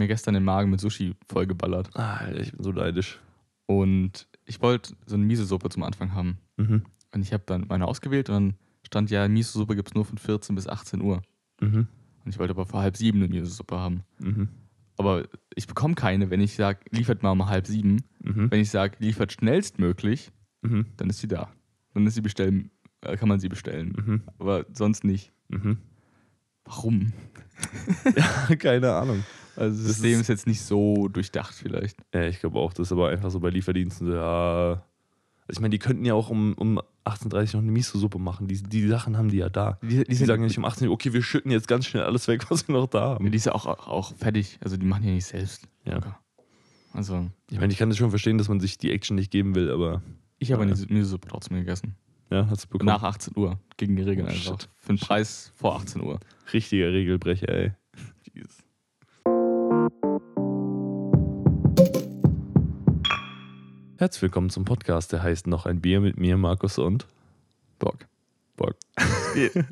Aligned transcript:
mir 0.00 0.08
gestern 0.08 0.34
den 0.34 0.44
Magen 0.44 0.70
mit 0.70 0.80
Sushi 0.80 1.14
vollgeballert. 1.28 1.90
Ah, 1.96 2.28
ich 2.32 2.52
bin 2.52 2.62
so 2.64 2.72
neidisch. 2.72 3.20
Und 3.66 4.26
ich 4.46 4.60
wollte 4.60 4.94
so 5.06 5.14
eine 5.14 5.24
Miso-Suppe 5.24 5.68
zum 5.68 5.84
Anfang 5.84 6.12
haben. 6.14 6.38
Mhm. 6.56 6.82
Und 7.12 7.22
ich 7.22 7.32
habe 7.32 7.44
dann 7.46 7.66
meine 7.68 7.86
ausgewählt 7.86 8.28
und 8.28 8.34
dann 8.34 8.54
stand 8.84 9.10
ja, 9.10 9.28
Miso-Suppe 9.28 9.76
gibt 9.76 9.88
es 9.88 9.94
nur 9.94 10.04
von 10.04 10.18
14 10.18 10.54
bis 10.56 10.66
18 10.68 11.00
Uhr. 11.00 11.22
Mhm. 11.60 11.86
Und 12.24 12.30
ich 12.30 12.38
wollte 12.38 12.52
aber 12.52 12.66
vor 12.66 12.80
halb 12.82 12.96
sieben 12.96 13.18
eine 13.22 13.28
Miso-Suppe 13.28 13.78
haben. 13.78 14.02
Mhm. 14.18 14.48
Aber 14.98 15.24
ich 15.54 15.66
bekomme 15.66 15.94
keine, 15.94 16.28
wenn 16.30 16.40
ich 16.40 16.54
sage, 16.56 16.80
liefert 16.90 17.22
mal 17.22 17.30
um 17.30 17.46
halb 17.46 17.66
sieben. 17.66 18.02
Mhm. 18.22 18.50
Wenn 18.50 18.60
ich 18.60 18.70
sage, 18.70 18.96
liefert 18.98 19.32
schnellstmöglich, 19.32 20.32
Mhm. 20.62 20.86
dann 20.98 21.08
ist 21.08 21.20
sie 21.20 21.28
da. 21.28 21.48
Dann 21.94 22.06
ist 22.06 22.14
sie 22.14 22.20
bestellen, 22.20 22.70
äh, 23.00 23.16
kann 23.16 23.28
man 23.30 23.40
sie 23.40 23.48
bestellen. 23.48 23.94
Mhm. 23.96 24.22
Aber 24.38 24.66
sonst 24.74 25.04
nicht. 25.04 25.32
Warum? 26.64 27.12
Ja, 28.16 28.56
keine 28.56 28.92
Ahnung. 28.94 29.22
Also 29.60 29.76
das 29.76 29.86
System 29.94 30.12
ist- 30.14 30.20
ist 30.22 30.28
jetzt 30.28 30.46
nicht 30.46 30.62
so 30.62 31.08
durchdacht 31.08 31.54
vielleicht. 31.54 31.98
Ja, 32.14 32.22
ich 32.24 32.40
glaube 32.40 32.58
auch, 32.58 32.72
das 32.72 32.88
ist 32.88 32.92
aber 32.92 33.08
einfach 33.10 33.30
so 33.30 33.40
bei 33.40 33.50
Lieferdiensten 33.50 34.06
so, 34.06 34.14
ja. 34.14 34.82
Also 35.46 35.58
ich 35.58 35.60
meine, 35.60 35.70
die 35.70 35.78
könnten 35.78 36.04
ja 36.04 36.14
auch 36.14 36.30
um, 36.30 36.54
um 36.54 36.80
18.30 37.04 37.24
Uhr 37.54 37.60
noch 37.60 37.62
eine 37.62 37.72
Miso-Suppe 37.72 38.18
machen. 38.18 38.46
Die, 38.46 38.62
die 38.62 38.86
Sachen 38.88 39.16
haben 39.18 39.28
die 39.30 39.38
ja 39.38 39.48
da. 39.48 39.78
Die, 39.82 39.88
die, 39.98 40.04
Die 40.04 40.14
sagen 40.14 40.42
ja 40.42 40.48
nicht 40.48 40.58
um 40.58 40.64
18 40.64 40.86
Uhr, 40.88 40.94
okay, 40.94 41.12
wir 41.12 41.22
schütten 41.22 41.50
jetzt 41.50 41.66
ganz 41.68 41.86
schnell 41.86 42.04
alles 42.04 42.28
weg, 42.28 42.46
was 42.50 42.66
wir 42.68 42.72
noch 42.74 42.86
da 42.86 43.00
haben. 43.00 43.30
die 43.30 43.36
ist 43.36 43.46
ja 43.46 43.54
auch, 43.54 43.66
auch, 43.66 43.88
auch 43.88 44.14
fertig. 44.16 44.58
Also 44.62 44.76
die 44.76 44.86
machen 44.86 45.04
ja 45.04 45.12
nicht 45.12 45.26
selbst. 45.26 45.66
Ja. 45.84 45.94
Locker. 45.94 46.18
Also 46.92 47.28
Ich 47.50 47.58
meine, 47.60 47.72
ich 47.72 47.78
kann 47.78 47.88
das 47.88 47.98
schon 47.98 48.10
verstehen, 48.10 48.38
dass 48.38 48.48
man 48.48 48.60
sich 48.60 48.78
die 48.78 48.90
Action 48.90 49.14
nicht 49.16 49.30
geben 49.30 49.54
will, 49.54 49.70
aber 49.70 50.02
ich 50.38 50.52
habe 50.52 50.64
Ja. 50.66 50.72
eine 50.72 50.86
Miso-Suppe 50.86 51.28
trotzdem 51.28 51.56
gegessen. 51.58 51.96
ja, 52.30 52.46
hast 52.48 52.64
du 52.64 52.68
bekommen. 52.68 52.86
Nach 52.86 53.02
18 53.02 53.36
Uhr. 53.36 53.58
Gegen 53.76 53.96
die 53.96 54.02
Regeln 54.02 54.26
Oh, 54.26 54.30
einfach. 54.30 54.60
shit. 54.60 54.68
Für 54.76 54.92
den 54.94 54.98
Preis 55.00 55.52
vor 55.56 55.74
18 55.76 56.00
Uhr. 56.02 56.20
Richtiger 56.52 56.92
Regelbrecher, 56.92 57.48
ey. 57.48 57.72
Jesus. 58.34 58.58
Herzlich 63.98 64.22
willkommen 64.22 64.50
zum 64.50 64.64
Podcast, 64.64 65.12
der 65.12 65.22
heißt 65.22 65.46
Noch 65.46 65.66
ein 65.66 65.80
Bier 65.80 66.00
mit 66.00 66.18
mir, 66.18 66.36
Markus 66.36 66.78
und 66.78 67.06
Bock. 67.78 68.06
Bock. 68.56 68.74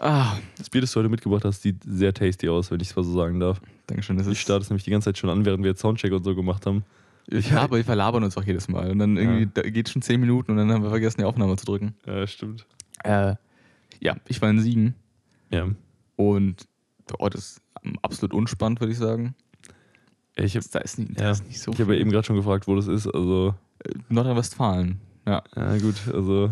Ah, 0.00 0.36
Das 0.56 0.70
Bier, 0.70 0.80
das 0.82 0.92
du 0.92 1.00
heute 1.00 1.08
mitgebracht 1.08 1.44
hast, 1.44 1.62
sieht 1.62 1.82
sehr 1.82 2.14
tasty 2.14 2.48
aus, 2.48 2.70
wenn 2.70 2.78
ich 2.78 2.90
es 2.90 2.94
mal 2.96 3.02
so 3.02 3.12
sagen 3.14 3.40
darf. 3.40 3.60
Dankeschön. 3.88 4.16
Das 4.16 4.28
Ich 4.28 4.40
starte 4.40 4.62
es 4.62 4.70
nämlich 4.70 4.84
die 4.84 4.92
ganze 4.92 5.06
Zeit 5.06 5.18
schon 5.18 5.28
an, 5.28 5.44
während 5.44 5.64
wir 5.64 5.70
jetzt 5.70 5.80
Soundcheck 5.80 6.12
und 6.12 6.22
so 6.22 6.36
gemacht 6.36 6.66
haben. 6.66 6.84
ich 7.26 7.50
habe, 7.52 7.78
wir 7.78 7.84
verlabern 7.84 8.22
uns 8.22 8.36
auch 8.36 8.44
jedes 8.44 8.68
Mal. 8.68 8.92
Und 8.92 9.00
dann 9.00 9.16
irgendwie 9.16 9.48
da 9.52 9.62
geht 9.62 9.88
schon 9.88 10.00
10 10.02 10.20
Minuten 10.20 10.52
und 10.52 10.56
dann 10.58 10.70
haben 10.70 10.82
wir 10.84 10.90
vergessen, 10.90 11.18
die 11.20 11.24
Aufnahme 11.24 11.56
zu 11.56 11.66
drücken. 11.66 11.94
Ja, 12.06 12.26
stimmt. 12.28 12.64
Äh, 13.02 13.34
ja, 13.98 14.16
ich 14.28 14.40
war 14.40 14.50
in 14.50 14.60
Siegen 14.60 14.94
Ja. 15.50 15.66
und 16.14 16.68
der 17.10 17.20
Ort 17.20 17.34
ist 17.34 17.60
absolut 18.02 18.34
unspannend, 18.34 18.80
würde 18.80 18.92
ich 18.92 18.98
sagen. 18.98 19.34
Ich 20.36 20.54
habe 20.56 20.64
Da 20.70 20.78
ist 20.80 20.98
nicht, 20.98 21.18
da 21.18 21.24
ja, 21.24 21.30
ist 21.32 21.46
nicht 21.46 21.60
so 21.60 21.72
ich 21.72 21.80
hab 21.80 21.88
ja 21.88 21.94
eben 21.94 22.10
gerade 22.10 22.26
schon 22.26 22.36
gefragt, 22.36 22.66
wo 22.68 22.76
das 22.76 22.86
ist. 22.86 23.06
Also, 23.06 23.54
Äh, 23.84 23.90
Nordrhein-Westfalen. 24.08 25.00
Ja. 25.26 25.42
ja, 25.56 25.78
gut, 25.78 25.96
also. 26.12 26.50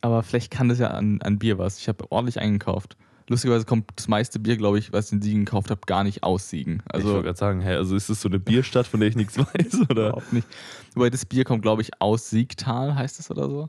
Aber 0.00 0.22
vielleicht 0.22 0.50
kann 0.52 0.68
das 0.68 0.78
ja 0.78 0.88
an, 0.88 1.20
an 1.22 1.38
Bier 1.38 1.58
was. 1.58 1.78
Ich 1.78 1.88
habe 1.88 2.10
ordentlich 2.10 2.38
eingekauft. 2.40 2.96
Lustigerweise 3.30 3.66
kommt 3.66 3.90
das 3.96 4.08
meiste 4.08 4.38
Bier, 4.38 4.56
glaube 4.56 4.78
ich, 4.78 4.90
was 4.92 5.08
ich 5.08 5.12
in 5.12 5.20
Siegen 5.22 5.44
gekauft 5.44 5.70
habe, 5.70 5.80
gar 5.86 6.02
nicht 6.04 6.22
aus 6.22 6.48
Siegen. 6.48 6.82
ich 6.86 6.94
Also 6.94 7.08
wollte 7.08 7.24
gerade 7.24 7.38
sagen, 7.38 7.60
hä, 7.60 7.74
also 7.74 7.94
ist 7.94 8.08
das 8.08 8.22
so 8.22 8.28
eine 8.28 8.38
Bierstadt, 8.38 8.86
von 8.86 9.00
der 9.00 9.08
ich 9.10 9.16
nichts 9.16 9.36
weiß? 9.38 9.80
Oder? 9.90 10.08
überhaupt 10.08 10.32
nicht. 10.32 10.46
Wobei 10.94 11.10
das 11.10 11.26
Bier 11.26 11.44
kommt, 11.44 11.60
glaube 11.62 11.82
ich, 11.82 11.90
aus 12.00 12.30
Siegtal, 12.30 12.94
heißt 12.94 13.20
es 13.20 13.30
oder 13.30 13.48
so. 13.50 13.68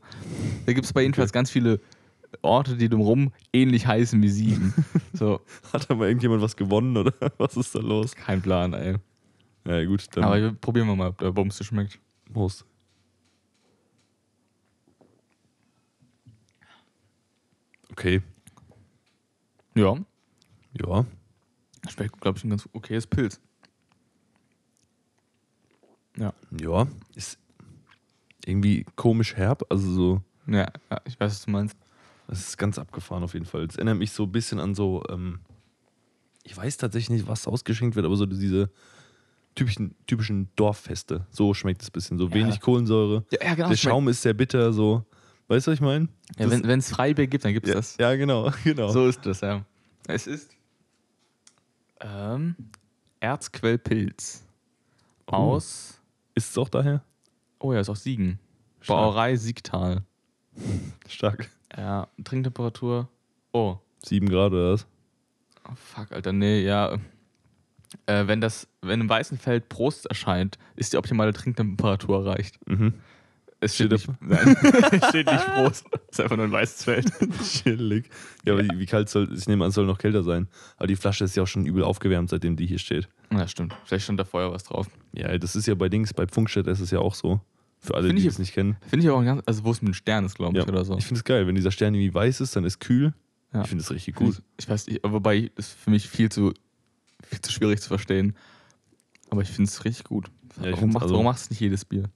Da 0.65 0.71
gibt 0.73 0.85
es 0.85 0.93
bei 0.93 1.01
jedenfalls 1.01 1.33
ganz 1.33 1.49
viele 1.51 1.81
Orte, 2.41 2.77
die 2.77 2.89
drumherum 2.89 3.31
ähnlich 3.53 3.87
heißen 3.87 4.21
wie 4.21 4.29
Siegen. 4.29 4.73
so, 5.13 5.41
Hat 5.73 5.89
da 5.89 5.95
mal 5.95 6.07
irgendjemand 6.07 6.41
was 6.41 6.55
gewonnen 6.55 6.95
oder 6.97 7.13
was 7.37 7.57
ist 7.57 7.75
da 7.75 7.79
los? 7.79 8.15
kein 8.15 8.41
Plan, 8.41 8.73
ey. 8.73 8.95
Ja, 9.65 9.83
gut, 9.85 10.07
dann 10.15 10.23
Aber 10.23 10.51
probieren 10.53 10.87
wir 10.87 10.95
mal, 10.95 11.09
ob 11.09 11.17
der 11.17 11.31
Bums 11.31 11.63
schmeckt. 11.65 11.99
Prost. 12.31 12.65
Okay, 17.91 18.21
Ja, 19.75 19.95
ja. 20.73 21.05
schmeckt, 21.89 22.21
glaube 22.21 22.37
ich, 22.37 22.43
ein 22.43 22.49
ganz 22.49 22.67
okayes 22.73 23.07
Pilz. 23.07 23.39
Ja. 26.17 26.33
Ja, 26.59 26.87
ist 27.15 27.37
irgendwie 28.45 28.85
komisch 28.95 29.35
herb, 29.35 29.63
also 29.69 29.91
so. 29.91 30.21
Ja, 30.47 30.71
ja, 30.89 31.01
ich 31.05 31.19
weiß, 31.19 31.31
was 31.31 31.45
du 31.45 31.51
meinst. 31.51 31.77
Es 32.31 32.39
ist 32.49 32.57
ganz 32.57 32.77
abgefahren 32.77 33.23
auf 33.23 33.33
jeden 33.33 33.45
Fall. 33.45 33.63
Es 33.63 33.75
erinnert 33.75 33.97
mich 33.97 34.11
so 34.11 34.23
ein 34.23 34.31
bisschen 34.31 34.59
an 34.59 34.75
so, 34.75 35.03
ähm, 35.09 35.39
ich 36.43 36.55
weiß 36.55 36.77
tatsächlich 36.77 37.09
nicht, 37.09 37.27
was 37.27 37.47
ausgeschenkt 37.47 37.95
wird, 37.95 38.05
aber 38.05 38.15
so 38.15 38.25
diese 38.25 38.69
typischen, 39.55 39.95
typischen 40.07 40.49
Dorffeste. 40.55 41.25
So 41.31 41.53
schmeckt 41.53 41.81
es 41.81 41.89
ein 41.89 41.91
bisschen. 41.91 42.17
So 42.17 42.27
Ja. 42.27 42.33
wenig 42.33 42.59
Kohlensäure. 42.61 43.25
Ja, 43.31 43.39
ja 43.43 43.55
genau. 43.55 43.69
Der 43.69 43.75
Schaum 43.77 44.07
ist 44.07 44.21
sehr 44.21 44.33
bitter, 44.33 44.71
so. 44.71 45.03
Weißt 45.47 45.65
du, 45.65 45.71
was 45.71 45.77
ich 45.77 45.81
meine? 45.81 46.07
Ja, 46.37 46.49
wenn 46.51 46.79
es 46.79 46.89
Freibier 46.91 47.25
gibt, 47.25 47.43
dann 47.43 47.53
gibt 47.53 47.67
es 47.67 47.73
das. 47.73 47.97
ja, 47.99 48.15
genau, 48.15 48.51
genau. 48.63 48.89
So 48.89 49.07
ist 49.07 49.25
das, 49.25 49.41
ja. 49.41 49.65
Es 50.07 50.27
ist 50.27 50.51
ähm, 52.01 52.55
Erzquellpilz 53.19 54.45
Oh. 55.31 55.35
aus, 55.35 55.99
Ist 56.33 56.49
es 56.51 56.57
auch 56.57 56.69
daher? 56.69 57.03
oh 57.59 57.71
ja, 57.73 57.81
ist 57.81 57.89
aus 57.89 58.01
Siegen. 58.03 58.39
Stark. 58.81 58.97
Brauerei 58.97 59.35
Siegtal. 59.35 60.03
Stark. 61.07 61.49
Ja, 61.75 62.07
Trinktemperatur, 62.23 63.07
oh, 63.51 63.77
Sieben 64.03 64.29
Grad 64.29 64.53
oder 64.53 64.73
was? 64.73 64.87
oh 65.69 65.75
fuck, 65.75 66.11
Alter, 66.11 66.33
nee, 66.33 66.61
ja. 66.63 66.97
Äh, 68.05 68.27
wenn 68.27 68.39
das, 68.39 68.67
wenn 68.81 69.01
im 69.01 69.09
weißen 69.09 69.37
Feld 69.37 69.67
Prost 69.69 70.05
erscheint, 70.05 70.57
ist 70.75 70.93
die 70.93 70.97
optimale 70.97 71.33
Trinktemperatur 71.33 72.25
erreicht. 72.25 72.59
Mhm. 72.67 72.93
Es 73.61 73.75
steht, 73.75 73.99
Steht 73.99 74.07
nicht, 74.07 74.21
nein, 74.21 74.55
es 75.01 75.09
steht 75.09 75.27
nicht 75.27 75.45
Prost. 75.47 75.85
Es 75.91 76.19
ist 76.19 76.21
einfach 76.21 76.37
nur 76.37 76.45
ein 76.45 76.51
weißes 76.51 76.83
Feld. 76.85 77.11
Chillig. 77.43 78.09
Ja, 78.45 78.53
aber 78.53 78.63
wie, 78.63 78.85
kalt 78.85 79.09
soll, 79.09 79.27
ich 79.35 79.47
nehme 79.47 79.65
an, 79.65 79.69
es 79.69 79.75
soll 79.75 79.85
noch 79.85 79.97
kälter 79.97 80.23
sein. 80.23 80.47
Aber 80.77 80.87
die 80.87 80.95
Flasche 80.95 81.25
ist 81.25 81.35
ja 81.35 81.43
auch 81.43 81.47
schon 81.47 81.65
übel 81.65 81.83
aufgewärmt, 81.83 82.29
seitdem 82.29 82.55
die 82.55 82.65
hier 82.65 82.79
steht. 82.79 83.09
Ja, 83.31 83.47
stimmt. 83.47 83.75
Vielleicht 83.83 84.05
stand 84.05 84.19
da 84.19 84.23
vorher 84.23 84.51
was 84.51 84.63
drauf. 84.63 84.87
Ja, 85.13 85.37
das 85.37 85.57
ist 85.57 85.67
ja 85.67 85.75
bei 85.75 85.89
Dings, 85.89 86.13
bei 86.13 86.25
Funkstadt 86.25 86.67
ist 86.67 86.79
es 86.79 86.91
ja 86.91 86.99
auch 86.99 87.15
so. 87.15 87.41
Für 87.81 87.95
alle, 87.95 88.07
Finde 88.07 88.21
die 88.21 88.27
ich- 88.27 88.33
es 88.33 88.39
nicht 88.39 88.53
kennen. 88.53 88.77
Finde 88.87 89.05
ich 89.05 89.09
aber 89.09 89.19
auch 89.19 89.23
ganz, 89.25 89.41
also 89.45 89.63
wo 89.63 89.71
es 89.71 89.81
mit 89.81 89.89
dem 89.89 89.93
Stern 89.93 90.25
ist, 90.25 90.35
glaube 90.35 90.57
ich, 90.57 90.63
Ja, 90.65 90.69
oder 90.69 90.83
so. 90.83 90.97
Ich 90.97 91.05
finde 91.05 91.19
es 91.19 91.23
geil, 91.23 91.47
wenn 91.47 91.55
dieser 91.55 91.71
Stern 91.71 91.93
irgendwie 91.95 92.13
weiß 92.13 92.41
ist, 92.41 92.55
dann 92.55 92.65
ist 92.65 92.79
kühl. 92.79 93.13
Ja. 93.53 93.61
Ich 93.61 93.67
finde 93.69 93.83
es 93.83 93.89
richtig 93.91 94.15
Gut. 94.15 94.35
Ich, 94.57 94.65
ich 94.65 94.69
weiß 94.69 94.87
nicht, 94.87 94.99
wobei 95.03 95.49
ist 95.55 95.71
für 95.73 95.89
mich 95.89 96.07
viel 96.09 96.29
zu, 96.29 96.53
viel 97.23 97.41
zu 97.41 97.51
schwierig 97.51 97.81
zu 97.81 97.87
verstehen. 97.87 98.35
Aber 99.29 99.41
ich 99.41 99.49
finde 99.49 99.69
es 99.69 99.85
richtig 99.85 100.03
gut. 100.05 100.29
Ja, 100.61 100.71
warum, 100.71 100.91
macht, 100.91 101.03
also- 101.03 101.13
warum 101.13 101.25
macht 101.25 101.39
es 101.39 101.49
nicht 101.49 101.59
jedes 101.59 101.85
Bier? 101.85 102.09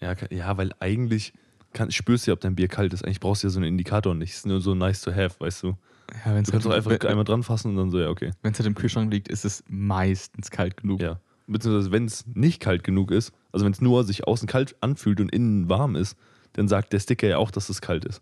Ja, 0.00 0.14
ja 0.30 0.56
weil 0.56 0.72
eigentlich 0.80 1.32
kann, 1.72 1.90
spürst 1.90 2.26
du 2.26 2.30
ja, 2.30 2.32
ob 2.34 2.40
dein 2.40 2.56
Bier 2.56 2.68
kalt 2.68 2.92
ist. 2.94 3.04
Eigentlich 3.04 3.20
brauchst 3.20 3.42
du 3.42 3.48
ja 3.48 3.50
so 3.50 3.58
einen 3.58 3.68
Indikator 3.68 4.14
nicht. 4.14 4.30
Es 4.30 4.38
ist 4.38 4.46
nur 4.46 4.60
so 4.60 4.74
nice 4.74 5.02
to 5.02 5.12
have, 5.12 5.36
weißt 5.38 5.62
du. 5.62 5.76
Ja, 6.24 6.34
wenn 6.34 6.42
es 6.42 6.46
Du 6.46 6.52
kannst 6.52 6.66
doch 6.66 6.72
halt, 6.72 6.86
einfach 6.86 7.08
einmal 7.08 7.24
dran 7.24 7.42
fassen 7.42 7.68
und 7.72 7.76
dann 7.76 7.90
so, 7.90 7.98
ja, 8.00 8.08
okay. 8.08 8.30
wenn's 8.42 8.58
halt 8.58 8.66
im 8.66 8.74
Kühlschrank 8.74 9.12
liegt, 9.12 9.28
ist 9.28 9.44
es 9.44 9.62
meistens 9.68 10.50
kalt 10.50 10.76
genug. 10.78 11.00
Ja. 11.00 11.20
Beziehungsweise, 11.46 11.92
wenn 11.92 12.06
es 12.06 12.24
nicht 12.34 12.60
kalt 12.60 12.82
genug 12.84 13.10
ist, 13.12 13.32
also 13.52 13.64
wenn 13.64 13.72
es 13.72 13.80
nur 13.80 14.04
sich 14.04 14.26
außen 14.26 14.48
kalt 14.48 14.74
anfühlt 14.80 15.20
und 15.20 15.30
innen 15.30 15.68
warm 15.68 15.94
ist, 15.96 16.16
dann 16.54 16.66
sagt 16.68 16.92
der 16.92 17.00
Sticker 17.00 17.28
ja 17.28 17.38
auch, 17.38 17.50
dass 17.50 17.68
es 17.68 17.80
kalt 17.80 18.04
ist. 18.04 18.20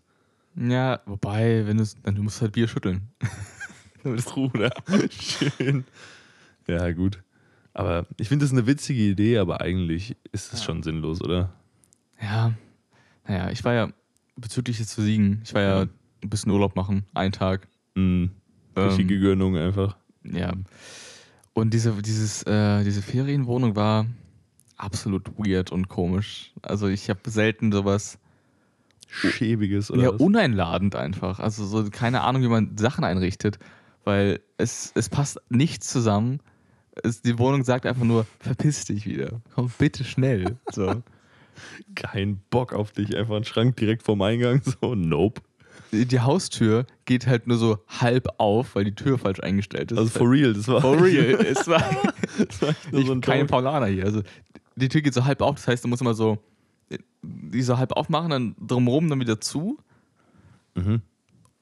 Ja, 0.55 1.01
wobei, 1.05 1.65
wenn 1.67 1.77
du 1.77 1.85
dann 2.03 2.15
du 2.15 2.23
musst 2.23 2.41
halt 2.41 2.51
Bier 2.53 2.67
schütteln. 2.67 3.09
Bruder. 4.03 4.71
Schön. 5.09 5.85
Ja, 6.67 6.91
gut. 6.91 7.21
Aber 7.73 8.05
ich 8.17 8.29
finde 8.29 8.45
das 8.45 8.51
eine 8.53 8.67
witzige 8.67 9.01
Idee, 9.01 9.37
aber 9.39 9.61
eigentlich 9.61 10.15
ist 10.31 10.53
es 10.53 10.59
Ja. 10.59 10.65
schon 10.65 10.83
sinnlos, 10.83 11.21
oder? 11.21 11.51
Ja, 12.21 12.53
naja, 13.27 13.49
ich 13.49 13.63
war 13.63 13.73
ja 13.73 13.89
bezüglich 14.37 14.79
jetzt 14.79 14.91
zu 14.91 15.01
Siegen, 15.01 15.41
ich 15.43 15.53
war 15.53 15.61
ja 15.61 15.79
Ja. 15.83 15.87
ein 16.23 16.29
bisschen 16.29 16.51
Urlaub 16.51 16.75
machen, 16.75 17.05
einen 17.13 17.31
Tag. 17.33 17.67
Mhm. 17.95 18.31
Richtige 18.77 19.15
Ähm, 19.15 19.21
Gönnung 19.21 19.57
einfach. 19.57 19.97
Ja. 20.23 20.53
Und 21.55 21.73
diese, 21.73 21.93
dieses, 22.01 22.43
äh, 22.43 22.83
diese 22.83 23.01
Ferienwohnung 23.01 23.77
war 23.77 24.05
absolut 24.75 25.37
weird 25.37 25.71
und 25.71 25.87
komisch. 25.87 26.51
Also 26.61 26.87
ich 26.87 27.09
habe 27.09 27.21
selten 27.29 27.71
sowas 27.71 28.19
Schäbiges, 29.07 29.89
oder? 29.89 30.03
ja, 30.03 30.13
was? 30.13 30.19
uneinladend 30.19 30.97
einfach. 30.97 31.39
Also 31.39 31.65
so 31.65 31.89
keine 31.89 32.21
Ahnung, 32.21 32.41
wie 32.43 32.49
man 32.49 32.75
Sachen 32.77 33.05
einrichtet, 33.05 33.57
weil 34.03 34.41
es, 34.57 34.91
es 34.95 35.07
passt 35.07 35.39
nichts 35.49 35.87
zusammen. 35.87 36.41
Es, 37.01 37.21
die 37.21 37.39
Wohnung 37.39 37.63
sagt 37.63 37.85
einfach 37.85 38.03
nur, 38.03 38.25
verpiss 38.39 38.83
dich 38.83 39.05
wieder. 39.05 39.41
Komm 39.53 39.71
bitte 39.77 40.03
schnell. 40.03 40.57
So. 40.73 41.03
Kein 41.95 42.41
Bock 42.49 42.73
auf 42.73 42.91
dich. 42.91 43.15
Einfach 43.15 43.37
ein 43.37 43.45
Schrank 43.45 43.77
direkt 43.77 44.03
vorm 44.03 44.21
Eingang. 44.21 44.61
So, 44.81 44.93
nope. 44.93 45.41
Die 46.03 46.19
Haustür 46.19 46.85
geht 47.05 47.27
halt 47.27 47.47
nur 47.47 47.57
so 47.57 47.77
halb 47.87 48.27
auf, 48.37 48.75
weil 48.75 48.83
die 48.83 48.95
Tür 48.95 49.17
falsch 49.17 49.39
eingestellt 49.39 49.91
ist. 49.91 49.97
Also 49.97 50.09
for 50.09 50.29
real, 50.29 50.53
das 50.53 50.67
war. 50.67 50.81
For 50.81 51.01
real. 51.01 51.35
Es 51.45 51.67
war 51.67 51.83
das 52.37 52.61
war 52.61 52.75
nur 52.91 53.01
ich, 53.01 53.07
so 53.07 53.13
ein 53.13 53.21
keine 53.21 53.45
Paulaner 53.45 53.87
hier. 53.87 54.05
Also 54.05 54.21
die 54.75 54.89
Tür 54.89 55.01
geht 55.01 55.13
so 55.13 55.25
halb 55.25 55.41
auf, 55.41 55.55
das 55.55 55.67
heißt, 55.67 55.83
du 55.83 55.87
musst 55.87 56.01
immer 56.01 56.13
so 56.13 56.39
die 57.21 57.61
so 57.61 57.77
halb 57.77 57.93
aufmachen, 57.93 58.29
dann 58.29 58.55
drumherum 58.59 59.09
dann 59.09 59.19
wieder 59.19 59.41
zu. 59.41 59.77
Mhm. 60.75 61.01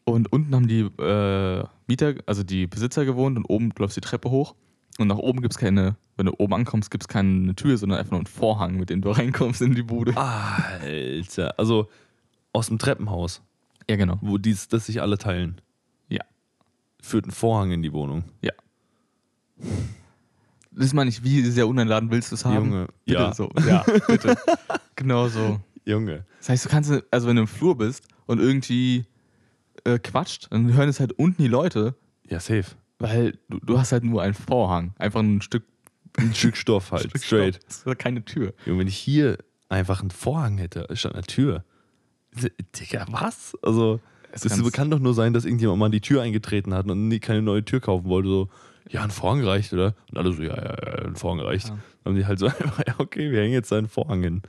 Und 0.06 0.31
unten 0.31 0.53
haben 0.53 0.68
die 0.68 0.81
äh, 0.81 1.63
Mieter, 1.88 2.15
also 2.25 2.44
die 2.44 2.68
Besitzer 2.68 3.06
gewohnt 3.06 3.38
und 3.38 3.45
oben 3.45 3.71
läuft 3.77 3.95
die 3.95 4.01
Treppe 4.01 4.30
hoch. 4.30 4.56
Und 5.00 5.07
nach 5.07 5.18
oben 5.18 5.41
gibt 5.41 5.53
es 5.53 5.57
keine, 5.57 5.95
wenn 6.18 6.25
du 6.25 6.33
oben 6.38 6.53
ankommst, 6.53 6.91
gibt 6.91 7.03
es 7.03 7.07
keine 7.07 7.56
Tür, 7.56 7.77
sondern 7.77 8.00
einfach 8.00 8.12
nur 8.12 8.19
einen 8.19 8.27
Vorhang, 8.27 8.75
mit 8.77 8.89
dem 8.89 9.01
du 9.01 9.12
reinkommst 9.12 9.62
in 9.62 9.74
die 9.75 9.83
Bude. 9.83 10.15
Alter. 10.18 11.57
Also 11.57 11.88
aus 12.51 12.68
dem 12.68 12.77
Treppenhaus, 12.77 13.41
Ja, 13.89 13.95
genau. 13.95 14.18
wo 14.21 14.38
dies, 14.38 14.68
das 14.68 14.85
sich 14.88 15.01
alle 15.01 15.18
teilen. 15.18 15.62
Ja. 16.09 16.21
Führt 17.01 17.25
ein 17.27 17.31
Vorhang 17.31 17.71
in 17.71 17.81
die 17.83 17.94
Wohnung. 17.94 18.24
Das 20.71 20.94
meine 20.94 21.09
ich, 21.09 21.24
wie 21.24 21.41
sehr 21.44 21.68
uneinladend 21.68 22.12
willst 22.12 22.31
du 22.31 22.35
es 22.35 22.45
haben? 22.45 22.56
Junge. 22.71 22.88
Bitte 23.06 23.19
Ja. 23.19 23.33
so. 23.33 23.51
Ja, 23.68 23.85
bitte. 24.07 24.35
genau 24.95 25.27
so. 25.27 25.59
Junge. 25.85 26.25
Das 26.39 26.50
heißt, 26.50 26.65
du 26.65 26.69
kannst, 26.69 26.91
also 27.12 27.27
wenn 27.27 27.35
du 27.35 27.44
im 27.44 27.47
Flur 27.47 27.77
bist 27.77 28.07
und 28.25 28.39
irgendwie 28.39 29.06
äh, 29.83 30.00
quatscht, 30.00 30.47
dann 30.51 30.74
hören 30.74 30.89
es 30.89 31.00
halt 31.00 31.13
unten 31.13 31.41
die 31.44 31.47
Leute, 31.47 31.95
Ja, 32.27 32.39
safe. 32.39 32.65
weil 33.00 33.38
du, 33.50 33.59
du 33.59 33.77
hast 33.77 33.91
halt 33.91 34.03
nur 34.03 34.21
einen 34.24 34.33
Vorhang. 34.33 34.95
Einfach 34.97 35.19
ein 35.19 35.41
Stück, 35.41 35.63
Ein 36.18 36.33
Stück 36.33 36.57
Stoff 36.57 36.91
halt. 36.91 37.03
Stück 37.09 37.24
straight. 37.24 37.56
Stoff. 37.56 37.65
Das 37.68 37.94
ist 37.94 38.00
keine 38.00 38.25
Tür. 38.25 38.53
Junge, 38.65 38.80
wenn 38.80 38.88
ich 38.88 38.97
hier 38.97 39.38
einfach 39.69 40.01
einen 40.01 40.12
Vorhang 40.12 40.57
hätte, 40.57 40.88
statt 40.94 41.13
einer 41.13 41.24
Tür. 41.24 41.63
Digga, 42.80 43.06
was? 43.09 43.57
Also, 43.62 44.00
Es 44.31 44.41
kann's- 44.47 44.71
kann 44.71 44.89
doch 44.89 45.00
nur 45.00 45.13
sein, 45.13 45.33
dass 45.33 45.45
irgendjemand 45.45 45.80
mal 45.80 45.85
an 45.88 45.91
die 45.91 46.01
Tür 46.01 46.21
eingetreten 46.21 46.74
hat 46.74 46.89
und 46.89 47.07
nie 47.07 47.19
keine 47.19 47.41
neue 47.41 47.63
Tür 47.63 47.80
kaufen 47.80 48.06
wollte. 48.06 48.30
So, 48.30 48.50
ja, 48.89 49.03
ein 49.03 49.12
Vorhang 49.12 49.44
reicht, 49.44 49.71
oder? 49.74 49.94
Und 50.12 50.18
alle 50.18 50.33
so, 50.33 50.41
ja, 50.41 50.56
ja, 50.56 50.63
ja, 50.63 51.06
ein 51.06 51.15
Vorhang 51.15 51.39
reicht. 51.39 51.69
Ja. 51.69 51.77
Dann 52.03 52.13
haben 52.13 52.15
die 52.19 52.25
halt 52.25 52.39
so 52.39 52.45
einfach, 52.47 52.80
ja, 52.88 52.95
okay, 52.97 53.31
wir 53.31 53.41
hängen 53.41 53.53
jetzt 53.53 53.71
einen 53.71 53.88
Vorhang 53.88 54.24
hin. 54.24 54.41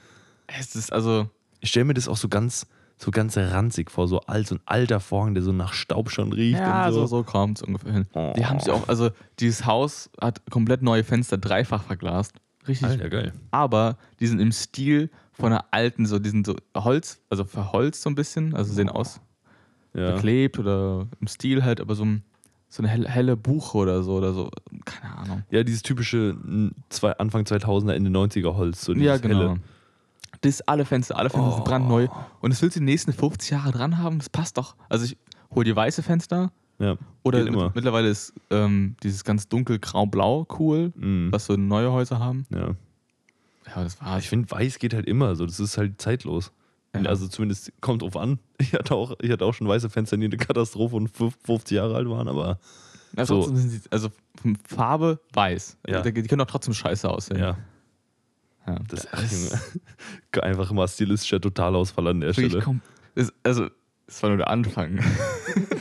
Es 0.46 0.74
ist 0.74 0.92
also, 0.92 1.28
Ich 1.60 1.70
stelle 1.70 1.84
mir 1.84 1.94
das 1.94 2.08
auch 2.08 2.16
so 2.16 2.28
ganz, 2.28 2.66
so 2.98 3.10
ganz 3.10 3.36
ranzig 3.36 3.90
vor, 3.90 4.06
so 4.08 4.20
alt, 4.22 4.46
so 4.46 4.54
ein 4.56 4.60
alter 4.66 5.00
Vorhang, 5.00 5.34
der 5.34 5.42
so 5.42 5.52
nach 5.52 5.72
Staub 5.72 6.10
schon 6.10 6.32
riecht 6.32 6.58
ja, 6.58 6.86
und 6.86 6.92
so, 6.94 7.00
so. 7.00 7.18
so 7.18 7.22
kommt 7.24 7.58
es 7.58 7.62
ungefähr 7.62 7.92
hin. 7.92 8.06
Oh. 8.14 8.32
Die 8.36 8.44
haben 8.46 8.60
sich 8.60 8.70
auch, 8.70 8.88
also 8.88 9.10
dieses 9.40 9.66
Haus 9.66 10.10
hat 10.20 10.40
komplett 10.50 10.82
neue 10.82 11.04
Fenster, 11.04 11.36
dreifach 11.38 11.82
verglast. 11.82 12.32
Richtig. 12.66 12.88
Alter, 12.88 13.08
geil. 13.10 13.32
Aber 13.50 13.96
die 14.20 14.26
sind 14.26 14.40
im 14.40 14.52
Stil 14.52 15.10
von 15.32 15.52
einer 15.52 15.64
alten, 15.70 16.06
so, 16.06 16.18
die 16.18 16.30
sind 16.30 16.46
so 16.46 16.54
Holz, 16.76 17.20
also 17.30 17.44
verholzt 17.44 18.02
so 18.02 18.10
ein 18.10 18.14
bisschen, 18.14 18.54
also 18.54 18.72
sehen 18.72 18.88
aus 18.88 19.20
Ja. 19.94 20.12
beklebt 20.12 20.58
oder 20.58 21.06
im 21.20 21.26
Stil 21.26 21.62
halt, 21.64 21.80
aber 21.80 21.94
so, 21.94 22.04
ein, 22.04 22.22
so 22.68 22.82
eine 22.82 22.88
helle, 22.88 23.08
helle 23.08 23.36
Buche 23.36 23.76
oder 23.78 24.02
so 24.02 24.14
oder 24.14 24.32
so, 24.32 24.50
keine 24.84 25.16
Ahnung. 25.16 25.42
ja, 25.50 25.62
dieses 25.62 25.82
typische 25.82 26.36
zwei, 26.88 27.12
Anfang 27.18 27.42
2000er, 27.44 27.92
Ende 27.92 28.10
90er 28.10 28.54
Holz. 28.56 28.84
So 28.84 28.92
Ja, 28.94 29.16
genau. 29.18 29.38
helle. 29.40 29.60
Das 30.40 30.60
alle 30.62 30.84
Fenster, 30.84 31.16
alle 31.18 31.30
Fenster 31.30 31.52
sind 31.52 31.60
Oh. 31.60 31.64
brandneu. 31.64 32.08
Und 32.40 32.52
das 32.52 32.60
willst 32.60 32.76
du 32.76 32.80
die 32.80 32.84
nächsten 32.86 33.12
50 33.12 33.50
Jahre 33.50 33.70
dran 33.72 33.98
haben? 33.98 34.18
Das 34.18 34.28
passt 34.28 34.58
doch. 34.58 34.74
Also 34.88 35.04
ich 35.06 35.16
hol 35.54 35.64
dir 35.64 35.74
weiße 35.76 36.02
Fenster 36.02 36.50
Ja, 36.78 36.96
oder 37.22 37.46
immer. 37.46 37.66
mit, 37.66 37.76
mittlerweile 37.76 38.08
ist 38.08 38.32
ähm, 38.50 38.96
dieses 39.02 39.22
ganz 39.24 39.48
dunkel 39.48 39.78
grau-blau 39.78 40.46
cool, 40.58 40.92
Mhm. 40.96 41.28
was 41.30 41.46
so 41.46 41.56
neue 41.56 41.92
Häuser 41.92 42.18
haben. 42.18 42.46
Ja. 42.50 42.74
Ja, 43.74 43.82
das 43.84 44.00
war's. 44.00 44.24
Ich 44.24 44.28
finde, 44.28 44.50
weiß 44.50 44.78
geht 44.78 44.92
halt 44.92 45.06
immer 45.06 45.36
so. 45.36 45.46
Das 45.46 45.58
ist 45.60 45.78
halt 45.78 46.00
zeitlos. 46.00 46.52
Ja. 46.94 47.02
Also 47.10 47.26
zumindest 47.28 47.72
kommt 47.80 48.02
drauf 48.02 48.16
an. 48.16 48.38
Ich 48.60 48.72
hatte 48.72 48.94
auch, 48.94 49.14
ich 49.20 49.30
hatte 49.30 49.44
auch 49.44 49.52
schon 49.54 49.66
weiße 49.68 49.88
Fenster, 49.90 50.16
die 50.16 50.26
eine 50.26 50.36
Katastrophe 50.36 50.96
und 50.96 51.08
50 51.08 51.76
Jahre 51.76 51.94
alt 51.96 52.08
waren, 52.08 52.28
aber 52.28 52.58
Ja, 53.16 53.24
so. 53.26 53.36
trotzdem 53.38 53.56
sind 53.56 53.70
sie, 53.70 53.80
also 53.90 54.08
Farbe 54.68 55.18
weiß. 55.32 55.76
Ja. 55.86 56.02
Die, 56.02 56.12
können 56.22 56.40
auch 56.40 56.46
trotzdem 56.46 56.72
scheiße 56.74 57.08
aussehen. 57.08 57.38
ja, 57.38 57.56
Ja. 58.66 58.78
das 58.88 59.06
ach, 59.12 59.22
Junge. 60.32 60.42
einfach 60.44 60.70
mal 60.72 60.86
stilistischer 60.88 61.40
Totalausfall 61.40 62.08
an 62.08 62.20
der 62.20 62.32
Stelle. 62.32 62.60
kom- 62.60 62.80
das, 63.14 63.32
also, 63.42 63.68
das 64.06 64.22
war 64.22 64.30
nur 64.30 64.38
der 64.38 64.50
Anfang. 64.50 64.98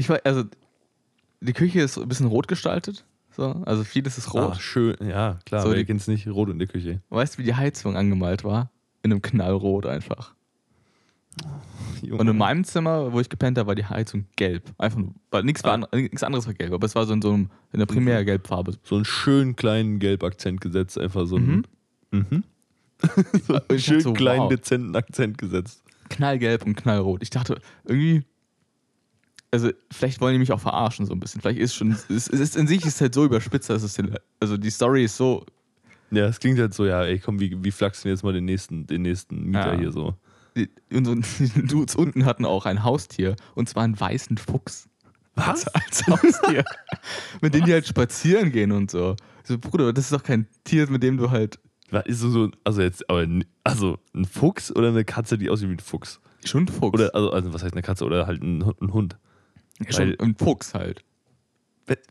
ich 0.00 0.08
war, 0.08 0.20
also, 0.24 0.44
die 1.40 1.52
Küche 1.52 1.80
ist 1.80 1.98
ein 1.98 2.08
bisschen 2.08 2.26
rot 2.26 2.48
gestaltet. 2.48 3.04
So, 3.36 3.44
also 3.64 3.84
vieles 3.84 4.18
ist 4.18 4.34
rot. 4.34 4.52
Ah, 4.56 4.58
schön, 4.58 4.96
ja, 5.00 5.38
klar, 5.46 5.62
So, 5.62 5.68
wer 5.70 5.76
die- 5.76 5.84
kennt's 5.84 6.08
nicht, 6.08 6.26
rot 6.26 6.48
in 6.50 6.58
der 6.58 6.66
Küche. 6.68 7.00
Weißt 7.10 7.34
du, 7.34 7.38
wie 7.38 7.44
die 7.44 7.54
Heizung 7.54 7.96
angemalt 7.96 8.42
war? 8.44 8.70
In 9.02 9.12
einem 9.12 9.22
Knallrot 9.22 9.86
einfach. 9.86 10.34
Junge. 12.02 12.20
Und 12.20 12.28
in 12.28 12.36
meinem 12.36 12.64
Zimmer, 12.64 13.12
wo 13.12 13.20
ich 13.20 13.28
gepennt 13.28 13.56
habe, 13.56 13.68
war 13.68 13.74
die 13.74 13.84
Heizung 13.84 14.26
gelb. 14.36 14.64
Einfach 14.78 14.98
nur, 14.98 15.14
weil 15.30 15.44
nichts, 15.44 15.62
war 15.62 15.80
Ah. 15.90 15.96
nichts 15.96 16.22
anderes 16.22 16.46
war 16.46 16.54
gelb, 16.54 16.72
aber 16.72 16.84
es 16.86 16.94
war 16.94 17.06
so 17.06 17.12
in 17.12 17.22
so 17.22 17.30
einem, 17.32 17.50
in 17.72 17.78
der 17.78 17.86
Primärgelbfarbe. 17.86 18.74
so 18.82 18.96
einen 18.96 19.04
schönen 19.04 19.54
kleinen 19.54 20.00
Gelbakzent 20.00 20.60
gesetzt, 20.60 20.98
einfach 20.98 21.26
so 21.26 21.38
Mhm. 21.38 21.64
einen 22.12 22.26
mhm. 22.30 22.44
so 23.46 23.54
einen 23.68 23.78
schönen 23.78 24.00
so, 24.00 24.12
kleinen 24.12 24.42
wow. 24.42 24.48
dezenten 24.50 24.94
Akzent 24.96 25.38
gesetzt. 25.38 25.82
Knallgelb 26.08 26.66
und 26.66 26.74
knallrot. 26.74 27.22
Ich 27.22 27.30
dachte, 27.30 27.60
irgendwie. 27.84 28.24
Also, 29.52 29.70
vielleicht 29.90 30.20
wollen 30.20 30.34
die 30.34 30.38
mich 30.38 30.52
auch 30.52 30.60
verarschen, 30.60 31.06
so 31.06 31.12
ein 31.12 31.20
bisschen. 31.20 31.40
Vielleicht 31.40 31.58
ist 31.60 31.74
schon. 31.74 31.90
Es 31.92 32.28
ist 32.28 32.56
in 32.56 32.66
sich 32.68 32.84
ist 32.86 33.00
halt 33.00 33.14
so 33.14 33.24
überspitzt, 33.24 33.68
dass 33.68 33.82
es 33.82 33.94
den, 33.94 34.14
Also, 34.38 34.56
die 34.56 34.70
Story 34.70 35.04
ist 35.04 35.16
so. 35.16 35.44
Ja, 36.12 36.26
es 36.26 36.40
klingt 36.40 36.58
halt 36.58 36.74
so, 36.74 36.84
ja, 36.86 37.04
ey, 37.04 37.18
komm, 37.18 37.38
wie, 37.40 37.62
wie 37.62 37.70
flachsen 37.70 38.04
wir 38.04 38.12
jetzt 38.12 38.24
mal 38.24 38.32
den 38.32 38.44
nächsten, 38.44 38.86
den 38.86 39.02
nächsten 39.02 39.44
Mieter 39.44 39.74
Ja. 39.74 39.78
hier 39.78 39.92
so. 39.92 40.14
Die, 40.56 40.68
die 40.90 41.02
Dudes 41.66 41.94
unten 41.94 42.24
hatten 42.24 42.44
auch 42.44 42.66
ein 42.66 42.82
Haustier. 42.82 43.36
Und 43.54 43.68
zwar 43.68 43.84
einen 43.84 43.98
weißen 43.98 44.36
Fuchs. 44.36 44.88
Was? 45.36 45.66
Als, 45.68 45.68
als 45.74 46.06
Haustier. 46.08 46.64
mit 47.40 47.54
dem 47.54 47.64
die 47.64 47.72
halt 47.72 47.86
spazieren 47.86 48.50
gehen 48.50 48.72
und 48.72 48.90
so. 48.90 49.14
So, 49.44 49.58
Bruder, 49.58 49.92
das 49.92 50.04
ist 50.06 50.12
doch 50.12 50.22
kein 50.22 50.46
Tier, 50.64 50.88
mit 50.90 51.02
dem 51.02 51.16
du 51.16 51.30
halt. 51.30 51.58
Was 51.90 52.06
ist 52.06 52.20
so, 52.20 52.30
so 52.30 52.50
also 52.64 52.82
jetzt, 52.82 53.08
aber, 53.10 53.26
also 53.64 53.98
ein 54.14 54.24
Fuchs 54.24 54.74
oder 54.74 54.88
eine 54.88 55.04
Katze, 55.04 55.38
die 55.38 55.50
aussieht 55.50 55.68
wie 55.68 55.74
ein 55.74 55.78
Fuchs? 55.80 56.20
Schon 56.44 56.64
ein 56.64 56.68
Fuchs. 56.68 56.94
Oder, 56.94 57.14
also, 57.14 57.32
also 57.32 57.52
was 57.52 57.62
heißt 57.62 57.74
eine 57.74 57.82
Katze 57.82 58.04
oder 58.04 58.26
halt 58.26 58.42
ein, 58.42 58.62
ein 58.80 58.92
Hund? 58.92 59.16
Ja, 59.88 59.98
weil- 59.98 60.16
ein 60.20 60.34
Fuchs 60.36 60.74
halt. 60.74 61.02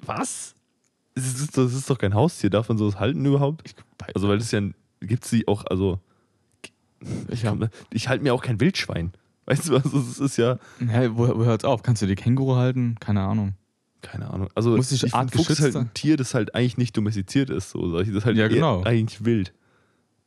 Was? 0.05 0.55
Das 1.15 1.25
ist, 1.25 1.57
das 1.57 1.73
ist 1.73 1.89
doch 1.89 1.97
kein 1.97 2.13
Haustier, 2.13 2.49
darf 2.49 2.69
man 2.69 2.77
sowas 2.77 2.99
halten 2.99 3.25
überhaupt? 3.25 3.75
Also, 4.13 4.27
weil 4.27 4.37
das 4.37 4.51
ja, 4.51 4.61
gibt 5.01 5.23
es 5.25 5.29
die 5.31 5.47
auch, 5.47 5.65
also, 5.65 5.99
ich 7.29 7.45
hab, 7.45 7.57
ich 7.93 8.07
halte 8.09 8.23
mir 8.23 8.33
auch 8.33 8.41
kein 8.43 8.59
Wildschwein. 8.59 9.11
Weißt 9.45 9.69
du, 9.69 9.75
also, 9.77 9.97
es 9.99 10.19
ist 10.19 10.37
ja, 10.37 10.59
hä, 10.79 11.09
wo, 11.13 11.27
wo 11.39 11.45
hört's 11.45 11.65
auf? 11.65 11.81
Kannst 11.83 12.01
du 12.01 12.05
die 12.07 12.15
Känguru 12.15 12.55
halten? 12.55 12.95
Keine 12.99 13.21
Ahnung. 13.21 13.53
keine 14.01 14.29
Ahnung. 14.29 14.49
Also, 14.55 14.75
Muss 14.75 14.91
ich 14.91 15.03
ich 15.03 15.11
find, 15.11 15.31
Fuchs 15.33 15.49
ist 15.49 15.61
halt 15.61 15.75
ein 15.75 15.93
Tier, 15.93 16.15
das 16.17 16.33
halt 16.33 16.55
eigentlich 16.55 16.77
nicht 16.77 16.95
domestiziert 16.95 17.49
ist. 17.49 17.71
So. 17.71 17.97
Das 17.97 18.07
ist 18.07 18.25
halt 18.25 18.37
Ja, 18.37 18.43
eher 18.43 18.49
genau. 18.49 18.83
eigentlich 18.83 19.25
wild. 19.25 19.53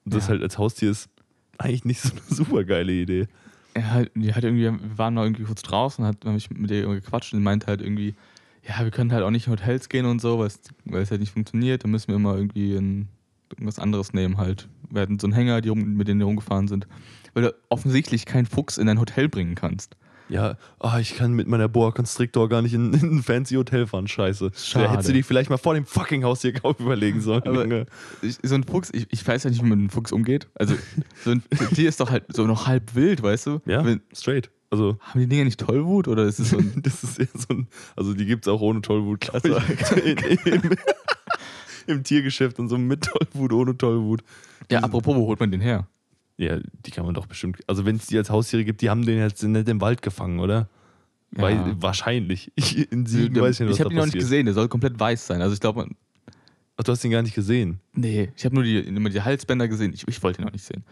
Und 0.05 0.15
das 0.15 0.25
Ja. 0.25 0.31
halt 0.31 0.43
als 0.43 0.59
Haustier 0.59 0.91
ist 0.91 1.09
eigentlich 1.59 1.85
nicht 1.85 2.01
so 2.03 2.11
eine 2.11 2.21
super 2.29 2.65
geile 2.65 2.93
Idee. 2.93 3.29
Er 3.75 3.93
halt, 3.93 4.11
die 4.15 4.35
hat 4.35 4.45
irgendwie, 4.45 4.65
wir 4.65 4.99
waren 4.99 5.15
mal 5.15 5.25
irgendwie 5.25 5.45
kurz 5.45 5.63
draußen, 5.63 6.05
hat 6.05 6.25
hab 6.25 6.37
ich 6.37 6.51
mit 6.51 6.71
ihr 6.71 6.87
gequatscht 6.87 7.33
und 7.35 7.43
meinte 7.43 7.67
halt 7.67 7.81
irgendwie, 7.81 8.15
ja, 8.67 8.85
wir 8.85 8.91
können 8.91 9.13
halt 9.13 9.25
auch 9.25 9.31
nicht 9.31 9.47
in 9.47 9.53
Hotels 9.53 9.89
gehen 9.89 10.07
und 10.07 10.21
so, 10.21 10.39
weil 10.39 11.03
es, 11.03 11.11
halt 11.11 11.21
nicht 11.21 11.33
funktioniert. 11.33 11.85
Dann 11.85 11.91
müssen 11.91 12.09
wir 12.09 12.17
immer 12.17 12.37
irgendwie 12.37 12.77
in, 12.77 13.09
irgendwas 13.51 13.79
anderes 13.79 14.13
nehmen 14.13 14.37
halt. 14.37 14.69
Wir 14.91 15.03
hatten 15.03 15.19
so 15.19 15.27
einen 15.27 15.35
Hänger, 15.35 15.61
die 15.61 15.71
mit 15.75 16.09
denen 16.09 16.21
wir 16.21 16.27
rumgefahren 16.27 16.69
sind. 16.69 16.87
Weil 17.35 17.45
du 17.45 17.55
offensichtlich 17.71 18.27
keinen 18.27 18.47
Fuchs 18.47 18.79
in 18.79 18.89
ein 18.89 19.01
Hotel 19.01 19.29
bringen 19.29 19.55
kannst. 19.55 19.97
Ja, 20.33 20.57
ah, 20.79 20.99
ich 20.99 21.15
kann 21.15 21.35
mit 21.35 21.47
meiner 21.47 21.69
Boa 21.69 21.91
Constrictor 21.93 22.49
gar 22.49 22.63
nicht 22.63 22.73
in, 22.73 22.95
in 22.95 23.17
ein 23.19 23.23
fancy 23.23 23.55
Hotel 23.57 23.87
fahren, 23.87 24.09
scheiße. 24.09 24.51
Schade. 24.57 24.87
Da 24.87 24.93
hättest 24.93 25.11
du 25.11 25.13
dir 25.13 25.25
vielleicht 25.25 25.51
mal 25.51 25.59
vor 25.59 25.75
dem 25.75 25.85
fucking 25.85 26.25
Haus 26.25 26.41
hier 26.41 26.55
kaum 26.55 26.75
überlegen 26.79 27.21
sollen. 27.21 27.43
Aber- 27.43 27.63
Junge. 27.63 27.87
Ich, 28.23 28.39
so 28.43 28.55
ein 28.55 28.65
Fuchs, 28.65 28.91
ich, 28.95 29.07
ich 29.11 29.27
weiß 29.27 29.45
ja 29.45 29.51
nicht, 29.51 29.59
wie 29.63 29.69
man 29.69 29.79
mit 29.79 29.79
einem 29.81 29.91
Fuchs 29.91 30.11
umgeht. 30.11 30.49
Also, 30.55 30.75
so 31.23 31.33
ein 31.33 31.43
Tier 31.75 31.89
ist 31.89 32.01
doch 32.01 32.11
halt 32.11 32.25
so 32.35 32.47
noch 32.47 32.67
halb 32.67 32.95
wild, 32.95 33.23
weißt 33.23 33.47
du? 33.47 33.61
Ja, 33.67 33.85
Wenn, 33.85 34.01
straight. 34.15 34.51
Also, 34.71 34.97
haben 35.03 35.21
die 35.21 35.27
Dinger 35.27 35.45
nicht 35.45 35.61
Tollwut 35.61 36.09
oder 36.09 36.25
ist 36.25 36.39
es 36.39 36.49
so 36.49 36.57
ein. 36.57 36.73
das 36.83 37.05
ist 37.05 37.19
eher 37.21 37.29
so 37.35 37.49
ein, 37.51 37.69
also 37.95 38.15
die 38.15 38.25
gibt 38.25 38.47
es 38.47 38.53
auch 38.53 38.63
ohne 38.63 38.81
Tollwut, 38.81 39.21
glaube 39.21 39.57
Also. 39.61 39.97
In, 39.97 40.17
im, 40.47 40.63
Im 41.87 42.03
Tiergeschäft 42.05 42.59
und 42.59 42.69
so 42.71 42.79
mit 42.79 43.05
Tollwut, 43.05 43.53
ohne 43.53 43.77
Tollwut. 43.77 44.23
ja, 44.71 44.79
apropos, 44.81 45.15
wo 45.15 45.27
holt 45.27 45.41
man 45.41 45.51
den 45.51 45.61
her? 45.61 45.89
Ja, 46.37 46.59
die 46.87 46.91
kann 46.91 47.05
man 47.05 47.15
doch 47.15 47.27
bestimmt. 47.27 47.61
Also, 47.67 47.85
wenn 47.85 47.97
es 47.97 48.07
die 48.07 48.19
als 48.19 48.31
Haustiere 48.31 48.65
gibt, 48.65 48.81
die 48.81 48.91
haben 48.91 49.05
den 49.05 49.19
jetzt 49.19 49.43
nicht 49.43 49.69
im 49.69 49.81
Wald 49.81 50.03
gefangen, 50.03 50.41
oder? 50.41 50.69
Ja. 51.37 51.43
Weil, 51.43 51.75
wahrscheinlich. 51.81 52.53
Ich, 52.57 52.93
in 52.93 53.07
Siegen 53.07 53.41
weiß 53.41 53.57
ich 53.57 53.61
nicht, 53.61 53.71
was 53.71 53.77
ich 53.77 53.81
habe 53.81 53.93
ihn 53.93 53.99
noch 53.99 54.05
nicht 54.05 54.15
gesehen, 54.15 54.47
der 54.47 54.55
soll 54.55 54.69
komplett 54.69 54.99
weiß 54.99 55.27
sein. 55.27 55.41
Also 55.41 55.55
ich 55.55 55.61
glaube, 55.61 55.89
Ach, 56.77 56.85
du 56.85 56.93
hast 56.93 57.05
ihn 57.05 57.11
gar 57.11 57.23
nicht 57.23 57.35
gesehen. 57.35 57.81
nee, 57.93 58.33
ich 58.35 58.45
habe 58.45 58.55
nur 58.55 58.65
die, 58.65 58.79
immer 58.79 59.11
die 59.11 59.21
Halsbänder 59.21 59.69
gesehen. 59.69 59.93
Ich, 59.93 60.09
ich 60.09 60.23
wollte 60.23 60.41
ihn 60.41 60.47
noch 60.47 60.53
nicht 60.53 60.65
sehen. 60.65 60.85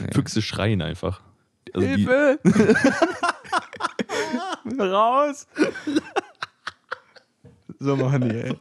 Nee. 0.00 0.10
Füchse 0.14 0.42
schreien 0.42 0.82
einfach. 0.82 1.22
Also 1.72 1.86
Hilfe! 1.86 2.38
Raus! 4.78 5.46
so 7.78 7.96
machen 7.96 8.28
die, 8.28 8.36
ey. 8.36 8.56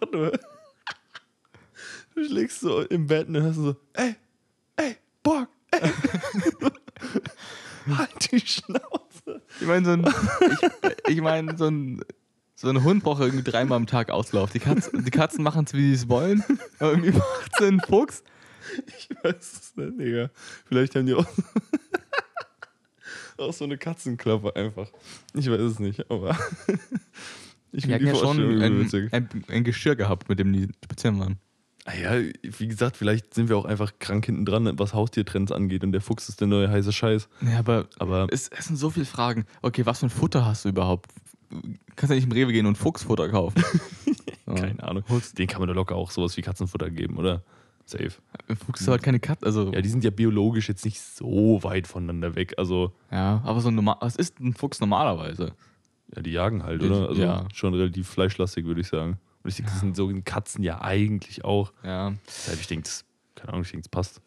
du, 2.16 2.26
schlägst 2.26 2.62
so 2.62 2.82
im 2.82 3.08
Bett 3.08 3.28
und 3.28 3.36
dann 3.36 3.44
hörst 3.44 3.58
du 3.58 3.64
so, 3.64 3.76
ey. 3.94 4.16
halt 7.98 8.32
die 8.32 8.40
Schnauze. 8.40 9.42
Ich 9.60 9.68
meine, 9.68 9.86
so 9.86 9.92
ein, 9.92 10.14
ich, 11.08 11.16
ich 11.16 11.22
mein, 11.22 11.58
so 11.58 11.68
ein, 11.68 12.02
so 12.56 12.70
ein 12.70 12.84
Hund 12.84 13.04
braucht 13.04 13.22
irgendwie 13.22 13.44
dreimal 13.44 13.76
am 13.76 13.88
Tag 13.88 14.10
Auslauf. 14.10 14.52
Die, 14.52 14.60
Katz, 14.60 14.90
die 14.92 15.12
Katzen 15.12 15.44
machen 15.44 15.66
es, 15.66 15.74
wie 15.74 15.90
sie 15.90 15.94
es 15.94 16.10
wollen. 16.10 16.44
Aber 16.80 16.92
irgendwie 16.92 17.12
macht 17.12 17.52
es 17.54 17.62
ein 17.62 17.80
Fuchs. 17.82 18.24
Ich 18.88 19.10
weiß 19.22 19.36
es 19.36 19.76
nicht, 19.76 20.00
Digga. 20.00 20.30
Vielleicht 20.66 20.96
haben 20.96 21.06
die 21.06 21.14
auch. 21.14 21.28
Auch 23.38 23.52
so 23.52 23.66
eine 23.66 23.78
Katzenklappe 23.78 24.56
einfach. 24.56 24.90
Ich 25.34 25.50
weiß 25.50 25.60
es 25.60 25.80
nicht, 25.80 26.10
aber. 26.12 26.38
ich 27.72 27.88
Wir 27.88 27.96
hatten 27.96 28.08
ja 28.08 28.16
schon 28.16 28.62
ein, 28.62 28.88
ein, 29.12 29.44
ein, 29.48 29.64
Geschirr 29.64 29.96
gehabt, 29.96 30.30
mit 30.30 30.38
dem 30.38 30.54
die 30.54 30.70
spazieren 30.84 31.20
waren. 31.20 31.40
Ah 31.86 31.96
ja, 31.96 32.30
wie 32.42 32.68
gesagt, 32.68 32.96
vielleicht 32.96 33.34
sind 33.34 33.50
wir 33.50 33.58
auch 33.58 33.66
einfach 33.66 33.92
krank 34.00 34.26
hinten 34.26 34.46
dran, 34.46 34.72
was 34.80 34.94
Haustiertrends 34.94 35.52
angeht 35.52 35.84
und 35.84 35.92
der 35.92 36.00
Fuchs 36.00 36.30
ist 36.30 36.40
der 36.40 36.48
neue 36.48 36.70
heiße 36.70 36.94
Scheiß. 36.94 37.28
Ja, 37.42 37.60
aber, 37.60 37.88
aber 38.00 38.28
es, 38.32 38.48
es 38.48 38.66
sind 38.66 38.78
so 38.78 38.90
viele 38.90 39.06
Fragen. 39.06 39.46
Okay, 39.62 39.86
was 39.86 40.00
für 40.00 40.06
ein 40.06 40.10
Futter 40.10 40.46
hast 40.46 40.64
du 40.64 40.70
überhaupt? 40.70 41.12
Kannst 41.96 42.10
ja 42.10 42.16
nicht 42.16 42.26
im 42.26 42.32
Rewe 42.32 42.54
gehen 42.54 42.66
und 42.66 42.78
Fuchsfutter 42.78 43.30
kaufen. 43.30 43.62
Keine 44.46 44.82
Ahnung. 44.84 45.04
Den 45.38 45.48
kann 45.48 45.60
man 45.60 45.68
da 45.68 45.74
locker 45.74 45.96
auch 45.96 46.12
sowas 46.12 46.36
wie 46.38 46.42
Katzenfutter 46.42 46.90
geben, 46.90 47.18
oder? 47.18 47.44
Safe. 47.86 48.12
Fuchs 48.66 48.82
ist 48.82 48.88
halt 48.88 49.04
keine 49.04 49.20
Katze. 49.20 49.46
Also 49.46 49.74
ja, 49.74 49.82
die 49.82 49.90
sind 49.90 50.06
ja 50.06 50.10
biologisch 50.10 50.70
jetzt 50.70 50.86
nicht 50.86 51.02
so 51.02 51.62
weit 51.64 51.86
voneinander 51.86 52.36
weg. 52.36 52.54
Also 52.58 52.94
ja, 53.12 53.42
aber 53.44 53.60
so 53.60 53.68
ein 53.70 53.76
normal, 53.76 53.98
was 54.00 54.16
ist 54.16 54.40
ein 54.40 54.54
Fuchs 54.54 54.80
normalerweise? 54.80 55.54
Ja, 56.16 56.22
die 56.22 56.32
jagen 56.32 56.64
halt, 56.64 56.82
oder? 56.82 57.10
Also 57.10 57.22
ja. 57.22 57.48
schon 57.54 57.74
relativ 57.74 58.08
fleischlastig, 58.08 58.66
würde 58.66 58.82
ich 58.82 58.88
sagen. 58.88 59.18
Und 59.44 59.50
ich 59.50 59.58
denke, 59.58 59.72
das 59.72 59.82
sind 59.82 59.96
so 59.96 60.12
Katzen 60.24 60.64
ja 60.64 60.82
eigentlich 60.82 61.44
auch. 61.44 61.74
Ja. 61.84 62.14
Deshalb, 62.26 62.60
ich 62.60 62.68
denke, 62.68 62.84
das, 62.84 63.04
keine 63.36 63.50
Ahnung, 63.50 63.64
ich 63.64 63.72
denke, 63.72 63.84
das 63.84 63.90
passt. 63.90 64.22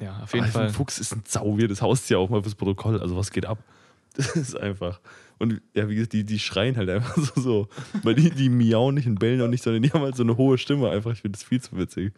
Ja, 0.00 0.20
auf 0.20 0.32
jeden 0.32 0.44
Aber 0.44 0.52
Fall. 0.52 0.66
Ein 0.66 0.72
Fuchs 0.72 0.98
ist 0.98 1.12
ein 1.12 1.22
Sauwier, 1.26 1.66
das 1.66 1.82
haust 1.82 2.08
ja 2.08 2.18
auch 2.18 2.30
mal 2.30 2.42
fürs 2.42 2.54
Protokoll. 2.54 3.00
Also, 3.00 3.16
was 3.16 3.30
geht 3.30 3.46
ab? 3.46 3.62
Das 4.14 4.34
ist 4.34 4.56
einfach. 4.56 5.00
Und 5.38 5.60
ja, 5.74 5.88
wie 5.88 5.94
gesagt, 5.94 6.12
die, 6.12 6.24
die 6.24 6.40
schreien 6.40 6.76
halt 6.76 6.88
einfach 6.88 7.16
so, 7.34 7.40
so. 7.40 7.68
Weil 8.02 8.14
die, 8.16 8.30
die 8.30 8.48
miauen 8.48 8.94
nicht 8.94 9.06
und 9.06 9.20
bellen 9.20 9.40
auch 9.42 9.48
nicht, 9.48 9.62
sondern 9.62 9.82
die 9.82 9.90
haben 9.90 10.00
halt 10.00 10.16
so 10.16 10.24
eine 10.24 10.36
hohe 10.36 10.58
Stimme 10.58 10.90
einfach. 10.90 11.12
Ich 11.12 11.20
finde 11.20 11.38
das 11.38 11.46
viel 11.46 11.60
zu 11.60 11.76
witzig. 11.76 12.12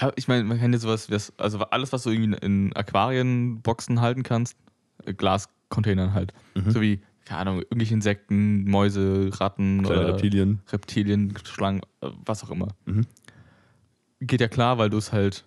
Ja, 0.00 0.10
ich 0.16 0.26
meine, 0.26 0.42
man 0.44 0.58
kann 0.58 0.72
ja 0.72 0.78
sowas, 0.78 1.08
also 1.36 1.58
alles, 1.60 1.92
was 1.92 2.02
du 2.02 2.10
irgendwie 2.10 2.36
in 2.44 2.74
Aquarienboxen 2.74 4.00
halten 4.00 4.22
kannst, 4.22 4.56
äh, 5.04 5.12
Glascontainern 5.12 6.14
halt. 6.14 6.32
Mhm. 6.54 6.70
So 6.70 6.80
wie 6.80 7.02
keine 7.24 7.40
Ahnung, 7.40 7.58
irgendwelche 7.60 7.94
Insekten, 7.94 8.64
Mäuse, 8.64 9.30
Ratten 9.34 9.82
Kleine 9.82 10.00
oder 10.00 10.08
Reptilien. 10.08 10.60
Reptilien, 10.70 11.34
Schlangen, 11.44 11.82
äh, 12.00 12.08
was 12.24 12.44
auch 12.44 12.50
immer. 12.50 12.68
Mhm. 12.84 13.06
Geht 14.20 14.40
ja 14.40 14.48
klar, 14.48 14.78
weil 14.78 14.90
du 14.90 14.98
es 14.98 15.12
halt, 15.12 15.44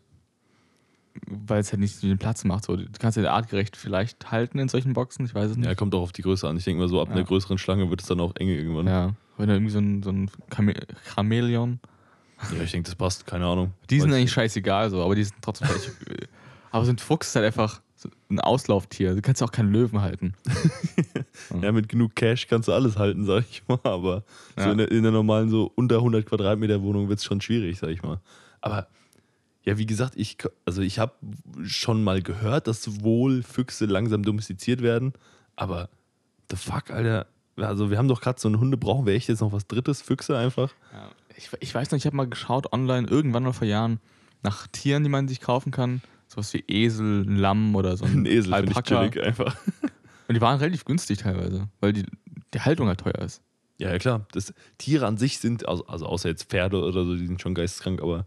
weil 1.27 1.60
es 1.60 1.72
halt 1.72 1.79
nicht 1.79 2.01
den 2.03 2.17
Platz 2.17 2.44
macht. 2.44 2.65
So. 2.65 2.75
Du 2.75 2.86
kannst 3.00 3.17
ja 3.17 3.32
artgerecht 3.32 3.77
vielleicht 3.77 4.32
halten 4.32 4.60
in 4.60 4.67
solchen 4.67 4.94
Boxen, 4.94 5.25
ich 5.25 5.34
weiß 5.34 5.51
es 5.51 5.58
nicht. 5.58 5.67
Ja, 5.67 5.75
kommt 5.75 5.96
auch 5.96 6.01
auf 6.01 6.12
die 6.12 6.22
Größe 6.22 6.48
an. 6.48 6.58
Ich 6.58 6.65
denke 6.65 6.82
mal 6.82 6.89
so, 6.89 7.01
ab 7.01 7.10
ja. 7.10 7.15
einer 7.15 7.24
größeren 7.24 7.58
Schlange 7.58 7.89
wird 7.89 8.01
es 8.01 8.08
dann 8.08 8.20
auch 8.20 8.36
enge 8.36 8.55
irgendwann. 8.55 8.88
Ja, 8.88 9.13
wenn 9.38 9.48
du 9.48 9.53
irgendwie 9.53 9.72
so 9.72 9.79
ein, 9.79 10.03
so 10.03 10.12
ein 10.12 10.29
Chamäleon. 11.13 11.79
Ja, 12.53 12.63
ich 12.63 12.72
denke, 12.72 12.88
das 12.89 12.96
passt, 12.96 13.25
keine 13.25 13.46
Ahnung. 13.46 13.72
Die 13.89 14.00
sind 14.00 14.13
eigentlich 14.13 14.32
scheißegal 14.32 14.89
so, 14.89 15.01
aber 15.01 15.15
die 15.15 15.24
sind 15.24 15.38
trotzdem 15.41 15.67
vielleicht. 15.67 15.91
aber 16.72 16.86
so 16.86 16.91
ein 16.91 16.98
Fuchs 16.98 17.29
ist 17.29 17.36
halt 17.36 17.46
einfach 17.46 17.82
ein 18.29 18.39
Auslauftier. 18.39 19.15
Du 19.15 19.22
kannst 19.22 19.41
ja 19.41 19.48
auch 19.48 19.51
keinen 19.51 19.72
Löwen 19.72 20.01
halten. 20.01 20.34
ja, 21.62 21.72
mit 21.72 21.89
genug 21.89 22.15
Cash 22.15 22.48
kannst 22.48 22.68
du 22.68 22.74
alles 22.74 22.98
halten, 22.98 23.25
sag 23.25 23.44
ich 23.50 23.63
mal. 23.68 23.80
Aber 23.84 24.24
ja. 24.58 24.63
so 24.63 24.72
in, 24.72 24.77
der, 24.77 24.92
in 24.92 25.04
der 25.04 25.12
normalen, 25.12 25.50
so 25.50 25.72
unter 25.75 25.98
100 25.98 26.25
Quadratmeter 26.25 26.82
Wohnung 26.82 27.10
wird 27.10 27.20
es 27.20 27.25
schon 27.25 27.42
schwierig, 27.42 27.80
sag 27.80 27.89
ich 27.89 28.04
mal. 28.04 28.20
Aber 28.62 28.88
ja, 29.63 29.77
wie 29.77 29.86
gesagt, 29.86 30.13
ich, 30.15 30.38
also 30.65 30.82
ich 30.82 31.00
habe 31.00 31.13
schon 31.63 32.04
mal 32.04 32.22
gehört, 32.22 32.68
dass 32.68 33.04
wohl 33.04 33.44
Füchse 33.44 33.86
langsam 33.86 34.24
domestiziert 34.24 34.82
werden. 34.82 35.13
Aber 35.56 35.89
the 36.50 36.56
fuck, 36.56 36.92
Alter. 36.92 37.27
Also 37.58 37.89
wir 37.89 37.98
haben 37.98 38.10
doch 38.10 38.22
gerade 38.22 38.39
so 38.39 38.50
einen 38.50 38.60
Hunde, 38.60 38.77
brauchen 38.77 39.06
wir 39.06 39.13
echt 39.13 39.30
jetzt 39.30 39.39
noch 39.39 39.54
was 39.54 39.68
Drittes? 39.68 40.01
Füchse 40.01 40.38
einfach? 40.38 40.74
Ja, 40.92 41.10
ich, 41.38 41.50
ich 41.62 41.74
weiß 41.74 41.92
noch, 41.92 41.98
ich 41.98 42.06
habe 42.06 42.15
mal 42.15 42.27
geschaut 42.27 42.74
online, 42.74 43.08
irgendwann 43.08 43.44
mal 43.44 43.54
vor 43.54 43.68
Jahren, 43.68 44.00
nach 44.44 44.68
Tieren, 44.68 45.04
die 45.04 45.10
man 45.10 45.27
sich 45.27 45.39
kaufen 45.39 45.72
kann 45.72 46.01
sowas 46.27 46.54
wie 46.54 46.63
Esel, 46.68 47.25
Lamm 47.27 47.75
oder 47.75 47.98
so 47.98 48.06
ein, 48.06 48.20
ein 48.24 48.25
Esel 48.25 48.54
Alpaka. 48.54 49.06
Ich 49.06 49.22
einfach. 49.22 49.56
Und 50.27 50.36
die 50.36 50.41
waren 50.41 50.60
relativ 50.60 50.86
günstig 50.86 51.20
teilweise, 51.20 51.67
weil 51.79 51.94
die, 51.94 52.05
die 52.53 52.62
Haltung 52.62 52.88
halt 52.88 53.00
teuer 53.00 53.20
ist. 53.20 53.41
Ja, 53.77 53.91
ja 53.91 53.98
klar. 53.98 54.25
Das, 54.32 54.53
Tiere 54.77 55.05
an 55.05 55.17
sich 55.17 55.39
sind, 55.39 55.67
also, 55.67 55.86
also 55.88 56.05
außer 56.05 56.29
jetzt 56.29 56.46
Pferde 56.50 56.82
oder 56.82 57.03
so, 57.05 57.15
die 57.15 57.27
sind 57.27 57.41
schon 57.41 57.53
geisteskrank, 57.53 58.01
aber 58.01 58.25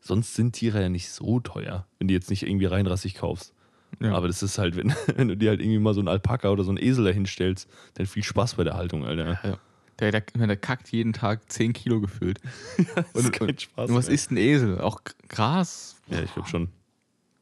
sonst 0.00 0.34
sind 0.34 0.52
Tiere 0.52 0.80
ja 0.82 0.88
nicht 0.88 1.10
so 1.10 1.40
teuer, 1.40 1.86
wenn 1.98 2.08
du 2.08 2.14
jetzt 2.14 2.30
nicht 2.30 2.42
irgendwie 2.42 2.66
reinrassig 2.66 3.14
kaufst. 3.14 3.54
Ja. 4.00 4.14
Aber 4.14 4.28
das 4.28 4.42
ist 4.42 4.58
halt, 4.58 4.76
wenn, 4.76 4.94
wenn 5.16 5.28
du 5.28 5.36
dir 5.36 5.50
halt 5.50 5.60
irgendwie 5.60 5.78
mal 5.78 5.94
so 5.94 6.00
einen 6.00 6.08
Alpaka 6.08 6.50
oder 6.50 6.64
so 6.64 6.70
einen 6.70 6.78
Esel 6.82 7.04
dahinstellst, 7.04 7.68
dann 7.94 8.06
viel 8.06 8.22
Spaß 8.22 8.54
bei 8.54 8.64
der 8.64 8.74
Haltung, 8.74 9.04
Alter. 9.04 9.38
Ja, 9.44 9.58
Der, 9.98 10.12
der, 10.12 10.22
der 10.46 10.56
kackt 10.56 10.90
jeden 10.90 11.12
Tag 11.12 11.50
10 11.50 11.72
Kilo 11.72 12.00
gefüllt. 12.00 12.40
ja, 12.78 13.02
das 13.12 13.24
ist 13.24 13.32
kein 13.32 13.58
Spaß. 13.58 13.90
Und 13.90 13.96
was 13.96 14.08
ist 14.08 14.30
ein 14.30 14.36
Esel? 14.36 14.80
Auch 14.80 15.00
Gras? 15.28 15.96
Ja, 16.08 16.20
ich 16.22 16.32
glaube 16.32 16.48
schon. 16.48 16.68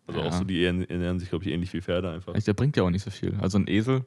Also 0.09 0.21
ja. 0.21 0.27
auch 0.27 0.33
so, 0.33 0.45
die 0.45 0.65
ernähren 0.65 1.19
sich, 1.21 1.29
glaube 1.29 1.45
ich, 1.45 1.53
ähnlich 1.53 1.73
wie 1.75 1.83
Pferde 1.83 2.11
einfach. 2.11 2.33
Der 2.33 2.55
bringt 2.55 2.77
ja 2.77 2.83
auch 2.83 2.91
nicht 2.91 3.05
so 3.05 3.11
viel. 3.11 3.35
Also 3.41 3.59
ein 3.59 3.69
Esel. 3.69 4.07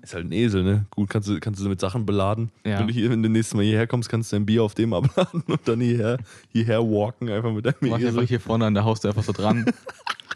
Ist 0.00 0.14
halt 0.14 0.26
ein 0.26 0.32
Esel, 0.32 0.62
ne? 0.62 0.86
Gut, 0.90 1.10
kannst 1.10 1.28
du, 1.28 1.40
kannst 1.40 1.60
du 1.60 1.68
mit 1.68 1.80
Sachen 1.80 2.06
beladen. 2.06 2.52
Ja. 2.64 2.78
Wenn 2.78 2.86
du 2.86 2.92
hier, 2.92 3.10
wenn 3.10 3.22
du 3.22 3.28
nächstes 3.28 3.56
Mal 3.56 3.64
hierher 3.64 3.88
kommst, 3.88 4.08
kannst 4.08 4.30
du 4.30 4.36
dein 4.36 4.46
Bier 4.46 4.62
auf 4.62 4.74
dem 4.74 4.92
abladen 4.94 5.42
und 5.48 5.60
dann 5.64 5.80
hierher, 5.80 6.18
hierher 6.52 6.80
walken, 6.82 7.28
einfach 7.28 7.52
mit 7.52 7.66
deinem 7.66 7.74
Mach 7.80 7.98
Esel. 7.98 8.08
einfach 8.10 8.22
hier 8.22 8.40
vorne 8.40 8.66
an 8.66 8.74
der 8.74 8.84
Haustür 8.84 9.10
einfach 9.10 9.24
so 9.24 9.32
dran. 9.32 9.66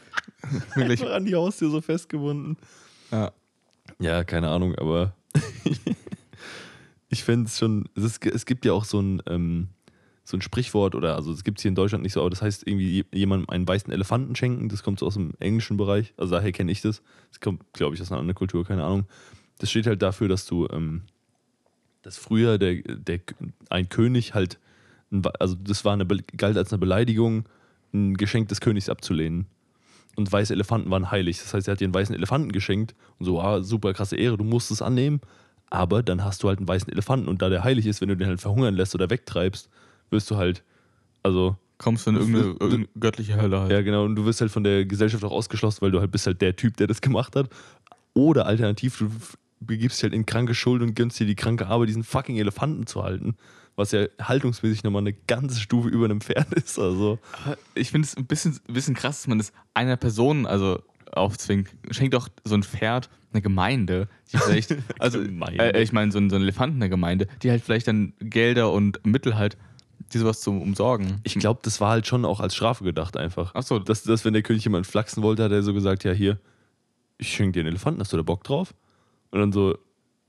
einfach 0.75 1.13
an 1.13 1.25
die 1.25 1.37
Haustür 1.37 1.71
so 1.71 1.81
festgebunden. 1.81 2.57
Ja. 3.13 3.31
Ja, 4.01 4.25
keine 4.25 4.49
Ahnung, 4.49 4.75
aber 4.77 5.15
ich 7.09 7.23
fände 7.23 7.47
es 7.47 7.59
schon, 7.59 7.89
es, 7.95 8.19
es 8.19 8.47
gibt 8.47 8.65
ja 8.65 8.73
auch 8.73 8.85
so 8.85 9.01
ein, 9.01 9.23
ähm, 9.29 9.69
so 10.31 10.37
ein 10.37 10.43
Sprichwort 10.43 10.95
oder 10.95 11.17
also 11.17 11.33
es 11.33 11.45
gibt 11.45 11.59
es 11.59 11.63
hier 11.63 11.71
in 11.71 11.75
Deutschland 11.75 12.03
nicht 12.03 12.13
so, 12.13 12.21
aber 12.21 12.31
das 12.31 12.43
heißt 12.43 12.67
irgendwie 12.67 13.05
jemandem 13.13 13.49
einen 13.51 13.67
weißen 13.67 13.93
Elefanten 13.93 14.35
schenken. 14.37 14.69
Das 14.69 14.83
kommt 14.83 14.99
so 14.99 15.07
aus 15.07 15.15
dem 15.15 15.33
englischen 15.41 15.77
Bereich. 15.77 16.15
Also 16.17 16.35
daher 16.35 16.53
kenne 16.53 16.73
ich 16.73 16.81
das. 16.81 17.03
Das 17.31 17.41
kommt, 17.41 17.61
glaube 17.73 17.95
ich, 17.95 18.01
aus 18.01 18.11
einer 18.11 18.21
anderen 18.21 18.37
Kultur, 18.37 18.65
keine 18.65 18.85
Ahnung. 18.85 19.07
Das 19.59 19.71
steht 19.71 19.87
halt 19.87 20.03
dafür, 20.03 20.29
dass 20.29 20.47
du, 20.47 20.69
ähm, 20.71 21.03
dass 22.03 22.17
früher 22.17 22.59
der, 22.59 22.77
der, 22.77 23.21
ein 23.69 23.89
König 23.89 24.35
halt, 24.35 24.59
also 25.39 25.55
das 25.57 25.85
war 25.85 25.93
eine, 25.93 26.07
galt 26.07 26.57
als 26.57 26.73
eine 26.73 26.79
Beleidigung, 26.79 27.45
ein 27.93 28.17
Geschenk 28.17 28.49
des 28.49 28.61
Königs 28.61 28.89
abzulehnen. 28.89 29.47
Und 30.17 30.31
weiße 30.31 30.53
Elefanten 30.53 30.91
waren 30.91 31.11
heilig. 31.11 31.39
Das 31.39 31.55
heißt, 31.55 31.69
er 31.69 31.73
hat 31.73 31.81
dir 31.81 31.85
einen 31.85 31.95
weißen 31.95 32.15
Elefanten 32.15 32.53
geschenkt 32.53 32.95
und 33.19 33.27
so, 33.27 33.41
ah, 33.41 33.63
super 33.63 33.93
krasse 33.93 34.17
Ehre, 34.17 34.37
du 34.37 34.45
musst 34.45 34.71
es 34.71 34.83
annehmen. 34.83 35.21
Aber 35.71 36.03
dann 36.03 36.25
hast 36.25 36.43
du 36.43 36.49
halt 36.49 36.59
einen 36.59 36.69
weißen 36.69 36.91
Elefanten 36.91 37.29
und 37.29 37.43
da 37.43 37.49
der 37.49 37.63
heilig 37.63 37.87
ist, 37.87 38.01
wenn 38.01 38.09
du 38.09 38.17
den 38.17 38.27
halt 38.27 38.41
verhungern 38.41 38.75
lässt 38.75 38.95
oder 38.95 39.09
wegtreibst, 39.09 39.71
wirst 40.11 40.31
du 40.31 40.37
halt, 40.37 40.63
also. 41.23 41.57
Kommst 41.79 42.07
du 42.07 42.11
in 42.11 42.17
irgendeine, 42.17 42.47
irgendeine 42.47 42.89
göttliche 42.99 43.41
Hölle 43.41 43.61
halt. 43.61 43.73
Ja, 43.73 43.81
genau. 43.81 44.05
Und 44.05 44.15
du 44.15 44.27
wirst 44.27 44.43
halt 44.43 44.51
von 44.51 44.65
der 44.65 44.85
Gesellschaft 44.85 45.25
auch 45.25 45.31
ausgeschlossen, 45.31 45.81
weil 45.81 45.91
du 45.91 46.01
halt 46.01 46.11
bist 46.11 46.27
halt 46.27 46.43
der 46.43 46.55
Typ, 46.55 46.77
der 46.77 46.87
das 46.87 47.01
gemacht 47.01 47.37
hat. 47.37 47.49
Oder 48.13 48.45
alternativ, 48.45 48.99
du 48.99 49.11
begibst 49.61 49.99
dich 49.99 50.05
halt 50.05 50.13
in 50.13 50.27
kranke 50.27 50.55
Schuld 50.55 50.83
und 50.83 50.95
gönnst 50.95 51.19
dir 51.21 51.27
die 51.27 51.37
kranke 51.37 51.69
Arbeit, 51.69 51.89
diesen 51.89 52.05
fucking 52.05 52.37
Elefanten 52.37 52.87
zu 52.87 53.03
halten. 53.03 53.37
Was 53.77 53.93
ja 53.93 54.07
haltungsmäßig 54.21 54.85
nochmal 54.85 55.03
eine 55.03 55.15
ganze 55.15 55.59
Stufe 55.59 55.89
über 55.89 56.05
einem 56.05 56.21
Pferd 56.21 56.53
ist. 56.55 56.79
Also. 56.79 57.19
Ich 57.75 57.91
finde 57.91 58.07
es 58.07 58.17
ein 58.17 58.27
bisschen, 58.27 58.59
ein 58.69 58.75
bisschen 58.75 58.95
krass, 58.95 59.23
dass 59.23 59.29
man 59.29 59.39
das 59.39 59.53
einer 59.73 59.97
Person 59.97 60.45
also 60.45 60.83
aufzwingt. 61.13 61.71
Schenkt 61.91 62.15
doch 62.15 62.29
so 62.45 62.55
ein 62.55 62.63
Pferd 62.63 63.09
eine 63.33 63.43
Gemeinde, 63.43 64.09
die 64.33 64.39
vielleicht, 64.39 64.77
also 64.99 65.21
äh, 65.21 65.83
ich 65.83 65.93
meine 65.93 66.11
so 66.11 66.19
ein, 66.19 66.31
so 66.31 66.37
ein 66.37 66.43
Elefanten 66.43 66.77
eine 66.77 66.91
Gemeinde, 66.91 67.29
die 67.43 67.51
halt 67.51 67.63
vielleicht 67.63 67.87
dann 67.87 68.13
Gelder 68.19 68.73
und 68.73 69.05
Mittel 69.07 69.37
halt 69.37 69.57
die 70.13 70.19
sowas 70.19 70.41
zu 70.41 70.51
umsorgen. 70.51 71.21
Ich 71.25 71.35
glaube, 71.35 71.61
das 71.63 71.81
war 71.81 71.91
halt 71.91 72.07
schon 72.07 72.25
auch 72.25 72.41
als 72.41 72.55
Strafe 72.55 72.85
gedacht 72.85 73.17
einfach. 73.17 73.55
Achso. 73.55 73.79
Dass, 73.79 74.03
dass, 74.03 74.25
wenn 74.25 74.33
der 74.33 74.43
König 74.43 74.65
jemanden 74.65 74.85
flachsen 74.85 75.23
wollte, 75.23 75.45
hat 75.45 75.53
er 75.53 75.63
so 75.63 75.75
gesagt, 75.75 76.05
ja 76.05 76.13
hier, 76.13 76.39
ich 77.19 77.33
schenke 77.33 77.53
dir 77.53 77.61
einen 77.61 77.69
Elefanten, 77.69 78.01
hast 78.01 78.13
du 78.13 78.17
da 78.17 78.23
Bock 78.23 78.45
drauf? 78.45 78.75
Und 79.31 79.41
dann 79.41 79.53
so, 79.53 79.77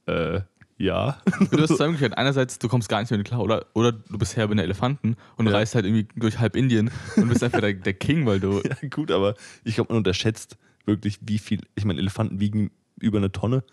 äh, 0.06 0.42
ja. 0.78 1.22
Du 1.52 1.62
hast 1.62 1.70
zwei 1.78 1.86
Möglichkeiten. 1.86 2.16
Einerseits, 2.16 2.60
du 2.60 2.68
kommst 2.68 2.90
gar 2.90 3.00
nicht 3.00 3.12
mehr 3.12 3.24
klar, 3.24 3.42
oder, 3.42 3.66
oder 3.74 3.92
du 3.92 4.18
bist 4.18 4.36
Herr 4.36 4.48
der 4.48 4.64
Elefanten 4.64 5.16
und 5.38 5.48
ja. 5.48 5.54
reist 5.54 5.76
halt 5.76 5.86
irgendwie 5.86 6.08
durch 6.16 6.40
halb 6.40 6.56
Indien 6.56 6.92
und 7.16 7.30
bist 7.30 7.44
einfach 7.44 7.62
der, 7.62 7.74
der 7.74 7.94
King, 7.94 8.26
weil 8.26 8.40
du. 8.40 8.62
Ja, 8.72 8.88
gut, 8.90 9.12
aber 9.12 9.36
ich 9.64 9.76
glaube, 9.76 9.94
man 9.94 9.98
unterschätzt 9.98 10.58
wirklich, 10.86 11.20
wie 11.22 11.38
viel. 11.38 11.62
Ich 11.76 11.86
meine, 11.86 12.00
Elefanten 12.00 12.40
wiegen 12.40 12.72
über 13.00 13.18
eine 13.18 13.32
Tonne. 13.32 13.64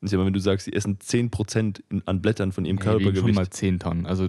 Und 0.00 0.08
ich 0.08 0.12
meine, 0.12 0.26
wenn 0.26 0.32
du 0.32 0.40
sagst, 0.40 0.66
sie 0.66 0.72
essen 0.72 0.98
10% 0.98 2.02
an 2.04 2.20
Blättern 2.20 2.52
von 2.52 2.64
ihrem 2.64 2.76
ja, 2.76 2.82
Körpergewicht. 2.82 3.26
schon 3.26 3.34
mal 3.34 3.48
10 3.48 3.78
Tonnen. 3.78 4.06
Also 4.06 4.28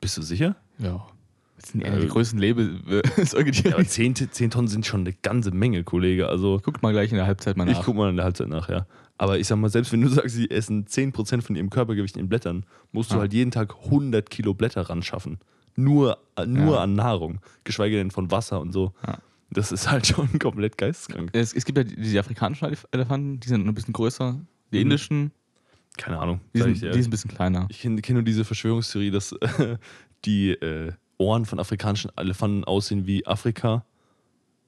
bist 0.00 0.16
du 0.16 0.22
sicher? 0.22 0.56
Ja. 0.78 1.06
Das 1.56 1.70
sind 1.70 1.80
ja 1.80 1.98
die 1.98 2.06
größten 2.06 2.38
Lebesäugetiere. 2.38 3.68
Ja, 3.70 3.74
aber 3.76 3.86
10, 3.86 4.14
10 4.30 4.50
Tonnen 4.50 4.68
sind 4.68 4.86
schon 4.86 5.00
eine 5.00 5.14
ganze 5.14 5.50
Menge, 5.50 5.84
Kollege. 5.84 6.28
Also, 6.28 6.60
guck 6.62 6.82
mal 6.82 6.92
gleich 6.92 7.10
in 7.10 7.16
der 7.16 7.26
Halbzeit 7.26 7.56
mal 7.56 7.64
nach. 7.64 7.78
Ich 7.78 7.84
guck 7.84 7.96
mal 7.96 8.10
in 8.10 8.16
der 8.16 8.24
Halbzeit 8.24 8.48
nach, 8.48 8.68
ja. 8.68 8.86
Aber 9.18 9.38
ich 9.38 9.46
sag 9.46 9.56
mal, 9.56 9.70
selbst 9.70 9.92
wenn 9.92 10.02
du 10.02 10.08
sagst, 10.10 10.36
sie 10.36 10.50
essen 10.50 10.84
10% 10.86 11.40
von 11.40 11.56
ihrem 11.56 11.70
Körpergewicht 11.70 12.16
in 12.16 12.28
Blättern, 12.28 12.66
musst 12.92 13.12
du 13.12 13.16
halt 13.16 13.32
jeden 13.32 13.50
Tag 13.50 13.74
100 13.84 14.28
Kilo 14.28 14.54
Blätter 14.54 14.82
ran 14.82 15.02
schaffen. 15.02 15.38
Nur, 15.76 16.18
nur 16.46 16.74
ja. 16.74 16.82
an 16.82 16.94
Nahrung. 16.94 17.40
Geschweige 17.64 17.96
denn 17.96 18.10
von 18.10 18.30
Wasser 18.30 18.60
und 18.60 18.72
so. 18.72 18.92
Ja. 19.06 19.18
Das 19.50 19.72
ist 19.72 19.90
halt 19.90 20.06
schon 20.06 20.38
komplett 20.38 20.76
geisteskrank. 20.76 21.30
Es, 21.32 21.52
es 21.52 21.64
gibt 21.64 21.78
ja 21.78 21.84
die, 21.84 22.18
afrikanischen 22.18 22.76
Elefanten, 22.90 23.40
die 23.40 23.48
sind 23.48 23.66
ein 23.66 23.74
bisschen 23.74 23.92
größer. 23.92 24.40
Die 24.72 24.76
mhm. 24.76 24.82
indischen. 24.82 25.32
Keine 25.96 26.18
Ahnung. 26.18 26.40
Die 26.54 26.60
sind, 26.60 26.74
die 26.74 26.78
sind 26.92 27.04
ein 27.04 27.10
bisschen 27.10 27.30
kleiner. 27.30 27.66
Ich 27.70 27.80
kenne 27.80 28.00
kenn 28.02 28.14
nur 28.14 28.22
diese 28.22 28.44
Verschwörungstheorie, 28.44 29.10
dass 29.10 29.34
die 30.24 30.50
äh, 30.50 30.92
Ohren 31.18 31.44
von 31.46 31.58
afrikanischen 31.58 32.10
Elefanten 32.16 32.64
aussehen 32.64 33.06
wie 33.06 33.26
Afrika. 33.26 33.84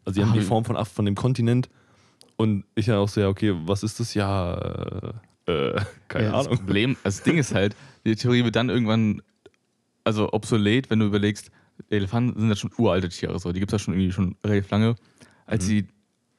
Also 0.04 0.20
die 0.20 0.26
haben 0.26 0.32
die 0.34 0.40
Form 0.40 0.64
von, 0.64 0.82
von 0.86 1.04
dem 1.04 1.14
Kontinent 1.14 1.68
Und 2.36 2.64
ich 2.74 2.86
dann 2.86 2.96
auch 2.96 3.08
so, 3.08 3.20
ja, 3.20 3.28
okay, 3.28 3.52
was 3.66 3.82
ist 3.82 4.00
das? 4.00 4.14
Ja, 4.14 4.54
äh, 4.56 5.12
äh 5.50 5.80
keine 6.08 6.24
Ja, 6.26 6.32
Das 6.32 6.46
Ahnung. 6.46 6.58
Problem, 6.58 6.90
also 7.04 7.18
das 7.18 7.22
Ding 7.24 7.36
ist 7.38 7.54
halt, 7.54 7.76
die 8.06 8.16
Theorie 8.16 8.44
wird 8.44 8.56
dann 8.56 8.70
irgendwann 8.70 9.20
also 10.04 10.32
obsolet, 10.32 10.88
wenn 10.88 11.00
du 11.00 11.06
überlegst, 11.06 11.50
Elefanten 11.90 12.40
sind 12.40 12.48
ja 12.48 12.56
schon 12.56 12.70
uralte 12.78 13.10
Tiere, 13.10 13.38
so. 13.38 13.52
die 13.52 13.60
gibt 13.60 13.70
es 13.72 13.78
ja 13.80 13.84
schon 13.84 13.94
irgendwie 13.94 14.10
schon 14.12 14.36
relativ 14.42 14.70
lange. 14.70 14.94
Als, 15.44 15.64
Mhm. 15.64 15.68
sie, 15.68 15.86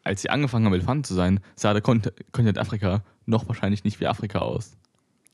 als 0.09 0.21
sie 0.23 0.29
angefangen 0.29 0.65
haben, 0.65 0.73
Elefanten 0.73 1.03
zu 1.03 1.13
sein, 1.13 1.39
sah 1.55 1.73
der 1.73 1.81
Kont- 1.83 2.11
Kontinent 2.31 2.57
Afrika 2.57 3.03
noch 3.25 3.47
wahrscheinlich 3.47 3.83
nicht 3.83 3.99
wie 3.99 4.07
Afrika 4.07 4.39
aus. 4.39 4.75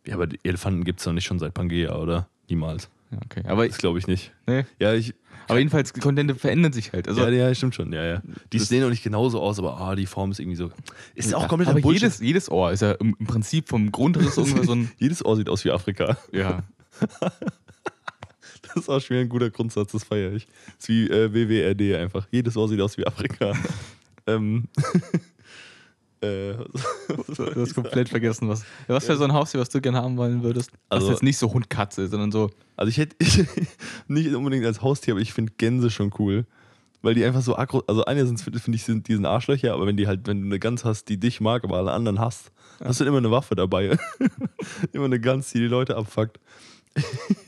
Ja, 0.06 0.16
aber 0.16 0.28
Elefanten 0.44 0.84
gibt 0.84 1.00
es 1.00 1.06
doch 1.06 1.14
nicht 1.14 1.26
schon 1.26 1.40
seit 1.40 1.54
Pangea, 1.54 1.96
oder? 1.98 2.28
Niemals. 2.50 2.90
Ja, 3.12 3.18
okay. 3.26 3.44
Aber, 3.48 3.68
Das 3.68 3.78
glaube 3.78 3.98
ich 4.00 4.08
nicht. 4.08 4.34
nee. 4.48 4.66
Ja, 4.80 4.94
ich, 4.94 5.14
aber 5.48 5.60
jedenfalls, 5.60 5.94
die 5.94 6.00
Kontinente 6.02 6.36
verändern 6.36 6.74
sich 6.74 6.92
halt. 6.92 7.08
Also, 7.08 7.22
ja, 7.22 7.30
ja, 7.30 7.56
stimmt 7.56 7.74
schon, 7.76 7.94
ja, 7.94 8.04
ja. 8.04 8.22
Die 8.52 8.60
sehen 8.60 8.84
auch 8.84 8.90
nicht 8.90 9.04
genauso 9.04 9.40
aus, 9.42 9.60
aber 9.60 9.78
ah, 9.80 9.96
die 9.96 10.06
Form 10.08 10.32
ist 10.32 10.40
irgendwie 10.40 10.58
so. 10.58 10.72
Ist 11.14 11.34
auch 11.34 11.48
komplett 11.48 11.70
aber 11.70 11.80
Bullshit. 11.82 12.02
jedes, 12.04 12.20
jedes 12.20 12.52
Ohr 12.52 12.72
ist 12.72 12.82
ja 12.82 12.92
im, 12.94 13.16
im 13.20 13.26
Prinzip 13.28 13.70
vom 13.70 13.92
Grundriss 13.92 14.38
irgendwie 14.38 14.66
so 14.66 14.74
ein. 14.74 14.92
Jedes 14.98 15.24
Ohr 15.24 15.36
sieht 15.38 15.50
aus 15.50 15.64
wie 15.66 15.72
Afrika. 15.72 16.18
Ja. 16.32 16.64
Das 18.74 18.84
ist 18.84 18.90
auch 18.90 19.00
schon 19.00 19.16
wieder 19.16 19.22
ein 19.26 19.30
guter 19.30 19.50
Grundsatz, 19.52 19.92
das 19.94 20.04
feiere 20.04 20.34
ich. 20.34 20.48
Das 20.48 20.76
ist 20.80 20.90
wie 20.90 21.08
äh, 21.10 21.32
WWRD 21.34 21.96
einfach. 22.02 22.28
Jedes 22.32 22.58
Ohr 22.58 22.68
sieht 22.68 22.82
aus 22.82 22.98
wie 22.98 23.06
Afrika. 23.08 23.54
ähm. 24.28 24.68
äh, 26.22 26.54
Du 27.28 27.62
hast 27.62 27.76
komplett 27.76 28.10
vergessen, 28.10 28.48
was. 28.50 28.62
Ja, 28.88 28.96
was 28.96 29.08
wäre 29.08 29.18
so 29.18 29.24
ein 29.24 29.34
Haustier, 29.34 29.60
was 29.60 29.70
du 29.70 29.82
gerne 29.82 30.02
haben 30.02 30.18
wollen 30.18 30.44
würdest? 30.44 30.72
Also- 30.90 31.08
was 31.08 31.14
jetzt 31.14 31.24
nicht 31.24 31.38
so 31.38 31.52
Hund, 31.54 31.70
Katze, 31.70 32.08
sondern 32.08 32.32
so. 32.32 32.50
Also 32.76 32.90
ich 32.90 32.98
hätte 32.98 33.16
ich, 33.20 33.46
nicht 34.08 34.34
unbedingt 34.34 34.66
als 34.66 34.82
Haustier, 34.82 35.14
aber 35.14 35.22
ich 35.22 35.34
finde 35.34 35.54
Gänse 35.58 35.90
schon 35.90 36.12
cool. 36.20 36.46
Weil 37.02 37.14
die 37.14 37.24
einfach 37.24 37.42
so 37.42 37.56
aggro, 37.56 37.84
also 37.86 38.04
einerseits 38.06 38.42
finde 38.42 38.60
find 38.60 38.76
ich, 38.76 38.84
sind 38.84 39.08
diesen 39.08 39.28
Arschlöcher, 39.28 39.74
aber 39.76 39.86
wenn 39.86 39.96
die 39.96 40.08
halt, 40.08 40.26
wenn 40.26 40.42
du 40.42 40.48
eine 40.48 40.58
Gans 40.58 40.84
hast, 40.86 41.08
die 41.08 41.20
dich 41.20 41.40
mag, 41.40 41.64
aber 41.64 41.78
alle 41.78 41.92
anderen 41.92 42.20
hasst, 42.20 42.52
hast 42.84 43.00
du 43.00 43.06
immer 43.06 43.20
eine 43.20 43.30
Waffe 43.30 43.54
dabei. 43.54 43.96
immer 44.92 45.06
eine 45.06 45.20
Gans, 45.20 45.52
die 45.52 45.60
die 45.60 45.68
Leute 45.68 45.98
abfuckt. 45.98 46.40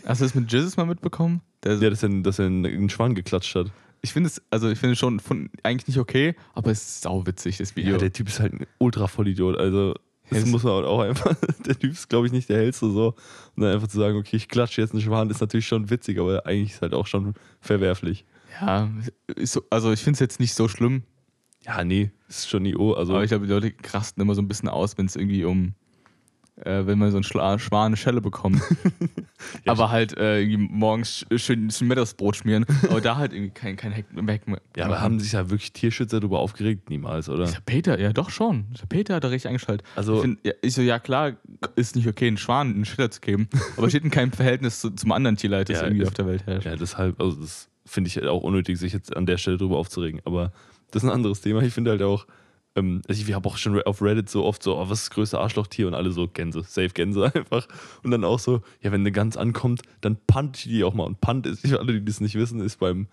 Hast 0.05 0.21
du 0.21 0.25
das 0.25 0.35
mit 0.35 0.51
Jesus 0.51 0.77
mal 0.77 0.85
mitbekommen? 0.85 1.41
Der, 1.63 1.77
Der 1.77 1.89
das 1.89 2.03
in, 2.03 2.21
dass 2.21 2.37
er 2.37 2.45
einen 2.45 2.89
Schwan 2.91 3.15
geklatscht 3.15 3.55
hat. 3.55 3.71
Ich 4.01 4.13
finde 4.13 4.27
es, 4.27 4.41
also 4.49 4.69
ich 4.69 4.79
finde 4.79 4.93
es 4.93 4.99
schon 4.99 5.19
von, 5.19 5.49
eigentlich 5.63 5.87
nicht 5.87 5.99
okay, 5.99 6.35
aber 6.53 6.71
es 6.71 6.81
ist 6.81 7.01
sauwitzig, 7.01 7.57
das 7.57 7.75
Video. 7.75 7.93
Ja, 7.93 7.97
der 7.97 8.13
Typ 8.13 8.27
ist 8.27 8.39
halt 8.39 8.53
ein 8.53 8.65
ultra 8.77 9.07
Vollidiot. 9.07 9.57
Also, 9.57 9.93
das 10.29 10.45
muss 10.45 10.63
man 10.63 10.73
halt 10.73 10.85
auch 10.85 10.99
einfach. 10.99 11.35
Der 11.65 11.79
Typ 11.79 11.91
ist, 11.91 12.09
glaube 12.09 12.27
ich, 12.27 12.33
nicht 12.33 12.49
der 12.49 12.57
hellste 12.57 12.91
so. 12.91 13.15
Und 13.55 13.63
dann 13.63 13.73
einfach 13.73 13.87
zu 13.87 13.97
sagen, 13.97 14.17
okay, 14.17 14.35
ich 14.35 14.49
klatsche 14.49 14.81
jetzt 14.81 14.91
einen 14.91 15.01
Schwan, 15.01 15.29
ist 15.29 15.39
natürlich 15.39 15.67
schon 15.67 15.89
witzig, 15.89 16.19
aber 16.19 16.45
eigentlich 16.45 16.71
ist 16.73 16.81
halt 16.81 16.93
auch 16.93 17.07
schon 17.07 17.33
verwerflich. 17.61 18.25
ja, 18.61 18.89
so, 19.41 19.61
also 19.69 19.91
ich 19.93 20.01
finde 20.01 20.15
es 20.15 20.19
jetzt 20.19 20.39
nicht 20.41 20.53
so 20.53 20.67
schlimm, 20.67 21.03
Ja, 21.65 21.83
nee, 21.83 22.11
ist 22.27 22.49
schon 22.49 22.65
IO. 22.65 22.93
Also, 22.93 23.13
aber 23.13 23.23
ich 23.23 23.29
glaube, 23.29 23.47
die 23.47 23.53
Leute 23.53 23.71
krasten 23.71 24.21
immer 24.21 24.35
so 24.35 24.41
ein 24.41 24.47
bisschen 24.49 24.67
aus, 24.69 24.97
wenn 24.97 25.05
es 25.05 25.15
irgendwie 25.15 25.45
um, 25.45 25.75
äh, 26.63 26.85
wenn 26.85 26.97
man 26.99 27.11
so 27.11 27.17
einen 27.17 27.23
Schla 27.23 27.57
Schwan 27.59 27.87
eine 27.87 27.97
Schelle 27.97 28.21
bekommt. 28.21 28.61
Ja, 29.65 29.73
aber 29.73 29.91
halt 29.91 30.15
äh, 30.17 30.45
morgens 30.57 31.25
sch- 31.29 31.37
schön 31.37 31.67
ein 31.67 31.87
Mittagsbrot 31.87 32.37
schmieren, 32.37 32.65
aber 32.89 33.01
da 33.01 33.17
halt 33.17 33.33
irgendwie 33.33 33.51
kein, 33.53 33.75
kein 33.75 33.91
Heck 33.91 34.05
Heck 34.27 34.47
mehr. 34.47 34.59
ja, 34.75 34.85
aber 34.85 34.99
haben 34.99 35.19
sich 35.19 35.33
ja 35.33 35.49
wirklich 35.51 35.71
Tierschützer 35.73 36.19
darüber 36.19 36.39
aufgeregt? 36.39 36.89
Niemals, 36.89 37.29
oder? 37.29 37.45
Der 37.45 37.59
Peter, 37.65 37.99
ja 37.99 38.11
doch 38.13 38.31
schon. 38.31 38.65
Der 38.81 38.87
Peter 38.87 39.13
hat 39.15 39.23
da 39.23 39.27
richtig 39.27 39.49
eingeschaltet. 39.49 39.85
Also- 39.95 40.15
ich, 40.15 40.21
find, 40.21 40.39
ja, 40.43 40.53
ich 40.63 40.73
so, 40.73 40.81
ja 40.81 40.97
klar, 40.99 41.33
ist 41.75 41.95
nicht 41.95 42.07
okay, 42.07 42.27
einen 42.27 42.37
Schwan 42.37 42.73
einen 42.73 42.85
Schiller 42.85 43.11
zu 43.11 43.21
geben, 43.21 43.47
aber 43.77 43.89
steht 43.89 44.03
in 44.03 44.09
keinem 44.11 44.31
Verhältnis 44.31 44.81
zu, 44.81 44.89
zum 44.89 45.11
anderen 45.11 45.37
Tierleid, 45.37 45.69
das 45.69 45.77
Ja, 45.77 45.83
irgendwie 45.85 46.01
ist- 46.01 46.07
auf 46.07 46.13
der 46.15 46.25
Welt 46.27 46.45
herrscht. 46.47 46.65
Ja, 46.65 46.75
deshalb, 46.75 47.21
also 47.21 47.39
das 47.39 47.69
finde 47.85 48.07
ich 48.07 48.15
halt 48.17 48.27
auch 48.27 48.41
unnötig, 48.41 48.79
sich 48.79 48.91
jetzt 48.91 49.15
an 49.15 49.27
der 49.27 49.37
Stelle 49.37 49.57
drüber 49.57 49.77
aufzuregen. 49.77 50.19
Aber 50.25 50.51
das 50.91 51.03
ist 51.03 51.09
ein 51.09 51.13
anderes 51.13 51.41
Thema. 51.41 51.61
Ich 51.61 51.73
finde 51.73 51.91
halt 51.91 52.01
auch, 52.01 52.25
ähm, 52.77 53.01
also 53.07 53.21
ich 53.21 53.33
habe 53.33 53.49
auch 53.49 53.57
schon 53.57 53.81
auf 53.81 54.01
Reddit 54.01 54.29
so 54.29 54.45
oft 54.45 54.61
so, 54.63 54.77
oh, 54.77 54.89
was 54.89 54.99
ist 54.99 55.07
das 55.07 55.15
größte 55.15 55.39
Arschlochtier? 55.39 55.87
Und 55.87 55.95
alle 55.95 56.11
so 56.11 56.27
Gänse, 56.27 56.61
safe 56.61 56.89
Gänse 56.89 57.25
einfach. 57.35 57.67
Und 58.03 58.11
dann 58.11 58.23
auch 58.23 58.39
so, 58.39 58.61
ja, 58.81 58.91
wenn 58.91 59.01
eine 59.01 59.11
Gans 59.11 59.35
ankommt, 59.35 59.81
dann 60.01 60.17
punt 60.27 60.57
ich 60.57 60.63
die 60.63 60.83
auch 60.83 60.93
mal. 60.93 61.05
Und 61.05 61.19
Punt 61.19 61.47
ist, 61.47 61.67
für 61.67 61.79
alle, 61.79 61.93
die 61.93 62.05
das 62.05 62.21
nicht 62.21 62.35
wissen, 62.35 62.61
ist 62.61 62.77
beim, 62.77 63.07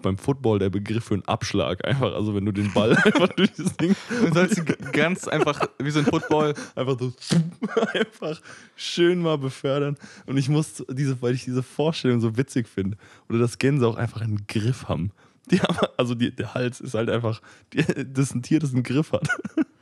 beim 0.00 0.16
Football 0.16 0.60
der 0.60 0.70
Begriff 0.70 1.04
für 1.04 1.14
einen 1.14 1.24
Abschlag. 1.24 1.84
Einfach, 1.84 2.14
also 2.14 2.34
wenn 2.34 2.44
du 2.44 2.52
den 2.52 2.72
Ball 2.72 2.96
einfach 3.04 3.28
durch 3.28 3.52
das 3.52 3.76
Ding 3.76 3.96
Du 4.08 4.32
sollst 4.32 4.54
sie 4.54 4.64
ganz 4.92 5.26
einfach, 5.26 5.68
wie 5.78 5.90
so 5.90 5.98
ein 5.98 6.06
Football, 6.06 6.54
einfach 6.76 6.96
so 6.98 7.12
einfach 7.94 8.40
schön 8.76 9.20
mal 9.20 9.36
befördern. 9.36 9.96
Und 10.26 10.36
ich 10.36 10.48
muss 10.48 10.84
diese, 10.88 11.20
weil 11.20 11.34
ich 11.34 11.44
diese 11.44 11.64
Vorstellung 11.64 12.20
so 12.20 12.36
witzig 12.36 12.68
finde, 12.68 12.96
oder 13.28 13.40
dass 13.40 13.58
Gänse 13.58 13.86
auch 13.88 13.96
einfach 13.96 14.20
einen 14.20 14.46
Griff 14.46 14.88
haben. 14.88 15.10
Die 15.52 15.60
haben 15.60 15.76
also 15.98 16.14
die, 16.14 16.34
der 16.34 16.54
Hals 16.54 16.80
ist 16.80 16.94
halt 16.94 17.10
einfach, 17.10 17.42
die, 17.72 17.84
das 17.84 18.30
ist 18.30 18.34
ein 18.34 18.42
Tier, 18.42 18.58
das 18.58 18.72
einen 18.72 18.82
Griff 18.82 19.12
hat. 19.12 19.28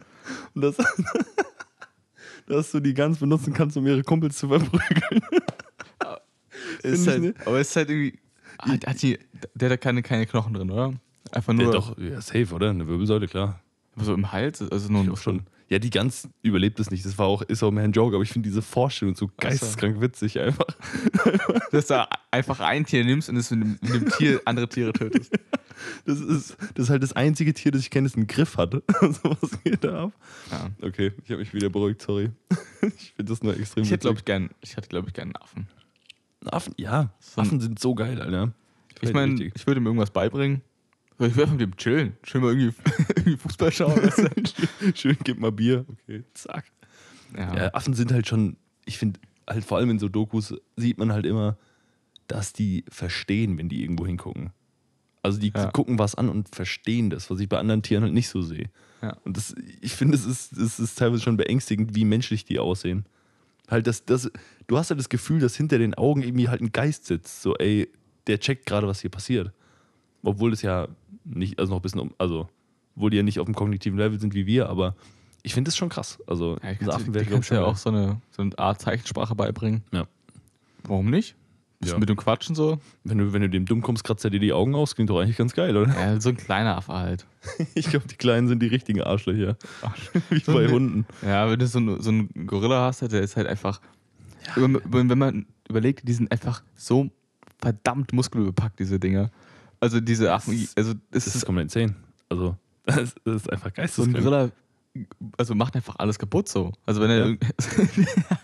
Und 0.55 0.63
das, 0.63 0.77
dass 2.47 2.73
du 2.73 2.81
die 2.81 2.95
Gans 2.95 3.19
benutzen 3.19 3.53
kannst, 3.53 3.77
um 3.77 3.87
ihre 3.87 4.03
Kumpels 4.03 4.37
zu 4.39 4.49
verprügeln. 4.49 5.23
ist 6.83 7.07
halt, 7.07 7.47
aber 7.47 7.61
ist 7.61 7.77
halt 7.77 7.89
irgendwie, 7.89 8.19
hat, 8.59 8.87
hat 8.87 9.03
die, 9.03 9.19
der 9.55 9.67
hat 9.67 9.73
da 9.73 9.77
keine, 9.77 10.03
keine 10.03 10.27
Knochen 10.27 10.55
drin, 10.55 10.71
oder? 10.71 10.93
Einfach 11.33 11.53
Ja, 11.53 11.63
nur 11.63 11.73
doch, 11.73 11.97
ja, 11.99 12.21
safe, 12.21 12.53
oder? 12.53 12.71
Eine 12.71 12.87
Wirbelsäule, 12.89 13.29
klar. 13.29 13.61
so 13.97 14.15
im 14.15 14.33
Hals, 14.33 14.63
also 14.63 14.93
nur 14.93 15.15
Ich 15.15 15.21
schon. 15.21 15.45
Ja, 15.71 15.79
die 15.79 15.91
Gans 15.91 16.29
überlebt 16.43 16.81
es 16.81 16.91
nicht. 16.91 17.05
Das 17.05 17.17
war 17.17 17.27
auch, 17.27 17.43
ist 17.43 17.63
auch 17.63 17.71
mehr 17.71 17.85
ein 17.85 17.93
Joke, 17.93 18.17
aber 18.17 18.25
ich 18.25 18.33
finde 18.33 18.49
diese 18.49 18.61
Vorstellung 18.61 19.15
so 19.15 19.31
geisteskrank 19.37 20.01
witzig 20.01 20.39
einfach. 20.41 20.67
dass 21.71 21.87
du 21.87 22.09
einfach 22.33 22.59
ein 22.59 22.85
Tier 22.85 23.05
nimmst 23.05 23.29
und 23.29 23.37
es 23.37 23.53
mit 23.53 23.61
einem, 23.63 23.79
mit 23.81 23.93
einem 23.93 24.11
Tier 24.11 24.41
andere 24.45 24.69
Tiere 24.69 24.93
tötest. 24.93 25.33
Das 26.05 26.21
ist, 26.21 26.57
das 26.75 26.85
ist 26.85 26.91
halt 26.91 27.03
das 27.03 27.15
einzige 27.15 27.55
Tier, 27.55 27.73
das 27.73 27.81
ich 27.81 27.89
kenne, 27.89 28.07
das 28.07 28.15
einen 28.15 28.27
Griff 28.27 28.59
hat. 28.59 28.73
so 29.01 29.37
was 29.41 29.63
geht 29.65 29.83
da 29.83 30.05
ab? 30.05 30.13
Ja. 30.51 30.69
Okay, 30.87 31.13
ich 31.25 31.31
habe 31.31 31.39
mich 31.41 31.55
wieder 31.55 31.71
beruhigt, 31.71 32.03
sorry. 32.03 32.29
ich 32.83 33.13
finde 33.17 33.33
das 33.33 33.43
nur 33.43 33.57
extrem 33.59 33.85
Ich 33.85 33.91
hätte, 33.91 34.09
witzig. 34.11 34.19
ich, 34.19 34.25
gern, 34.27 34.51
ich 34.61 34.77
hätte, 34.77 34.89
glaube 34.89 35.09
ich, 35.09 35.15
gern 35.15 35.29
einen 35.29 35.37
Affen. 35.37 35.69
Affen, 36.45 36.75
ja, 36.77 37.15
So 37.21 37.41
ein- 37.41 37.47
Affen 37.47 37.61
sind 37.61 37.79
so 37.79 37.95
geil, 37.95 38.21
Alter. 38.21 38.53
Ich 39.01 39.15
meine, 39.15 39.43
ich 39.43 39.67
würde 39.67 39.81
ihm 39.81 39.87
irgendwas 39.87 40.11
beibringen. 40.11 40.61
Ich 41.27 41.39
einfach 41.39 41.53
mit 41.53 41.61
ihm 41.61 41.77
chillen. 41.77 42.17
Schön 42.23 42.41
mal 42.43 42.53
irgendwie, 42.57 42.75
irgendwie 43.17 43.37
Fußball 43.37 43.73
schauen. 43.73 44.01
Du? 44.01 44.93
Schön, 44.95 45.17
gib 45.25 45.39
mal 45.39 45.53
Bier. 45.53 45.85
Okay, 45.89 46.25
zack. 46.35 46.65
ja. 47.37 47.55
Ja, 47.57 47.75
Affen 47.75 47.95
sind 47.95 48.13
halt 48.13 48.27
schon, 48.27 48.57
ich 48.87 48.99
finde, 48.99 49.21
halt 49.49 49.65
vor 49.65 49.79
allem 49.79 49.91
in 49.91 49.99
so 49.99 50.09
Dokus 50.09 50.55
sieht 50.77 50.99
man 50.99 51.13
halt 51.13 51.27
immer, 51.27 51.57
dass 52.27 52.53
die 52.53 52.85
verstehen, 52.89 53.59
wenn 53.59 53.69
die 53.69 53.83
irgendwo 53.83 54.07
hingucken. 54.07 54.51
Also 55.23 55.39
die 55.39 55.53
Ja. 55.55 55.71
gucken 55.71 55.99
was 55.99 56.15
an 56.15 56.29
und 56.31 56.55
verstehen 56.55 57.11
das, 57.11 57.31
was 57.31 57.39
ich 57.41 57.49
bei 57.49 57.59
anderen 57.59 57.83
Tieren 57.83 58.03
halt 58.05 58.15
nicht 58.15 58.29
so 58.29 58.41
sehe. 58.41 58.71
Und 59.25 59.37
das, 59.37 59.55
ich 59.81 59.93
finde, 59.93 60.15
es 60.17 60.25
ist, 60.27 60.53
es 60.53 60.79
ist 60.79 60.99
teilweise 60.99 61.23
schon 61.23 61.37
beängstigend, 61.37 61.95
wie 61.95 62.05
menschlich 62.05 62.45
die 62.45 62.59
aussehen. 62.59 63.05
Halt, 63.69 63.87
das, 63.87 64.05
das, 64.05 64.31
du 64.67 64.77
hast 64.79 64.91
ja 64.91 64.97
das 64.97 65.09
Gefühl, 65.09 65.41
dass 65.41 65.57
hinter 65.57 65.79
den 65.79 65.95
Augen 65.95 66.23
irgendwie 66.23 66.49
halt 66.49 66.61
ein 66.61 66.73
Geist 66.73 67.07
sitzt. 67.07 67.41
So, 67.43 67.55
ey, 67.57 67.89
der 68.27 68.41
checkt 68.41 68.67
gerade, 68.67 68.87
was 68.87 69.01
hier 69.01 69.11
passiert. 69.11 69.53
Obwohl 70.23 70.53
es 70.53 70.63
ja 70.63 70.89
nicht, 71.25 71.59
also 71.59 71.71
noch 71.73 71.79
ein 71.79 71.83
bisschen 71.83 72.01
um, 72.01 72.15
also, 72.19 72.49
obwohl 72.97 73.11
die 73.11 73.17
ja 73.19 73.23
nicht 73.23 73.39
auf 73.41 73.47
dem 73.47 73.55
kognitiven 73.55 73.99
Level 73.99 74.19
sind 74.21 74.35
wie 74.35 74.47
wir, 74.47 74.69
aber 74.69 74.95
ich 75.43 75.55
finde 75.55 75.69
das 75.69 75.77
schon 75.77 75.89
krass. 75.89 76.19
Also, 76.27 76.59
Ja, 76.63 76.73
ich 76.73 76.89
Affen 76.89 77.07
du 77.07 77.15
werden, 77.15 77.29
kannst 77.31 77.49
glaub 77.49 77.61
ich, 77.61 77.65
ja 77.67 77.71
auch 77.71 77.77
so 77.77 77.89
eine, 77.91 78.21
so 78.31 78.43
eine 78.43 78.59
Art 78.59 78.81
Zeichensprache 78.81 79.35
beibringen. 79.35 79.83
Ja. 79.93 80.07
Warum 80.85 81.09
nicht? 81.11 81.35
Bisschen 81.79 81.95
Ja. 81.95 81.99
Mit 82.01 82.11
dem 82.11 82.17
Quatschen 82.17 82.55
so. 82.55 82.79
Wenn 83.05 83.17
du, 83.17 83.33
wenn 83.33 83.41
du 83.41 83.49
dem 83.49 83.65
dumm 83.65 83.81
kommst, 83.81 84.05
kratzt 84.05 84.23
er 84.25 84.31
dir 84.31 84.41
die 84.41 84.53
Augen 84.53 84.75
aus, 84.75 84.95
klingt 84.95 85.09
doch 85.09 85.19
eigentlich 85.19 85.39
ganz 85.39 85.55
geil, 85.55 85.75
oder? 85.79 85.95
Ja, 85.99 86.21
so 86.21 86.29
ein 86.29 86.37
kleiner 86.37 86.77
Affe 86.77 86.93
halt. 86.93 87.27
Ich 87.75 87.87
glaube, 87.89 88.07
die 88.07 88.17
Kleinen 88.17 88.49
sind 88.49 88.61
die 88.61 88.67
richtigen 88.67 89.01
Arschlöcher. 89.03 89.57
Wie 90.29 90.41
So 90.41 90.53
bei 90.53 90.69
Hunden. 90.69 91.07
Ja, 91.23 91.49
wenn 91.51 91.59
du 91.59 91.67
so, 91.67 91.79
einen- 91.79 92.03
so 92.03 92.11
einen 92.11 92.47
Gorilla 92.47 92.83
hast, 92.85 93.01
der 93.01 93.23
ist 93.23 93.37
halt 93.37 93.47
einfach. 93.47 93.81
Über- 94.57 94.81
Wenn 94.85 95.17
man 95.19 95.47
überlegt, 95.71 96.07
die 96.07 96.13
sind 96.13 96.31
einfach 96.33 96.63
so 96.77 97.09
verdammt 97.59 98.13
muskelbepackt, 98.13 98.79
diese 98.79 98.99
Dinger. 99.01 99.31
Also 99.81 100.01
diese 100.01 100.33
Affen, 100.33 100.69
also 100.77 100.93
es 100.93 100.99
Das 101.11 101.27
ist 101.27 101.37
ist 101.37 101.47
komplett 101.47 101.65
insane. 101.65 101.95
Also, 102.29 102.57
das, 102.85 103.15
ist 103.25 103.51
einfach 103.51 103.71
so 103.71 104.03
ein 104.03 104.13
geisteskrank. 104.13 104.17
Gorilla, 104.25 104.51
also 105.39 105.55
macht 105.55 105.75
einfach 105.77 105.97
alles 105.99 106.19
kaputt 106.19 106.49
so. 106.49 106.73
Also 106.87 107.01
wenn 107.01 107.11
er 107.11 107.29
Ja. 107.31 107.37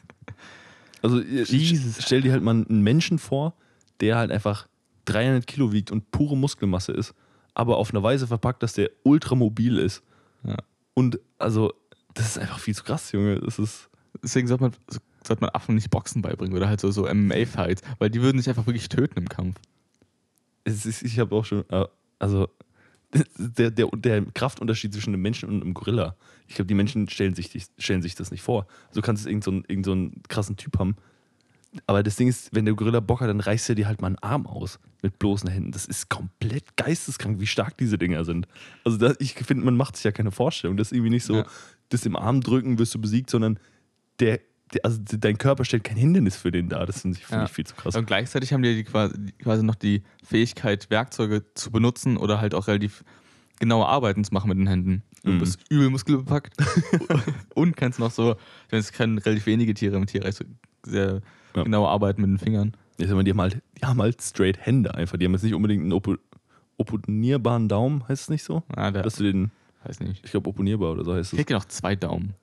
Also, 1.03 1.21
Jesus. 1.21 1.99
stell 2.01 2.23
dir 2.23 2.33
halt 2.33 2.43
mal 2.43 2.51
einen 2.51 2.83
Menschen 2.83 3.19
vor, 3.21 3.55
der 4.01 4.17
halt 4.17 4.33
einfach 4.33 4.67
300 5.05 5.47
Kilo 5.47 5.71
wiegt 5.71 5.93
und 5.93 6.11
pure 6.11 6.37
Muskelmasse 6.37 6.91
ist, 6.91 7.15
aber 7.55 7.77
auf 7.77 7.91
eine 7.91 8.03
Weise 8.03 8.27
verpackt, 8.27 8.63
dass 8.63 8.73
der 8.73 8.91
ultramobil 9.05 9.79
ist. 9.79 10.03
Ja. 10.43 10.57
Und 10.95 11.21
also, 11.39 11.73
das 12.15 12.29
ist 12.29 12.39
einfach 12.39 12.59
viel 12.59 12.75
zu 12.75 12.83
krass, 12.83 13.13
Junge. 13.13 13.39
Das 13.39 13.59
ist. 13.61 13.89
deswegen 14.23 14.49
sollte 14.49 14.65
man, 14.65 14.73
sollte 15.25 15.43
man 15.43 15.51
Affen 15.51 15.77
nicht 15.77 15.91
Boxen 15.91 16.23
beibringen 16.23 16.57
oder 16.57 16.69
halt 16.69 16.81
so, 16.81 16.91
so 16.91 17.07
MMA-Fights, 17.07 17.83
weil 17.99 18.11
die 18.11 18.23
würden 18.23 18.39
sich 18.39 18.49
einfach 18.49 18.67
wirklich 18.67 18.89
töten 18.89 19.19
im 19.19 19.29
Kampf. 19.29 19.57
Ist 20.67 21.03
ich 21.03 21.19
habe 21.19 21.35
auch 21.35 21.45
schon. 21.45 21.65
äh, 21.71 21.87
Also, 22.19 22.49
der, 23.39 23.71
der, 23.71 23.87
der 23.95 24.25
Kraftunterschied 24.35 24.93
zwischen 24.93 25.11
einem 25.15 25.23
Menschen 25.23 25.49
und 25.49 25.63
einem 25.63 25.75
Gorilla. 25.75 26.17
Ich 26.49 26.55
glaube, 26.57 26.67
die 26.67 26.75
Menschen 26.75 27.09
stellen 27.09 27.35
sich, 27.35 27.51
stellen 27.79 28.03
sich 28.03 28.15
das 28.15 28.31
nicht 28.31 28.43
vor. 28.43 28.67
Also, 28.89 29.01
du 29.01 29.07
kannst 29.07 29.27
irgendeinen 29.27 29.63
so 29.63 29.69
irgend 29.69 29.87
so 29.87 29.93
einen 29.93 30.23
krassen 30.29 30.57
Typ 30.57 30.79
haben. 30.79 30.97
Aber 31.87 32.03
das 32.03 32.17
Ding 32.17 32.27
ist, 32.29 32.55
wenn 32.55 32.65
der 32.65 32.75
Gorilla 32.75 33.01
Bock 33.01 33.21
hat, 33.21 33.29
dann 33.29 33.41
reißt 33.41 33.69
er 33.69 33.75
dir 33.75 33.87
halt 33.87 34.01
mal 34.01 34.07
einen 34.09 34.19
Arm 34.19 34.47
aus 34.47 34.79
mit 35.03 35.19
bloßen 35.19 35.49
Händen. 35.51 35.73
Das 35.73 35.85
ist 35.85 36.09
komplett 36.09 36.77
geisteskrank, 36.77 37.39
wie 37.39 37.47
stark 37.47 37.77
diese 37.77 37.99
Dinger 37.99 38.25
sind. 38.25 38.49
Also 38.85 38.97
das, 38.97 39.17
ich 39.21 39.35
finde, 39.35 39.65
man 39.65 39.77
macht 39.77 39.97
sich 39.97 40.05
ja 40.05 40.11
keine 40.13 40.31
Vorstellung. 40.33 40.77
Das 40.79 40.89
ist 40.89 40.93
irgendwie 40.93 41.11
nicht 41.11 41.25
so, 41.25 41.37
Ja. 41.37 41.47
das 41.91 42.07
im 42.07 42.17
Arm 42.17 42.41
drücken 42.41 42.79
wirst 42.79 42.95
du 42.95 43.01
besiegt, 43.01 43.29
sondern 43.29 43.59
der, 44.21 44.39
der, 44.39 44.41
also 44.83 45.01
dein 45.19 45.39
Körper 45.39 45.65
stellt 45.65 45.85
kein 45.85 45.97
Hindernis 45.97 46.37
für 46.37 46.51
den 46.51 46.69
dar. 46.69 46.87
Das 46.87 47.03
finde 47.03 47.19
ich, 47.19 47.27
find 47.27 47.39
Ja. 47.41 47.45
ich 47.45 47.53
viel 47.53 47.67
zu 47.67 47.75
krass. 47.75 47.95
Und 47.97 48.07
gleichzeitig 48.07 48.53
haben 48.53 48.63
die, 48.63 48.75
die 48.75 48.85
quasi, 48.85 49.15
quasi 49.43 49.63
noch 49.63 49.75
die 49.77 50.03
Fähigkeit, 50.25 50.91
Werkzeuge 50.91 51.45
zu 51.55 51.71
benutzen 51.71 52.17
oder 52.17 52.41
halt 52.41 52.55
auch 52.55 52.67
relativ 52.69 53.05
genaue 53.61 53.87
Arbeiten 53.87 54.25
zu 54.25 54.35
machen 54.35 54.49
mit 54.49 54.59
den 54.59 54.67
Händen. 54.67 55.03
Du 55.25 55.33
Mhm. 55.33 55.39
bist 55.39 55.61
übel 55.71 55.89
muskelbepackt 55.91 56.55
und 57.55 57.77
kannst 57.77 57.99
noch 57.99 58.11
so, 58.11 58.37
wenn 58.69 58.79
es 58.81 58.93
können 58.93 59.19
relativ 59.19 59.47
wenige 59.47 59.73
Tiere 59.75 59.97
im 59.97 60.07
Tierreich 60.07 60.35
so 60.37 60.45
sehr 60.85 61.21
Ja. 61.55 61.63
genaue 61.63 61.89
Arbeiten 61.89 62.21
mit 62.21 62.31
den 62.31 62.39
Fingern. 62.39 62.73
Ich 62.99 63.07
sag 63.09 63.15
mal, 63.15 63.25
die 63.25 63.31
haben 63.31 63.41
halt, 63.41 63.63
die 63.81 63.87
haben 63.87 64.01
halt 64.03 64.21
straight 64.23 64.59
Hände 64.59 64.95
einfach. 64.95 65.17
Die 65.17 65.25
haben 65.25 65.33
jetzt 65.33 65.43
nicht 65.43 65.55
unbedingt 65.55 65.83
einen 65.83 65.93
oppo 65.93 66.17
opponierbaren 66.79 67.69
Daumen, 67.69 68.07
heißt 68.09 68.25
es 68.25 68.29
nicht 68.29 68.43
so? 68.45 68.63
Ah, 68.75 68.91
der, 68.91 69.03
Dass 69.03 69.17
du 69.17 69.25
den, 69.25 69.51
weiß 69.85 70.01
nicht. 70.01 70.23
ich 70.25 70.31
glaube, 70.31 70.51
opponierbar 70.51 70.93
oder 70.93 71.05
so 71.05 71.15
heißt 71.15 71.33
es. 71.33 71.37
Kriegt 71.37 71.51
ja 71.51 71.57
noch 71.57 71.65
zwei 71.65 71.97
Daumen. 71.97 72.35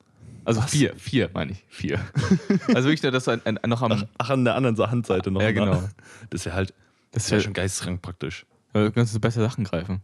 Also 0.46 0.62
Was? 0.62 0.72
vier, 0.72 0.96
vier 0.98 1.30
meine 1.34 1.54
ich, 1.54 1.64
vier. 1.70 2.00
also 2.74 2.90
wirklich, 2.90 3.02
dass 3.02 3.26
du 3.26 3.32
ein, 3.32 3.42
ein, 3.58 3.70
noch 3.70 3.82
am. 3.82 3.92
Ach, 3.92 4.04
ach, 4.18 4.30
an 4.32 4.44
der 4.46 4.56
anderen 4.56 4.78
Handseite 4.78 5.32
noch. 5.32 5.42
ja, 5.42 5.52
genau. 5.52 5.84
Das 6.30 6.46
wäre 6.46 6.56
halt, 6.56 6.74
Das 7.12 7.30
wäre 7.32 7.40
wär, 7.40 7.44
schon 7.44 7.54
geisteskrank 7.54 8.02
praktisch. 8.02 8.46
kannst 8.74 9.16
du 9.16 9.20
besser 9.20 9.42
Sachen 9.42 9.64
greifen. 9.64 10.02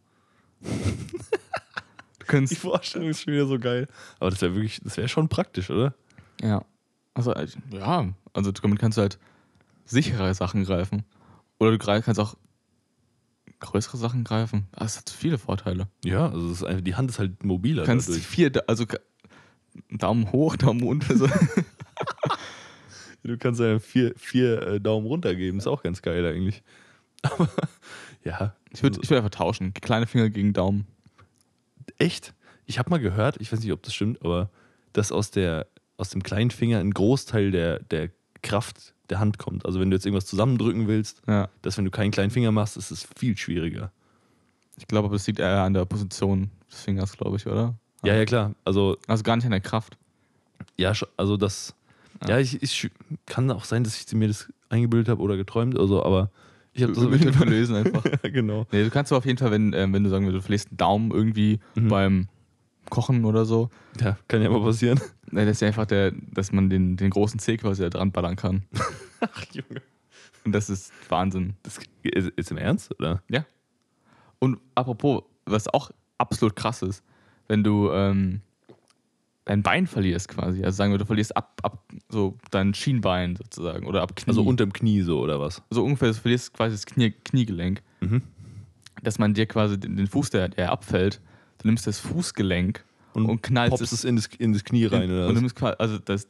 Kannst. 2.28 2.52
Die 2.54 2.58
Vorstellung 2.58 3.10
ist 3.10 3.21
schon 3.21 3.34
wieder 3.34 3.47
so 3.47 3.60
geil. 3.60 3.88
Aber 4.19 4.30
das 4.30 4.41
wäre 4.41 4.54
wirklich, 4.56 4.80
das 4.84 4.97
wäre 4.97 5.08
schon 5.10 5.28
praktisch, 5.30 5.69
oder? 5.69 5.93
Ja. 6.41 6.63
Also, 7.13 7.34
äh, 7.34 7.47
ja, 7.71 8.08
also 8.34 8.52
damit 8.52 8.80
kannst 8.80 8.97
du 8.97 9.02
halt 9.02 9.19
sichere 9.86 10.34
Sachen 10.34 10.63
greifen. 10.63 11.04
Oder 11.60 11.71
du 11.71 11.78
kannst 11.78 12.19
auch 12.19 12.36
größere 13.60 13.97
Sachen 13.97 14.23
greifen. 14.23 14.67
Ah, 14.71 14.84
Das 14.84 14.97
hat 14.97 15.10
viele 15.10 15.38
Vorteile. 15.38 15.88
Ja, 16.06 16.30
also 16.30 16.49
ist 16.67 16.86
die 16.88 16.95
Hand 16.95 17.10
ist 17.10 17.19
halt 17.19 17.43
mobiler 17.43 17.82
Du 17.84 17.88
kannst 17.88 18.08
dadurch. 18.08 18.25
vier, 18.25 18.52
also 18.67 18.86
Daumen 19.89 20.32
hoch, 20.32 20.56
Daumen 20.56 20.84
runter. 20.84 21.15
So. 21.18 21.28
Du 23.24 23.38
kannst 23.38 23.60
ja 23.60 23.80
vier, 23.80 24.13
vier 24.15 24.62
äh, 24.62 24.80
Daumen 24.80 25.06
runter 25.06 25.36
geben, 25.36 25.58
ist 25.58 25.68
auch 25.68 25.84
ganz 25.84 26.02
geil 26.02 26.26
eigentlich. 26.26 26.63
Aber 27.22 27.50
ja. 28.24 28.56
Ich 28.72 28.82
würde 28.82 29.00
ich 29.02 29.10
würd 29.10 29.18
einfach 29.18 29.38
tauschen. 29.38 29.74
Kleine 29.74 30.08
Finger 30.08 30.30
gegen 30.30 30.54
Daumen. 30.54 30.88
Echt? 31.98 32.34
Ich 32.65 32.80
habe 32.80 32.89
mal 32.89 33.00
gehört, 33.00 33.38
ich 33.42 33.52
weiß 33.52 33.60
nicht, 33.60 33.72
ob 33.74 33.82
das 33.84 33.94
stimmt, 33.94 34.24
aber 34.24 34.50
dass 34.94 35.12
aus, 35.12 35.32
der, 35.32 35.68
aus 35.98 36.10
dem 36.12 36.22
kleinen 36.22 36.52
Finger 36.52 36.80
ein 36.80 36.92
Großteil 36.92 37.50
der, 37.52 37.80
der 37.80 38.10
Kraft 38.44 38.94
der 39.10 39.20
Hand 39.20 39.39
kommt. 39.39 39.65
Also 39.65 39.80
wenn 39.80 39.89
du 39.89 39.96
jetzt 39.98 40.06
irgendwas 40.06 40.28
zusammendrücken 40.28 40.88
willst, 40.88 41.22
Ja. 41.28 41.50
dass 41.63 41.78
wenn 41.78 41.86
du 41.86 41.92
keinen 41.92 42.12
kleinen 42.12 42.30
Finger 42.30 42.52
machst, 42.52 42.78
ist 42.78 42.92
es 42.92 43.08
viel 43.18 43.36
schwieriger. 43.36 43.92
Ich 44.78 44.88
glaube, 44.88 45.08
aber 45.08 45.15
das 45.15 45.26
liegt 45.28 45.39
eher 45.39 45.63
an 45.63 45.74
der 45.74 45.86
Position 45.86 46.52
des 46.72 46.82
Fingers, 46.82 47.18
glaube 47.18 47.38
ich, 47.38 47.48
oder? 47.48 47.76
Ja, 48.03 48.15
ja, 48.15 48.25
klar. 48.25 48.53
Also, 48.65 48.97
Also 49.07 49.23
gar 49.23 49.35
nicht 49.35 49.45
an 49.45 49.51
der 49.51 49.59
Kraft. 49.62 49.97
ja, 50.77 50.93
also 51.17 51.38
das. 51.38 51.75
Ja. 52.23 52.31
Ja, 52.35 52.39
ich, 52.39 52.62
ich 52.62 52.89
kann 53.25 53.49
auch 53.51 53.63
sein, 53.63 53.83
dass 53.83 53.99
ich 53.99 54.13
mir 54.13 54.27
das 54.27 54.51
eingebildet 54.69 55.09
habe 55.09 55.21
oder 55.21 55.38
geträumt 55.38 55.75
oder 55.75 55.88
so, 55.88 56.03
aber 56.03 56.29
ich 56.73 56.83
habe 56.83 56.93
das 56.93 57.03
auf 57.03 57.12
jeden 57.13 57.33
Fall. 57.33 57.47
lösen 57.49 57.75
einfach. 57.75 58.03
ja, 58.23 58.29
genau. 58.29 58.67
Nee, 58.71 58.83
du 58.83 58.89
kannst 58.89 59.12
aber 59.12 59.17
auf 59.19 59.25
jeden 59.25 59.38
Fall, 59.38 59.51
wenn, 59.51 59.73
ähm, 59.73 59.93
wenn 59.93 60.03
du 60.03 60.09
sagen 60.09 60.25
würdest, 60.25 60.38
du 60.43 60.45
verlierst 60.45 60.69
einen 60.69 60.77
Daumen 60.77 61.12
irgendwie 61.12 61.59
Mhm. 61.75 61.88
beim 61.88 62.27
Kochen 62.89 63.23
oder 63.25 63.45
so, 63.45 63.69
Ja, 64.01 64.17
kann 64.27 64.41
ja 64.41 64.49
mal 64.49 64.62
passieren. 64.62 64.99
nee, 65.31 65.45
das 65.45 65.53
ist 65.57 65.62
ja 65.62 65.67
einfach 65.67 65.85
der, 65.85 66.12
dass 66.31 66.51
man 66.51 66.69
den, 66.69 66.97
den 66.97 67.09
großen 67.09 67.39
C 67.39 67.57
quasi 67.57 67.83
da 67.83 67.89
dran 67.89 68.12
ballern 68.12 68.35
kann. 68.35 68.63
Ach, 69.21 69.43
Junge. 69.51 69.81
Und 70.45 70.53
das 70.53 70.69
ist 70.69 70.91
Wahnsinn. 71.09 71.55
Das 71.63 71.77
ist, 72.03 72.29
ist 72.35 72.51
im 72.51 72.57
Ernst, 72.57 72.97
oder? 72.99 73.21
Ja. 73.29 73.45
Und 74.39 74.59
apropos, 74.75 75.23
was 75.45 75.67
auch 75.67 75.91
absolut 76.17 76.55
krass 76.55 76.81
ist, 76.81 77.03
wenn 77.49 77.63
du 77.63 77.91
ähm, 77.91 78.39
dein 79.45 79.62
Bein 79.63 79.85
verlierst 79.88 80.29
quasi, 80.29 80.63
also 80.63 80.75
sagen 80.77 80.91
wir, 80.93 80.97
du 80.99 81.05
verlierst 81.05 81.35
ab, 81.35 81.59
ab 81.63 81.83
so 82.07 82.38
dein 82.51 82.73
Schienbein 82.73 83.35
sozusagen 83.35 83.85
oder 83.88 84.01
ab 84.03 84.15
Knie. 84.15 84.29
Also 84.29 84.43
unterm 84.43 84.71
Knie 84.71 85.01
so, 85.01 85.19
oder 85.19 85.39
was? 85.41 85.62
so 85.69 85.83
ungefähr, 85.83 86.09
du 86.09 86.13
verlierst 86.13 86.53
quasi 86.53 86.75
das 86.75 86.85
Knie, 86.85 87.12
Kniegelenk, 87.12 87.81
Mhm. 88.01 88.21
dass 89.03 89.19
man 89.19 89.33
dir 89.33 89.45
quasi 89.45 89.77
den, 89.79 89.97
den 89.97 90.07
Fuß, 90.07 90.29
der, 90.29 90.47
der 90.49 90.71
abfällt, 90.71 91.19
du 91.57 91.67
nimmst 91.67 91.85
das 91.88 91.99
Fußgelenk 91.99 92.85
und, 93.13 93.26
Und 93.26 93.41
knallst 93.43 93.72
Poppst 93.78 93.91
es 93.93 94.04
in 94.04 94.15
das, 94.15 94.28
in 94.38 94.54
das 94.54 94.63
Knie 94.63 94.86
rein, 94.86 95.10
oder 95.12 95.28
und 95.28 95.36
du 95.36 95.41
nimmst 95.41 95.56
quasi, 95.56 95.76
also 95.80 95.98
das, 96.00 96.28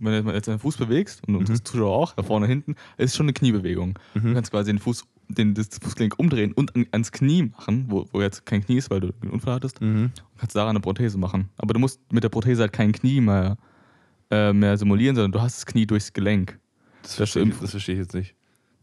wenn 0.00 0.24
du 0.24 0.32
jetzt 0.32 0.48
deinen 0.48 0.58
Fuß 0.58 0.76
bewegst 0.76 1.26
und, 1.28 1.34
Mhm. 1.38 1.44
das 1.44 1.62
Zuschauer 1.62 1.94
auch, 1.96 2.12
da 2.14 2.22
vorne 2.22 2.46
hinten, 2.46 2.74
ist 2.96 3.14
schon 3.16 3.26
eine 3.26 3.32
Kniebewegung. 3.32 3.98
Du 4.14 4.20
Mhm. 4.20 4.34
kannst 4.34 4.50
quasi 4.50 4.70
den 4.72 4.78
Fuß, 4.78 5.04
den, 5.28 5.54
das 5.54 5.68
Fußgelenk 5.82 6.18
umdrehen 6.18 6.52
und 6.52 6.74
an, 6.74 6.86
ans 6.92 7.12
Knie 7.12 7.44
machen, 7.56 7.86
wo, 7.88 8.06
wo 8.12 8.20
jetzt 8.22 8.44
kein 8.46 8.64
Knie 8.64 8.76
ist, 8.78 8.90
weil 8.90 9.00
du 9.00 9.12
einen 9.20 9.30
Unfall 9.30 9.54
hattest, 9.54 9.80
Mhm. 9.80 10.04
und 10.04 10.12
kannst 10.38 10.56
daran 10.56 10.70
eine 10.70 10.80
Prothese 10.80 11.18
machen. 11.18 11.48
Aber 11.58 11.74
du 11.74 11.80
musst 11.80 12.00
mit 12.12 12.24
der 12.24 12.28
Prothese 12.30 12.62
halt 12.62 12.72
kein 12.72 12.92
Knie 12.92 13.20
mehr, 13.20 13.56
äh, 14.30 14.52
mehr 14.52 14.76
simulieren, 14.78 15.14
sondern 15.16 15.32
du 15.32 15.40
hast 15.40 15.56
das 15.58 15.66
Knie 15.66 15.86
durchs 15.86 16.12
Gelenk. 16.12 16.58
Das, 17.02 17.16
Das 17.16 17.30
verstehe 17.32 17.46
das 17.60 17.70
verstehe 17.72 17.94
ich 17.96 18.00
jetzt 18.00 18.14
nicht. 18.14 18.34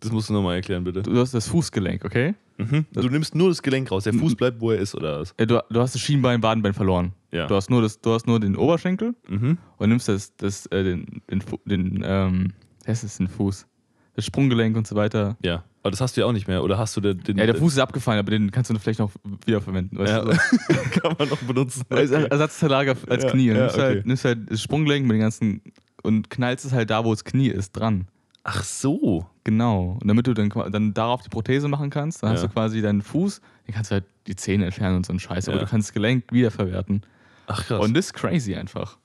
Das 0.02 0.12
musst 0.12 0.30
du 0.30 0.34
nochmal 0.34 0.56
erklären, 0.56 0.84
bitte. 0.84 1.02
Du 1.02 1.18
hast 1.20 1.34
das 1.34 1.48
Fußgelenk, 1.48 2.06
okay? 2.06 2.36
Mhm. 2.58 2.86
Du 2.94 3.10
nimmst 3.10 3.36
nur 3.36 3.50
das 3.50 3.62
Gelenk 3.62 3.92
raus. 3.92 4.04
Der 4.06 4.14
Fuß 4.14 4.36
bleibt, 4.36 4.62
wo 4.62 4.72
er 4.72 4.78
ist, 4.80 4.96
oder 4.96 5.20
was? 5.22 5.34
Äh, 5.38 5.46
Du, 5.48 5.62
du 5.70 5.80
hast 5.82 5.96
das 5.96 6.02
Schienbein, 6.02 6.42
Wadenbein 6.44 6.74
verloren. 6.74 7.14
Ja. 7.32 7.48
Du, 7.48 7.56
hast 7.56 7.70
nur 7.70 7.82
das, 7.82 8.02
du 8.02 8.12
hast 8.13 8.26
nur 8.28 8.39
den 8.39 8.56
Oberschenkel 8.56 9.15
Mhm. 9.28 9.58
und 9.78 9.89
nimmst 9.89 10.08
das, 10.08 10.36
das, 10.38 10.65
äh, 10.68 10.84
den, 10.84 11.22
den, 11.30 11.42
den 11.65 12.04
ähm, 12.06 12.54
was 12.86 13.04
ist 13.04 13.20
den 13.20 13.28
Fuß? 13.28 13.68
Das 14.15 14.26
Sprunggelenk 14.26 14.76
und 14.76 14.88
so 14.88 14.96
weiter. 14.96 15.38
Ja. 15.44 15.63
Aber 15.82 15.92
das 15.92 16.02
hast 16.02 16.18
du 16.18 16.22
ja 16.22 16.28
auch 16.28 16.34
nicht 16.34 16.48
mehr. 16.48 16.62
Oder 16.63 16.78
hast 16.78 16.98
du 16.98 17.02
den. 17.02 17.20
den 17.24 17.38
Ja, 17.38 17.46
der 17.46 17.56
Fuß 17.56 17.74
ist 17.74 17.80
abgefallen, 17.80 18.20
aber 18.20 18.32
den 18.32 18.52
kannst 18.52 18.70
du 18.70 18.78
vielleicht 18.80 19.00
noch 19.00 19.12
wiederverwenden. 19.46 19.98
Weißt 19.98 20.12
Ja, 20.12 20.24
kann 21.02 21.15
man 21.18 21.30
noch 21.30 21.38
benutzen. 21.38 21.84
Als 21.89 22.12
Okay. 22.12 22.28
Als 22.30 23.24
Ja, 23.24 23.30
Knie. 23.30 23.46
Ja, 23.48 23.54
nimmst, 23.54 23.78
halt, 23.78 23.98
okay. 24.00 24.08
nimmst 24.08 24.26
halt 24.26 24.52
das 24.52 24.62
Sprunggelenk 24.62 25.06
mit 25.06 25.13
den 25.15 25.22
ganzen 25.22 25.62
und 26.04 26.30
knallst 26.30 26.65
es 26.65 26.74
halt 26.74 26.89
da, 26.89 27.06
wo 27.06 27.12
das 27.12 27.24
Knie 27.24 27.48
ist, 27.48 27.72
dran. 27.74 28.08
Ach 28.44 28.63
so. 28.63 29.28
Genau. 29.46 29.98
Und 30.02 30.08
damit 30.08 30.28
du 30.28 30.34
dann, 30.34 30.50
dann 30.72 30.94
darauf 30.94 31.22
die 31.22 31.30
Prothese 31.30 31.68
machen 31.68 31.89
kannst, 31.89 32.24
dann 32.24 32.32
hast 32.32 32.42
Ja. 32.42 32.48
du 32.48 32.54
quasi 32.54 32.82
deinen 32.82 33.02
Fuß, 33.02 33.39
den 33.68 33.74
kannst 33.76 33.92
du 33.92 33.96
halt 33.96 34.06
die 34.28 34.36
Zähne 34.36 34.65
entfernen 34.65 34.98
und 34.98 35.06
so 35.06 35.13
ein 35.13 35.20
Scheiß, 35.20 35.48
aber 35.48 35.60
du 35.60 35.65
kannst 35.65 35.89
das 35.89 35.94
Gelenk 35.94 36.26
wiederverwerten. 36.32 37.04
Ach 37.50 37.66
krass. 37.66 37.84
Und 37.84 37.96
das 37.96 38.08
ist 38.08 38.14
crazy 38.14 38.56
einfach. 38.56 38.98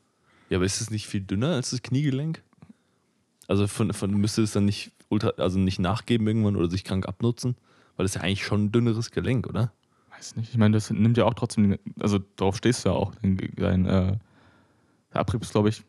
ja, 0.51 0.59
aber 0.59 0.67
ist 0.67 0.81
es 0.81 0.91
nicht 0.91 1.07
viel 1.07 1.23
dünner 1.23 1.55
als 1.55 1.71
das 1.71 1.83
Kniegelenk? 1.83 2.43
Also 3.49 3.67
von, 3.67 3.93
von 3.93 4.11
müsste 4.13 4.43
es 4.43 4.53
dann 4.53 4.67
nicht 4.67 4.93
ultra, 5.09 5.31
also 5.39 5.59
nicht 5.59 5.79
nachgeben 5.79 6.27
irgendwann 6.27 6.57
oder 6.57 6.71
sich 6.71 6.85
krank 6.85 7.09
abnutzen? 7.09 7.57
Weil 7.97 8.05
das 8.05 8.13
ist 8.13 8.17
ja 8.17 8.23
eigentlich 8.23 8.45
schon 8.45 8.65
ein 8.65 8.73
dünneres 8.73 9.11
Gelenk, 9.11 9.47
oder? 9.47 9.73
Weiß 10.11 10.37
nicht. 10.37 10.51
Ich 10.51 10.59
meine, 10.59 10.75
das 10.75 10.91
nimmt 10.91 11.17
ja 11.17 11.25
auch 11.25 11.35
trotzdem, 11.35 11.79
also 11.99 12.19
darauf 12.37 12.57
stehst 12.57 12.85
du 12.85 12.91
ja 12.91 12.95
auch. 12.95 13.15
Dein, 13.23 13.51
dein 13.57 13.87
äh, 13.87 14.17
Abrieb 15.13 15.43
ist, 15.43 15.53
glaube 15.53 15.71
ich, 15.71 15.83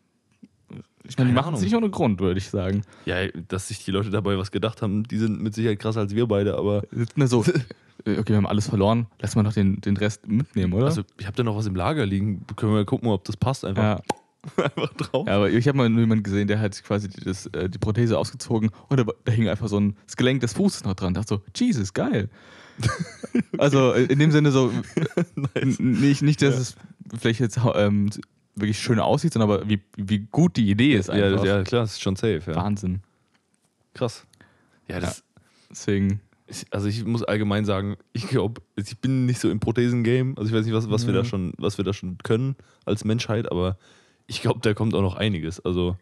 ich 1.07 1.17
meine, 1.17 1.29
die 1.29 1.35
machen 1.35 1.53
es 1.53 1.61
nicht 1.61 1.75
ohne 1.75 1.89
Grund, 1.89 2.19
würde 2.19 2.39
ich 2.39 2.49
sagen. 2.49 2.81
Ja, 3.05 3.27
dass 3.47 3.67
sich 3.67 3.83
die 3.83 3.91
Leute 3.91 4.09
dabei 4.09 4.37
was 4.37 4.51
gedacht 4.51 4.81
haben, 4.81 5.03
die 5.03 5.17
sind 5.17 5.41
mit 5.41 5.53
Sicherheit 5.53 5.79
krasser 5.79 6.01
als 6.01 6.15
wir 6.15 6.27
beide, 6.27 6.57
aber 6.57 6.83
da 7.15 7.27
so, 7.27 7.43
äh, 8.05 8.17
okay, 8.17 8.29
wir 8.29 8.37
haben 8.37 8.47
alles 8.47 8.69
verloren, 8.69 9.07
lass 9.19 9.35
mal 9.35 9.43
noch 9.43 9.53
den, 9.53 9.81
den 9.81 9.97
Rest 9.97 10.27
mitnehmen, 10.27 10.73
oder? 10.73 10.87
also 10.87 11.03
ich 11.19 11.27
habe 11.27 11.35
da 11.37 11.43
noch 11.43 11.55
was 11.55 11.67
im 11.67 11.75
Lager 11.75 12.05
liegen. 12.05 12.45
Können 12.55 12.71
wir 12.71 12.79
mal 12.79 12.85
gucken, 12.85 13.09
ob 13.09 13.23
das 13.25 13.37
passt 13.37 13.65
einfach, 13.65 13.83
ja. 13.83 14.01
einfach 14.63 14.93
drauf. 14.93 15.27
ja, 15.27 15.35
aber 15.35 15.49
ich 15.49 15.67
habe 15.67 15.77
mal 15.77 15.89
jemanden 15.89 16.23
gesehen, 16.23 16.47
der 16.47 16.59
hat 16.59 16.81
quasi 16.83 17.07
die, 17.09 17.21
das, 17.21 17.45
äh, 17.47 17.69
die 17.69 17.77
Prothese 17.77 18.17
ausgezogen 18.17 18.71
und 18.89 18.99
da, 18.99 19.05
da 19.23 19.31
hing 19.31 19.47
einfach 19.47 19.67
so 19.67 19.79
ein 19.79 19.95
das 20.05 20.17
Gelenk 20.17 20.41
des 20.41 20.53
Fußes 20.53 20.83
noch 20.85 20.95
dran. 20.95 21.13
Da 21.13 21.21
dachte 21.21 21.35
so, 21.35 21.41
Jesus, 21.55 21.93
geil. 21.93 22.29
also 23.57 23.93
äh, 23.93 24.03
in 24.03 24.19
dem 24.19 24.31
Sinne 24.31 24.51
so, 24.51 24.71
nice. 25.35 25.79
nicht, 25.79 26.21
nicht, 26.21 26.41
dass 26.41 26.57
es 26.57 26.75
vielleicht 27.17 27.39
jetzt 27.39 27.59
ähm, 27.75 28.09
wirklich 28.55 28.79
schön 28.79 28.99
aussieht, 28.99 29.33
sondern 29.33 29.49
aber 29.51 29.69
wie, 29.69 29.81
wie 29.97 30.19
gut 30.31 30.55
die 30.57 30.69
Idee 30.69 30.93
ist 30.95 31.07
Ja, 31.07 31.13
einfach. 31.15 31.39
das- 31.39 31.45
ja, 31.47 31.63
klar, 31.63 31.81
das 31.81 31.91
ist 31.93 32.01
schon 32.01 32.15
safe. 32.15 32.41
Ja. 32.47 32.55
Wahnsinn. 32.55 33.01
Krass. 33.93 34.25
Ja, 34.87 34.99
das, 34.99 35.23
Deswegen, 35.69 36.21
ich, 36.47 36.65
also 36.71 36.87
ich 36.87 37.03
muss 37.05 37.23
allgemein 37.23 37.65
sagen, 37.65 37.97
ich 38.13 38.27
glaube, 38.27 38.61
ich 38.75 38.97
bin 38.99 39.25
nicht 39.25 39.39
so 39.39 39.49
im 39.49 39.59
Prothesen-Game. 39.59 40.37
Also 40.37 40.49
ich 40.49 40.55
weiß 40.55 40.65
nicht, 40.65 40.75
was, 40.75 40.89
was 40.89 41.05
wir 41.07 41.13
Ja. 41.13 41.21
da 41.21 41.25
schon, 41.25 41.53
was 41.57 41.77
wir 41.77 41.83
da 41.85 41.91
schon 41.93 42.17
können 42.19 42.55
als 42.85 43.03
Menschheit, 43.03 43.51
aber 43.51 43.77
ich 44.27 44.41
glaube, 44.41 44.59
da 44.61 44.73
kommt 44.73 44.93
auch 44.93 45.01
noch 45.01 45.15
einiges. 45.15 45.59
Also 45.59 45.97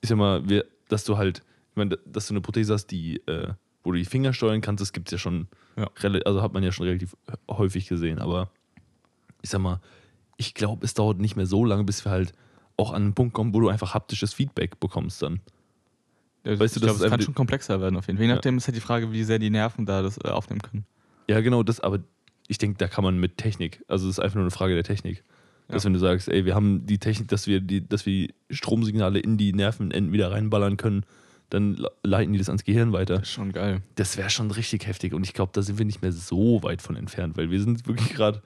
ich 0.00 0.08
sag 0.08 0.16
mal, 0.18 0.48
wir, 0.48 0.64
dass 0.88 1.04
du 1.04 1.18
halt, 1.18 1.42
ich 1.70 1.76
meine, 1.76 1.98
dass 2.06 2.26
du 2.26 2.32
eine 2.32 2.40
Prothese 2.40 2.72
hast, 2.72 2.86
die, 2.86 3.16
äh, 3.26 3.52
wo 3.84 3.92
du 3.92 3.98
die 3.98 4.04
Finger 4.06 4.32
steuern 4.32 4.60
kannst, 4.60 4.80
das 4.80 4.92
gibt 4.92 5.08
es 5.08 5.12
ja 5.12 5.18
schon, 5.18 5.46
Ja. 5.76 5.88
also 6.24 6.42
hat 6.42 6.52
man 6.52 6.62
ja 6.62 6.72
schon 6.72 6.86
relativ 6.86 7.16
häufig 7.50 7.86
gesehen, 7.86 8.18
aber 8.18 8.50
ich 9.42 9.50
sag 9.50 9.60
mal, 9.60 9.80
ich 10.40 10.54
glaube, 10.54 10.84
es 10.86 10.94
dauert 10.94 11.18
nicht 11.20 11.36
mehr 11.36 11.44
so 11.46 11.64
lange, 11.66 11.84
bis 11.84 12.02
wir 12.04 12.10
halt 12.12 12.32
auch 12.78 12.92
an 12.92 13.02
einen 13.02 13.14
Punkt 13.14 13.34
kommen, 13.34 13.52
wo 13.52 13.60
du 13.60 13.68
einfach 13.68 13.92
haptisches 13.94 14.32
Feedback 14.32 14.80
bekommst 14.80 15.20
dann. 15.22 15.40
ja, 16.44 16.58
Weißt 16.58 16.76
du, 16.76 16.80
ich 16.80 16.86
das 16.86 16.92
glaube, 16.96 17.04
es 17.04 17.10
kann 17.10 17.20
schon 17.20 17.34
komplexer 17.34 17.80
werden 17.80 17.96
auf 17.96 18.06
jeden 18.06 18.16
Fall. 18.16 18.24
Je 18.24 18.28
Ja. 18.30 18.36
nachdem 18.36 18.56
ist 18.56 18.66
halt 18.66 18.76
die 18.76 18.80
Frage, 18.80 19.12
wie 19.12 19.22
sehr 19.22 19.38
die 19.38 19.50
Nerven 19.50 19.84
da 19.84 20.00
das 20.02 20.16
äh, 20.24 20.28
aufnehmen 20.28 20.62
können. 20.62 20.84
Ja, 21.28 21.40
genau, 21.42 21.62
das, 21.62 21.80
aber 21.80 21.98
ich 22.48 22.56
denke, 22.58 22.78
da 22.78 22.88
kann 22.88 23.04
man 23.04 23.18
mit 23.18 23.36
Technik, 23.36 23.84
also 23.86 24.08
es 24.08 24.14
ist 24.16 24.18
einfach 24.24 24.36
nur 24.36 24.44
eine 24.44 24.50
Frage 24.50 24.74
der 24.74 24.82
Technik. 24.84 25.22
Dass 25.68 25.82
Ja. 25.82 25.86
wenn 25.86 25.92
du 25.92 25.98
sagst, 26.00 26.28
ey, 26.28 26.44
wir 26.46 26.54
haben 26.54 26.86
die 26.86 26.98
Technik, 26.98 27.28
dass 27.28 27.46
wir 27.46 27.60
die, 27.60 27.86
dass 27.86 28.06
wir 28.06 28.28
Stromsignale 28.50 29.18
in 29.20 29.36
die 29.36 29.52
Nervenenden 29.52 30.10
wieder 30.12 30.32
reinballern 30.32 30.76
können, 30.78 31.04
dann 31.50 31.74
le- 31.74 31.90
leiten 32.02 32.32
die 32.32 32.38
das 32.38 32.48
ans 32.48 32.64
Gehirn 32.64 32.92
weiter. 32.92 33.14
Das 33.18 33.24
ist 33.28 33.34
schon 33.34 33.52
geil. 33.52 33.82
Das 33.96 34.16
wäre 34.16 34.30
schon 34.30 34.50
richtig 34.50 34.86
heftig 34.86 35.12
und 35.14 35.22
ich 35.24 35.34
glaube, 35.34 35.50
da 35.52 35.62
sind 35.62 35.78
wir 35.78 35.84
nicht 35.84 36.00
mehr 36.02 36.12
so 36.12 36.62
weit 36.62 36.80
von 36.82 36.96
entfernt, 36.96 37.36
weil 37.36 37.50
wir 37.50 37.60
sind 37.60 37.86
wirklich 37.86 38.14
gerade, 38.14 38.40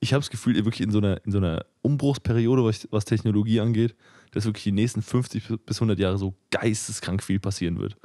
ich 0.00 0.12
habe 0.12 0.20
das 0.20 0.30
Gefühl, 0.30 0.54
wirklich 0.56 0.80
in 0.80 0.90
so 0.90 0.98
einer, 0.98 1.24
in 1.24 1.32
so 1.32 1.38
einer 1.38 1.64
Umbruchsperiode, 1.82 2.64
was, 2.64 2.86
was 2.90 3.04
Technologie 3.04 3.60
angeht, 3.60 3.94
dass 4.32 4.44
wirklich 4.44 4.64
die 4.64 4.72
nächsten 4.72 5.02
50 5.02 5.42
bis 5.66 5.76
100 5.78 5.98
Jahre 5.98 6.18
so 6.18 6.34
geisteskrank 6.50 7.22
viel 7.22 7.40
passieren 7.40 7.78
wird. 7.78 7.96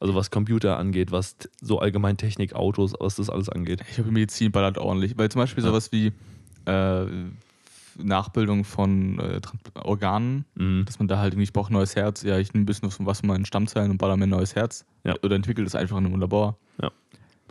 Also 0.00 0.14
was 0.14 0.30
Computer 0.30 0.76
angeht, 0.78 1.12
was 1.12 1.36
so 1.60 1.78
allgemein 1.78 2.16
Technik, 2.16 2.54
Autos, 2.54 2.92
was 2.98 3.16
das 3.16 3.30
alles 3.30 3.48
angeht. 3.48 3.80
Ich 3.88 3.94
glaube, 3.94 4.10
Medizin 4.10 4.50
ballert 4.52 4.76
ordentlich. 4.78 5.16
Weil 5.16 5.30
zum 5.30 5.40
Beispiel 5.40 5.62
Ja. 5.64 5.70
sowas 5.70 5.92
wie 5.92 6.12
äh, 6.66 7.06
Nachbildung 8.02 8.64
von 8.64 9.18
äh, 9.18 9.40
Organen, 9.74 10.44
Mhm. 10.54 10.84
dass 10.86 10.98
man 10.98 11.08
da 11.08 11.18
halt 11.18 11.34
irgendwie, 11.34 11.44
ich 11.44 11.52
brauche 11.52 11.70
ein 11.70 11.74
neues 11.74 11.94
Herz. 11.96 12.22
Ja, 12.22 12.38
ich 12.38 12.52
nehme 12.52 12.62
ein 12.62 12.66
bisschen 12.66 12.88
was 12.88 12.96
von 12.96 13.06
was 13.06 13.20
von 13.20 13.28
meinen 13.28 13.44
Stammzellen 13.44 13.90
und 13.90 13.98
baller 13.98 14.16
mir 14.16 14.24
ein 14.24 14.30
neues 14.30 14.54
Herz. 14.54 14.84
Ja. 15.04 15.14
Oder 15.22 15.36
entwickle 15.36 15.64
das 15.64 15.74
einfach 15.74 15.98
in 15.98 16.06
einem 16.06 16.18
Labor. 16.20 16.56
Ja. 16.80 16.90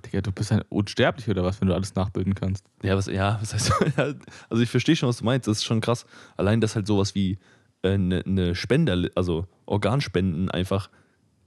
Digga, 0.02 0.22
du 0.22 0.32
bist 0.32 0.52
halt 0.52 0.66
unsterblich 0.70 1.30
oder 1.30 1.44
was, 1.44 1.62
wenn 1.62 1.68
du 1.68 1.74
alles 1.74 1.96
nachbilden 1.96 2.36
kannst. 2.36 2.66
Ja, 2.84 2.96
was, 2.96 3.08
ja, 3.08 3.38
was 3.40 3.54
heißt 3.54 3.72
Also 4.50 4.64
ich 4.64 4.70
verstehe 4.70 4.96
schon, 4.96 5.10
was 5.10 5.18
du 5.18 5.26
meinst. 5.26 5.48
Das 5.48 5.58
ist 5.58 5.64
schon 5.64 5.82
krass. 5.82 6.06
Allein, 6.38 6.62
dass 6.62 6.76
halt 6.76 6.88
sowas 6.88 7.16
wie 7.16 7.38
eine 7.84 8.24
äh, 8.24 8.30
ne 8.30 8.56
Spender, 8.56 9.10
also 9.16 9.48
Organspenden 9.66 10.50
einfach 10.52 10.90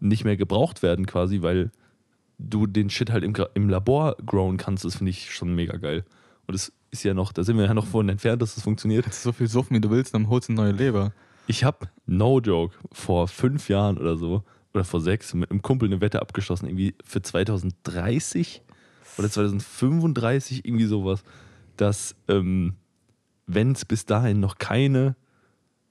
nicht 0.01 0.25
mehr 0.25 0.37
gebraucht 0.37 0.83
werden 0.83 1.07
quasi, 1.07 1.43
weil 1.43 1.71
du 2.39 2.67
den 2.67 2.91
Shit 2.91 3.11
halt 3.11 3.25
im, 3.25 3.35
im 3.55 3.69
Labor 3.69 4.17
growen 4.25 4.57
kannst, 4.57 4.85
das 4.85 4.97
finde 4.97 5.11
ich 5.11 5.33
schon 5.33 5.55
mega 5.55 5.77
geil. 5.77 6.05
Und 6.47 6.55
es 6.55 6.73
ist 6.91 7.05
ja 7.05 7.15
noch, 7.15 7.33
da 7.33 7.43
sind 7.43 7.57
wir 7.57 7.65
ja 7.65 7.75
noch 7.75 7.87
von 7.87 8.09
entfernt, 8.09 8.43
dass 8.43 8.55
das 8.55 8.65
funktioniert. 8.65 9.05
Kannst 9.05 9.25
du 9.25 9.31
so 9.31 9.33
viel 9.33 9.49
suffen, 9.49 9.77
wie 9.77 9.81
du 9.81 9.91
willst, 9.91 10.15
dann 10.15 10.29
holst 10.29 10.49
du 10.49 10.53
eine 10.53 10.63
neue 10.63 10.73
Leber. 10.73 11.13
Ich 11.47 11.65
habe, 11.65 11.89
no 12.07 12.41
joke, 12.41 12.77
vor 12.93 13.29
fünf 13.29 13.69
Jahren 13.69 13.99
oder 13.99 14.17
so, 14.17 14.45
oder 14.75 14.85
vor 14.85 15.01
sechs, 15.01 15.33
mit 15.35 15.51
einem 15.51 15.63
Kumpel 15.63 15.89
eine 15.89 16.01
Wette 16.01 16.21
abgeschlossen, 16.21 16.67
irgendwie 16.67 16.95
für 17.05 17.23
2030 17.23 18.63
oder 19.19 19.31
2035, 19.31 20.65
irgendwie 20.65 20.87
sowas, 20.87 21.23
dass, 21.77 22.17
ähm, 22.29 22.75
wenn 23.47 23.73
es 23.73 23.85
bis 23.85 24.05
dahin 24.05 24.41
noch 24.41 24.59
keine, 24.59 25.17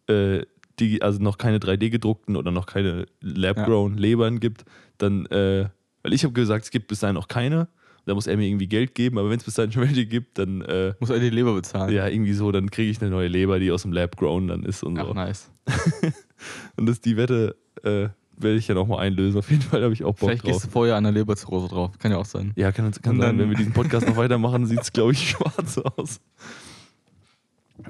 äh, 0.08 0.41
die, 0.80 1.02
also 1.02 1.19
noch 1.22 1.38
keine 1.38 1.60
3D-gedruckten 1.60 2.36
oder 2.36 2.52
noch 2.52 2.65
keine 2.65 3.06
Lab-grown 3.22 3.96
Lebern 3.98 4.39
gibt, 4.39 4.65
dann, 4.98 5.26
äh, 5.28 5.69
weil 6.02 6.13
ich 6.13 6.24
habe 6.24 6.34
gesagt, 6.34 6.65
es 6.65 6.72
gibt 6.72 6.88
bis 6.88 7.00
dahin 7.00 7.15
noch 7.15 7.28
keine, 7.30 7.69
da 8.06 8.13
muss 8.15 8.28
er 8.28 8.36
mir 8.36 8.48
irgendwie 8.48 8.67
Geld 8.67 8.96
geben, 8.96 9.17
aber 9.17 9.30
wenn 9.30 9.38
es 9.38 9.46
bis 9.46 9.54
dahin 9.54 9.72
schon 9.72 9.84
welche 9.84 10.06
gibt, 10.06 10.38
dann, 10.38 10.62
äh, 10.62 10.93
Muss 11.00 11.10
er 11.10 11.19
die 11.19 11.30
Leber 11.30 11.54
bezahlen. 11.54 11.93
ja, 11.93 12.08
irgendwie 12.08 12.34
so, 12.34 12.52
dann 12.52 12.69
kriege 12.69 12.91
ich 12.91 13.02
eine 13.02 13.12
neue 13.12 13.30
Leber, 13.30 13.60
die 13.60 13.72
aus 13.72 13.84
dem 13.84 13.93
Lab 13.93 14.17
grown 14.17 14.50
dann 14.50 14.63
ist 14.63 14.84
und 14.84 14.98
so. 14.98 15.12
Ach, 15.12 15.13
nice. 15.13 15.50
Und 16.76 16.88
das, 16.88 17.00
die 17.00 17.15
Wette 17.15 17.56
äh, 17.84 18.10
werde 18.38 18.58
ich 18.58 18.67
ja 18.67 18.76
nochmal 18.76 19.00
einlösen. 19.00 19.38
Auf 19.39 19.50
jeden 19.50 19.62
Fall 19.62 19.84
habe 19.84 19.93
ich 19.93 20.04
auch 20.04 20.15
Bock 20.15 20.30
Vielleicht 20.30 20.43
drauf. 20.43 20.52
gehst 20.54 20.65
du 20.65 20.69
vorher 20.69 20.96
an 20.96 21.04
der 21.04 21.13
Leberzirrhose 21.13 21.67
drauf. 21.67 21.98
Kann 22.00 22.12
ja 22.12 22.17
auch 22.17 22.26
sein. 22.26 22.52
Ja, 22.56 22.72
kann, 22.72 22.91
kann 23.02 23.19
sein. 23.19 23.38
Wenn 23.38 23.50
wir 23.50 23.58
diesen 23.58 23.74
Podcast 23.74 24.08
noch 24.08 24.15
weitermachen, 24.17 24.65
sieht 24.65 24.82
es, 24.82 24.91
glaube 24.91 25.12
ich, 25.13 25.30
schwarz 25.32 25.78
aus. 25.78 26.19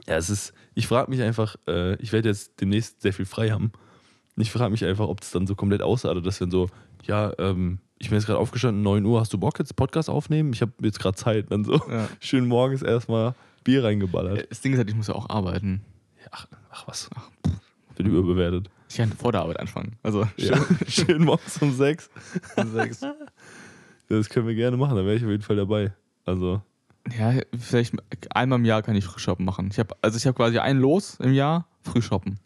Ja, 0.07 0.15
es 0.15 0.29
ist, 0.29 0.53
ich 0.75 0.87
frage 0.87 1.09
mich 1.09 1.21
einfach, 1.21 1.55
äh, 1.67 1.95
ich 2.01 2.11
werde 2.13 2.29
jetzt 2.29 2.59
demnächst 2.61 3.01
sehr 3.01 3.13
viel 3.13 3.25
frei 3.25 3.51
haben. 3.51 3.71
Ich 4.37 4.51
frage 4.51 4.71
mich 4.71 4.83
einfach, 4.85 5.07
ob 5.07 5.21
es 5.21 5.31
dann 5.31 5.45
so 5.45 5.55
komplett 5.55 5.81
ausartet, 5.81 6.25
dass 6.25 6.39
wir 6.39 6.47
dann 6.47 6.51
so, 6.51 6.69
ja, 7.03 7.31
ähm, 7.37 7.79
ich 7.99 8.09
bin 8.09 8.17
jetzt 8.17 8.25
gerade 8.25 8.39
aufgestanden, 8.39 8.81
9 8.81 9.05
Uhr, 9.05 9.19
hast 9.19 9.31
du 9.33 9.37
Bock 9.37 9.59
jetzt 9.59 9.75
Podcast 9.75 10.09
aufnehmen? 10.09 10.51
Ich 10.53 10.61
habe 10.61 10.71
jetzt 10.81 10.99
gerade 10.99 11.15
Zeit. 11.15 11.51
Dann 11.51 11.63
so 11.63 11.75
Ja. 11.89 12.07
schön 12.19 12.47
morgens 12.47 12.81
erstmal 12.81 13.35
Bier 13.63 13.83
reingeballert. 13.83 14.47
Das 14.49 14.61
Ding 14.61 14.73
ist 14.73 14.77
halt, 14.79 14.89
ich 14.89 14.95
muss 14.95 15.07
ja 15.07 15.15
auch 15.15 15.29
arbeiten. 15.29 15.81
Ja, 16.21 16.27
ach, 16.31 16.47
ach 16.71 16.87
was. 16.87 17.09
Wird 17.95 18.07
überbewertet. 18.09 18.69
Ich 18.93 18.97
kann 18.99 19.11
vor 19.11 19.31
der 19.31 19.41
Arbeit 19.41 19.59
anfangen. 19.59 19.95
Also 20.03 20.27
Ja. 20.37 20.55
schön 20.87 21.23
morgens 21.25 21.57
um 21.63 21.73
6. 21.73 22.09
schön 22.55 22.71
sechs. 22.73 23.01
Das 24.07 24.29
können 24.29 24.45
wir 24.47 24.53
gerne 24.53 24.77
machen, 24.77 24.95
da 24.95 25.03
wäre 25.03 25.15
ich 25.15 25.23
auf 25.23 25.31
jeden 25.31 25.41
Fall 25.41 25.55
dabei. 25.55 25.93
Also, 26.25 26.61
Ja, 27.17 27.33
vielleicht 27.59 27.95
einmal 28.35 28.59
im 28.59 28.65
Jahr 28.65 28.83
kann 28.83 28.95
ich 28.95 29.03
Frühshoppen 29.05 29.45
machen. 29.45 29.69
Ich 29.71 29.79
habe 29.79 29.95
also 30.01 30.15
ich 30.17 30.27
habe 30.27 30.35
quasi 30.35 30.59
ein 30.59 30.77
Los 30.77 31.15
im 31.19 31.33
Jahr 31.33 31.67
Frühshoppen. 31.81 32.39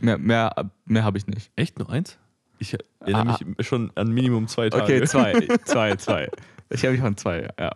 Mehr, 0.00 0.16
mehr, 0.16 0.70
mehr 0.86 1.04
habe 1.04 1.18
ich 1.18 1.26
nicht. 1.26 1.50
echt 1.56 1.78
nur 1.78 1.90
eins? 1.90 2.18
Ich 2.58 2.74
erinnere 3.00 3.34
Ah, 3.34 3.38
mich 3.44 3.66
schon 3.66 3.90
an 3.94 4.10
Minimum 4.12 4.48
zwei 4.48 4.70
Tage. 4.70 4.84
Okay, 4.84 5.04
zwei, 5.04 5.46
zwei, 5.64 5.96
zwei. 5.96 6.30
Ich 6.70 6.82
habe 6.84 6.92
mich 6.92 7.02
von 7.02 7.16
zwei, 7.18 7.48
ja. 7.60 7.72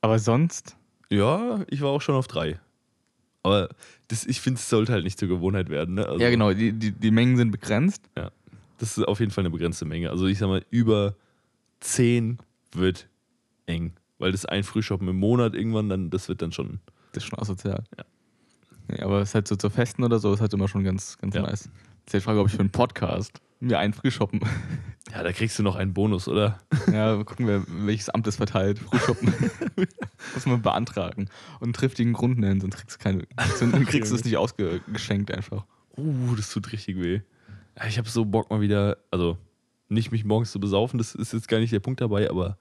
Aber 0.00 0.18
sonst, 0.18 0.76
Ja, 1.10 1.60
ich 1.68 1.80
war 1.80 1.90
auch 1.90 2.02
schon 2.02 2.16
auf 2.16 2.26
drei. 2.26 2.58
Aber 3.42 3.68
das, 4.08 4.24
ich 4.24 4.40
finde, 4.40 4.58
es 4.58 4.68
sollte 4.68 4.92
halt 4.92 5.04
nicht 5.04 5.18
zur 5.18 5.28
Gewohnheit 5.28 5.68
werden. 5.68 5.94
Ne? 5.96 6.06
Also, 6.06 6.20
ja 6.22 6.30
genau, 6.30 6.52
die, 6.52 6.72
die, 6.72 6.92
die 6.92 7.10
Mengen 7.10 7.36
sind 7.36 7.50
begrenzt. 7.50 8.02
Das 8.78 8.96
ist 8.98 9.04
auf 9.04 9.20
jeden 9.20 9.30
Fall 9.32 9.42
eine 9.42 9.50
begrenzte 9.50 9.84
Menge. 9.84 10.10
Also 10.10 10.26
ich 10.26 10.38
sag 10.38 10.48
mal, 10.48 10.64
über 10.70 11.14
zehn 11.80 12.38
wird 12.72 13.08
eng. 13.66 13.92
Weil 14.18 14.32
das 14.32 14.44
ein 14.46 14.62
Frühshoppen 14.64 15.08
im 15.08 15.16
Monat 15.16 15.54
irgendwann, 15.54 15.88
dann, 15.88 16.10
das 16.10 16.28
wird 16.28 16.42
dann 16.42 16.52
schon. 16.52 16.80
Das 17.12 17.24
ist 17.24 17.28
schon 17.30 17.38
asozial. 17.38 17.84
Ja. 17.98 18.04
Nee, 18.88 19.00
aber 19.00 19.20
es 19.20 19.30
ist 19.30 19.34
halt 19.34 19.48
so 19.48 19.56
zu 19.56 19.70
Festen 19.70 20.02
oder 20.04 20.18
so, 20.18 20.32
ist 20.32 20.40
halt 20.40 20.52
immer 20.54 20.68
schon 20.68 20.84
ganz, 20.84 21.18
ganz 21.18 21.34
Ja. 21.34 21.42
nice. 21.42 21.64
Jetzt 22.04 22.06
ist 22.06 22.14
die 22.14 22.20
Frage, 22.20 22.40
ob 22.40 22.46
ich 22.48 22.54
für 22.54 22.60
einen 22.60 22.70
Podcast 22.70 23.40
mir 23.60 23.78
einen 23.78 23.92
Frühshoppen. 23.92 24.40
Ja, 25.12 25.22
da 25.22 25.32
kriegst 25.32 25.58
du 25.58 25.62
noch 25.62 25.76
einen 25.76 25.92
Bonus, 25.92 26.26
oder? 26.26 26.58
ja, 26.90 27.22
gucken 27.22 27.46
wir, 27.46 27.64
welches 27.68 28.08
Amt 28.08 28.26
es 28.26 28.36
verteilt. 28.36 28.78
Frühshoppen. 28.78 29.32
Muss 30.34 30.46
man 30.46 30.62
beantragen. 30.62 31.28
Und 31.60 31.64
einen 31.64 31.72
triftigen 31.74 32.14
Grund 32.14 32.38
nennen, 32.38 32.62
sonst 32.62 32.76
kriegst 32.78 32.98
du, 32.98 33.02
keine, 33.02 33.26
sonst 33.58 33.74
kriegst 33.88 34.10
du 34.10 34.16
es 34.16 34.24
nicht 34.24 34.38
ausgeschenkt 34.38 35.30
einfach. 35.30 35.66
Uh, 35.98 36.34
das 36.34 36.50
tut 36.50 36.72
richtig 36.72 36.98
weh. 36.98 37.20
Ich 37.86 37.98
habe 37.98 38.08
so 38.08 38.24
Bock 38.24 38.48
mal 38.50 38.62
wieder, 38.62 38.96
also 39.10 39.36
nicht 39.90 40.12
mich 40.12 40.24
morgens 40.24 40.50
zu 40.50 40.60
besaufen, 40.60 40.96
das 40.96 41.14
ist 41.14 41.34
jetzt 41.34 41.48
gar 41.48 41.58
nicht 41.58 41.72
der 41.72 41.80
Punkt 41.80 42.00
dabei, 42.00 42.30
aber 42.30 42.56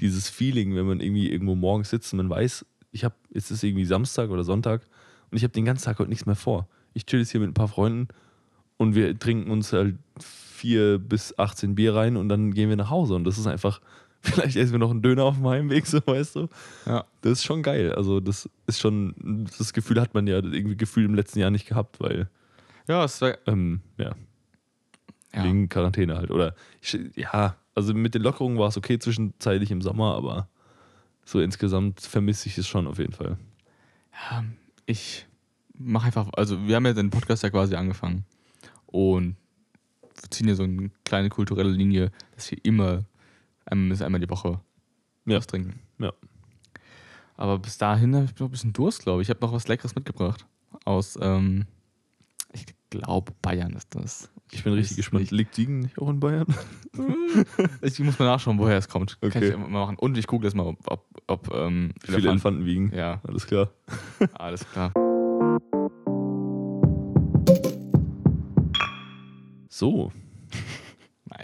dieses 0.00 0.28
Feeling, 0.28 0.76
wenn 0.76 0.86
man 0.86 1.00
irgendwie 1.00 1.30
irgendwo 1.30 1.54
morgens 1.54 1.88
sitzt 1.88 2.12
und 2.12 2.18
man 2.18 2.28
weiß, 2.28 2.66
ich 2.92 3.04
habe, 3.04 3.14
jetzt 3.30 3.50
ist 3.50 3.64
irgendwie 3.64 3.86
Samstag 3.86 4.28
oder 4.28 4.44
Sonntag 4.44 4.82
und 5.30 5.38
ich 5.38 5.42
habe 5.42 5.52
den 5.52 5.64
ganzen 5.64 5.84
Tag 5.84 5.98
heute 5.98 6.10
nichts 6.10 6.26
mehr 6.26 6.36
vor. 6.36 6.68
Ich 6.92 7.06
chill 7.06 7.20
jetzt 7.20 7.30
hier 7.30 7.40
mit 7.40 7.50
ein 7.50 7.54
paar 7.54 7.68
Freunden 7.68 8.08
und 8.76 8.94
wir 8.94 9.18
trinken 9.18 9.50
uns 9.50 9.72
halt 9.72 9.96
vier 10.64 10.98
bis 10.98 11.38
18 11.38 11.74
Bier 11.74 11.94
rein 11.94 12.16
und 12.16 12.30
dann 12.30 12.54
gehen 12.54 12.70
wir 12.70 12.76
nach 12.76 12.88
Hause 12.88 13.14
und 13.14 13.24
das 13.24 13.36
ist 13.36 13.46
einfach, 13.46 13.82
vielleicht 14.22 14.56
essen 14.56 14.72
wir 14.72 14.78
noch 14.78 14.90
einen 14.90 15.02
Döner 15.02 15.24
auf 15.24 15.36
dem 15.36 15.46
Heimweg, 15.46 15.84
so 15.86 16.00
weißt 16.06 16.36
du. 16.36 16.48
Ja. 16.86 17.04
Das 17.20 17.32
ist 17.32 17.44
schon 17.44 17.62
geil. 17.62 17.92
Also 17.92 18.18
das 18.20 18.48
ist 18.66 18.80
schon, 18.80 19.46
das 19.58 19.74
Gefühl 19.74 20.00
hat 20.00 20.14
man 20.14 20.26
ja 20.26 20.36
irgendwie 20.36 20.74
Gefühl 20.78 21.04
im 21.04 21.14
letzten 21.14 21.38
Jahr 21.38 21.50
nicht 21.50 21.66
gehabt, 21.68 22.00
weil 22.00 22.30
Ja, 22.88 23.04
es 23.04 23.20
war, 23.20 23.36
ähm, 23.46 23.82
ja, 23.98 24.14
ja. 25.34 25.44
wegen 25.44 25.68
Quarantäne 25.68 26.16
halt. 26.16 26.30
Oder 26.30 26.54
ja, 27.14 27.56
also 27.74 27.92
mit 27.92 28.14
den 28.14 28.22
Lockerungen 28.22 28.56
war 28.58 28.68
es 28.68 28.78
okay 28.78 28.98
zwischenzeitlich 28.98 29.70
im 29.70 29.82
Sommer, 29.82 30.14
aber 30.14 30.48
so 31.26 31.40
insgesamt 31.40 32.00
vermisse 32.00 32.48
ich 32.48 32.56
es 32.56 32.66
schon 32.66 32.86
auf 32.86 32.98
jeden 32.98 33.12
Fall. 33.12 33.36
Ja, 34.30 34.44
ich 34.86 35.26
mache 35.74 36.06
einfach, 36.06 36.30
also 36.36 36.66
wir 36.66 36.76
haben 36.76 36.86
ja 36.86 36.94
den 36.94 37.10
Podcast 37.10 37.42
ja 37.42 37.50
quasi 37.50 37.74
angefangen 37.74 38.24
und 38.86 39.36
wir 40.20 40.30
ziehen 40.30 40.48
ja 40.48 40.54
so 40.54 40.62
eine 40.64 40.90
kleine 41.04 41.28
kulturelle 41.28 41.70
Linie, 41.70 42.10
dass 42.34 42.50
wir 42.50 42.58
immer 42.64 43.04
einmal, 43.66 44.02
einmal 44.02 44.20
die 44.20 44.30
Woche 44.30 44.60
Ja. 45.26 45.36
was 45.38 45.46
trinken. 45.46 45.80
Ja. 45.98 46.12
Aber 47.36 47.58
bis 47.58 47.78
dahin 47.78 48.14
habe 48.14 48.26
ich 48.26 48.38
noch 48.38 48.46
ein 48.48 48.50
bisschen 48.50 48.72
Durst, 48.72 49.02
glaube 49.02 49.22
ich. 49.22 49.26
Ich 49.28 49.30
habe 49.34 49.44
noch 49.44 49.52
was 49.52 49.66
Leckeres 49.68 49.94
mitgebracht. 49.94 50.46
Aus, 50.84 51.18
ähm, 51.20 51.66
ich 52.52 52.64
glaube, 52.90 53.32
Bayern 53.42 53.72
ist 53.72 53.94
das. 53.94 54.30
Ich 54.52 54.62
bin 54.62 54.74
richtig 54.74 54.98
gespannt. 54.98 55.30
Liegt 55.32 55.54
Siegen 55.56 55.80
nicht 55.80 55.98
auch 55.98 56.08
in 56.10 56.20
Bayern? 56.20 56.46
Ich 57.82 57.98
muss 57.98 58.18
mal 58.20 58.26
nachschauen, 58.26 58.58
woher 58.58 58.78
es 58.78 58.88
kommt. 58.88 59.20
Kann 59.20 59.30
Okay. 59.30 59.48
ich 59.48 59.56
mal 59.56 59.68
machen. 59.68 59.96
Und 59.96 60.16
ich 60.16 60.28
google 60.28 60.46
jetzt 60.46 60.54
mal, 60.54 60.66
ob, 60.66 60.78
ob, 60.88 61.04
ob 61.26 61.52
ähm, 61.52 61.92
Viele 62.04 62.28
Elefanten 62.30 62.64
wiegen. 62.64 62.92
Ja, 62.94 63.20
Alles 63.26 63.46
klar. 63.46 63.70
alles 64.34 64.64
klar. 64.70 64.92
So, 69.76 70.12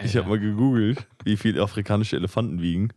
ich 0.05 0.15
habe 0.15 0.29
mal 0.29 0.39
gegoogelt, 0.39 1.05
wie 1.25 1.35
viel 1.35 1.59
afrikanische 1.59 2.15
Elefanten 2.15 2.61
wiegen. 2.61 2.93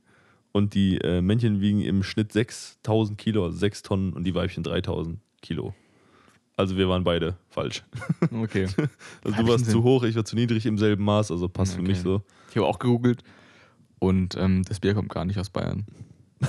Und 0.52 0.74
die 0.74 0.98
äh, 0.98 1.22
Männchen 1.22 1.60
wiegen 1.60 1.80
im 1.80 2.04
Schnitt 2.04 2.30
6000 2.30 3.18
Kilo, 3.18 3.42
also 3.42 3.56
6 3.56 3.82
Tonnen, 3.82 4.12
und 4.12 4.22
die 4.22 4.32
Weibchen 4.36 4.62
3000 4.62 5.18
Kilo. 5.42 5.74
Also 6.56 6.76
wir 6.76 6.88
waren 6.88 7.02
beide 7.02 7.36
falsch. 7.48 7.82
Okay. 8.32 8.68
Also 9.24 9.42
du 9.42 9.48
warst 9.48 9.68
zu 9.68 9.82
hoch, 9.82 10.04
ich 10.04 10.14
war 10.14 10.24
zu 10.24 10.36
niedrig 10.36 10.66
im 10.66 10.78
selben 10.78 11.02
Maß, 11.02 11.32
also 11.32 11.48
passt 11.48 11.74
für 11.74 11.80
Okay. 11.80 11.88
mich 11.88 11.98
so. 11.98 12.22
Ich 12.50 12.56
habe 12.56 12.68
auch 12.68 12.78
gegoogelt 12.78 13.24
und 13.98 14.36
ähm, 14.36 14.62
das 14.62 14.78
Bier 14.78 14.94
kommt 14.94 15.08
gar 15.08 15.24
nicht 15.24 15.40
aus 15.40 15.50
Bayern. 15.50 15.84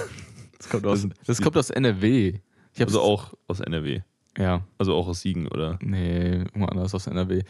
Das 0.60 0.70
kommt 0.70 0.86
aus, 0.86 1.08
das 1.26 1.42
kommt 1.42 1.58
aus 1.58 1.70
NRW. 1.72 2.40
Also 2.80 3.02
auch 3.02 3.34
aus 3.48 3.62
NRW. 3.62 4.02
Ja, 4.38 4.64
Also 4.78 4.94
auch 4.96 5.08
aus 5.08 5.22
Siegen, 5.22 5.48
oder? 5.48 5.80
nee, 5.82 6.38
irgendwo 6.40 6.66
anders 6.66 6.94
aus 6.94 7.08
NRW. 7.08 7.44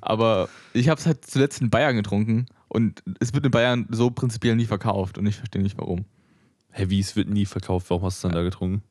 Aber 0.00 0.48
ich 0.72 0.88
habe 0.88 1.00
es 1.00 1.06
halt 1.06 1.24
zuletzt 1.24 1.60
in 1.60 1.70
Bayern 1.70 1.96
getrunken 1.96 2.46
und 2.68 3.02
es 3.18 3.34
wird 3.34 3.44
in 3.44 3.50
Bayern 3.50 3.86
so 3.90 4.10
prinzipiell 4.10 4.54
nie 4.54 4.66
verkauft 4.66 5.18
und 5.18 5.26
ich 5.26 5.36
verstehe 5.36 5.62
nicht 5.62 5.76
warum. 5.78 6.04
Hä, 6.70 6.86
wie, 6.88 7.00
es 7.00 7.16
wird 7.16 7.28
nie 7.28 7.46
verkauft, 7.46 7.90
warum 7.90 8.04
hast 8.04 8.22
du 8.22 8.28
es 8.28 8.32
dann 8.32 8.38
da 8.38 8.42
getrunken? 8.44 8.82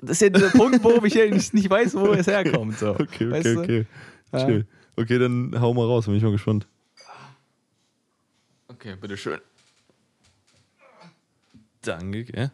Das 0.00 0.10
ist 0.10 0.20
ja 0.20 0.28
der 0.28 0.50
Punkt, 0.50 0.84
warum 0.84 1.04
ich 1.06 1.14
nicht, 1.14 1.54
nicht 1.54 1.70
weiß, 1.70 1.94
wo 1.94 2.12
es 2.12 2.26
herkommt. 2.26 2.78
So. 2.78 2.90
Okay, 2.94 3.04
okay, 3.06 3.30
Weißt 3.30 3.46
du? 3.46 3.60
okay. 3.60 3.86
Ja. 4.32 4.44
Chill. 4.44 4.66
Okay, 4.96 5.18
dann 5.18 5.58
hau 5.60 5.72
mal 5.74 5.86
raus, 5.86 6.04
bin 6.06 6.14
ich 6.14 6.22
mal 6.22 6.30
gespannt. 6.32 6.66
Okay, 8.68 8.94
bitteschön. 9.00 9.38
Danke, 11.82 12.24
gell? 12.24 12.52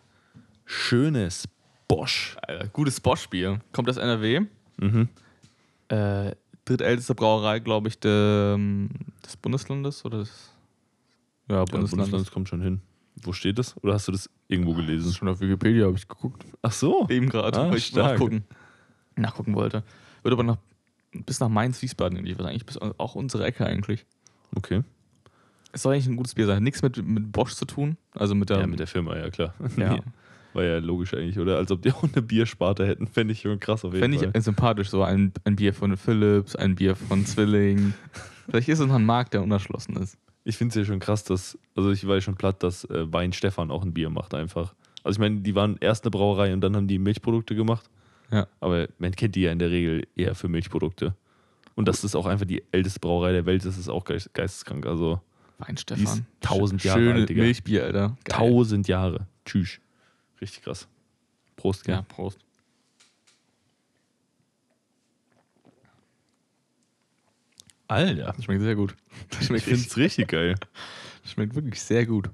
Schönes 0.64 1.48
Bosch. 1.96 2.36
Alter, 2.42 2.68
gutes 2.68 3.00
Bosch-Bier. 3.00 3.60
Kommt 3.72 3.88
aus 3.88 3.96
NRW. 3.96 4.42
Mhm. 4.78 5.08
Äh, 5.88 6.32
drittälteste 6.64 7.14
Brauerei, 7.14 7.58
glaube 7.60 7.88
ich, 7.88 7.98
de, 7.98 8.56
des 9.24 9.36
Bundeslandes 9.36 10.04
oder 10.04 10.18
des 10.18 10.50
ja, 11.48 11.56
Ja, 11.56 11.64
Bundeslandes. 11.64 12.10
Bundesland 12.10 12.30
kommt 12.32 12.48
schon 12.48 12.60
hin. 12.62 12.80
Wo 13.22 13.32
steht 13.32 13.58
das? 13.58 13.76
Oder 13.82 13.94
hast 13.94 14.08
du 14.08 14.12
das 14.12 14.28
irgendwo 14.48 14.72
Das 14.72 14.80
ist 14.80 14.86
gelesen? 14.86 15.12
schon 15.12 15.28
auf 15.28 15.40
Wikipedia, 15.40 15.86
habe 15.86 15.96
ich 15.96 16.08
geguckt. 16.08 16.44
Ach 16.62 16.72
so. 16.72 17.06
Eben 17.10 17.28
gerade, 17.28 17.58
Ah, 17.60 17.68
weil 17.70 17.76
ich 17.76 17.86
stark. 17.86 18.12
nachgucken, 18.12 18.44
nachgucken 19.16 19.54
wollte. 19.54 19.82
Wird 20.22 20.32
aber 20.32 20.42
noch 20.42 20.58
bis 21.12 21.38
nach 21.38 21.48
Mainz-Wiesbaden 21.48 22.18
geliefert. 22.18 22.46
Eigentlich 22.46 22.66
bis 22.66 22.76
auch 22.78 23.14
unsere 23.14 23.44
Ecke 23.44 23.64
eigentlich. 23.66 24.04
Okay. 24.56 24.82
Es 25.72 25.82
soll 25.82 25.94
eigentlich 25.94 26.06
ein 26.08 26.16
gutes 26.16 26.34
Bier 26.34 26.46
sein. 26.46 26.62
Nichts 26.62 26.82
mit, 26.82 26.96
mit 27.06 27.30
Bosch 27.30 27.54
zu 27.54 27.64
tun. 27.66 27.96
Also 28.12 28.34
mit 28.34 28.50
der. 28.50 28.60
Ja, 28.60 28.66
mit 28.66 28.80
der 28.80 28.86
Firma, 28.88 29.16
ja 29.16 29.30
klar. 29.30 29.54
Ja. 29.76 29.98
War 30.54 30.64
ja 30.64 30.78
logisch 30.78 31.12
eigentlich, 31.14 31.38
oder? 31.38 31.58
Als 31.58 31.70
ob 31.70 31.82
die 31.82 31.92
auch 31.92 32.04
eine 32.04 32.22
Biersparte 32.22 32.86
hätten. 32.86 33.06
Fände 33.06 33.32
ich 33.32 33.40
schon 33.40 33.60
krass 33.60 33.84
auf 33.84 33.92
jeden 33.92 34.02
Fände 34.02 34.18
Fall. 34.18 34.28
ich 34.28 34.34
äh, 34.34 34.40
sympathisch, 34.40 34.88
so 34.88 35.02
ein, 35.02 35.32
ein 35.44 35.56
Bier 35.56 35.74
von 35.74 35.96
Philips, 35.96 36.56
ein 36.56 36.76
Bier 36.76 36.96
von 36.96 37.26
Zwilling. 37.26 37.94
Vielleicht 38.46 38.68
ist 38.68 38.78
es 38.80 38.86
noch 38.86 38.94
ein 38.94 39.04
Markt, 39.04 39.34
der 39.34 39.42
unerschlossen 39.42 39.96
ist. 39.96 40.16
Ich 40.44 40.56
finde 40.56 40.70
es 40.70 40.76
ja 40.76 40.84
schon 40.84 41.00
krass, 41.00 41.24
dass, 41.24 41.58
also 41.74 41.90
ich 41.90 42.06
war 42.06 42.16
ja 42.16 42.20
schon 42.20 42.36
platt, 42.36 42.62
dass 42.62 42.84
äh, 42.84 43.12
Wein 43.12 43.32
Stefan 43.32 43.70
auch 43.70 43.82
ein 43.82 43.94
Bier 43.94 44.10
macht 44.10 44.34
einfach. 44.34 44.74
Also 45.02 45.16
ich 45.16 45.20
meine, 45.20 45.40
die 45.40 45.54
waren 45.54 45.76
erst 45.80 46.04
eine 46.04 46.10
Brauerei 46.10 46.52
und 46.52 46.60
dann 46.60 46.76
haben 46.76 46.86
die 46.86 46.98
Milchprodukte 46.98 47.54
gemacht. 47.54 47.88
Ja. 48.30 48.46
Aber 48.60 48.88
man 48.98 49.12
kennt 49.12 49.34
die 49.34 49.42
ja 49.42 49.52
in 49.52 49.58
der 49.58 49.70
Regel 49.70 50.06
eher 50.16 50.34
für 50.34 50.48
Milchprodukte. 50.48 51.14
Und 51.74 51.88
das 51.88 52.04
ist 52.04 52.14
auch 52.14 52.26
einfach 52.26 52.46
die 52.46 52.62
älteste 52.72 53.00
Brauerei 53.00 53.32
der 53.32 53.46
Welt, 53.46 53.64
das 53.64 53.78
ist 53.78 53.88
auch 53.88 54.04
geist 54.04 54.32
geisteskrank. 54.34 54.86
Also 54.86 55.20
Weinstefan. 55.58 56.04
Die 56.04 56.10
ist 56.10 56.22
tausend 56.40 56.84
Jahre 56.84 56.98
Schöne 56.98 57.14
alt, 57.14 57.28
Digga. 57.28 57.42
Milchbier, 57.42 57.84
Alter. 57.84 58.16
Geil. 58.24 58.38
tausend 58.38 58.88
Jahre. 58.88 59.26
Tschüss. 59.44 59.80
Richtig 60.40 60.62
krass. 60.62 60.88
Prost, 61.56 61.84
gell? 61.84 61.94
Ja, 61.96 62.02
Prost. 62.02 62.38
Alter. 67.88 68.34
Schmeckt 68.42 68.62
sehr 68.62 68.74
gut. 68.74 68.94
Ich 69.40 69.46
Schmeckt, 69.46 69.64
finde 69.64 69.76
richtig, 69.80 69.92
es 69.92 69.96
richtig 69.96 70.28
geil. 70.28 70.54
schmeckt 71.24 71.54
wirklich 71.54 71.80
sehr 71.82 72.06
gut. 72.06 72.30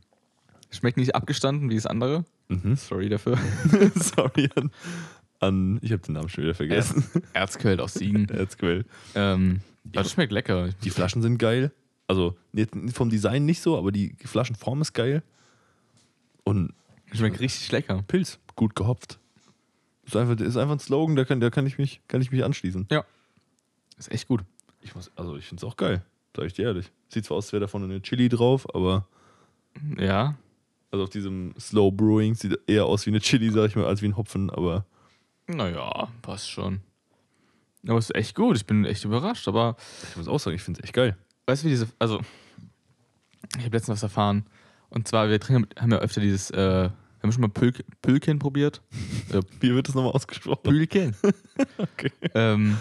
Schmeckt 0.70 0.96
nicht 0.96 1.14
abgestanden 1.14 1.68
wie 1.70 1.74
das 1.74 1.86
andere. 1.86 2.24
Mhm. 2.48 2.76
Sorry 2.76 3.08
dafür. 3.08 3.36
Sorry 3.96 4.48
an, 4.54 4.70
an 5.40 5.78
ich 5.82 5.92
habe 5.92 6.02
den 6.02 6.14
Namen 6.14 6.28
schon 6.28 6.44
wieder 6.44 6.54
vergessen. 6.54 7.04
Erzquell 7.32 7.80
aus 7.80 7.94
Siegen. 7.94 8.28
Erzquell. 8.30 8.84
ähm, 9.14 9.60
das 9.84 10.12
schmeckt 10.12 10.32
lecker. 10.32 10.70
Die 10.84 10.90
Flaschen 10.90 11.22
sind 11.22 11.38
geil. 11.38 11.72
Also 12.06 12.36
vom 12.92 13.10
Design 13.10 13.44
nicht 13.44 13.60
so, 13.60 13.76
aber 13.78 13.92
die 13.92 14.14
Flaschenform 14.24 14.80
ist 14.82 14.92
geil. 14.92 15.22
Und 16.44 16.72
Schmeckt 17.12 17.40
richtig 17.40 17.70
lecker. 17.73 18.03
Pilz, 18.07 18.38
gut 18.57 18.75
gehopft. 18.77 19.18
Ist 20.05 20.16
einfach, 20.16 20.37
ist 20.44 20.57
einfach 20.57 20.75
ein 20.75 20.79
Slogan, 20.81 21.16
da 21.16 21.25
kann, 21.25 21.40
da 21.40 21.51
kann, 21.51 21.66
ich, 21.66 21.79
mich, 21.79 22.01
kann 22.09 22.20
ich 22.20 22.31
mich 22.33 22.44
anschließen. 22.44 22.88
Ist 23.99 24.11
echt 24.11 24.29
gut. 24.29 24.42
Ich 24.81 24.94
muss, 24.94 25.11
also 25.16 25.37
ich 25.37 25.46
finde 25.46 25.64
es 25.64 25.70
auch 25.70 25.77
geil, 25.77 26.03
sag 26.35 26.46
ich 26.46 26.55
dir 26.55 26.66
ehrlich. 26.66 26.90
Sieht 27.09 27.25
zwar 27.27 27.37
aus, 27.37 27.46
als 27.46 27.53
wäre 27.53 27.61
da 27.61 27.66
vorne 27.68 27.87
eine 27.87 28.01
Chili 28.03 28.29
drauf, 28.29 28.66
aber 28.75 29.07
Ja. 29.99 30.37
also 30.90 31.05
auf 31.05 31.11
diesem 31.11 31.55
Slow 31.59 31.90
Brewing 31.92 32.35
sieht 32.35 32.59
eher 32.66 32.87
aus 32.87 33.05
wie 33.07 33.11
eine 33.11 33.20
Chili, 33.20 33.51
sag 33.51 33.66
ich 33.68 33.77
mal, 33.77 33.85
als 33.87 34.01
wie 34.03 34.07
ein 34.07 34.16
Hopfen, 34.16 34.49
aber 34.51 34.87
Naja, 35.46 36.09
passt 36.23 36.51
schon. 36.51 36.81
Aber 37.87 37.99
es 37.99 38.11
ist 38.11 38.14
echt 38.16 38.35
gut. 38.35 38.57
Ich 38.57 38.66
bin 38.66 38.85
echt 38.85 39.05
überrascht. 39.05 39.49
Aber 39.49 39.75
ich 40.11 40.16
muss 40.16 40.29
auch 40.29 40.38
sagen, 40.38 40.55
ich 40.55 40.62
finde 40.62 40.81
es 40.81 40.85
echt 40.85 40.92
geil. 40.94 41.16
weißt 41.46 41.62
du, 41.62 41.66
wie 41.66 41.70
diese. 41.70 41.88
Also, 41.99 42.20
ich 43.59 43.64
habe 43.64 43.75
letztens 43.77 43.96
was 43.96 44.03
erfahren. 44.03 44.44
Und 44.90 45.09
zwar, 45.09 45.29
wir 45.29 45.40
trinken, 45.40 45.68
haben 45.79 45.90
ja 45.92 45.98
öfter 45.98 46.20
dieses. 46.20 46.50
Äh, 46.50 46.57
wir 46.90 47.22
haben 47.22 47.33
schon 47.33 47.42
mal 47.42 47.48
Pülk, 47.48 47.85
Pülken 48.00 48.38
probiert. 48.38 48.81
Wie 49.61 49.74
wird 49.74 49.88
das 49.88 49.94
nochmal 49.94 50.12
ausgesprochen? 50.12 50.62
Pülken. 50.62 51.14
Okay. 51.76 52.11
ähm, 52.35 52.79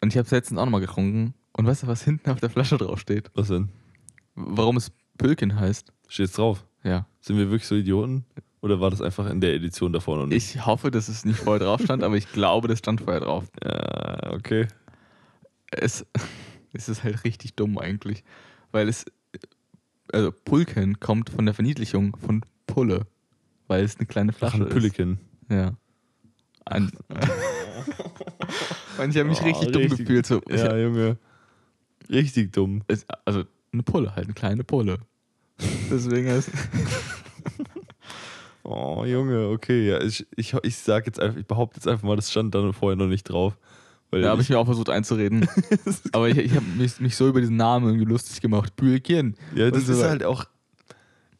und 0.00 0.08
ich 0.08 0.16
habe 0.16 0.24
es 0.24 0.30
letztens 0.30 0.58
auch 0.58 0.64
nochmal 0.64 0.80
getrunken. 0.80 1.34
Und 1.52 1.66
weißt 1.66 1.82
du, 1.82 1.86
was 1.86 2.02
hinten 2.02 2.30
auf 2.30 2.40
der 2.40 2.48
Flasche 2.48 2.78
draufsteht? 2.78 3.30
Was 3.34 3.48
denn? 3.48 3.68
Warum 4.34 4.78
es 4.78 4.90
Pülken 5.18 5.58
heißt? 5.60 5.92
Steht's 6.08 6.32
drauf? 6.32 6.64
Ja. 6.82 7.06
Sind 7.20 7.36
wir 7.36 7.50
wirklich 7.50 7.66
so 7.66 7.74
Idioten? 7.74 8.24
Oder 8.62 8.80
war 8.80 8.90
das 8.90 9.02
einfach 9.02 9.28
in 9.28 9.40
der 9.40 9.54
Edition 9.54 9.92
davor 9.92 10.16
noch 10.16 10.26
nicht? 10.26 10.54
Ich 10.54 10.66
hoffe, 10.66 10.90
dass 10.90 11.08
es 11.08 11.24
nicht 11.24 11.40
vorher 11.40 11.64
drauf 11.64 11.82
stand, 11.82 12.02
aber 12.02 12.16
ich 12.16 12.30
glaube, 12.32 12.68
das 12.68 12.78
stand 12.78 13.00
vorher 13.00 13.20
drauf. 13.20 13.44
Ja, 13.62 14.32
okay. 14.32 14.68
Es, 15.70 16.06
es 16.72 16.88
ist 16.88 17.04
halt 17.04 17.24
richtig 17.24 17.54
dumm 17.54 17.76
eigentlich. 17.78 18.24
Weil 18.70 18.88
es. 18.88 19.04
Also, 20.10 20.32
Pulken 20.32 20.98
kommt 21.00 21.30
von 21.30 21.44
der 21.46 21.54
Verniedlichung 21.54 22.16
von 22.16 22.42
Pulle. 22.66 23.06
Weil 23.68 23.84
es 23.84 23.96
eine 23.98 24.06
kleine 24.06 24.32
Ach, 24.32 24.38
Flasche 24.38 24.56
ein 24.56 24.62
ist. 24.66 24.72
Pülliken. 24.72 25.18
Ja. 25.48 25.74
Ein, 26.64 26.90
und 28.98 29.10
ich 29.10 29.16
habe 29.16 29.28
mich 29.28 29.40
Oh, 29.40 29.44
richtig 29.44 29.72
dumm 29.72 29.82
richtig- 29.82 29.98
gefühlt. 30.06 30.26
So, 30.26 30.40
Ja, 30.48 30.76
Junge. 30.76 31.18
Richtig 32.08 32.52
dumm. 32.52 32.82
es, 32.88 33.06
also 33.24 33.44
eine 33.72 33.82
Pulle, 33.82 34.14
halt 34.14 34.26
eine 34.26 34.34
kleine 34.34 34.64
Pulle. 34.64 34.98
Deswegen 35.90 36.28
ist. 36.28 36.50
Oh, 38.64 39.04
Junge, 39.04 39.48
okay. 39.48 39.88
Ja, 39.88 40.00
ich, 40.00 40.24
ich, 40.36 40.54
ich 40.62 40.76
sag 40.76 41.06
jetzt 41.06 41.18
einfach, 41.18 41.36
ich 41.38 41.46
behaupte 41.46 41.78
jetzt 41.78 41.88
einfach 41.88 42.04
mal, 42.04 42.14
das 42.14 42.30
stand 42.30 42.54
da 42.54 42.70
vorher 42.72 42.96
noch 42.96 43.08
nicht 43.08 43.24
drauf. 43.24 43.58
Weil 44.12 44.22
Da 44.22 44.28
habe 44.30 44.42
ich 44.42 44.48
mir 44.50 44.58
auch 44.58 44.66
versucht 44.66 44.90
einzureden. 44.90 45.48
Aber 46.12 46.28
ich, 46.28 46.36
ich 46.38 46.54
habe 46.54 46.66
mich, 46.76 47.00
mich 47.00 47.16
so 47.16 47.26
über 47.28 47.40
diesen 47.40 47.56
Namen 47.56 47.86
irgendwie 47.88 48.04
lustig 48.04 48.40
gemacht. 48.40 48.76
Pülken. 48.76 49.34
ja, 49.56 49.70
das 49.70 49.86
so 49.86 49.94
ist 49.94 50.02
halt 50.04 50.22
auch. 50.22 50.44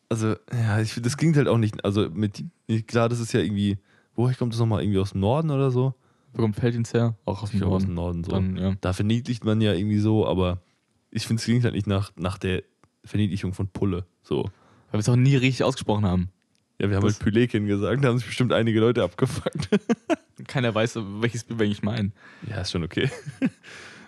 Also, 0.08 0.34
ja, 0.52 0.80
ich, 0.80 0.98
das 1.00 1.16
klingt 1.16 1.36
halt 1.36 1.48
auch 1.48 1.58
nicht. 1.58 1.84
Also, 1.84 2.08
mit. 2.10 2.44
Klar, 2.86 3.08
das 3.08 3.20
ist 3.20 3.32
ja 3.32 3.40
irgendwie. 3.40 3.78
Woher 4.14 4.34
kommt 4.36 4.52
das 4.52 4.58
nochmal? 4.60 4.82
Irgendwie 4.82 4.98
aus 4.98 5.12
dem 5.12 5.20
Norden 5.20 5.50
oder 5.50 5.70
so? 5.70 5.94
Wo 6.32 6.42
kommt 6.42 6.56
Feldins 6.56 6.92
her? 6.94 7.14
Auch 7.26 7.42
aus 7.42 7.50
dem 7.50 7.60
glaube, 7.60 7.76
aus 7.76 7.84
dem 7.84 7.94
Norden. 7.94 8.22
Norden 8.22 8.24
so. 8.24 8.30
Dann, 8.30 8.56
ja. 8.70 8.76
Da 8.80 8.92
verniedlicht 8.94 9.44
man 9.44 9.60
ja 9.60 9.74
irgendwie 9.74 9.98
so, 9.98 10.26
aber 10.26 10.62
ich 11.10 11.26
finde, 11.26 11.40
es 11.40 11.44
klingt 11.44 11.64
halt 11.64 11.74
nicht 11.74 11.86
nach, 11.86 12.10
nach 12.16 12.38
der 12.38 12.62
Verniedlichung 13.04 13.52
von 13.52 13.68
Pulle. 13.68 14.06
So. 14.22 14.44
Weil 14.44 14.94
wir 14.94 15.00
es 15.00 15.08
auch 15.10 15.16
nie 15.16 15.36
richtig 15.36 15.64
ausgesprochen 15.64 16.06
haben. 16.06 16.30
Ja, 16.78 16.88
wir 16.88 16.96
haben 16.96 17.04
Das- 17.04 17.14
halt 17.14 17.22
Pülekin 17.22 17.66
gesagt, 17.66 18.02
da 18.02 18.08
haben 18.08 18.16
sich 18.18 18.26
bestimmt 18.26 18.52
einige 18.52 18.80
Leute 18.80 19.02
abgefuckt. 19.02 19.68
Keiner 20.46 20.74
weiß, 20.74 20.98
welches 21.20 21.48
wir 21.48 21.56
eigentlich 21.64 21.82
meinen. 21.82 22.12
ja, 22.48 22.60
ist 22.60 22.70
schon 22.72 22.84
okay. 22.84 23.10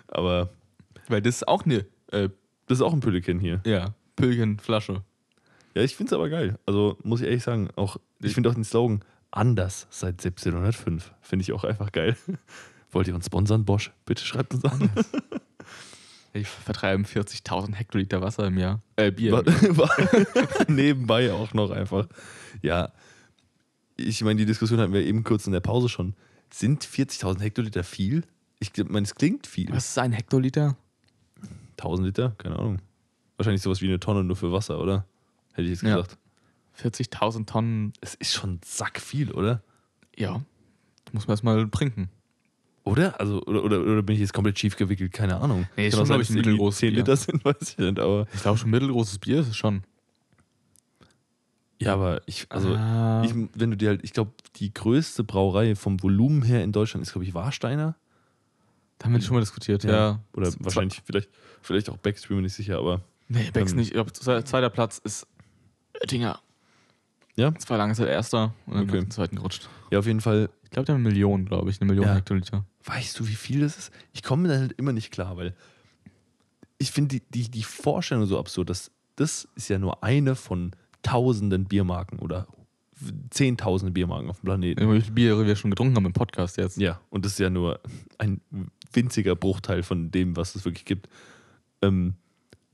aber 0.07 0.49
Weil 1.07 1.21
das 1.21 1.35
ist 1.37 1.47
auch 1.47 1.63
eine 1.65 1.85
äh, 2.11 2.29
das 2.67 2.79
ist 2.79 2.81
auch 2.81 2.93
ein 2.93 2.99
Pülekin 2.99 3.39
hier. 3.39 3.61
ja, 3.65 3.93
Pülken-Flasche. 4.15 5.03
Ja, 5.75 5.81
ich 5.83 5.95
finde 5.95 6.09
es 6.09 6.13
aber 6.13 6.29
geil. 6.29 6.57
Also 6.65 6.97
muss 7.03 7.21
ich 7.21 7.27
ehrlich 7.27 7.43
sagen, 7.43 7.69
auch 7.75 7.97
ich 8.21 8.33
finde 8.33 8.49
auch 8.49 8.53
den 8.55 8.63
Slogan 8.63 9.01
anders 9.31 9.87
seit 9.89 10.23
1705. 10.25 11.13
Finde 11.21 11.43
ich 11.43 11.51
auch 11.51 11.63
einfach 11.63 11.91
geil. 11.91 12.15
Wollt 12.91 13.07
ihr 13.07 13.15
uns 13.15 13.25
sponsern, 13.25 13.65
Bosch? 13.65 13.91
Bitte 14.05 14.23
schreibt 14.23 14.53
uns 14.53 14.63
an. 14.65 14.89
Die 16.33 16.43
vertreiben 16.43 17.05
40.000 17.05 17.75
Hektoliter 17.75 18.21
Wasser 18.21 18.47
im 18.47 18.57
Jahr. 18.57 18.81
Äh, 18.95 19.11
Bier. 19.11 19.31
War- 19.33 19.45
war- 19.77 20.69
Nebenbei 20.69 21.31
auch 21.33 21.53
noch 21.53 21.71
einfach. 21.71 22.07
Ja, 22.61 22.91
ich 23.97 24.21
meine, 24.23 24.37
die 24.39 24.45
Diskussion 24.45 24.79
hatten 24.79 24.93
wir 24.93 25.03
eben 25.05 25.23
kurz 25.23 25.45
in 25.47 25.53
der 25.53 25.59
Pause 25.61 25.89
schon. 25.89 26.15
Sind 26.51 26.83
40.000 26.85 27.39
Hektoliter 27.41 27.83
viel? 27.83 28.23
Ich 28.59 28.71
meine, 28.87 29.05
es 29.05 29.15
klingt 29.15 29.47
viel. 29.47 29.69
Was 29.71 29.89
ist 29.89 29.97
ein 29.97 30.11
Hektoliter? 30.13 30.77
1000 31.77 32.05
Liter? 32.07 32.35
Keine 32.37 32.57
Ahnung. 32.57 32.79
Wahrscheinlich 33.37 33.61
sowas 33.61 33.81
wie 33.81 33.87
eine 33.87 33.99
Tonne 33.99 34.23
nur 34.23 34.35
für 34.35 34.51
Wasser, 34.51 34.79
oder? 34.79 35.05
Hätte 35.53 35.63
ich 35.63 35.69
jetzt 35.71 35.83
Ja. 35.83 35.95
gesagt. 35.97 36.17
40.000 36.81 37.45
Tonnen. 37.45 37.93
Es 38.01 38.15
ist 38.15 38.33
schon 38.33 38.59
sack 38.63 38.99
viel, 38.99 39.31
oder? 39.31 39.61
Ja. 40.17 40.41
Muss 41.11 41.27
man 41.27 41.33
erstmal 41.33 41.69
trinken. 41.69 42.09
Oder? 42.83 43.19
Also, 43.19 43.41
oder, 43.43 43.63
oder, 43.63 43.81
oder 43.81 44.03
bin 44.03 44.13
ich 44.15 44.19
jetzt 44.21 44.33
komplett 44.33 44.59
schief 44.59 44.75
gewickelt? 44.75 45.11
Keine 45.11 45.37
Ahnung. 45.41 45.67
Nee, 45.75 45.87
ist 45.87 45.93
schon, 45.95 46.03
auch 46.03 46.05
sein, 46.07 46.17
glaub 46.17 46.21
ich, 46.23 46.29
ein 46.29 46.35
mittelgroßes 46.35 46.79
10 46.79 46.89
Bier. 46.91 46.97
Liter 46.99 47.15
sind, 47.17 47.43
weiß 47.45 47.55
ich 47.61 47.77
nicht. 47.77 47.99
Aber, 47.99 48.27
Ich 48.33 48.41
glaube, 48.41 48.57
schon 48.57 48.69
mittelgroßes 48.69 49.19
Bier 49.19 49.39
ist 49.39 49.47
es 49.49 49.55
schon. 49.57 49.83
Ja, 51.79 51.93
aber 51.93 52.21
ich, 52.25 52.45
also, 52.49 52.73
Ah. 52.75 53.23
ich, 53.25 53.33
wenn 53.53 53.71
du 53.71 53.77
dir 53.77 53.89
halt, 53.89 54.03
ich 54.03 54.13
glaube, 54.13 54.31
die 54.57 54.73
größte 54.73 55.23
Brauerei 55.23 55.75
vom 55.75 56.01
Volumen 56.01 56.41
her 56.41 56.63
in 56.63 56.71
Deutschland 56.71 57.05
ist, 57.05 57.11
glaube 57.13 57.25
ich, 57.25 57.33
Warsteiner. 57.33 57.95
da 58.97 59.05
haben 59.05 59.13
wir 59.13 59.21
schon 59.21 59.33
mal 59.35 59.41
diskutiert, 59.41 59.83
ja. 59.83 60.19
Oder 60.33 60.49
Z- 60.51 60.63
wahrscheinlich, 60.63 61.01
vielleicht, 61.05 61.29
vielleicht 61.61 61.89
auch 61.89 61.97
Becks, 61.97 62.27
bin 62.27 62.37
mir 62.37 62.43
nicht 62.43 62.53
sicher, 62.55 62.77
aber 62.79 63.01
Nee, 63.27 63.49
Becks 63.51 63.71
Ähm. 63.71 63.77
nicht. 63.79 63.87
Ich 63.87 63.93
glaube, 63.93 64.13
zweiter 64.13 64.69
Platz 64.69 64.99
ist 65.03 65.27
Oettinger. 66.01 66.39
Ja? 67.35 67.51
Das 67.51 67.69
war 67.69 67.77
lange 67.77 67.93
Zeit 67.95 68.07
erster 68.07 68.53
und 68.67 68.75
dann 68.75 68.83
Okay. 68.89 68.99
den 69.01 69.11
zweiten 69.11 69.35
gerutscht. 69.35 69.67
ja, 69.91 69.99
auf 69.99 70.05
jeden 70.05 70.21
Fall. 70.21 70.49
Ich 70.63 70.69
glaube, 70.69 70.85
der 70.85 70.95
hat 70.95 70.99
eine 71.01 71.09
Million, 71.09 71.45
glaube 71.45 71.69
ich. 71.71 71.81
Eine 71.81 71.87
Million 71.89 72.05
Ja. 72.07 72.15
Hektoliter. 72.15 72.65
Weißt 72.85 73.19
du, 73.19 73.27
wie 73.27 73.35
viel 73.35 73.59
das 73.61 73.77
ist? 73.77 73.91
Ich 74.13 74.23
komme 74.23 74.47
da 74.47 74.55
halt 74.59 74.71
immer 74.73 74.93
nicht 74.93 75.11
klar, 75.11 75.35
weil 75.35 75.55
ich 76.77 76.91
finde 76.91 77.19
die, 77.19 77.23
die, 77.29 77.49
die 77.49 77.63
Vorstellung 77.63 78.25
so 78.27 78.37
absurd, 78.39 78.69
dass 78.69 78.91
das 79.15 79.47
ist 79.55 79.69
ja 79.69 79.79
nur 79.79 80.03
eine 80.03 80.35
von 80.35 80.71
tausenden 81.05 81.65
Biermarken 81.65 82.19
oder 82.19 82.47
zehntausenden 83.29 83.93
Biermarken 83.93 84.29
auf 84.29 84.39
dem 84.39 84.45
Planeten. 84.45 84.93
Wie 84.93 85.01
viel 85.01 85.13
Bier 85.13 85.45
wir 85.45 85.55
schon 85.55 85.69
getrunken 85.69 85.95
haben 85.95 86.05
im 86.05 86.13
Podcast 86.13 86.57
jetzt. 86.57 86.77
Ja, 86.77 87.01
und 87.09 87.25
das 87.25 87.33
ist 87.33 87.39
ja 87.39 87.49
nur 87.49 87.79
ein 88.17 88.41
winziger 88.93 89.35
Bruchteil 89.35 89.83
von 89.83 90.11
dem, 90.11 90.37
was 90.37 90.55
es 90.55 90.63
wirklich 90.63 90.85
gibt. 90.85 91.09
Ähm, 91.81 92.15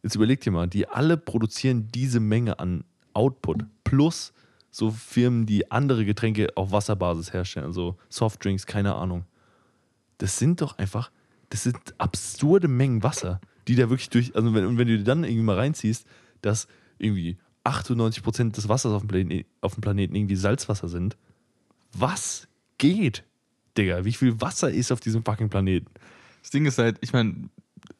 Jetzt 0.03 0.15
überleg 0.15 0.41
dir 0.41 0.51
mal, 0.51 0.67
die 0.67 0.87
alle 0.87 1.17
produzieren 1.17 1.89
diese 1.93 2.19
Menge 2.19 2.59
an 2.59 2.83
Output 3.13 3.65
plus 3.83 4.33
so 4.71 4.89
Firmen, 4.89 5.45
die 5.45 5.69
andere 5.69 6.05
Getränke 6.05 6.47
auf 6.55 6.71
Wasserbasis 6.71 7.33
herstellen, 7.33 7.65
also 7.65 7.97
Softdrinks, 8.09 8.65
keine 8.65 8.95
Ahnung. 8.95 9.25
Das 10.17 10.37
sind 10.37 10.61
doch 10.61 10.77
einfach, 10.77 11.11
das 11.49 11.63
sind 11.63 11.77
absurde 11.97 12.67
Mengen 12.67 13.03
Wasser, 13.03 13.41
die 13.67 13.75
da 13.75 13.89
wirklich 13.89 14.09
durch, 14.09 14.35
also 14.35 14.53
wenn, 14.53 14.77
wenn 14.77 14.87
du 14.87 15.03
dann 15.03 15.23
irgendwie 15.23 15.43
mal 15.43 15.57
reinziehst, 15.57 16.07
dass 16.41 16.67
irgendwie 16.97 17.37
98% 17.63 18.51
des 18.51 18.67
Wassers 18.69 18.93
auf 18.93 19.01
dem, 19.03 19.07
Planeten, 19.07 19.49
auf 19.61 19.73
dem 19.75 19.81
Planeten 19.81 20.15
irgendwie 20.15 20.35
Salzwasser 20.35 20.89
sind. 20.89 21.17
Was 21.93 22.47
geht, 22.77 23.23
Digga? 23.77 24.05
Wie 24.05 24.13
viel 24.13 24.39
Wasser 24.41 24.71
ist 24.71 24.91
auf 24.91 24.99
diesem 24.99 25.23
fucking 25.23 25.49
Planeten? 25.49 25.87
Das 26.41 26.51
Ding 26.51 26.65
ist 26.65 26.77
halt, 26.77 26.97
ich 27.01 27.13
meine, 27.13 27.49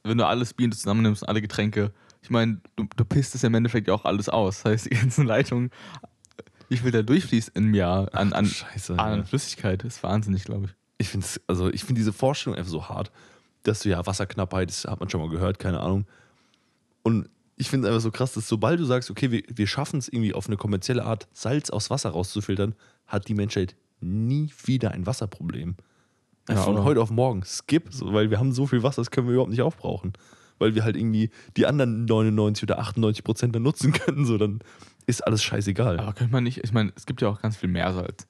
wenn 0.04 0.18
du 0.18 0.26
alles 0.26 0.54
Bier 0.54 0.72
zusammennimmst, 0.72 1.28
alle 1.28 1.42
Getränke, 1.42 1.92
ich 2.24 2.30
meine, 2.30 2.62
du, 2.76 2.88
du 2.96 3.06
pisst 3.06 3.36
es 3.36 3.42
ja 3.42 3.48
im 3.48 3.56
Endeffekt 3.56 3.88
ja 3.88 3.94
auch 3.94 4.06
alles 4.06 4.30
aus. 4.30 4.62
Das 4.62 4.72
heißt, 4.72 4.86
die 4.86 4.96
ganzen 4.96 5.26
Leitungen, 5.26 5.72
wie 6.70 6.78
viel 6.78 6.92
da 6.92 7.02
durchfließt 7.02 7.52
im 7.56 7.74
Jahr 7.74 8.14
an, 8.14 8.34
an, 8.34 8.46
Scheiße. 8.46 8.98
an 8.98 9.20
ja. 9.20 9.24
Flüssigkeit, 9.26 9.84
ist 9.84 10.04
wahnsinnig, 10.04 10.46
glaube 10.46 10.66
ich. 10.66 10.72
Ich 10.98 11.10
finde 11.10 11.26
also 11.48 11.70
ich 11.70 11.84
finde 11.84 12.00
diese 12.00 12.14
Vorstellung 12.14 12.58
einfach 12.58 12.72
so 12.72 12.88
hart, 12.88 13.12
dass 13.64 13.82
du 13.82 13.90
ja 13.90 14.06
Wasserknappheit, 14.06 14.70
das 14.70 14.86
hat 14.86 15.00
man 15.00 15.10
schon 15.10 15.20
mal 15.20 15.30
gehört, 15.30 15.58
keine 15.60 15.80
Ahnung. 15.80 16.06
Und 17.04 17.28
ich 17.62 17.70
finde 17.70 17.88
es 17.88 17.92
einfach 17.94 18.04
so 18.04 18.12
krass, 18.12 18.34
dass 18.34 18.48
sobald 18.48 18.80
du 18.80 18.86
sagst, 18.86 19.10
okay, 19.12 19.32
wir, 19.32 19.44
wir 19.48 19.68
schaffen 19.68 20.00
es 20.00 20.08
irgendwie 20.10 20.34
auf 20.34 20.48
eine 20.48 20.58
kommerzielle 20.58 21.06
Art, 21.06 21.28
Salz 21.32 21.70
aus 21.70 21.90
Wasser 21.90 22.10
rauszufiltern, 22.10 22.76
hat 23.08 23.28
die 23.28 23.34
Menschheit 23.36 23.76
nie 24.02 24.52
wieder 24.66 24.92
ein 24.92 25.06
Wasserproblem. 25.06 25.76
Einfach 26.48 26.66
Ja, 26.68 26.74
von 26.74 26.84
heute 26.84 27.02
auf 27.02 27.12
morgen. 27.12 27.44
Skip, 27.46 27.88
so, 27.92 28.14
weil 28.14 28.32
wir 28.32 28.40
haben 28.40 28.52
so 28.52 28.66
viel 28.66 28.82
Wasser, 28.84 29.02
das 29.02 29.12
können 29.12 29.28
wir 29.28 29.34
überhaupt 29.34 29.52
nicht 29.52 29.62
aufbrauchen. 29.62 30.14
Weil 30.58 30.76
wir 30.76 30.84
halt 30.84 30.96
irgendwie 30.96 31.30
die 31.56 31.66
anderen 31.68 32.06
99 32.06 32.64
oder 32.64 32.80
98 32.80 33.24
Prozent 33.24 33.56
dann 33.56 33.64
nutzen 33.64 33.92
können, 33.94 34.26
so 34.26 34.38
dann 34.38 34.60
ist 35.06 35.26
alles 35.26 35.44
scheißegal. 35.44 36.00
Aber 36.00 36.14
könnte 36.14 36.34
man 36.34 36.44
nicht, 36.44 36.64
ich 36.64 36.74
meine, 36.74 36.92
es 36.96 37.06
gibt 37.06 37.22
ja 37.22 37.30
auch 37.30 37.42
ganz 37.42 37.58
viel 37.58 37.70
Meersalz, 37.70 38.28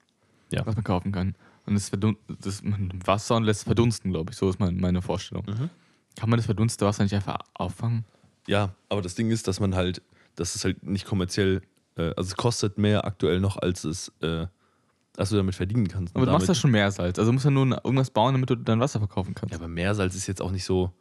Ja. 0.49 0.65
was 0.65 0.75
man 0.75 0.83
kaufen 0.83 1.11
kann. 1.11 1.35
Und 1.65 1.75
das, 1.75 1.89
verdun 1.89 2.17
das 2.41 2.63
man 2.63 2.91
Wasser 3.05 3.35
und 3.37 3.43
lässt 3.43 3.63
verdunsten, 3.63 4.11
glaube 4.11 4.31
ich. 4.31 4.37
So 4.37 4.49
ist 4.49 4.59
mein, 4.59 4.77
meine 4.77 5.01
Vorstellung. 5.01 5.45
Mhm. 5.47 5.69
Kann 6.17 6.29
man 6.29 6.37
das 6.37 6.45
verdunste 6.47 6.85
Wasser 6.85 7.03
nicht 7.03 7.13
einfach 7.15 7.37
auffangen? 7.53 8.03
Ja, 8.51 8.75
aber 8.89 9.01
das 9.01 9.15
Ding 9.15 9.31
ist, 9.31 9.47
dass 9.47 9.59
man 9.59 9.75
halt, 9.75 10.01
dass 10.35 10.55
es 10.55 10.63
halt 10.65 10.83
nicht 10.83 11.05
kommerziell, 11.05 11.61
äh, 11.95 12.13
also 12.17 12.23
es 12.29 12.35
kostet 12.35 12.77
mehr 12.77 13.05
aktuell 13.05 13.39
noch, 13.39 13.57
als 13.57 13.83
es, 13.85 14.11
äh, 14.21 14.45
als 15.17 15.29
du 15.29 15.37
damit 15.37 15.55
verdienen 15.55 15.87
kannst. 15.87 16.13
Aber 16.15 16.23
Und 16.23 16.27
du 16.27 16.33
machst 16.33 16.47
ja 16.47 16.53
schon 16.55 16.71
Meersalz. 16.71 17.17
Also 17.17 17.29
du 17.31 17.33
musst 17.33 17.45
ja 17.45 17.51
nur 17.51 17.65
irgendwas 17.83 18.09
bauen, 18.11 18.33
damit 18.33 18.49
du 18.49 18.55
dein 18.55 18.79
Wasser 18.79 18.99
verkaufen 18.99 19.33
kannst. 19.35 19.51
ja, 19.53 19.57
aber 19.59 19.67
Meersalz 19.67 20.15
ist 20.15 20.27
jetzt 20.27 20.41
auch 20.41 20.51
nicht 20.51 20.65
so. 20.65 20.91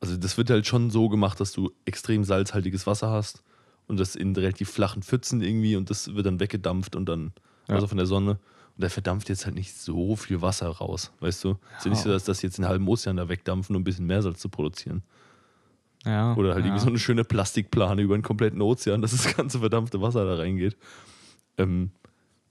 Also 0.00 0.16
das 0.16 0.36
wird 0.36 0.50
halt 0.50 0.66
schon 0.66 0.90
so 0.90 1.08
gemacht, 1.08 1.40
dass 1.40 1.52
du 1.52 1.72
extrem 1.84 2.22
salzhaltiges 2.24 2.86
Wasser 2.86 3.10
hast 3.10 3.42
und 3.88 3.98
das 3.98 4.14
in 4.16 4.34
relativ 4.36 4.70
flachen 4.70 5.02
Pfützen 5.02 5.40
irgendwie 5.40 5.74
und 5.76 5.90
das 5.90 6.14
wird 6.14 6.26
dann 6.26 6.38
weggedampft 6.40 6.94
und 6.96 7.06
dann, 7.08 7.32
Ja. 7.68 7.76
also 7.76 7.86
von 7.88 7.96
der 7.98 8.06
Sonne. 8.06 8.32
Und 8.76 8.84
da 8.84 8.88
verdampft 8.88 9.28
jetzt 9.28 9.44
halt 9.44 9.56
nicht 9.56 9.76
so 9.76 10.14
viel 10.14 10.40
Wasser 10.40 10.68
raus, 10.68 11.10
weißt 11.18 11.42
du? 11.42 11.56
Es 11.72 11.78
ist 11.78 11.84
ja 11.86 11.90
nicht 11.90 12.02
so, 12.02 12.10
dass 12.10 12.22
das 12.24 12.42
jetzt 12.42 12.58
einen 12.60 12.68
halben 12.68 12.86
Ozean 12.86 13.16
da 13.16 13.28
wegdampfen, 13.28 13.74
um 13.74 13.80
ein 13.82 13.84
bisschen 13.84 14.06
Meersalz 14.06 14.38
zu 14.40 14.48
produzieren. 14.48 15.02
Ja. 16.08 16.34
Oder 16.36 16.54
halt 16.54 16.64
ja. 16.64 16.70
irgendwie 16.70 16.84
so 16.84 16.88
eine 16.88 16.98
schöne 16.98 17.24
Plastikplane 17.24 18.00
über 18.00 18.14
einen 18.14 18.22
kompletten 18.22 18.62
Ozean, 18.62 19.02
dass 19.02 19.10
das 19.12 19.36
ganze 19.36 19.58
verdampfte 19.58 20.00
Wasser 20.00 20.24
da 20.24 20.36
reingeht. 20.36 20.76
Ähm, 21.58 21.90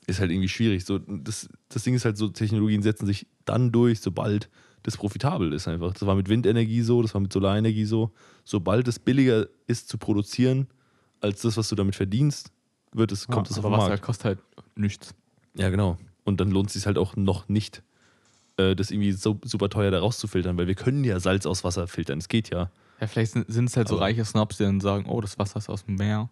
ist 0.05 0.19
halt 0.19 0.31
irgendwie 0.31 0.49
schwierig. 0.49 0.85
So, 0.85 0.99
das, 0.99 1.49
das 1.69 1.83
Ding 1.83 1.95
ist 1.95 2.05
halt 2.05 2.17
so, 2.17 2.29
Technologien 2.29 2.81
setzen 2.81 3.05
sich 3.05 3.27
dann 3.45 3.71
durch, 3.71 3.99
sobald 3.99 4.49
das 4.83 4.95
profitabel 4.95 5.51
ist 5.51 5.67
einfach. 5.67 5.91
Das 5.93 6.05
war 6.05 6.15
mit 6.15 6.29
Windenergie 6.29 6.81
so, 6.81 7.01
das 7.01 7.13
war 7.13 7.19
mit 7.19 7.33
Solarenergie 7.33 7.85
so. 7.85 8.11
Sobald 8.45 8.87
es 8.87 8.99
billiger 8.99 9.47
ist 9.65 9.89
zu 9.89 9.97
produzieren, 9.97 10.67
als 11.19 11.41
das, 11.41 11.57
was 11.57 11.67
du 11.67 11.75
damit 11.75 11.95
verdienst, 11.95 12.51
wird 12.93 13.11
es, 13.11 13.27
kommt 13.27 13.47
ja, 13.47 13.51
es 13.51 13.57
auf 13.59 13.65
aber 13.65 13.75
den 13.75 13.79
Wasser 13.79 13.89
Markt. 13.89 14.03
kostet 14.03 14.25
halt 14.25 14.39
nichts. 14.75 15.13
Ja, 15.55 15.69
genau. 15.69 15.97
Und 16.23 16.39
dann 16.39 16.51
lohnt 16.51 16.67
es 16.67 16.73
sich 16.73 16.85
halt 16.85 16.97
auch 16.97 17.15
noch 17.17 17.49
nicht, 17.49 17.83
äh, 18.57 18.75
das 18.75 18.91
irgendwie 18.91 19.11
so 19.11 19.39
super 19.43 19.69
teuer 19.69 19.91
da 19.91 19.99
rauszufiltern, 19.99 20.57
weil 20.57 20.67
wir 20.67 20.75
können 20.75 21.03
ja 21.03 21.19
Salz 21.19 21.45
aus 21.45 21.63
Wasser 21.63 21.87
filtern. 21.87 22.19
Es 22.19 22.29
geht 22.29 22.49
ja. 22.49 22.71
Ja, 22.99 23.07
vielleicht 23.07 23.31
sind 23.33 23.49
es 23.69 23.77
halt 23.77 23.87
so 23.87 23.95
Aber- 23.95 24.05
reiche 24.05 24.25
Snobs, 24.25 24.57
die 24.57 24.63
dann 24.63 24.79
sagen, 24.81 25.05
oh, 25.07 25.21
das 25.21 25.37
Wasser 25.37 25.57
ist 25.59 25.69
aus 25.69 25.85
dem 25.85 25.95
Meer. 25.95 26.29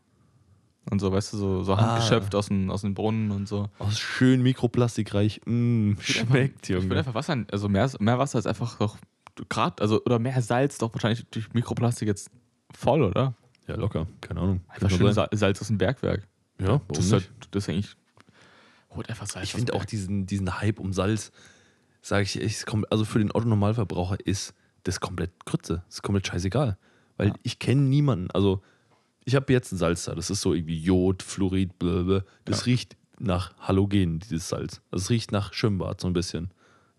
Und 0.90 1.00
so, 1.00 1.12
weißt 1.12 1.34
du, 1.34 1.38
so, 1.38 1.64
so 1.64 1.74
Ah. 1.74 1.78
handgeschöpft 1.94 2.36
aus, 2.36 2.48
dem, 2.48 2.70
aus 2.70 2.82
den 2.82 2.94
Brunnen 2.94 3.32
und 3.32 3.48
so. 3.48 3.70
Aus 3.80 3.98
schön 4.00 4.44
mikroplastikreich. 4.44 5.42
Mm, 5.46 5.94
Ich 5.94 5.98
würd 5.98 6.28
schmeckt, 6.28 6.30
einfach, 6.30 6.64
Ich 6.64 6.70
würde 6.70 6.84
Junge. 6.86 6.98
einfach 6.98 7.14
Wasser, 7.16 7.44
also 7.52 7.70
mehr, 7.70 7.90
mehr 8.00 8.20
Wasser 8.20 8.38
ist 8.40 8.46
einfach 8.48 8.78
doch 8.78 8.98
gerade, 9.50 9.82
also 9.82 10.02
oder 10.06 10.20
mehr 10.20 10.40
Salz 10.42 10.78
doch 10.78 10.94
wahrscheinlich 10.94 11.26
durch 11.32 11.52
Mikroplastik 11.54 12.08
jetzt 12.08 12.30
voll, 12.74 13.02
oder? 13.04 13.34
Ja, 13.68 13.76
locker. 13.76 14.06
Keine 14.22 14.42
Ahnung. 14.42 14.62
Einfach 14.68 14.90
schön 14.92 15.12
Salz 15.12 15.60
aus 15.62 15.68
dem 15.68 15.78
Bergwerk. 15.80 16.28
Ja, 16.60 16.68
warum 16.68 16.82
Das 16.90 17.06
ist, 17.06 17.12
halt, 17.14 17.32
das 17.52 17.64
ist 17.64 17.70
eigentlich. 17.70 17.96
Holt 18.92 19.10
einfach 19.10 19.26
Salz. 19.28 19.46
Ich 19.46 19.54
finde 19.54 19.74
dem 19.74 19.82
auch 19.82 19.86
diesen, 19.86 20.26
diesen 20.28 20.62
Hype 20.62 20.80
um 20.80 20.94
Salz, 20.94 21.32
sage 22.02 22.24
ich 22.24 22.36
es 22.38 22.66
kommt- 22.68 22.90
also 22.92 23.04
für 23.06 23.18
den 23.20 23.32
Otto-Normalverbraucher 23.32 24.18
ist 24.26 24.54
das 24.86 25.00
komplett 25.02 25.32
Grütze. 25.46 25.84
Das 25.88 25.96
ist 25.96 26.02
komplett 26.02 26.28
scheißegal. 26.28 26.78
Weil 27.18 27.28
Ja. 27.30 27.34
ich 27.44 27.60
kenne 27.60 27.82
niemanden. 27.82 28.32
Also, 28.32 28.62
ich 29.26 29.36
habe 29.36 29.52
jetzt 29.54 29.72
ein 29.72 29.78
Salz 29.78 30.06
da. 30.06 30.16
Das 30.16 30.30
ist 30.30 30.42
so 30.42 30.54
irgendwie 30.54 30.80
Jod, 30.80 31.22
Fluorid, 31.24 31.78
blablabla. 31.80 32.24
Das 32.46 32.60
Ja. 32.62 32.64
riecht 32.66 32.96
nach 33.20 33.56
Halogen, 33.60 34.20
dieses 34.20 34.50
Salz. 34.50 34.82
Also, 34.92 35.04
es 35.04 35.10
riecht 35.10 35.32
nach 35.32 35.54
Schwimmbad 35.54 36.02
so 36.02 36.08
ein 36.08 36.14
bisschen. 36.14 36.52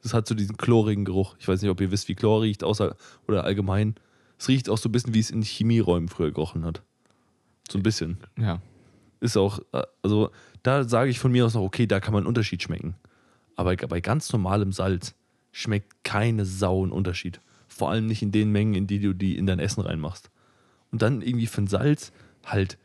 Das 0.03 0.15
hat 0.15 0.27
so 0.29 0.35
diesen 0.35 0.57
chlorigen 0.57 1.05
Geruch. 1.05 1.37
Ich 1.39 1.49
weiß 1.49 1.63
nicht, 1.63 1.71
ob 1.71 1.81
ihr 1.81 1.91
wisst, 1.91 2.09
wie 2.09 2.15
Chlor 2.15 2.43
riecht, 2.43 2.63
außer 2.65 2.97
oder 3.27 3.45
allgemein. 3.45 3.95
Es 4.39 4.49
riecht 4.49 4.69
auch 4.69 4.79
so 4.79 4.89
ein 4.89 4.93
bisschen, 4.93 5.15
wie 5.15 5.21
es 5.21 5.31
in 5.31 5.43
Chemieräumen 5.43 6.09
früher 6.09 6.31
gerochen 6.31 6.65
hat. 6.65 6.83
So 7.71 7.79
ein 7.79 7.83
bisschen. 7.83 8.19
Ja. 8.39 8.61
ist 9.19 9.37
auch, 9.39 9.61
äh, 9.73 9.83
also 10.03 10.31
da 10.63 10.85
sage 10.85 11.09
ich 11.11 11.19
von 11.19 11.33
mir 11.33 11.47
aus 11.47 11.55
noch, 11.55 11.63
okay, 11.63 11.87
da 11.87 12.01
kann 12.01 12.13
man 12.13 12.21
einen 12.21 12.27
Unterschied 12.29 12.63
schmecken. 12.63 12.95
Aber 13.57 13.75
bei 13.75 14.01
ganz 14.03 14.31
normalem 14.31 14.73
Salz 14.73 15.15
schmeckt 15.53 16.05
keine 16.05 16.45
Sau 16.45 16.85
ein 16.85 16.93
Unterschied. 16.93 17.41
Vor 17.69 17.91
allem 17.91 18.07
nicht 18.07 18.23
in 18.23 18.33
den 18.33 18.51
Mengen, 18.53 18.75
in 18.75 18.87
die 18.87 19.01
du 19.01 19.13
die 19.15 19.37
in 19.37 19.47
dein 19.47 19.59
Essen 19.59 19.81
reinmachst. 19.83 20.31
Und 20.93 21.03
dann 21.03 21.21
irgendwie 21.23 21.47
für 21.47 21.63
ein 21.63 21.67
Salz 21.67 22.13
halt 22.45 22.79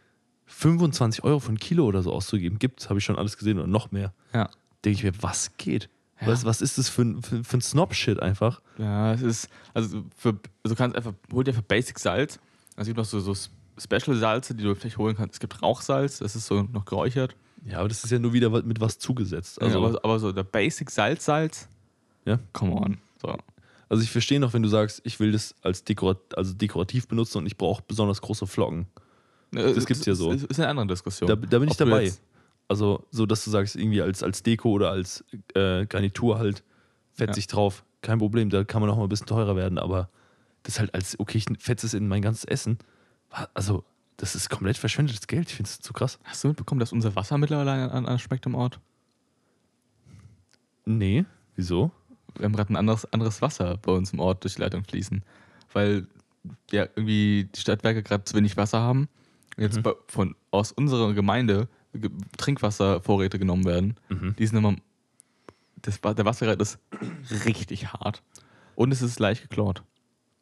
25 0.48 1.24
Euro 1.24 1.40
für 1.40 1.52
ein 1.52 1.60
Kilo 1.60 1.86
oder 1.86 2.04
so 2.04 2.12
auszugeben, 2.12 2.60
gibt's, 2.60 2.90
habe 2.90 3.00
ich 3.00 3.06
schon 3.06 3.18
alles 3.18 3.38
gesehen 3.38 3.58
oder 3.58 3.68
noch 3.68 3.92
mehr. 3.92 4.14
Ja. 4.34 4.50
Denke 4.84 4.98
ich 4.98 5.04
mir, 5.04 5.14
was 5.24 5.56
geht? 5.58 5.90
Ja. 6.20 6.28
Was, 6.28 6.46
was 6.46 6.62
ist 6.62 6.78
das 6.78 6.90
für 6.90 7.04
ein, 7.04 7.22
für, 7.22 7.44
für 7.44 7.58
ein 7.58 7.62
Snob-Shit 7.62 8.20
einfach? 8.20 8.62
Ja, 8.78 9.14
es 9.14 9.22
ist, 9.22 9.50
also 9.74 10.04
für, 10.18 10.30
also 10.64 10.76
du 10.76 10.76
kannst 10.76 10.96
einfach, 10.98 11.14
hol 11.32 11.44
dir 11.44 11.52
einfach 11.52 11.64
Basic 11.64 11.98
Salz. 12.00 12.40
Es 12.76 12.86
gibt 12.86 12.98
noch 12.98 13.06
so, 13.06 13.20
so 13.20 13.34
Special 13.78 14.16
Salze, 14.18 14.54
die 14.54 14.64
du 14.64 14.76
vielleicht 14.76 14.98
holen 14.98 15.16
kannst. 15.16 15.36
Es 15.36 15.40
gibt 15.40 15.62
Rauchsalz, 15.62 16.20
das 16.20 16.36
ist 16.36 16.46
so 16.48 16.64
noch 16.64 16.86
geräuchert. 16.86 17.36
Ja, 17.66 17.80
aber 17.80 17.88
das 17.88 18.04
ist 18.04 18.10
ja 18.12 18.20
nur 18.20 18.34
wieder 18.34 18.50
mit 18.64 18.80
was 18.82 18.98
zugesetzt. 19.00 19.62
Also, 19.62 19.80
ja, 19.80 19.88
aber, 19.88 20.00
aber 20.04 20.20
so 20.20 20.32
der 20.32 20.44
Basic 20.44 20.90
Salz-Salz, 20.90 21.68
Ja. 22.26 22.40
come 22.54 22.74
on. 22.74 22.98
So. 23.22 23.38
Also 23.92 24.04
ich 24.04 24.10
verstehe 24.10 24.40
noch, 24.40 24.54
wenn 24.54 24.64
du 24.64 24.70
sagst, 24.70 25.02
ich 25.04 25.20
will 25.20 25.34
das 25.34 25.54
als 25.62 25.84
dekorat 25.84 26.38
also 26.38 26.54
dekorativ 26.54 27.10
benutzen 27.10 27.40
und 27.40 27.46
ich 27.46 27.58
brauche 27.58 27.84
besonders 27.86 28.22
große 28.22 28.48
Flocken. 28.48 28.88
Das 29.52 29.86
gibt's 29.86 30.06
ja 30.06 30.16
so. 30.16 30.32
Ist, 30.32 30.46
ist 30.46 30.60
eine 30.62 30.70
andere 30.70 30.88
Diskussion. 30.88 31.28
Da, 31.28 31.36
da 31.36 31.60
bin 31.60 31.68
ich 31.68 31.74
Ob 31.74 31.78
dabei. 31.90 32.14
Also, 32.70 33.06
so 33.12 33.26
dass 33.26 33.44
du 33.44 33.52
sagst, 33.52 33.76
irgendwie 33.76 34.02
als, 34.02 34.24
als 34.24 34.44
Deko 34.44 34.70
oder 34.70 34.92
als 34.92 35.26
äh, 35.56 35.86
Garnitur 35.88 36.40
halt 36.40 36.64
fetze 37.12 37.34
Ja. 37.34 37.38
ich 37.40 37.48
drauf. 37.48 37.84
Kein 38.02 38.20
Problem, 38.20 38.50
da 38.50 38.64
kann 38.64 38.80
man 38.80 38.90
auch 38.90 38.96
mal 38.96 39.04
ein 39.04 39.10
bisschen 39.10 39.28
teurer 39.28 39.58
werden, 39.58 39.78
aber 39.78 40.08
das 40.64 40.80
halt 40.80 40.94
als, 40.96 41.20
okay, 41.20 41.40
ich 41.40 41.46
fetze 41.60 41.86
es 41.86 41.94
in 41.94 42.08
mein 42.08 42.22
ganzes 42.22 42.46
Essen. 42.46 42.78
Also, 43.54 43.84
das 44.16 44.36
ist 44.36 44.50
komplett 44.50 44.78
verschwendetes 44.78 45.28
Geld. 45.28 45.50
Ich 45.50 45.56
finde 45.56 45.68
es 45.68 45.82
zu 45.82 45.92
krass. 45.92 46.18
Hast 46.24 46.46
du 46.46 46.48
mitbekommen, 46.48 46.80
dass 46.80 46.94
unser 46.94 47.14
Wasser 47.18 47.38
mittlerweile 47.38 47.92
an, 47.92 48.06
an 48.06 48.20
schmeckt 48.20 48.46
im 48.46 48.56
Ort? 48.56 48.80
Nee, 50.86 51.26
wieso? 51.58 51.92
Wir 52.38 52.46
haben 52.46 52.54
gerade 52.56 52.74
ein 52.74 52.78
anderes, 52.78 53.12
anderes 53.14 53.42
Wasser 53.42 53.78
bei 53.82 53.92
uns 53.92 54.14
im 54.14 54.20
Ort 54.20 54.44
durch 54.44 54.56
die 54.56 54.62
Leitung 54.62 54.84
fließen. 54.84 55.24
Weil 55.74 56.08
ja 56.72 56.84
irgendwie 56.96 57.50
die 57.56 57.60
Stadtwerke 57.60 58.02
gerade 58.04 58.24
zu 58.24 58.36
wenig 58.36 58.58
Wasser 58.58 58.80
haben. 58.80 59.08
Und 59.58 59.64
jetzt 59.64 59.78
Mhm. 59.78 59.84
bei, 59.84 59.94
von, 60.08 60.36
aus 60.52 60.72
unserer 60.72 61.14
Gemeinde 61.14 61.68
ge- 61.94 62.10
Trinkwasservorräte 62.38 63.38
genommen 63.40 63.66
werden. 63.66 63.96
Mhm. 64.10 64.36
Die 64.38 64.46
sind 64.48 64.58
immer. 64.58 64.76
Das, 65.82 66.00
der 66.02 66.26
Wasserreit 66.26 66.62
ist 66.62 66.78
richtig 67.46 67.92
hart. 67.94 68.22
Und 68.76 68.92
es 68.92 69.02
ist 69.02 69.20
leicht 69.20 69.42
geklort. 69.42 69.84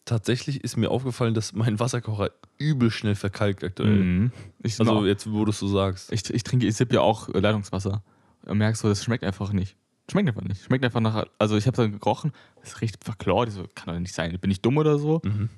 Tatsächlich 0.05 0.63
ist 0.63 0.75
mir 0.75 0.89
aufgefallen, 0.91 1.33
dass 1.33 1.53
mein 1.53 1.79
Wasserkocher 1.79 2.31
übel 2.57 2.89
schnell 2.91 3.15
verkalkt 3.15 3.63
aktuell. 3.63 4.03
Mhm. 4.03 4.31
Ich, 4.63 4.79
Also, 4.79 5.05
jetzt, 5.05 5.31
wo 5.31 5.45
du 5.45 5.51
es 5.51 5.59
so 5.59 5.67
sagst. 5.67 6.11
ich, 6.11 6.29
ich 6.33 6.43
trinke, 6.43 6.65
ich 6.67 6.75
sippe 6.75 6.95
ja 6.95 7.01
auch 7.01 7.29
Leitungswasser. 7.29 8.03
Und 8.45 8.57
merkst 8.57 8.81
so, 8.81 8.89
das 8.89 9.03
schmeckt 9.03 9.23
einfach 9.23 9.51
nicht. 9.53 9.75
Schmeckt 10.09 10.27
einfach 10.27 10.41
nicht. 10.41 10.63
Schmeckt 10.63 10.83
einfach 10.83 10.99
nach. 10.99 11.25
Also 11.37 11.57
ich 11.57 11.67
habe 11.67 11.77
dann 11.77 11.99
gerochen, 11.99 12.31
es 12.61 12.81
riecht 12.81 13.03
verklort. 13.03 13.49
Ich 13.49 13.55
so, 13.55 13.65
kann 13.75 13.93
doch 13.93 13.99
nicht 13.99 14.13
sein. 14.13 14.37
Bin 14.39 14.51
ich 14.51 14.61
dumm 14.61 14.77
oder 14.77 14.97
so? 14.97 15.21
Mhm. 15.23 15.49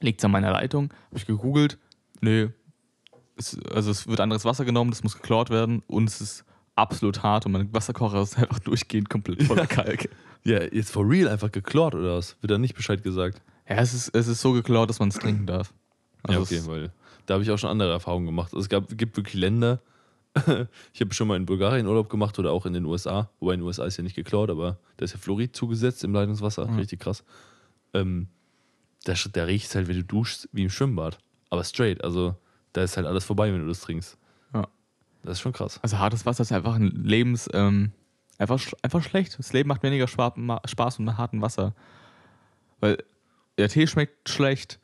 Liegt 0.00 0.20
es 0.20 0.24
an 0.24 0.30
meiner 0.30 0.52
Leitung? 0.52 0.92
Habe 1.08 1.16
ich 1.16 1.26
gegoogelt. 1.26 1.78
Nö. 2.20 2.50
Es, 3.36 3.58
also 3.70 3.90
es 3.90 4.06
wird 4.06 4.20
anderes 4.20 4.44
Wasser 4.44 4.64
genommen, 4.64 4.90
das 4.90 5.02
muss 5.02 5.16
geklort 5.16 5.50
werden 5.50 5.82
und 5.86 6.08
es 6.08 6.20
ist 6.20 6.44
absolut 6.76 7.22
hart 7.22 7.46
und 7.46 7.52
mein 7.52 7.72
Wasserkocher 7.72 8.22
ist 8.22 8.38
einfach 8.38 8.60
durchgehend 8.60 9.08
komplett 9.10 9.42
voller 9.42 9.66
Kalk. 9.66 10.08
Ja, 10.44 10.62
jetzt 10.62 10.90
for 10.92 11.08
real 11.08 11.28
einfach 11.28 11.50
geklort 11.50 11.94
oder 11.94 12.16
was? 12.16 12.36
Wird 12.40 12.50
da 12.50 12.58
nicht 12.58 12.74
Bescheid 12.74 13.02
gesagt? 13.02 13.42
Ja, 13.68 13.76
es 13.76 13.94
ist, 13.94 14.14
es 14.14 14.28
ist 14.28 14.40
so 14.40 14.52
geklort, 14.52 14.90
dass 14.90 15.00
man 15.00 15.08
es 15.08 15.18
trinken 15.18 15.46
darf. 15.46 15.72
Also 16.22 16.54
ja, 16.54 16.60
okay, 16.60 16.68
weil 16.68 16.92
da 17.26 17.34
habe 17.34 17.44
ich 17.44 17.50
auch 17.50 17.58
schon 17.58 17.70
andere 17.70 17.92
Erfahrungen 17.92 18.26
gemacht. 18.26 18.52
Also 18.52 18.60
es 18.60 18.68
gab, 18.68 18.96
gibt 18.96 19.16
wirklich 19.16 19.34
Länder, 19.34 19.80
ich 20.92 21.00
habe 21.00 21.14
schon 21.14 21.28
mal 21.28 21.36
in 21.36 21.46
Bulgarien 21.46 21.86
Urlaub 21.86 22.08
gemacht 22.08 22.38
oder 22.38 22.50
auch 22.52 22.66
in 22.66 22.72
den 22.72 22.84
USA, 22.84 23.30
wobei 23.40 23.54
in 23.54 23.60
den 23.60 23.66
USA 23.66 23.84
ist 23.84 23.96
ja 23.96 24.02
nicht 24.02 24.16
geklaut, 24.16 24.50
aber 24.50 24.78
da 24.96 25.04
ist 25.04 25.12
ja 25.12 25.18
Fluorid 25.18 25.54
zugesetzt 25.54 26.02
im 26.04 26.12
Leitungswasser, 26.12 26.66
Ja. 26.66 26.74
richtig 26.74 27.00
krass. 27.00 27.24
Ähm, 27.92 28.28
da, 29.04 29.14
da 29.32 29.44
riecht 29.44 29.66
es 29.66 29.74
halt, 29.74 29.86
wenn 29.88 29.96
du 29.96 30.04
duschst, 30.04 30.48
wie 30.52 30.64
im 30.64 30.70
Schwimmbad. 30.70 31.18
Aber 31.50 31.62
straight, 31.62 32.02
also 32.02 32.34
da 32.72 32.82
ist 32.82 32.96
halt 32.96 33.06
alles 33.06 33.24
vorbei, 33.24 33.52
wenn 33.52 33.60
du 33.60 33.68
das 33.68 33.80
trinkst. 33.80 34.18
Ja. 34.52 34.66
Das 35.22 35.34
ist 35.34 35.40
schon 35.40 35.52
krass. 35.52 35.78
Also 35.82 35.98
hartes 35.98 36.26
Wasser 36.26 36.42
ist 36.42 36.52
einfach 36.52 36.74
ein 36.74 36.88
Lebens, 37.04 37.48
ähm, 37.52 37.92
einfach, 38.38 38.60
einfach 38.82 39.02
schlecht. 39.02 39.38
Das 39.38 39.52
Leben 39.52 39.68
macht 39.68 39.82
weniger 39.82 40.08
Spaß 40.08 40.98
mit 40.98 41.16
hartem 41.16 41.40
Wasser. 41.42 41.74
Weil 42.80 42.98
der 43.56 43.68
Tee 43.68 43.86
schmeckt 43.86 44.28
schlecht, 44.28 44.80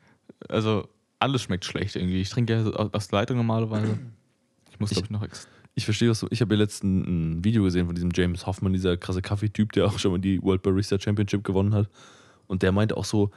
also 0.47 0.87
alles 1.19 1.41
schmeckt 1.41 1.65
schlecht 1.65 1.95
irgendwie. 1.97 2.21
Ich 2.21 2.29
trinke 2.29 2.53
ja 2.53 2.65
aus 2.71 3.11
Leitung 3.11 3.37
normalerweise. 3.37 3.99
Ich 4.83 4.89
muss, 4.89 4.89
glaube 4.91 5.05
ich, 5.05 5.11
noch 5.11 5.23
ex 5.23 5.47
Ich 5.75 5.85
verstehe, 5.85 6.09
was 6.09 6.19
du. 6.19 6.27
Ich 6.31 6.41
habe 6.41 6.55
ja 6.55 6.59
letztens 6.59 7.07
ein 7.07 7.43
Video 7.43 7.63
gesehen 7.63 7.85
von 7.85 7.95
diesem 7.95 8.11
James 8.13 8.45
Hoffman, 8.45 8.73
dieser 8.73 8.97
krasse 8.97 9.21
Kaffeetyp, 9.21 9.71
der 9.73 9.85
auch 9.85 9.99
schon 9.99 10.11
mal 10.11 10.19
die 10.19 10.41
World 10.41 10.63
Barista 10.63 10.99
Championship 10.99 11.43
gewonnen 11.43 11.73
hat. 11.73 11.89
Und 12.47 12.63
der 12.63 12.71
meinte 12.71 12.97
auch 12.97 13.05
so, 13.05 13.31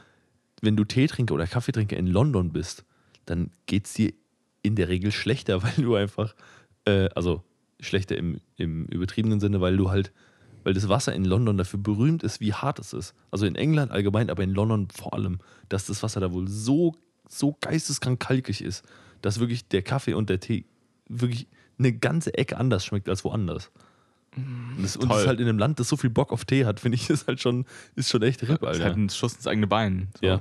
wenn 0.60 0.76
du 0.76 0.84
Teetrinker 0.84 1.34
oder 1.34 1.46
Kaffeetrinker 1.46 1.96
in 1.96 2.06
London 2.06 2.52
bist, 2.52 2.84
dann 3.26 3.50
geht 3.66 3.86
es 3.86 3.94
dir 3.94 4.12
in 4.62 4.76
der 4.76 4.88
Regel 4.88 5.12
schlechter, 5.12 5.62
weil 5.62 5.74
du 5.76 5.94
einfach, 5.94 6.34
äh, 6.84 7.08
also 7.14 7.42
schlechter 7.80 8.16
im, 8.16 8.40
im 8.56 8.86
übertriebenen 8.86 9.40
Sinne, 9.40 9.60
weil 9.60 9.76
du 9.76 9.90
halt, 9.90 10.12
weil 10.62 10.74
das 10.74 10.88
Wasser 10.88 11.14
in 11.14 11.24
London 11.24 11.58
dafür 11.58 11.78
berühmt 11.78 12.22
ist, 12.22 12.40
wie 12.40 12.54
hart 12.54 12.78
es 12.78 12.92
ist. 12.92 13.14
Also 13.30 13.46
in 13.46 13.54
England 13.54 13.92
allgemein, 13.92 14.30
aber 14.30 14.42
in 14.42 14.54
London 14.54 14.88
vor 14.90 15.12
allem, 15.12 15.38
dass 15.68 15.86
das 15.86 16.02
Wasser 16.02 16.20
da 16.20 16.32
wohl 16.32 16.48
so, 16.48 16.94
so 17.28 17.56
geisteskrank 17.60 18.18
kalkig 18.18 18.62
ist, 18.62 18.84
dass 19.20 19.40
wirklich 19.40 19.68
der 19.68 19.82
Kaffee 19.82 20.14
und 20.14 20.30
der 20.30 20.40
Tee 20.40 20.64
wirklich 21.08 21.46
eine 21.78 21.92
ganze 21.92 22.34
Ecke 22.36 22.56
anders 22.56 22.84
schmeckt 22.84 23.08
als 23.08 23.24
woanders. 23.24 23.70
Und 24.36 24.78
das, 24.82 24.96
und 24.96 25.08
das 25.10 25.26
halt 25.26 25.38
in 25.40 25.48
einem 25.48 25.58
Land, 25.58 25.78
das 25.78 25.88
so 25.88 25.96
viel 25.96 26.10
Bock 26.10 26.32
auf 26.32 26.44
Tee 26.44 26.64
hat, 26.64 26.80
finde 26.80 26.96
ich, 26.96 27.08
ist 27.10 27.26
halt 27.28 27.40
schon, 27.40 27.66
ist 27.94 28.10
schon 28.10 28.22
echt 28.22 28.42
RIP, 28.42 28.48
Das 28.48 28.58
ist 28.60 28.66
Alter. 28.66 28.84
halt 28.84 28.96
ein 28.96 29.10
Schuss 29.10 29.34
ins 29.34 29.46
eigene 29.46 29.66
Bein. 29.66 30.08
So. 30.20 30.26
ja. 30.26 30.40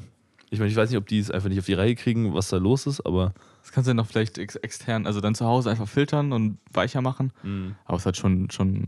Ich 0.49 0.59
meine, 0.59 0.69
ich 0.69 0.75
weiß 0.77 0.89
nicht, 0.89 0.97
ob 0.99 1.07
die 1.07 1.17
es 1.17 1.31
einfach 1.31 1.49
nicht 1.49 1.57
auf 1.57 1.65
die 1.65 1.73
Reihe 1.73 1.95
kriegen, 1.95 2.33
was 2.35 2.49
da 2.49 2.57
los 2.57 2.85
ist, 2.85 3.01
aber 3.05 3.33
Das 3.63 3.71
kannst 3.71 3.87
du 3.87 3.89
ja 3.91 3.95
noch 3.95 4.05
vielleicht 4.05 4.37
ex 4.37 4.55
extern, 4.57 5.07
also 5.07 5.19
dann 5.19 5.33
zu 5.33 5.45
Hause 5.45 5.71
einfach 5.71 5.87
filtern 5.87 6.31
und 6.31 6.59
weicher 6.71 7.01
machen. 7.01 7.31
Aber 7.85 7.97
es 7.97 8.05
hat 8.05 8.17
schon, 8.17 8.51
schon, 8.51 8.85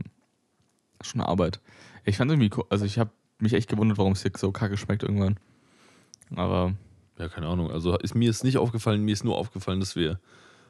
schon 1.02 1.22
Arbeit. 1.22 1.60
Ich 2.04 2.18
fand 2.18 2.30
irgendwie, 2.30 2.52
cool- 2.56 2.66
also 2.70 2.86
ich 2.86 3.00
habe 3.00 3.10
mich 3.40 3.54
echt 3.54 3.68
gewundert, 3.68 3.98
warum 3.98 4.12
es 4.14 4.22
hier 4.22 4.32
so 4.38 4.52
kacke 4.52 4.78
schmeckt 4.78 5.02
irgendwann. 5.02 5.38
Aber 6.36 6.74
ja, 7.18 7.28
keine 7.30 7.48
Ahnung. 7.48 7.72
Also 7.72 7.98
ist 7.98 8.14
mir 8.14 8.30
ist 8.30 8.44
nicht 8.44 8.58
aufgefallen, 8.58 9.02
mir 9.04 9.14
ist 9.14 9.24
nur 9.24 9.36
aufgefallen, 9.38 9.80
dass 9.80 9.96
wir, 9.96 10.20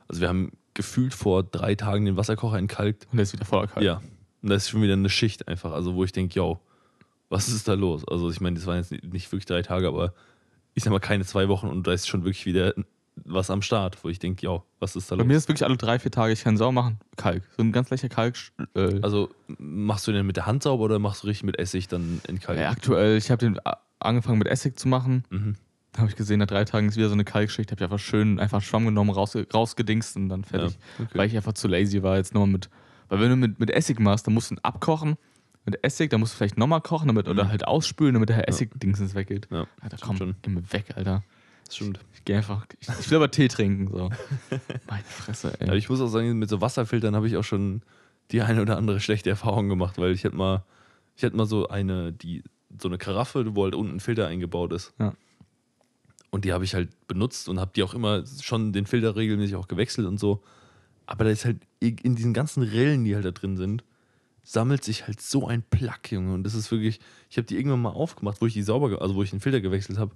also 0.08 0.22
wir 0.22 0.28
haben 0.30 0.52
gefühlt 0.74 1.14
vor 1.14 1.44
drei 1.44 1.76
Tagen 1.76 2.06
den 2.06 2.18
Wasserkocher 2.18 2.58
entkalkt. 2.58 3.08
und 3.12 3.18
der 3.18 3.24
ist 3.24 3.34
wieder 3.34 3.46
voller 3.46 3.68
kalt. 3.68 3.86
Ja. 3.86 4.02
Und 4.42 4.50
da 4.50 4.56
ist 4.56 4.70
schon 4.70 4.82
wieder 4.82 4.94
eine 4.94 5.10
Schicht 5.10 5.48
einfach, 5.48 5.72
also 5.72 5.96
wo 5.96 6.04
ich 6.04 6.12
denke, 6.12 6.36
yo, 6.36 6.60
was 7.30 7.48
ist 7.48 7.68
da 7.68 7.74
los? 7.74 8.08
Also 8.08 8.30
ich 8.30 8.40
meine, 8.42 8.56
das 8.58 8.66
waren 8.68 8.78
jetzt 8.78 8.92
nicht 8.92 9.32
wirklich 9.32 9.46
drei 9.46 9.62
Tage, 9.62 9.88
aber 9.88 10.14
ich 10.74 10.84
sag 10.84 10.92
mal 10.92 11.00
keine 11.00 11.26
zwei 11.26 11.48
Wochen 11.48 11.68
und 11.68 11.88
da 11.88 11.94
ist 11.94 12.08
schon 12.08 12.24
wirklich 12.26 12.46
wieder 12.46 12.74
was 13.24 13.50
am 13.50 13.62
Start, 13.62 14.04
wo 14.04 14.10
ich 14.10 14.20
denke, 14.20 14.46
yo, 14.46 14.64
was 14.80 14.96
ist 14.98 15.10
da 15.10 15.16
Bei 15.16 15.22
los? 15.24 15.28
mir 15.30 15.38
ist 15.38 15.48
wirklich 15.48 15.64
alle 15.66 15.78
drei, 15.78 15.98
vier 16.00 16.12
Tage, 16.12 16.34
ich 16.34 16.44
kann 16.44 16.58
sauber 16.58 16.74
machen. 16.74 17.00
Kalk. 17.16 17.44
So 17.56 17.64
ein 17.64 17.72
ganz 17.72 17.90
leichter 17.90 18.10
Kalk. 18.10 18.36
Äh, 18.76 19.00
Also 19.02 19.30
machst 19.58 20.06
du 20.08 20.12
den 20.12 20.26
mit 20.28 20.36
der 20.36 20.46
Hand 20.46 20.64
sauber 20.64 20.84
oder 20.84 21.00
machst 21.00 21.24
du 21.24 21.28
richtig 21.28 21.46
mit 21.46 21.58
Essig 21.58 21.88
dann 21.88 22.20
entkalken? 22.28 22.62
ja, 22.62 22.70
aktuell, 22.70 23.18
ich 23.18 23.32
habe 23.32 23.40
den 23.40 23.58
angefangen 24.00 24.38
mit 24.38 24.48
Essig 24.50 24.78
zu 24.78 24.90
machen. 24.90 25.24
Mhm. 25.30 25.56
Da 25.96 26.02
habe 26.02 26.10
ich 26.10 26.18
gesehen, 26.18 26.40
nach 26.40 26.48
drei 26.48 26.66
Tagen 26.66 26.90
ist 26.90 26.98
wieder 26.98 27.08
so 27.08 27.14
eine 27.14 27.24
Kalkschicht. 27.24 27.72
Habe 27.72 27.80
ich 27.80 27.84
einfach 27.84 28.00
schön 28.00 28.38
einfach 28.38 28.62
Schwamm 28.62 28.84
genommen, 28.84 29.12
raus, 29.12 29.34
rausgedingst 29.54 30.18
und 30.18 30.28
dann 30.28 30.44
fertig. 30.44 30.74
Ja, 31.00 31.06
okay. 31.06 31.18
Weil 31.18 31.28
ich 31.28 31.38
einfach 31.38 31.54
zu 31.54 31.70
lazy 31.70 32.04
war, 32.04 32.18
jetzt 32.18 32.34
nochmal 32.34 32.50
mit. 32.50 32.70
Weil 33.08 33.22
wenn 33.22 33.30
du 33.30 33.38
mit, 33.38 33.62
mit 33.62 33.72
Essig 33.72 34.02
machst, 34.02 34.28
dann 34.28 34.34
musst 34.34 34.52
du 34.52 34.56
ihn 34.56 34.60
abkochen. 34.62 35.16
Mit 35.64 35.82
Essig, 35.86 36.10
dann 36.10 36.20
musst 36.20 36.34
du 36.34 36.38
vielleicht 36.38 36.58
nochmal 36.58 36.82
kochen 36.82 37.08
damit, 37.08 37.30
oder 37.30 37.48
halt 37.48 37.66
ausspülen, 37.66 38.14
damit 38.14 38.28
der 38.28 38.50
Essig-Dingsens 38.50 39.16
weggeht. 39.16 39.50
Mhm. 39.50 39.56
Ja, 39.56 39.68
Alter, 39.80 39.98
komm, 40.02 40.18
schon. 40.18 40.36
geh 40.42 40.52
mir 40.52 40.74
weg, 40.74 40.94
Alter. 40.96 41.24
Das 41.66 41.78
stimmt. 41.78 42.02
Ich 42.14 42.26
geh 42.26 42.36
einfach. 42.36 42.66
Ich, 42.82 42.90
ich 43.00 43.10
will 43.10 43.16
aber 43.16 43.32
Tee 43.32 43.48
trinken, 43.48 43.88
so. 43.88 44.10
Meine 44.88 45.04
Fresse, 45.06 45.60
ey. 45.62 45.68
Aber 45.68 45.78
ich 45.78 45.90
muss 45.90 46.02
auch 46.02 46.08
sagen, 46.08 46.38
mit 46.38 46.50
so 46.50 46.60
Wasserfiltern 46.60 47.16
habe 47.16 47.28
ich 47.28 47.38
auch 47.38 47.44
schon 47.44 47.84
die 48.32 48.42
eine 48.42 48.62
oder 48.62 48.76
andere 48.76 49.00
schlechte 49.00 49.30
Erfahrung 49.30 49.70
gemacht, 49.70 49.98
weil 49.98 50.12
ich 50.12 50.26
hatte 50.26 50.36
mal, 50.36 50.66
ich 51.16 51.24
hatte 51.24 51.38
mal 51.38 51.46
so 51.46 51.70
eine, 51.70 52.12
die, 52.12 52.44
so 52.82 52.90
eine 52.90 52.98
Karaffe, 52.98 53.56
wo 53.56 53.64
halt 53.64 53.76
unten 53.76 53.96
ein 53.96 54.00
Filter 54.02 54.28
eingebaut 54.28 54.74
ist. 54.74 54.94
Ja. 55.00 55.14
Und 56.36 56.44
die 56.44 56.52
habe 56.52 56.66
ich 56.66 56.76
halt 56.76 56.90
benutzt 57.08 57.48
und 57.48 57.62
habe 57.62 57.72
die 57.74 57.82
auch 57.82 57.94
immer 57.94 58.26
schon 58.42 58.74
den 58.74 58.86
Filter 58.86 59.16
regelmäßig 59.16 59.56
auch 59.56 59.70
gewechselt 59.70 60.06
und 60.06 60.20
so. 60.20 60.44
Aber 61.06 61.24
da 61.24 61.30
ist 61.30 61.46
halt 61.46 61.60
in 61.80 62.18
diesen 62.18 62.34
ganzen 62.34 62.62
Rillen, 62.62 63.06
die 63.06 63.16
halt 63.16 63.24
da 63.24 63.32
drin 63.32 63.56
sind, 63.56 63.86
sammelt 64.44 64.84
sich 64.84 65.08
halt 65.08 65.22
so 65.22 65.48
ein 65.48 65.64
Plack, 65.64 66.12
Junge. 66.12 66.34
Und 66.34 66.44
das 66.44 66.54
ist 66.54 66.70
wirklich, 66.72 67.00
ich 67.30 67.38
habe 67.38 67.46
die 67.46 67.56
irgendwann 67.56 67.82
mal 67.82 67.92
aufgemacht, 67.92 68.42
wo 68.42 68.48
ich 68.48 68.54
die 68.54 68.64
sauber, 68.64 69.02
also 69.02 69.16
wo 69.16 69.24
ich 69.24 69.30
den 69.30 69.40
Filter 69.40 69.62
gewechselt 69.62 69.98
habe. 69.98 70.14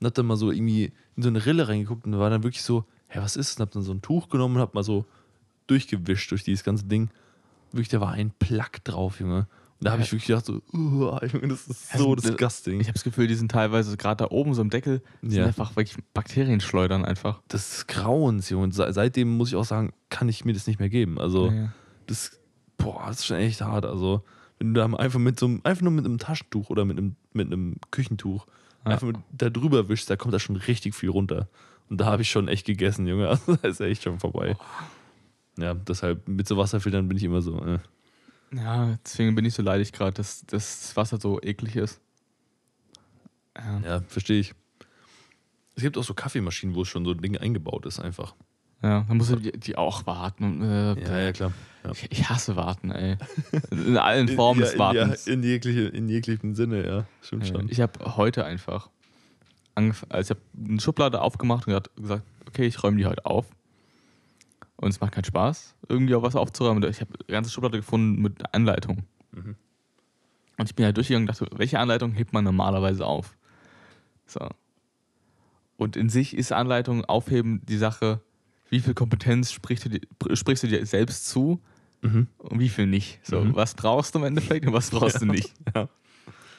Und 0.00 0.06
hab 0.06 0.14
dann 0.14 0.24
mal 0.24 0.38
so 0.38 0.50
irgendwie 0.50 0.90
in 1.16 1.22
so 1.22 1.28
eine 1.28 1.44
Rille 1.44 1.68
reingeguckt 1.68 2.06
und 2.06 2.18
war 2.18 2.30
dann 2.30 2.44
wirklich 2.44 2.62
so, 2.62 2.86
hä, 3.08 3.18
was 3.20 3.36
ist 3.36 3.50
das? 3.50 3.56
Und 3.56 3.66
hab 3.66 3.70
dann 3.72 3.82
so 3.82 3.92
ein 3.92 4.00
Tuch 4.00 4.30
genommen 4.30 4.56
und 4.56 4.62
hab 4.62 4.72
mal 4.72 4.84
so 4.84 5.04
durchgewischt 5.66 6.30
durch 6.30 6.44
dieses 6.44 6.64
ganze 6.64 6.86
Ding. 6.86 7.10
Wirklich, 7.72 7.90
da 7.90 8.00
war 8.00 8.12
ein 8.12 8.30
Plack 8.38 8.82
drauf, 8.84 9.20
Junge. 9.20 9.46
Da 9.80 9.92
habe 9.92 10.02
ich 10.02 10.10
wirklich 10.10 10.26
gedacht 10.26 10.44
so, 10.44 10.60
uh, 10.74 11.16
das 11.20 11.68
ist 11.68 11.92
so 11.92 12.12
Also, 12.12 12.14
disgusting. 12.16 12.80
Ich 12.80 12.88
habe 12.88 12.94
das 12.94 13.04
Gefühl, 13.04 13.28
die 13.28 13.36
sind 13.36 13.50
teilweise 13.52 13.96
gerade 13.96 14.24
da 14.24 14.30
oben 14.32 14.52
so 14.54 14.60
im 14.62 14.70
Deckel, 14.70 15.02
sind 15.22 15.32
Ja. 15.38 15.46
einfach 15.46 15.76
wirklich 15.76 15.96
Bakterien 16.14 16.60
schleudern 16.60 17.04
einfach. 17.04 17.40
das 17.48 17.72
ist 17.78 17.88
Grauens, 17.88 18.50
Junge. 18.50 18.72
Seitdem 18.72 19.36
muss 19.36 19.50
ich 19.50 19.56
auch 19.56 19.64
sagen, 19.64 19.92
kann 20.10 20.28
ich 20.28 20.44
mir 20.44 20.52
das 20.52 20.66
nicht 20.66 20.80
mehr 20.80 20.88
geben. 20.88 21.20
Also, 21.20 21.50
Ja. 21.50 21.72
das, 22.06 22.40
boah, 22.76 23.04
das 23.06 23.18
ist 23.20 23.26
schon 23.26 23.36
echt 23.36 23.60
hart. 23.60 23.84
Also, 23.86 24.24
wenn 24.58 24.74
du 24.74 24.80
da 24.80 24.86
einfach 24.96 25.20
mit 25.20 25.38
so 25.38 25.46
einem, 25.46 25.60
einfach 25.62 25.82
nur 25.82 25.92
mit 25.92 26.04
einem 26.04 26.18
Taschentuch 26.18 26.70
oder 26.70 26.84
mit 26.84 26.98
einem, 26.98 27.14
mit 27.32 27.46
einem 27.46 27.76
Küchentuch 27.92 28.46
Ja. 28.84 28.92
einfach 28.92 29.12
da 29.30 29.48
drüber 29.48 29.88
wischst, 29.88 30.10
da 30.10 30.16
kommt 30.16 30.34
da 30.34 30.40
schon 30.40 30.56
richtig 30.56 30.96
viel 30.96 31.10
runter. 31.10 31.48
Und 31.88 32.00
da 32.00 32.06
habe 32.06 32.22
ich 32.22 32.30
schon 32.30 32.48
echt 32.48 32.66
gegessen, 32.66 33.06
Junge. 33.06 33.28
Also, 33.46 33.54
da 33.54 33.68
ist 33.68 33.80
echt 33.80 34.02
schon 34.02 34.18
vorbei. 34.18 34.56
Ja, 35.56 35.74
deshalb 35.74 36.26
mit 36.26 36.48
so 36.48 36.56
Wasserfiltern 36.56 37.06
bin 37.06 37.16
ich 37.16 37.22
immer 37.24 37.42
so. 37.42 37.64
Äh. 37.64 37.78
Ja, 38.54 38.98
deswegen 39.04 39.34
bin 39.34 39.44
ich 39.44 39.54
so 39.54 39.62
leidig 39.62 39.92
gerade, 39.92 40.12
dass, 40.12 40.44
das 40.46 40.96
Wasser 40.96 41.18
so 41.20 41.40
eklig 41.42 41.76
ist. 41.76 42.00
Ja. 43.56 43.80
Ja, 43.84 44.00
verstehe 44.08 44.40
ich. 44.40 44.54
Es 45.76 45.82
gibt 45.82 45.98
auch 45.98 46.04
so 46.04 46.14
Kaffeemaschinen, 46.14 46.74
wo 46.74 46.84
schon 46.84 47.04
so 47.04 47.12
ein 47.12 47.20
Ding 47.20 47.36
eingebaut 47.36 47.86
ist, 47.86 48.00
einfach. 48.00 48.34
Ja, 48.82 49.04
dann 49.08 49.16
musst 49.16 49.30
du 49.30 49.36
die, 49.36 49.52
die 49.52 49.76
auch 49.76 50.06
warten. 50.06 50.44
Und, 50.44 50.62
äh, 50.62 51.00
Ja, 51.02 51.18
ja, 51.18 51.32
klar. 51.32 51.52
Ja. 51.84 51.90
Ich, 51.92 52.10
ich 52.10 52.28
hasse 52.28 52.56
Warten, 52.56 52.90
ey. 52.90 53.16
In 53.70 53.96
allen 53.96 54.28
Formen 54.36 54.60
des 54.60 54.78
Wartens. 54.78 55.26
Ja, 55.26 55.32
in, 55.32 55.42
jegliche, 55.42 55.82
in 55.82 56.08
jeglichem 56.08 56.54
Sinne, 56.54 56.86
ja. 56.86 57.06
Stimmt 57.22 57.46
Ja, 57.46 57.54
schon. 57.54 57.68
Ich 57.68 57.80
habe 57.80 58.16
heute 58.16 58.44
einfach 58.44 58.90
angefangen, 59.74 60.12
also 60.12 60.32
ich 60.34 60.38
habe 60.38 60.68
eine 60.70 60.80
Schublade 60.80 61.20
aufgemacht 61.20 61.66
und 61.66 61.88
gesagt, 61.96 62.24
okay, 62.46 62.66
ich 62.66 62.82
räume 62.82 62.96
die 62.98 63.06
heute 63.06 63.24
auf. 63.26 63.46
Und 64.80 64.90
es 64.90 65.00
macht 65.00 65.12
keinen 65.12 65.24
Spaß, 65.24 65.74
irgendwie 65.88 66.14
auch 66.14 66.22
was 66.22 66.36
aufzuräumen. 66.36 66.82
Ich 66.88 67.00
habe 67.00 67.12
eine 67.18 67.32
ganze 67.34 67.50
Schublade 67.50 67.78
gefunden 67.78 68.22
mit 68.22 68.54
Anleitung. 68.54 69.02
Mhm. 69.32 69.56
Und 70.56 70.68
ich 70.68 70.74
bin 70.74 70.84
halt 70.86 70.96
durchgegangen 70.96 71.28
und 71.28 71.34
dachte, 71.38 71.48
welche 71.58 71.78
Anleitung 71.80 72.12
hebt 72.12 72.32
man 72.32 72.44
normalerweise 72.44 73.04
auf? 73.04 73.36
So. 74.26 74.48
Und 75.76 75.96
in 75.96 76.08
sich 76.08 76.36
ist 76.36 76.52
Anleitung 76.52 77.04
aufheben 77.04 77.60
die 77.66 77.76
Sache, 77.76 78.20
wie 78.70 78.80
viel 78.80 78.94
Kompetenz 78.94 79.50
sprichst 79.52 79.84
du 79.84 79.88
dir, 79.88 80.00
sprichst 80.36 80.62
du 80.64 80.68
dir 80.68 80.84
selbst 80.86 81.28
zu 81.28 81.60
Mhm. 82.02 82.28
und 82.38 82.60
wie 82.60 82.68
viel 82.68 82.86
nicht. 82.86 83.18
So, 83.26 83.40
Mhm. 83.40 83.56
was 83.56 83.74
brauchst 83.74 84.14
du 84.14 84.20
im 84.20 84.24
Endeffekt 84.26 84.64
und 84.66 84.72
was 84.72 84.90
brauchst 84.90 85.20
du 85.20 85.26
nicht. 85.26 85.52
Ja. 85.74 85.88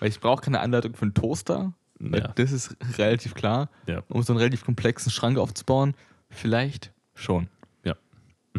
Weil 0.01 0.09
ich 0.09 0.19
brauche 0.19 0.41
keine 0.41 0.59
Anleitung 0.59 0.93
für 0.95 1.03
einen 1.03 1.13
Toaster. 1.13 1.73
Ja. 2.01 2.29
Das 2.29 2.51
ist 2.51 2.75
relativ 2.97 3.33
klar. 3.35 3.69
Ja. 3.87 4.03
Um 4.09 4.23
so 4.23 4.33
einen 4.33 4.39
relativ 4.39 4.65
komplexen 4.65 5.11
Schrank 5.11 5.37
aufzubauen, 5.37 5.93
vielleicht 6.29 6.91
schon. 7.15 7.47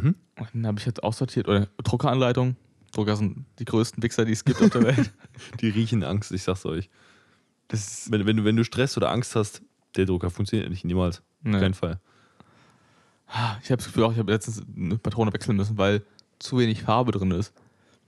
Mhm. 0.02 0.14
Und 0.38 0.48
dann 0.54 0.66
habe 0.66 0.78
ich 0.78 0.86
jetzt 0.86 1.02
aussortiert, 1.02 1.48
oder 1.48 1.68
Druckeranleitung. 1.82 2.56
Drucker 2.92 3.16
sind 3.16 3.44
die 3.58 3.64
größten 3.64 4.02
Wichser, 4.02 4.24
die 4.24 4.32
es 4.32 4.44
gibt 4.44 4.60
auf 4.62 4.70
der 4.70 4.82
Welt. 4.82 5.12
Die 5.60 5.68
riechen 5.68 6.02
Angst, 6.02 6.32
ich 6.32 6.42
sag's 6.42 6.66
euch. 6.66 6.90
Das 7.68 7.80
ist, 7.86 8.10
Wenn, 8.12 8.26
wenn, 8.26 8.36
du, 8.36 8.44
wenn 8.44 8.56
du 8.56 8.64
Stress 8.64 8.96
oder 8.96 9.10
Angst 9.10 9.36
hast, 9.36 9.62
der 9.96 10.06
Drucker 10.06 10.28
funktioniert 10.30 10.68
nicht, 10.70 10.84
niemals. 10.84 11.18
Auf 11.18 11.24
ne. 11.52 11.60
keinen 11.60 11.74
Fall. 11.74 12.00
Ich 13.62 13.70
habe 13.70 13.76
das 13.76 13.86
Gefühl, 13.86 14.02
auch, 14.04 14.12
ich 14.12 14.18
habe 14.18 14.32
letztens 14.32 14.62
eine 14.76 14.98
Patrone 14.98 15.32
wechseln 15.32 15.56
müssen, 15.56 15.78
weil 15.78 16.02
zu 16.40 16.58
wenig 16.58 16.82
Farbe 16.82 17.12
drin 17.12 17.30
ist. 17.30 17.52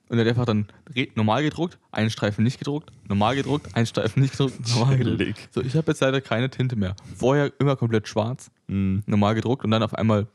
Und 0.09 0.19
er 0.19 0.25
hat 0.25 0.31
einfach 0.31 0.47
dann 0.47 0.67
normal 1.15 1.43
gedruckt, 1.45 1.79
einen 1.93 2.11
Streifen 2.11 2.43
nicht 2.45 2.59
gedruckt, 2.59 2.91
normal 3.09 3.37
gedruckt, 3.37 3.75
einen 3.77 3.87
Streifen 3.87 4.21
nicht 4.21 4.33
gedruckt, 4.33 4.59
normal 4.75 4.99
gedruckt. 4.99 5.49
So, 5.53 5.63
ich 5.63 5.75
habe 5.77 5.91
jetzt 5.93 6.01
leider 6.01 6.21
keine 6.21 6.51
Tinte 6.51 6.77
mehr. 6.77 6.97
Vorher 7.17 7.53
immer 7.61 7.77
komplett 7.77 8.09
schwarz, 8.09 8.51
Mhm. 8.67 9.05
normal 9.07 9.35
gedruckt 9.37 9.65
und 9.65 9.71
dann 9.71 9.83
auf 9.83 9.95
einmal, 9.95 10.27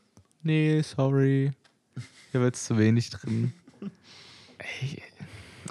nee, 0.47 0.81
sorry, 0.81 1.51
hier 2.31 2.41
wird 2.41 2.55
zu 2.55 2.77
wenig 2.77 3.09
drin. 3.09 3.53
Ey, 4.57 5.03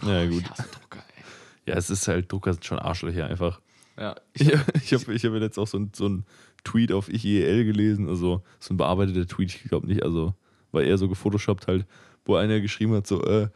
Ja, 0.02 0.26
gut. 0.26 0.42
Ich 0.42 0.50
hasse 0.50 0.68
Drucker, 0.70 1.02
ey. 1.16 1.24
Ja, 1.72 1.74
es 1.76 1.90
ist 1.90 2.06
halt, 2.06 2.30
Drucker 2.30 2.52
sind 2.52 2.64
schon 2.64 2.78
Arschlöcher 2.78 3.26
einfach. 3.26 3.60
Ja, 3.98 4.14
Ich, 4.34 4.48
ich 4.48 4.92
habe 4.92 5.14
ich 5.14 5.24
hab 5.24 5.32
jetzt 5.32 5.58
auch 5.58 5.66
so 5.66 5.78
ein, 5.78 5.90
so 5.94 6.22
Tweet 6.64 6.92
auf 6.92 7.08
IEL 7.08 7.64
gelesen, 7.64 8.08
also 8.08 8.42
so 8.60 8.74
ein 8.74 8.76
bearbeiteter 8.76 9.26
Tweet, 9.26 9.54
ich 9.54 9.64
glaube 9.64 9.86
nicht, 9.86 10.02
also 10.02 10.34
war 10.72 10.82
eher 10.82 10.98
so 10.98 11.08
gefotoshoppt 11.08 11.66
halt, 11.68 11.86
wo 12.26 12.36
einer 12.36 12.60
geschrieben 12.60 12.92
hat, 12.94 13.06
so, 13.06 13.22
äh, 13.24 13.48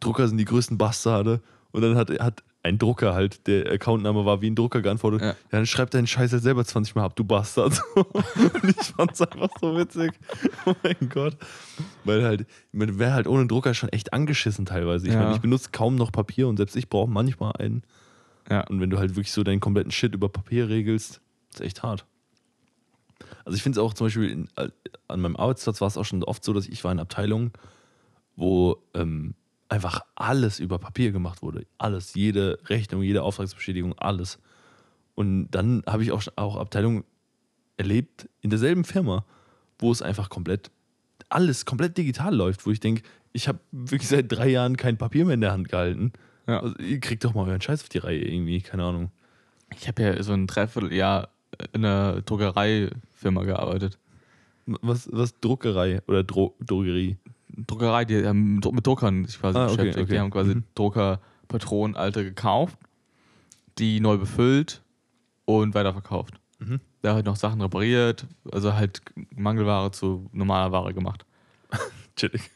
Drucker 0.00 0.28
sind 0.28 0.36
die 0.36 0.44
größten 0.44 0.76
Bastarde. 0.76 1.40
Und 1.72 1.82
dann 1.82 1.96
hat, 1.96 2.10
hat 2.20 2.42
ein 2.66 2.78
Drucker 2.78 3.14
halt, 3.14 3.46
der 3.46 3.70
Accountname 3.72 4.24
war 4.26 4.42
wie 4.42 4.50
ein 4.50 4.54
Drucker 4.56 4.82
geantwortet, 4.82 5.22
ja, 5.22 5.34
dann 5.50 5.66
schreib 5.66 5.90
deinen 5.90 6.06
Scheiß 6.06 6.32
halt 6.32 6.42
selber 6.42 6.64
20 6.64 6.94
Mal 6.94 7.04
ab, 7.04 7.16
du 7.16 7.24
Bastard. 7.24 7.80
und 7.94 8.64
ich 8.64 8.86
fand's 8.88 9.20
einfach 9.22 9.48
so 9.60 9.76
witzig. 9.76 10.12
Oh 10.66 10.74
mein 10.82 11.08
Gott. 11.08 11.36
Weil 12.04 12.24
halt, 12.24 12.46
man 12.72 12.98
wäre 12.98 13.12
halt 13.14 13.26
ohne 13.26 13.46
Drucker 13.46 13.72
schon 13.74 13.88
echt 13.90 14.12
angeschissen 14.12 14.66
teilweise. 14.66 15.06
Ich 15.06 15.14
Ja. 15.14 15.20
meine, 15.22 15.34
ich 15.34 15.40
benutze 15.40 15.70
kaum 15.72 15.94
noch 15.96 16.12
Papier 16.12 16.48
und 16.48 16.56
selbst 16.56 16.76
ich 16.76 16.88
brauche 16.88 17.08
manchmal 17.10 17.52
einen. 17.58 17.82
Ja. 18.50 18.66
Und 18.68 18.80
wenn 18.80 18.90
du 18.90 18.98
halt 18.98 19.10
wirklich 19.16 19.32
so 19.32 19.42
deinen 19.42 19.60
kompletten 19.60 19.90
Shit 19.92 20.14
über 20.14 20.28
Papier 20.28 20.68
regelst, 20.68 21.20
ist 21.52 21.60
echt 21.60 21.82
hart. 21.82 22.04
Also 23.44 23.56
ich 23.56 23.62
finde 23.62 23.78
es 23.80 23.84
auch 23.84 23.94
zum 23.94 24.06
Beispiel 24.06 24.28
in, 24.30 24.48
äh, 24.56 24.68
an 25.08 25.20
meinem 25.20 25.36
Arbeitsplatz 25.36 25.80
war 25.80 25.88
es 25.88 25.96
auch 25.96 26.04
schon 26.04 26.22
oft 26.24 26.44
so, 26.44 26.52
dass 26.52 26.66
ich 26.68 26.84
war 26.84 26.92
in 26.92 27.00
Abteilungen, 27.00 27.52
wo 28.36 28.76
ähm, 28.94 29.34
einfach 29.68 30.00
alles 30.14 30.60
über 30.60 30.78
Papier 30.78 31.12
gemacht 31.12 31.42
wurde. 31.42 31.66
Alles, 31.78 32.14
jede 32.14 32.58
Rechnung, 32.66 33.02
jede 33.02 33.22
Auftragsbestätigung, 33.22 33.98
alles. 33.98 34.38
Und 35.14 35.50
dann 35.50 35.82
habe 35.86 36.02
ich 36.02 36.12
auch, 36.12 36.22
auch 36.36 36.56
Abteilungen 36.56 37.04
erlebt 37.76 38.28
in 38.42 38.50
derselben 38.50 38.84
Firma, 38.84 39.24
wo 39.78 39.90
es 39.90 40.02
einfach 40.02 40.28
komplett, 40.28 40.70
alles 41.28 41.64
komplett 41.64 41.98
digital 41.98 42.34
läuft, 42.34 42.66
wo 42.66 42.70
ich 42.70 42.80
denke, 42.80 43.02
ich 43.32 43.48
habe 43.48 43.58
wirklich 43.72 44.08
seit 44.08 44.30
drei 44.30 44.48
Jahren 44.48 44.76
kein 44.76 44.96
Papier 44.96 45.24
mehr 45.24 45.34
in 45.34 45.40
der 45.40 45.52
Hand 45.52 45.68
gehalten. 45.68 46.12
Ja. 46.46 46.60
Also, 46.60 46.76
ihr 46.78 47.00
kriegt 47.00 47.24
doch 47.24 47.34
mal 47.34 47.46
euren 47.48 47.60
Scheiß 47.60 47.82
auf 47.82 47.88
die 47.88 47.98
Reihe 47.98 48.22
irgendwie, 48.22 48.60
keine 48.60 48.84
Ahnung. 48.84 49.10
Ich 49.78 49.88
habe 49.88 50.02
ja 50.02 50.22
so 50.22 50.32
ein 50.32 50.46
Dreivierteljahr 50.46 51.28
in 51.72 51.84
einer 51.84 52.22
Druckereifirma 52.22 53.44
gearbeitet. 53.44 53.98
Was, 54.66 55.08
was 55.12 55.38
Druckerei 55.40 56.02
oder 56.06 56.24
Dro 56.24 56.54
Drogerie? 56.60 57.16
Druckerei, 57.56 58.04
die 58.04 58.26
haben 58.26 58.56
mit 58.56 58.86
Druckern 58.86 59.24
sich 59.24 59.40
quasi 59.40 59.58
Ah, 59.58 59.64
okay, 59.66 59.76
beschäftigt. 59.76 60.04
okay. 60.04 60.12
Die 60.14 60.20
haben 60.20 60.30
quasi 60.30 60.54
Mhm. 60.56 60.64
Druckerpatronen 60.74 61.96
alte 61.96 62.24
gekauft, 62.24 62.78
die 63.78 64.00
neu 64.00 64.18
befüllt 64.18 64.82
und 65.44 65.74
weiterverkauft. 65.74 66.34
Mhm. 66.58 66.80
Da 67.02 67.14
halt 67.14 67.26
noch 67.26 67.36
Sachen 67.36 67.60
repariert, 67.60 68.26
also 68.50 68.74
halt 68.74 69.00
Mangelware 69.34 69.90
zu 69.92 70.28
normaler 70.32 70.72
Ware 70.72 70.92
gemacht. 70.94 71.24
Chillig. 72.16 72.50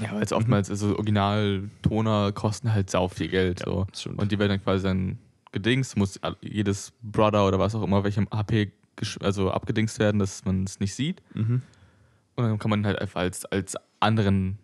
Ja, 0.00 0.12
weil 0.14 0.22
es 0.22 0.32
oftmals, 0.32 0.70
also 0.70 0.96
Originaltoner 0.96 2.32
kosten 2.32 2.72
halt 2.72 2.88
sau 2.90 3.08
viel 3.08 3.28
Geld. 3.28 3.60
so. 3.64 3.86
das 3.90 4.00
stimmt. 4.02 4.20
Und 4.20 4.30
die 4.32 4.38
werden 4.38 4.50
dann 4.50 4.62
quasi 4.62 4.84
dann 4.84 5.18
gedingst, 5.50 5.96
muss 5.96 6.18
jedes 6.40 6.92
Brother 7.02 7.46
oder 7.46 7.58
was 7.58 7.74
auch 7.74 7.82
immer, 7.82 8.04
welchem 8.04 8.28
HP 8.30 8.72
also 9.20 9.50
abgedingst 9.50 9.98
werden, 9.98 10.18
dass 10.20 10.44
man 10.44 10.64
es 10.64 10.78
nicht 10.78 10.94
sieht. 10.94 11.20
Mhm. 11.34 11.62
Und 12.36 12.44
dann 12.44 12.58
kann 12.58 12.70
man 12.70 12.86
halt 12.86 12.98
einfach 12.98 13.20
als, 13.20 13.44
als 13.46 13.76
anderen 14.00 14.58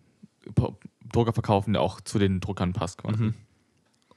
Drucker 1.11 1.33
verkaufen, 1.33 1.73
der 1.73 1.81
auch 1.81 2.01
zu 2.01 2.19
den 2.19 2.39
Druckern 2.39 2.73
passt 2.73 2.99
quasi. 3.03 3.23
Mhm. 3.23 3.33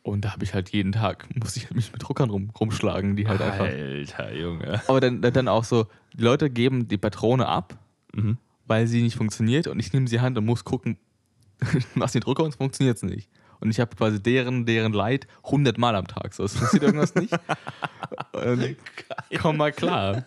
Und 0.03 0.25
da 0.25 0.33
habe 0.33 0.43
ich 0.45 0.53
halt 0.53 0.71
jeden 0.71 0.93
Tag, 0.93 1.27
muss 1.41 1.57
ich 1.57 1.71
mich 1.71 1.93
mit 1.93 2.03
Druckern 2.03 2.31
rum, 2.31 2.51
rumschlagen, 2.59 3.15
die 3.17 3.29
halt 3.29 3.41
einfach. 3.41 3.67
Alter, 3.67 4.35
Junge. 4.35 4.83
Aber 4.89 5.01
dann, 5.01 5.21
dann 5.21 5.49
auch 5.49 5.65
so, 5.65 5.87
die 6.15 6.23
Leute 6.23 6.51
geben 6.51 6.89
die 6.89 6.99
Patrone 6.99 7.47
ab, 7.47 7.79
Mhm. 8.15 8.37
weil 8.67 8.87
sie 8.87 9.01
nicht 9.03 9.17
funktioniert 9.17 9.67
und 9.69 9.79
ich 9.81 9.93
nehme 9.95 10.07
sie 10.07 10.17
in 10.17 10.21
die 10.21 10.25
Hand 10.25 10.37
und 10.39 10.45
muss 10.45 10.65
gucken, 10.65 10.99
was 11.95 12.13
die 12.13 12.21
Drucker 12.21 12.43
und 12.45 12.51
es 12.51 12.57
funktioniert 12.57 12.97
es 12.97 13.03
nicht. 13.03 13.31
Und 13.61 13.71
ich 13.71 13.79
habe 13.81 13.95
quasi 13.95 14.21
deren, 14.21 14.67
deren 14.67 14.93
Leid 14.93 15.29
100 15.45 15.79
Mal 15.79 15.95
am 15.95 16.07
Tag. 16.09 16.35
So, 16.35 16.43
es 16.45 16.57
funktioniert 16.57 16.93
irgendwas 16.95 17.15
nicht. 17.15 17.33
Komm 19.41 19.57
mal 19.57 19.73
klar. 19.73 20.25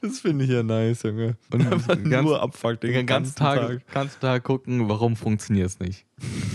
Das 0.00 0.20
finde 0.20 0.44
ich 0.44 0.50
ja 0.50 0.62
nice, 0.62 1.02
Junge. 1.02 1.36
Und 1.52 1.66
Einfach 1.72 1.96
ganz- 2.02 2.24
nur 2.24 2.40
abfuckt 2.40 2.82
den 2.84 2.92
Den 2.92 3.06
ganzen 3.06 3.34
Tag, 3.34 3.80
ganzen 3.92 4.20
Tag 4.20 4.44
gucken, 4.44 4.88
warum 4.88 5.16
funktioniert 5.16 5.66
es 5.68 5.80
nicht. 5.80 6.06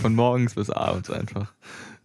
Von 0.01 0.15
morgens 0.15 0.55
bis 0.55 0.69
abends 0.69 1.09
einfach. 1.09 1.51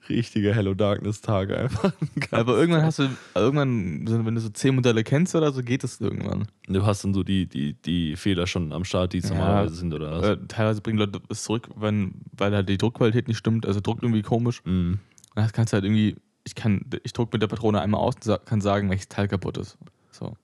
Richtiger 0.09 0.55
Hello 0.55 0.72
Darkness 0.74 1.20
Tag 1.20 1.51
einfach. 1.51 1.93
Aber 2.30 2.57
irgendwann 2.57 2.82
hast 2.82 2.99
du, 2.99 3.09
irgendwann, 3.34 4.24
wenn 4.26 4.34
du 4.34 4.41
so 4.41 4.49
10 4.49 4.74
Modelle 4.74 5.05
kennst 5.05 5.34
oder 5.34 5.53
so, 5.53 5.62
geht 5.62 5.84
es 5.84 6.01
irgendwann. 6.01 6.49
Du 6.66 6.84
hast 6.86 7.05
dann 7.05 7.12
so 7.12 7.22
die, 7.22 7.47
die, 7.47 7.74
die 7.74 8.16
Fehler 8.16 8.47
schon 8.47 8.72
am 8.72 8.84
Start, 8.84 9.12
die 9.12 9.18
es 9.18 9.28
Ja. 9.28 9.36
normalerweise 9.36 9.74
sind, 9.74 9.93
oder 9.93 10.11
was? 10.20 10.26
Äh, 10.26 10.36
teilweise 10.49 10.80
bringen 10.80 10.99
Leute 10.99 11.20
es 11.28 11.43
zurück, 11.45 11.68
wenn, 11.76 12.14
weil 12.36 12.55
halt 12.55 12.68
die 12.70 12.78
Druckqualität 12.78 13.28
nicht 13.28 13.36
stimmt, 13.39 13.66
also 13.66 13.80
druckt 13.80 14.03
irgendwie 14.03 14.22
komisch. 14.22 14.62
Mhm. 14.64 14.99
Dann 15.34 15.53
kannst 15.53 15.72
du 15.72 15.74
halt 15.74 15.84
irgendwie, 15.84 16.16
ich 16.45 16.55
kann, 16.55 16.86
ich 17.05 17.12
druck 17.12 17.32
mit 17.32 17.43
der 17.43 17.47
Patrone 17.49 17.80
einmal 17.80 18.01
aus 18.01 18.14
und 18.26 18.47
kann 18.47 18.61
sagen, 18.62 18.89
welches 18.89 19.09
Teil 19.09 19.28
kaputt 19.28 19.59
ist. 19.59 19.76
So. 20.11 20.36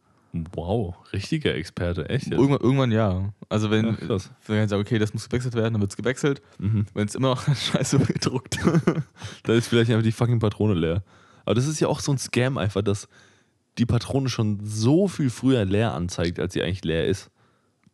Wow, 0.55 0.97
richtiger 1.13 1.55
Experte, 1.55 2.09
echt 2.09 2.27
jetzt? 2.27 2.33
Irgendwann, 2.35 2.61
irgendwann 2.61 2.91
ja. 2.93 3.33
Also 3.49 3.71
wenn, 3.71 3.87
Ja, 3.87 3.93
krass. 3.93 4.31
wenn 4.47 4.65
ich 4.65 4.69
sage, 4.71 4.81
okay, 4.83 4.99
das 4.99 5.15
muss 5.15 5.29
gewechselt 5.29 5.55
werden, 5.55 5.75
dann 5.75 5.81
wird 5.81 5.93
es 5.93 5.97
gewechselt. 5.97 6.43
Mhm. 6.59 6.87
Wenn 6.93 7.07
es 7.07 7.15
immer 7.15 7.29
noch 7.29 7.45
scheiße 7.55 7.99
gedruckt. 8.01 8.59
Da 9.45 9.53
ist 9.53 9.69
vielleicht 9.69 9.91
einfach 9.91 10.03
die 10.03 10.13
fucking 10.13 10.41
Patrone 10.41 10.75
leer. 10.75 11.03
Aber 11.45 11.55
das 11.55 11.67
ist 11.69 11.79
ja 11.79 11.89
auch 11.89 12.01
so 12.01 12.11
ein 12.13 12.19
Scam 12.19 12.59
einfach, 12.59 12.83
dass 12.83 13.09
die 13.79 13.87
Patrone 13.87 14.29
schon 14.29 14.59
so 14.65 15.07
viel 15.09 15.31
früher 15.31 15.65
leer 15.65 15.93
anzeigt, 15.95 16.41
als 16.41 16.53
sie 16.55 16.63
eigentlich 16.63 16.85
leer 16.85 17.07
ist. 17.07 17.31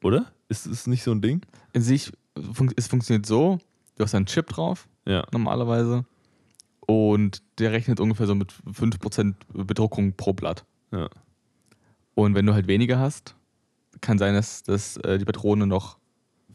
Oder? 0.02 0.26
Ist 0.48 0.66
es 0.66 0.86
nicht 0.86 1.02
so 1.02 1.10
ein 1.12 1.20
Ding? 1.20 1.42
In 1.74 1.82
sich, 1.82 2.10
fun 2.52 2.72
es 2.76 2.86
funktioniert 2.88 3.26
so, 3.26 3.58
du 3.96 4.04
hast 4.04 4.14
einen 4.14 4.26
Chip 4.26 4.48
drauf, 4.48 4.88
Ja. 5.06 5.26
normalerweise. 5.32 6.04
Und 6.86 7.42
der 7.58 7.72
rechnet 7.72 8.00
ungefähr 8.00 8.26
so 8.26 8.34
mit 8.34 8.52
5% 8.66 9.34
Bedruckung 9.52 10.14
pro 10.14 10.32
Blatt. 10.32 10.64
Ja. 10.92 11.08
Und 12.14 12.34
wenn 12.34 12.46
du 12.46 12.54
halt 12.54 12.66
weniger 12.66 12.98
hast, 12.98 13.34
kann 14.00 14.18
sein, 14.18 14.34
dass, 14.34 14.62
dass 14.62 14.96
äh, 14.98 15.18
die 15.18 15.24
Patrone 15.24 15.66
noch 15.66 15.98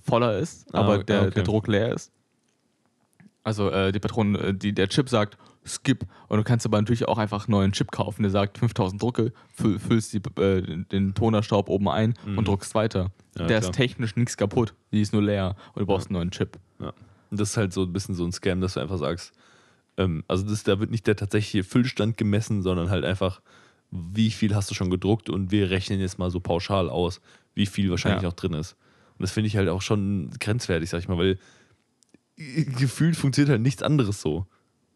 voller 0.01 0.37
ist, 0.37 0.67
Ah, 0.73 0.79
aber 0.81 1.03
der, 1.03 1.21
okay. 1.23 1.31
der 1.31 1.43
Druck 1.43 1.67
leer 1.67 1.93
ist. 1.93 2.11
Also 3.43 3.69
äh, 3.69 3.91
die 3.91 3.99
Patrone, 3.99 4.37
äh, 4.39 4.53
die, 4.53 4.73
der 4.73 4.87
Chip 4.89 5.09
sagt 5.09 5.37
Skip 5.67 6.05
und 6.27 6.37
du 6.37 6.43
kannst 6.43 6.65
aber 6.65 6.79
natürlich 6.79 7.07
auch 7.07 7.17
einfach 7.17 7.47
einen 7.47 7.51
neuen 7.51 7.71
Chip 7.71 7.91
kaufen, 7.91 8.21
der 8.23 8.31
sagt 8.31 8.57
5000 8.59 9.01
Drucke, 9.01 9.33
füll, 9.53 9.79
füllst 9.79 10.13
die, 10.13 10.21
äh, 10.41 10.83
den 10.91 11.13
Tonerstaub 11.13 11.69
oben 11.69 11.87
ein 11.89 12.13
Mhm. 12.25 12.37
und 12.39 12.47
druckst 12.47 12.73
weiter. 12.75 13.11
Ja, 13.37 13.45
der 13.45 13.59
klar. 13.59 13.71
ist 13.71 13.71
technisch 13.73 14.15
nichts 14.15 14.37
kaputt, 14.37 14.73
die 14.91 15.01
ist 15.01 15.13
nur 15.13 15.21
leer 15.23 15.55
und 15.73 15.81
du 15.81 15.85
brauchst 15.85 16.07
einen 16.07 16.13
neuen 16.17 16.31
Chip. 16.31 16.57
Ja. 16.79 16.93
Und 17.31 17.39
das 17.39 17.51
ist 17.51 17.57
halt 17.57 17.73
so 17.73 17.83
ein 17.83 17.93
bisschen 17.93 18.15
so 18.15 18.25
ein 18.25 18.31
Scam, 18.31 18.61
dass 18.61 18.75
du 18.75 18.79
einfach 18.79 18.97
sagst, 18.97 19.33
ähm, 19.97 20.23
also 20.27 20.45
das, 20.47 20.63
da 20.63 20.79
wird 20.79 20.91
nicht 20.91 21.07
der 21.07 21.15
tatsächliche 21.15 21.63
Füllstand 21.63 22.17
gemessen, 22.17 22.61
sondern 22.61 22.89
halt 22.89 23.03
einfach, 23.05 23.41
wie 24.13 24.31
viel 24.31 24.55
hast 24.55 24.69
du 24.71 24.75
schon 24.75 24.89
gedruckt 24.89 25.29
und 25.29 25.51
wir 25.51 25.69
rechnen 25.69 25.99
jetzt 25.99 26.19
mal 26.19 26.31
so 26.31 26.39
pauschal 26.39 26.89
aus, 26.89 27.21
wie 27.53 27.65
viel 27.65 27.89
wahrscheinlich 27.89 28.21
Ja. 28.23 28.29
noch 28.29 28.35
drin 28.35 28.53
ist. 28.53 28.75
Und 29.17 29.23
das 29.23 29.31
finde 29.31 29.47
ich 29.47 29.57
halt 29.57 29.69
auch 29.69 29.81
schon 29.81 30.29
grenzwertig, 30.39 30.89
sag 30.89 30.99
ich 30.99 31.07
mal, 31.07 31.17
weil 31.17 31.37
gefühlt 32.37 33.15
funktioniert 33.15 33.49
halt 33.51 33.61
nichts 33.61 33.81
anderes 33.83 34.21
so. 34.21 34.45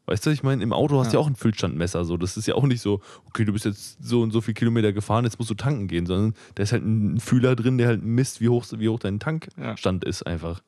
Weißt 0.07 0.25
du, 0.25 0.31
ich 0.31 0.41
meine, 0.41 0.63
im 0.63 0.73
Auto 0.73 0.99
hast 0.99 1.13
du 1.13 1.17
ja 1.17 1.19
Ja. 1.19 1.23
auch 1.23 1.27
ein 1.29 1.35
Füllstandmesser. 1.35 2.03
So. 2.03 2.17
Das 2.17 2.35
ist 2.35 2.47
ja 2.47 2.55
auch 2.55 2.65
nicht 2.65 2.81
so, 2.81 2.99
okay, 3.27 3.45
du 3.45 3.53
bist 3.53 3.65
jetzt 3.65 4.03
so 4.03 4.21
und 4.21 4.31
so 4.31 4.41
viel 4.41 4.55
Kilometer 4.55 4.91
gefahren, 4.91 5.23
jetzt 5.23 5.37
musst 5.37 5.51
du 5.51 5.55
tanken 5.55 5.87
gehen, 5.87 6.05
sondern 6.07 6.33
da 6.55 6.63
ist 6.63 6.71
halt 6.71 6.83
ein 6.83 7.19
Fühler 7.19 7.55
drin, 7.55 7.77
der 7.77 7.87
halt 7.87 8.03
misst, 8.03 8.41
wie 8.41 8.49
hoch, 8.49 8.65
wie 8.75 8.89
hoch 8.89 8.99
dein 8.99 9.19
Tankstand 9.19 10.03
ist 10.03 10.23
einfach. 10.23 10.61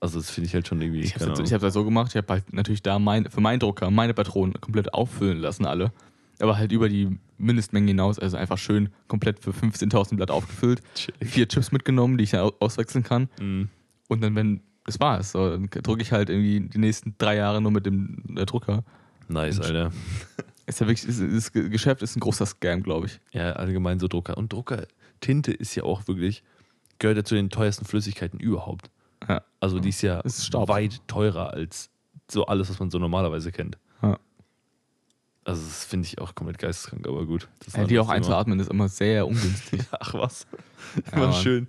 Also 0.00 0.18
das 0.18 0.28
finde 0.30 0.48
ich 0.48 0.54
halt 0.54 0.66
schon 0.66 0.82
irgendwie. 0.82 1.00
Ich 1.02 1.14
habe 1.14 1.40
ich 1.42 1.52
hab 1.52 1.60
das 1.62 1.72
so 1.72 1.84
gemacht, 1.84 2.10
ich 2.10 2.16
habe 2.16 2.30
halt 2.30 2.52
natürlich 2.52 2.82
da 2.82 2.98
mein, 2.98 3.30
für 3.30 3.40
meinen 3.40 3.60
Drucker 3.60 3.90
meine 3.90 4.12
Patronen 4.12 4.60
komplett 4.60 4.92
auffüllen 4.92 5.38
lassen, 5.38 5.64
alle. 5.64 5.92
Aber 6.40 6.56
halt 6.58 6.72
über 6.72 6.88
die 6.88 7.18
Mindestmenge 7.38 7.88
hinaus, 7.88 8.18
also 8.18 8.36
einfach 8.36 8.58
schön 8.58 8.88
komplett 9.08 9.38
für 9.40 9.50
15.000 9.50 10.16
Blatt 10.16 10.30
aufgefüllt. 10.30 10.82
Vier 11.22 11.48
Chips 11.48 11.70
mitgenommen, 11.72 12.18
die 12.18 12.24
ich 12.24 12.30
dann 12.30 12.40
au- 12.40 12.54
auswechseln 12.60 13.04
kann. 13.04 13.28
Mhm. 13.40 13.68
Und 14.08 14.20
dann, 14.22 14.34
wenn, 14.34 14.60
das 14.84 14.98
war's. 15.00 15.32
So, 15.32 15.50
dann 15.50 15.68
drucke 15.70 16.02
ich 16.02 16.12
halt 16.12 16.28
irgendwie 16.30 16.60
die 16.60 16.78
nächsten 16.78 17.14
drei 17.18 17.36
Jahre 17.36 17.60
nur 17.62 17.70
mit 17.70 17.86
dem 17.86 18.22
äh, 18.36 18.44
Drucker. 18.46 18.84
Nice, 19.28 19.58
Und- 19.58 19.66
Alter. 19.66 19.92
Ist 20.66 20.80
ja 20.80 20.86
wirklich, 20.86 21.06
ist, 21.06 21.20
das 21.20 21.52
Geschäft 21.52 22.00
ist 22.00 22.16
ein 22.16 22.20
großer 22.20 22.46
Scam, 22.46 22.82
glaube 22.82 23.04
ich. 23.04 23.20
Ja, 23.32 23.52
allgemein 23.52 24.00
so 24.00 24.08
Drucker. 24.08 24.38
Und 24.38 24.50
Druckertinte 24.50 25.52
ist 25.52 25.74
ja 25.74 25.82
auch 25.82 26.08
wirklich, 26.08 26.42
gehört 26.98 27.18
ja 27.18 27.24
zu 27.24 27.34
den 27.34 27.50
teuersten 27.50 27.84
Flüssigkeiten 27.84 28.40
überhaupt. 28.40 28.90
Ja. 29.28 29.42
Also 29.60 29.78
die 29.78 29.90
ist 29.90 30.00
ja 30.00 30.20
ist 30.20 30.50
weit 30.54 31.02
teurer 31.06 31.50
als 31.52 31.90
so 32.30 32.46
alles, 32.46 32.70
was 32.70 32.78
man 32.80 32.90
so 32.90 32.98
normalerweise 32.98 33.52
kennt. 33.52 33.76
Ja. 35.46 35.50
Also 35.52 35.62
das 35.62 35.84
finde 35.84 36.06
ich 36.06 36.18
auch 36.18 36.34
komplett 36.34 36.58
geisteskrank, 36.58 37.06
aber 37.06 37.26
gut. 37.26 37.48
Ja, 37.76 37.84
die 37.84 37.98
auch 37.98 38.04
Thema. 38.06 38.14
einzuatmen 38.14 38.58
ist 38.60 38.70
immer 38.70 38.88
sehr 38.88 39.26
ungünstig. 39.28 39.82
Ach 39.92 40.14
was. 40.14 40.46
Ja, 41.06 41.12
Immer 41.12 41.28
Mann. 41.28 41.42
schön. 41.42 41.66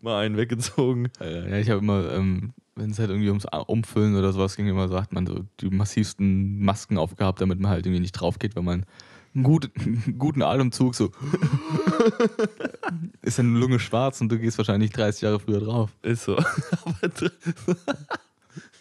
Mal 0.00 0.24
einen 0.24 0.36
weggezogen. 0.36 1.08
Ja, 1.20 1.56
ich 1.56 1.70
habe 1.70 1.80
immer, 1.80 2.10
ähm, 2.12 2.52
wenn 2.76 2.90
es 2.90 2.98
halt 2.98 3.10
irgendwie 3.10 3.28
ums 3.28 3.46
Umfüllen 3.66 4.16
oder 4.16 4.32
sowas 4.32 4.56
ging, 4.56 4.66
immer 4.66 4.88
hat 4.90 5.12
man 5.12 5.26
so 5.26 5.44
die 5.60 5.70
massivsten 5.70 6.60
Masken 6.62 6.98
aufgehabt, 6.98 7.40
damit 7.40 7.58
man 7.60 7.70
halt 7.70 7.86
irgendwie 7.86 8.00
nicht 8.00 8.12
drauf 8.12 8.38
geht, 8.38 8.54
wenn 8.56 8.64
man 8.64 8.84
einen 9.34 9.44
guten, 9.44 10.14
guten 10.18 10.42
Atemzug 10.42 10.94
so 10.94 11.10
ist 13.22 13.38
deine 13.38 13.58
Lunge 13.58 13.78
schwarz 13.80 14.20
und 14.20 14.28
du 14.30 14.38
gehst 14.38 14.58
wahrscheinlich 14.58 14.90
30 14.90 15.22
Jahre 15.22 15.40
früher 15.40 15.60
drauf. 15.60 15.90
Ist 16.02 16.24
so. 16.24 16.36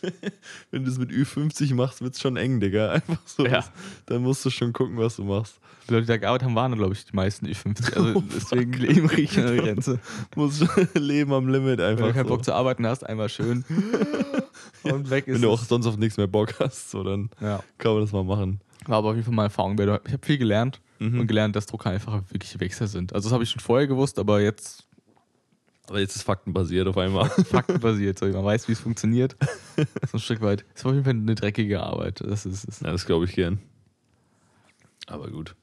wenn 0.72 0.84
du 0.84 0.92
es 0.92 0.98
mit 0.98 1.12
Ü50 1.12 1.74
machst, 1.76 2.02
wird 2.02 2.14
es 2.16 2.22
schon 2.22 2.38
eng, 2.38 2.60
Digga. 2.60 2.92
Einfach 2.94 3.18
so. 3.26 3.46
Ja. 3.46 3.64
Dann 4.06 4.22
musst 4.24 4.44
du 4.46 4.50
schon 4.50 4.74
gucken, 4.74 4.98
was 4.98 5.16
du 5.16 5.24
machst. 5.24 5.60
Die 5.88 5.94
Leute, 5.94 6.04
die 6.06 6.08
da 6.08 6.18
gearbeitet 6.18 6.48
haben, 6.48 6.56
waren, 6.56 6.76
glaube 6.76 6.94
ich, 6.94 7.06
die 7.06 7.16
meisten 7.16 7.46
Ü50. 7.48 7.94
Also 7.96 8.22
deswegen 8.36 8.74
leben 8.74 9.08
riechen 9.08 9.44
an 9.46 9.56
der 9.56 9.64
Grenze. 9.66 10.00
Musst 10.36 10.60
schon 10.66 10.88
leben 10.94 11.34
am 11.34 11.48
Limit 11.50 11.80
Wenn 11.80 11.86
einfach. 11.92 12.08
du 12.08 12.14
keinen 12.14 12.28
so. 12.28 12.36
Bock 12.36 12.46
zu 12.46 12.54
arbeiten 12.54 12.86
hast, 12.88 13.06
einmal 13.06 13.30
schön. 13.30 13.66
Und 14.84 15.10
weg 15.10 15.28
ist 15.28 15.36
Wenn 15.36 15.42
du 15.42 15.52
auch 15.52 15.60
sonst 15.64 15.86
auf 15.86 15.98
nichts 15.98 16.18
mehr 16.18 16.28
Bock 16.28 16.54
hast, 16.60 16.92
so, 16.92 17.04
dann 17.04 17.30
Ja. 17.42 17.62
kann 17.78 17.94
man 17.94 18.02
das 18.02 18.12
mal 18.12 18.24
machen. 18.24 18.60
War 18.86 18.98
aber 18.98 19.10
auf 19.10 19.16
jeden 19.16 19.26
Fall 19.26 19.34
meine 19.34 19.48
Erfahrung. 19.48 19.78
Ich 19.80 19.88
habe 19.88 20.26
viel 20.26 20.38
gelernt 20.38 20.80
Mhm. 21.00 21.22
und 21.22 21.28
gelernt, 21.28 21.56
dass 21.56 21.66
Drucker 21.66 21.90
einfach 21.90 22.22
wirklich 22.30 22.58
Wechsel 22.60 22.88
sind. 22.88 23.14
Also 23.14 23.28
das 23.28 23.34
habe 23.34 23.44
ich 23.44 23.50
schon 23.50 23.60
vorher 23.60 23.88
gewusst, 23.88 24.20
aber 24.20 24.40
jetzt 24.42 24.86
Aber 25.88 26.00
jetzt 26.00 26.16
ist 26.16 26.24
faktenbasiert 26.24 26.88
auf 26.88 26.98
einmal. 26.98 27.30
faktenbasiert. 27.30 28.18
So, 28.20 28.26
man 28.28 28.46
weiß, 28.46 28.68
wie 28.68 28.74
es 28.74 28.80
funktioniert. 28.80 29.36
So 29.76 30.18
ein 30.18 30.20
Stück 30.20 30.42
weit. 30.42 30.66
Es 30.76 30.86
war 30.86 30.92
auf 30.92 30.96
jeden 30.96 31.06
Fall 31.06 31.16
eine 31.16 31.34
dreckige 31.34 31.82
Arbeit. 31.82 32.22
Das 32.22 32.46
ist 32.46 32.68
es. 32.68 32.82
Ja, 32.82 32.92
das 32.92 33.08
glaube 33.08 33.26
ich 33.26 33.34
gern. 33.34 33.60
Aber 35.08 35.30
gut. 35.30 35.56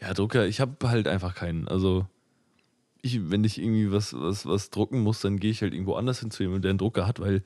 Ja, 0.00 0.14
Drucker, 0.14 0.46
ich 0.46 0.60
habe 0.60 0.88
halt 0.88 1.06
einfach 1.06 1.34
keinen. 1.34 1.68
Also, 1.68 2.06
ich, 3.02 3.30
wenn 3.30 3.44
ich 3.44 3.60
irgendwie 3.60 3.92
was, 3.92 4.14
was, 4.14 4.46
was 4.46 4.70
drucken 4.70 5.00
muss, 5.00 5.20
dann 5.20 5.38
gehe 5.38 5.50
ich 5.50 5.60
halt 5.60 5.74
irgendwo 5.74 5.94
anders 5.94 6.20
hin 6.20 6.30
zu 6.30 6.42
jemandem, 6.42 6.62
der 6.62 6.70
einen 6.70 6.78
Drucker 6.78 7.06
hat, 7.06 7.20
weil 7.20 7.42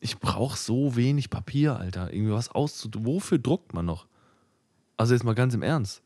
ich 0.00 0.18
brauche 0.18 0.58
so 0.58 0.94
wenig 0.94 1.30
Papier, 1.30 1.76
Alter. 1.76 2.12
Irgendwie 2.12 2.32
was 2.32 2.50
auszudrucken. 2.50 3.06
Wofür 3.06 3.38
druckt 3.38 3.72
man 3.72 3.86
noch? 3.86 4.06
Also 4.96 5.14
jetzt 5.14 5.24
mal 5.24 5.34
ganz 5.34 5.54
im 5.54 5.62
Ernst. 5.62 6.02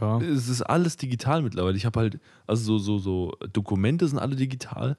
Ja. 0.00 0.20
Es 0.20 0.48
ist 0.48 0.62
alles 0.62 0.96
digital 0.96 1.42
mittlerweile. 1.42 1.76
Ich 1.76 1.86
habe 1.86 1.98
halt, 2.00 2.20
also 2.46 2.78
so, 2.78 2.98
so, 2.98 2.98
so 2.98 3.46
Dokumente 3.52 4.06
sind 4.08 4.18
alle 4.18 4.36
digital. 4.36 4.96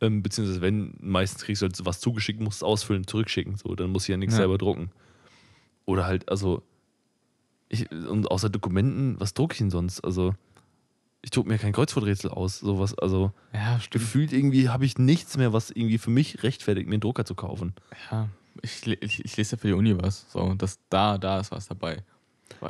Ähm, 0.00 0.22
beziehungsweise 0.22 0.60
wenn, 0.60 0.94
meistens 1.00 1.44
kriegst 1.44 1.62
du 1.62 1.66
halt 1.66 1.86
was 1.86 2.00
zugeschickt, 2.00 2.40
musst 2.40 2.58
es 2.58 2.62
ausfüllen, 2.62 3.06
zurückschicken. 3.06 3.56
So, 3.56 3.74
dann 3.74 3.90
muss 3.90 4.02
ich 4.04 4.08
ja 4.08 4.16
nichts 4.16 4.34
Ja. 4.34 4.38
selber 4.38 4.58
drucken. 4.58 4.90
Oder 5.84 6.06
halt, 6.06 6.28
also, 6.28 6.62
ich, 7.68 7.90
und 7.90 8.30
außer 8.30 8.50
Dokumenten, 8.50 9.18
was 9.20 9.34
drucke 9.34 9.52
ich 9.54 9.58
denn 9.58 9.70
sonst? 9.70 10.00
Also, 10.00 10.34
ich 11.22 11.30
drucke 11.30 11.48
mir 11.48 11.58
kein 11.58 11.72
Kreuzworträtsel 11.72 12.30
aus. 12.30 12.58
Sowas, 12.58 12.98
also, 12.98 13.32
Ja, 13.52 13.78
gefühlt 13.90 14.32
irgendwie 14.32 14.68
habe 14.68 14.84
ich 14.84 14.98
nichts 14.98 15.36
mehr, 15.36 15.52
was 15.52 15.70
irgendwie 15.70 15.98
für 15.98 16.10
mich 16.10 16.42
rechtfertigt, 16.42 16.88
mir 16.88 16.94
einen 16.94 17.00
Drucker 17.00 17.24
zu 17.24 17.34
kaufen. 17.36 17.74
Ja. 18.10 18.28
Ich, 18.62 18.86
ich, 18.86 19.24
ich 19.24 19.36
lese 19.36 19.56
ja 19.56 19.58
für 19.60 19.68
die 19.68 19.72
Uni 19.72 19.96
was. 20.02 20.26
So, 20.30 20.54
das, 20.54 20.78
da, 20.90 21.16
da 21.16 21.40
ist 21.40 21.52
was 21.52 21.68
dabei. 21.68 22.02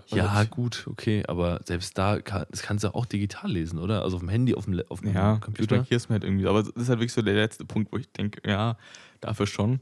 Ja, 0.08 0.42
ich- 0.42 0.50
gut, 0.50 0.86
okay, 0.90 1.22
aber 1.28 1.60
selbst 1.64 1.96
da 1.98 2.20
kann, 2.20 2.46
das 2.50 2.62
kannst 2.62 2.84
du 2.84 2.94
auch 2.94 3.06
digital 3.06 3.50
lesen, 3.50 3.78
oder? 3.78 4.02
Also 4.02 4.16
auf 4.16 4.22
dem 4.22 4.28
Handy, 4.28 4.54
auf 4.54 4.64
dem, 4.64 4.80
auf 4.88 5.00
dem 5.00 5.12
Ja, 5.14 5.34
ich 5.36 5.40
Computer. 5.40 5.76
markiere 5.76 5.96
es 5.96 6.08
mir 6.08 6.14
halt 6.14 6.24
irgendwie. 6.24 6.46
Aber 6.46 6.62
das 6.62 6.70
ist 6.70 6.88
halt 6.88 6.98
wirklich 7.00 7.12
so 7.12 7.22
der 7.22 7.34
letzte 7.34 7.64
Punkt, 7.64 7.92
wo 7.92 7.98
ich 7.98 8.10
denke, 8.12 8.40
ja, 8.48 8.76
dafür 9.20 9.46
schon. 9.46 9.80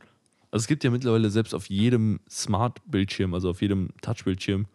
Also 0.51 0.65
es 0.65 0.67
gibt 0.67 0.83
ja 0.85 0.91
mittlerweile 0.91 1.31
selbst 1.31 1.55
auf 1.55 1.67
jedem 1.71 2.21
Smart-Bildschirm, 2.29 3.35
also 3.35 3.51
auf 3.51 3.63
jedem 3.63 3.91
Touch-Bildschirm, 4.03 4.67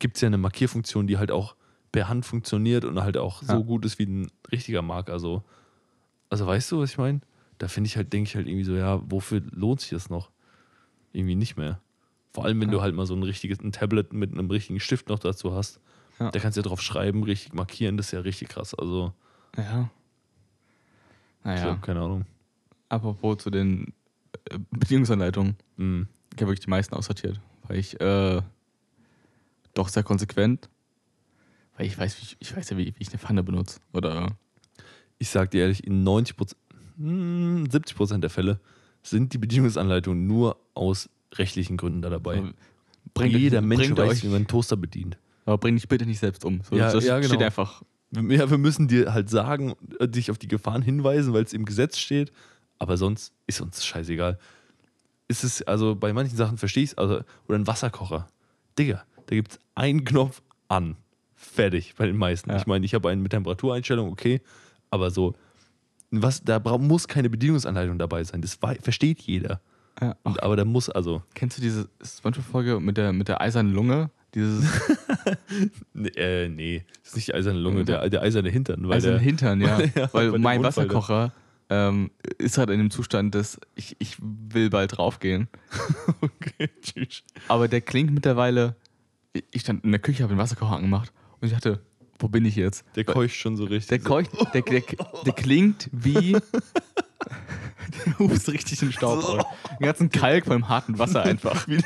gibt 0.00 0.16
es 0.16 0.22
ja 0.22 0.28
eine 0.28 0.38
Markierfunktion, 0.38 1.06
die 1.06 1.18
halt 1.18 1.30
auch 1.30 1.54
per 1.92 2.08
Hand 2.08 2.24
funktioniert 2.26 2.84
und 2.84 3.00
halt 3.02 3.16
auch 3.18 3.42
Ja. 3.42 3.48
so 3.56 3.64
gut 3.64 3.84
ist 3.84 3.98
wie 3.98 4.06
ein 4.06 4.30
richtiger 4.50 4.82
Marker. 4.82 5.12
Also, 5.12 5.44
also 6.30 6.46
weißt 6.46 6.72
du, 6.72 6.80
was 6.80 6.90
ich 6.92 6.98
meine? 6.98 7.20
Da 7.58 7.68
finde 7.68 7.86
ich 7.88 7.96
halt, 7.96 8.12
denke 8.12 8.28
ich 8.28 8.34
halt 8.34 8.48
irgendwie 8.48 8.64
so, 8.64 8.74
ja, 8.74 9.00
wofür 9.10 9.42
lohnt 9.52 9.80
sich 9.80 9.90
das 9.90 10.10
noch? 10.10 10.30
Irgendwie 11.12 11.36
nicht 11.36 11.56
mehr. 11.56 11.80
Vor 12.34 12.44
allem, 12.44 12.60
wenn 12.60 12.68
Ja. 12.68 12.74
du 12.74 12.82
halt 12.82 12.94
mal 12.94 13.06
so 13.06 13.14
ein 13.14 13.22
richtiges 13.22 13.60
ein 13.60 13.72
Tablet 13.72 14.12
mit 14.12 14.32
einem 14.32 14.50
richtigen 14.50 14.80
Stift 14.80 15.08
noch 15.08 15.20
dazu 15.20 15.54
hast. 15.54 15.80
Ja. 16.18 16.30
Da 16.30 16.38
kannst 16.40 16.56
du 16.56 16.60
ja 16.62 16.66
drauf 16.66 16.82
schreiben, 16.82 17.22
richtig 17.22 17.54
markieren, 17.54 17.96
das 17.96 18.06
ist 18.06 18.12
ja 18.12 18.20
richtig 18.20 18.48
krass. 18.48 18.74
Also, 18.74 19.12
Ja. 19.56 19.88
Naja, 21.44 21.62
glaub, 21.62 21.82
keine 21.82 22.00
Ahnung. 22.00 22.26
apropos 22.88 23.38
zu 23.38 23.50
den 23.50 23.92
äh, 24.50 24.58
Bedienungsanleitungen. 24.70 25.56
Hm. 25.76 26.08
Ich 26.34 26.40
habe 26.40 26.50
wirklich 26.50 26.64
die 26.64 26.70
meisten 26.70 26.94
aussortiert, 26.94 27.40
weil 27.68 27.76
ich 27.78 28.00
äh, 28.00 28.40
doch 29.74 29.88
sehr 29.88 30.02
konsequent, 30.02 30.68
weil 31.76 31.86
ich 31.86 31.96
weiß, 31.98 32.16
wie 32.18 32.22
ich, 32.22 32.36
ich 32.40 32.56
weiß 32.56 32.70
ja, 32.70 32.76
wie, 32.76 32.86
wie 32.86 32.94
ich 33.02 33.08
eine 33.10 33.18
Pfanne 33.18 33.42
benutze. 33.42 33.80
Oder 33.92 34.36
ich 35.18 35.28
sag 35.28 35.50
dir 35.50 35.62
ehrlich, 35.62 35.84
in 35.86 36.02
90% 36.04 36.54
hm, 36.96 37.68
70 37.70 37.96
Prozent 37.96 38.22
der 38.24 38.30
Fälle 38.30 38.58
sind 39.02 39.32
die 39.34 39.38
Bedienungsanleitungen 39.38 40.26
nur 40.26 40.56
aus 40.74 41.10
rechtlichen 41.38 41.76
Gründen 41.76 42.02
da 42.02 42.10
dabei. 42.10 42.42
bringt 43.14 43.34
Jeder 43.34 43.58
euch, 43.58 43.64
Mensch 43.64 43.82
bringt 43.84 43.98
weiß, 43.98 44.10
euch, 44.10 44.22
wie 44.24 44.28
man 44.28 44.36
einen 44.36 44.46
Toaster 44.46 44.76
bedient. 44.76 45.16
aber 45.46 45.58
bring 45.58 45.74
dich 45.76 45.88
bitte 45.88 46.06
nicht 46.06 46.18
selbst 46.20 46.44
um. 46.44 46.60
So, 46.68 46.76
Ja, 46.76 46.92
das 46.92 47.04
ja, 47.04 47.18
steht 47.22 47.32
genau. 47.32 47.44
einfach. 47.44 47.82
Wir- 48.10 48.38
Ja, 48.38 48.50
wir 48.50 48.58
müssen 48.58 48.88
dir 48.88 49.12
halt 49.12 49.28
sagen, 49.28 49.74
äh, 49.98 50.08
dich 50.08 50.30
auf 50.30 50.38
die 50.38 50.48
Gefahren 50.48 50.82
hinweisen, 50.82 51.32
weil 51.32 51.42
es 51.44 51.52
im 51.52 51.64
Gesetz 51.64 51.98
steht, 51.98 52.30
aber 52.78 52.96
sonst 52.96 53.32
ist 53.46 53.60
uns 53.60 53.84
scheißegal. 53.84 54.38
Ist 55.28 55.42
es, 55.44 55.62
also 55.62 55.94
bei 55.96 56.12
manchen 56.12 56.36
Sachen 56.36 56.58
verstehe 56.58 56.84
ich 56.84 56.90
es, 56.90 56.98
also, 56.98 57.20
oder 57.48 57.58
ein 57.58 57.66
Wasserkocher. 57.66 58.28
Digga, 58.78 59.04
da 59.26 59.34
gibt 59.34 59.52
es 59.52 59.58
einen 59.74 60.04
Knopf 60.04 60.42
an. 60.68 60.96
Fertig, 61.34 61.94
bei 61.96 62.06
den 62.06 62.16
meisten. 62.16 62.50
Ja. 62.50 62.56
Ich 62.56 62.66
meine, 62.66 62.84
ich 62.86 62.94
habe 62.94 63.08
einen 63.10 63.20
mit 63.22 63.32
Temperatureinstellung, 63.32 64.10
okay, 64.10 64.40
aber 64.90 65.10
so, 65.10 65.34
was, 66.10 66.42
da 66.44 66.58
muss 66.78 67.08
keine 67.08 67.28
Bedienungsanleitung 67.30 67.98
dabei 67.98 68.22
sein. 68.24 68.40
Das 68.42 68.58
versteht 68.80 69.20
jeder. 69.22 69.60
Ja. 70.00 70.16
Und, 70.22 70.42
aber 70.42 70.56
da 70.56 70.64
muss, 70.64 70.88
also, 70.88 71.22
Kennst 71.34 71.58
du 71.58 71.62
diese 71.62 71.88
Spongebob-Folge 72.04 72.80
mit 72.80 72.96
der, 72.96 73.12
mit 73.12 73.28
der 73.28 73.40
eisernen 73.40 73.72
Lunge? 73.72 74.10
Dieses 74.34 74.64
nee, 75.94 76.08
äh, 76.08 76.48
nee, 76.48 76.84
das 77.02 77.10
ist 77.10 77.16
nicht 77.16 77.28
die 77.28 77.34
eiserne 77.34 77.58
Lunge, 77.60 77.84
der, 77.84 78.08
der 78.10 78.22
eiserne 78.22 78.50
Hintern. 78.50 78.88
Weil 78.88 78.96
eisernen 78.96 79.18
der, 79.18 79.24
Hintern, 79.24 79.60
ja. 79.60 79.80
Ja, 79.94 80.12
Weil 80.12 80.30
mein 80.38 80.58
Unfall. 80.58 80.88
Wasserkocher 80.88 81.32
ähm, 81.70 82.10
ist 82.38 82.58
halt 82.58 82.70
in 82.70 82.78
dem 82.78 82.90
Zustand, 82.90 83.34
dass 83.34 83.58
ich, 83.74 83.96
ich 84.00 84.16
will 84.20 84.70
bald 84.70 84.96
draufgehen. 84.96 85.48
okay, 86.20 86.68
tschüss. 86.82 87.22
Aber 87.48 87.68
der 87.68 87.80
klingt 87.80 88.12
mittlerweile. 88.12 88.76
Ich 89.50 89.62
stand 89.62 89.84
in 89.84 89.90
der 89.90 90.00
Küche, 90.00 90.22
habe 90.22 90.34
den 90.34 90.38
Wasserkocher 90.38 90.76
angemacht 90.76 91.12
und 91.40 91.48
ich 91.48 91.54
dachte, 91.54 91.80
wo 92.24 92.28
bin 92.28 92.46
ich 92.46 92.56
jetzt? 92.56 92.86
Der 92.96 93.04
keucht 93.04 93.34
schon 93.34 93.58
so 93.58 93.64
richtig. 93.64 93.88
Der, 93.88 93.98
keucht, 93.98 94.30
der, 94.54 94.62
der, 94.62 94.82
der 95.26 95.32
klingt 95.34 95.90
wie. 95.92 96.32
der 98.06 98.18
hust 98.18 98.48
richtig 98.48 98.78
den 98.78 98.92
Staub 98.92 99.22
aus. 99.22 99.44
Den 99.78 99.84
ganzen 99.84 100.08
Kalk 100.08 100.46
von 100.46 100.54
dem 100.54 100.68
harten 100.70 100.98
Wasser 100.98 101.22
einfach. 101.22 101.68
wie, 101.68 101.82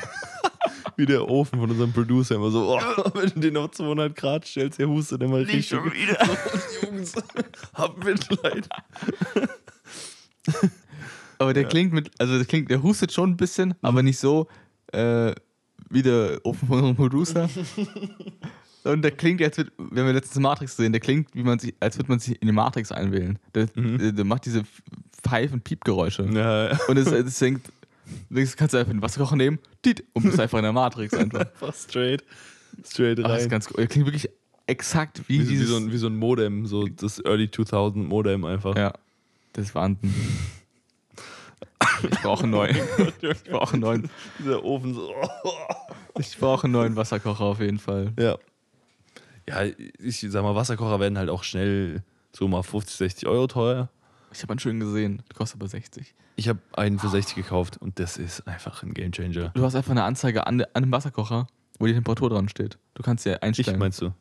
wie 0.95 1.05
der 1.05 1.27
Ofen 1.27 1.59
von 1.59 1.69
unserem 1.69 1.91
Producer 1.91 2.35
immer 2.35 2.51
so, 2.51 2.73
oh, 2.73 3.11
wenn 3.15 3.31
du 3.31 3.39
den 3.41 3.57
auf 3.57 3.71
200 3.71 4.15
Grad 4.15 4.47
stellst, 4.47 4.79
der 4.79 4.87
hustet 4.87 5.21
immer 5.21 5.39
richtig. 5.39 5.67
schon 5.67 5.83
wieder. 5.91 6.17
So, 6.25 6.85
Jungs, 6.87 7.13
hab 7.73 8.01
Mitleid. 8.01 8.69
Aber 11.37 11.53
der 11.53 11.65
klingt 11.65 11.91
mit. 11.91 12.11
Also 12.17 12.37
der 12.37 12.45
klingt, 12.45 12.71
der 12.71 12.81
hustet 12.81 13.11
schon 13.11 13.31
ein 13.31 13.37
bisschen, 13.37 13.73
aber 13.81 14.03
nicht 14.03 14.19
so 14.19 14.47
äh, 14.93 15.33
wie 15.89 16.01
der 16.01 16.39
Ofen 16.45 16.65
von 16.65 16.77
unserem 16.77 16.95
Producer. 16.95 17.49
Und 18.83 19.01
der 19.01 19.11
klingt, 19.11 19.41
als 19.41 19.57
wird, 19.57 19.71
wenn 19.77 20.05
wir 20.05 20.13
letztens 20.13 20.41
Matrix 20.41 20.77
sehen, 20.77 20.93
der 20.93 21.01
klingt, 21.01 21.29
wie 21.33 21.43
man 21.43 21.59
sich, 21.59 21.73
als 21.79 21.97
würde 21.97 22.09
man 22.09 22.19
sich 22.19 22.41
in 22.41 22.47
die 22.47 22.53
Matrix 22.53 22.91
einwählen. 22.91 23.37
Der, 23.53 23.65
der, 23.75 24.11
der 24.13 24.25
macht 24.25 24.45
diese 24.45 24.63
Pfeif- 25.21 25.51
und 25.51 25.63
Piepgeräusche. 25.63 26.23
Ja, 26.31 26.77
Und 26.87 26.97
es, 26.97 27.07
es 27.11 27.37
denkt, 27.39 27.69
das 28.29 28.55
kannst 28.55 28.73
du 28.73 28.77
einfach 28.77 28.91
den 28.93 29.01
Wasserkocher 29.01 29.35
nehmen, 29.35 29.59
und 30.13 30.23
bist 30.23 30.39
einfach 30.39 30.57
in 30.59 30.63
der 30.63 30.73
Matrix 30.73 31.13
einfach. 31.13 31.39
einfach 31.61 31.73
straight. 31.75 32.23
Straight 32.85 33.19
Ach, 33.19 33.23
das 33.27 33.37
ist 33.39 33.43
rein. 33.43 33.49
ganz 33.49 33.67
cool. 33.69 33.75
Der 33.77 33.87
klingt 33.87 34.05
wirklich 34.07 34.29
exakt 34.67 35.21
wie, 35.27 35.39
Wie, 35.39 35.45
wie, 35.45 35.49
dieses. 35.49 35.69
so 35.69 35.75
ein, 35.77 35.91
wie 35.91 35.97
so 35.97 36.07
ein 36.07 36.15
Modem, 36.15 36.65
so 36.65 36.85
das 36.87 37.19
Early 37.25 37.51
2000 37.51 38.07
Modem 38.07 38.45
einfach. 38.45 38.75
ja, 38.77 38.93
das 39.53 39.65
ist 39.65 39.75
Wahnsinn. 39.75 40.13
Ich 42.09 42.19
brauche 42.21 42.43
einen 42.43 42.51
neuen. 42.51 42.77
Ich 43.21 43.43
brauche 43.43 43.73
einen 43.73 43.81
neuen. 43.81 44.09
Dieser 44.39 44.63
Ofen 44.63 44.93
so. 44.93 45.13
Ich 46.19 46.37
brauche 46.37 46.65
einen 46.65 46.73
neuen 46.73 46.95
Wasserkocher 46.95 47.43
auf 47.43 47.59
jeden 47.59 47.79
Fall. 47.79 48.13
Ja. 48.17 48.37
Ja, 49.49 49.63
ich 49.99 50.19
sag 50.29 50.43
mal, 50.43 50.55
Wasserkocher 50.55 50.99
werden 50.99 51.17
halt 51.17 51.29
auch 51.29 51.43
schnell 51.43 52.03
so 52.35 52.47
mal 52.47 52.63
50, 52.63 52.95
60 52.97 53.27
Euro 53.27 53.47
teuer. 53.47 53.89
Ich 54.31 54.41
habe 54.43 54.51
einen 54.51 54.59
schön 54.59 54.79
gesehen. 54.79 55.23
Der 55.29 55.35
kostet 55.35 55.59
aber 55.59 55.67
60. 55.67 56.13
Ich 56.35 56.47
habe 56.47 56.59
einen 56.73 56.99
für 56.99 57.09
60 57.09 57.35
gekauft 57.35 57.77
und 57.77 57.99
das 57.99 58.17
ist 58.17 58.47
einfach 58.47 58.83
ein 58.83 58.93
Gamechanger. 58.93 59.49
Du 59.55 59.63
hast 59.63 59.75
einfach 59.75 59.91
eine 59.91 60.03
Anzeige 60.03 60.45
an, 60.47 60.63
an 60.73 60.83
dem 60.83 60.91
Wasserkocher, 60.91 61.47
wo 61.79 61.85
die 61.87 61.93
Temperatur 61.93 62.29
dran 62.29 62.47
steht. 62.47 62.77
Du 62.93 63.03
kannst 63.03 63.25
ja 63.25 63.33
Ich 63.33 63.41
einstellen. 63.41 63.79
meinst 63.79 64.01
du? 64.01 64.13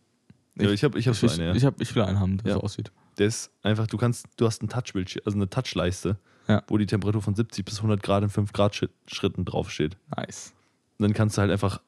Ja, 0.56 0.70
ich 0.70 0.82
habe 0.82 0.98
ich 0.98 1.06
hab 1.06 1.14
so 1.14 1.26
ich, 1.26 1.34
eine. 1.34 1.48
Ja. 1.48 1.54
ich, 1.54 1.64
hab, 1.64 1.80
ich 1.80 1.94
will 1.94 2.02
einen 2.02 2.18
haben, 2.18 2.38
der 2.38 2.48
Ja. 2.48 2.54
so 2.54 2.62
aussieht. 2.62 2.90
Der 3.18 3.26
ist 3.28 3.50
einfach, 3.62 3.86
du 3.86 3.96
kannst, 3.96 4.26
du 4.36 4.46
hast 4.46 4.62
ein 4.62 4.68
Touchbildschirm, 4.68 5.22
also 5.26 5.36
eine 5.38 5.48
Touchleiste, 5.50 6.16
Ja. 6.48 6.62
wo 6.66 6.78
die 6.78 6.86
Temperatur 6.86 7.22
von 7.22 7.34
70 7.36 7.64
bis 7.64 7.76
100 7.78 8.02
Grad 8.02 8.22
in 8.24 8.28
5 8.30 8.52
Grad 8.52 8.74
Schritt- 8.74 8.90
Schritten 9.06 9.44
draufsteht. 9.44 9.96
Nice. 10.16 10.52
Und 10.98 11.04
dann 11.04 11.12
kannst 11.12 11.36
du 11.36 11.42
halt 11.42 11.52
einfach 11.52 11.80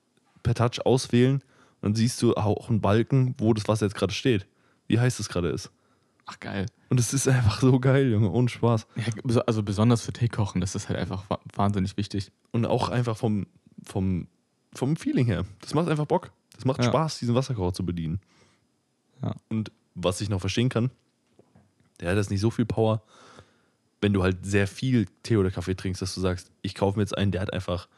per 0.45 0.55
Touch 0.55 0.85
auswählen 0.87 1.43
dann 1.83 1.95
siehst 1.95 2.21
du 2.23 2.35
auch 2.35 2.69
einen 2.69 2.81
Balken, 2.81 3.35
wo 3.39 3.53
das 3.55 3.69
Wasser 3.69 3.87
jetzt 3.87 3.95
gerade 3.95 4.13
steht. 4.13 4.47
Wie 4.87 4.99
heiß 4.99 5.19
es 5.21 5.29
gerade 5.29 5.49
ist. 5.51 5.71
Ach, 6.27 6.39
geil. 6.41 6.67
Und 6.91 7.01
es 7.01 7.13
ist 7.13 7.27
einfach 7.29 7.61
so 7.61 7.79
geil, 7.81 8.11
Junge, 8.11 8.31
ohne 8.31 8.49
Spaß. 8.49 8.87
Ja, 8.97 9.41
also 9.47 9.63
besonders 9.63 10.03
für 10.03 10.13
Teekochen, 10.13 10.61
das 10.61 10.75
ist 10.75 10.89
halt 10.89 10.99
einfach 10.99 11.29
wa- 11.31 11.41
wahnsinnig 11.55 11.97
wichtig. 11.97 12.31
Und 12.53 12.67
auch 12.67 12.89
einfach 12.89 13.17
vom, 13.17 13.47
vom, 13.83 14.29
vom 14.73 14.97
Feeling 14.97 15.27
her. 15.27 15.45
Das 15.61 15.75
macht 15.75 15.89
einfach 15.89 16.07
Bock. 16.07 16.33
Das 16.55 16.65
macht 16.65 16.79
Ja. 16.83 16.89
Spaß, 16.91 17.19
diesen 17.19 17.35
Wasserkocher 17.35 17.73
zu 17.73 17.87
bedienen. 17.87 18.21
Ja. 19.23 19.35
Und 19.49 19.73
was 19.95 20.21
ich 20.21 20.29
noch 20.29 20.41
verstehen 20.41 20.69
kann, 20.69 20.91
der 22.01 22.11
hat 22.11 22.17
jetzt 22.17 22.31
nicht 22.31 22.41
so 22.41 22.51
viel 22.51 22.67
Power, 22.67 23.03
wenn 24.01 24.13
du 24.13 24.23
halt 24.23 24.45
sehr 24.47 24.67
viel 24.67 25.07
Tee 25.23 25.37
oder 25.37 25.51
Kaffee 25.51 25.75
trinkst, 25.75 26.01
dass 26.01 26.15
du 26.15 26.21
sagst, 26.21 26.51
ich 26.63 26.75
kaufe 26.75 26.97
mir 26.99 27.03
jetzt 27.03 27.17
einen, 27.17 27.33
der 27.33 27.41
hat 27.43 27.53
einfach 27.53 27.89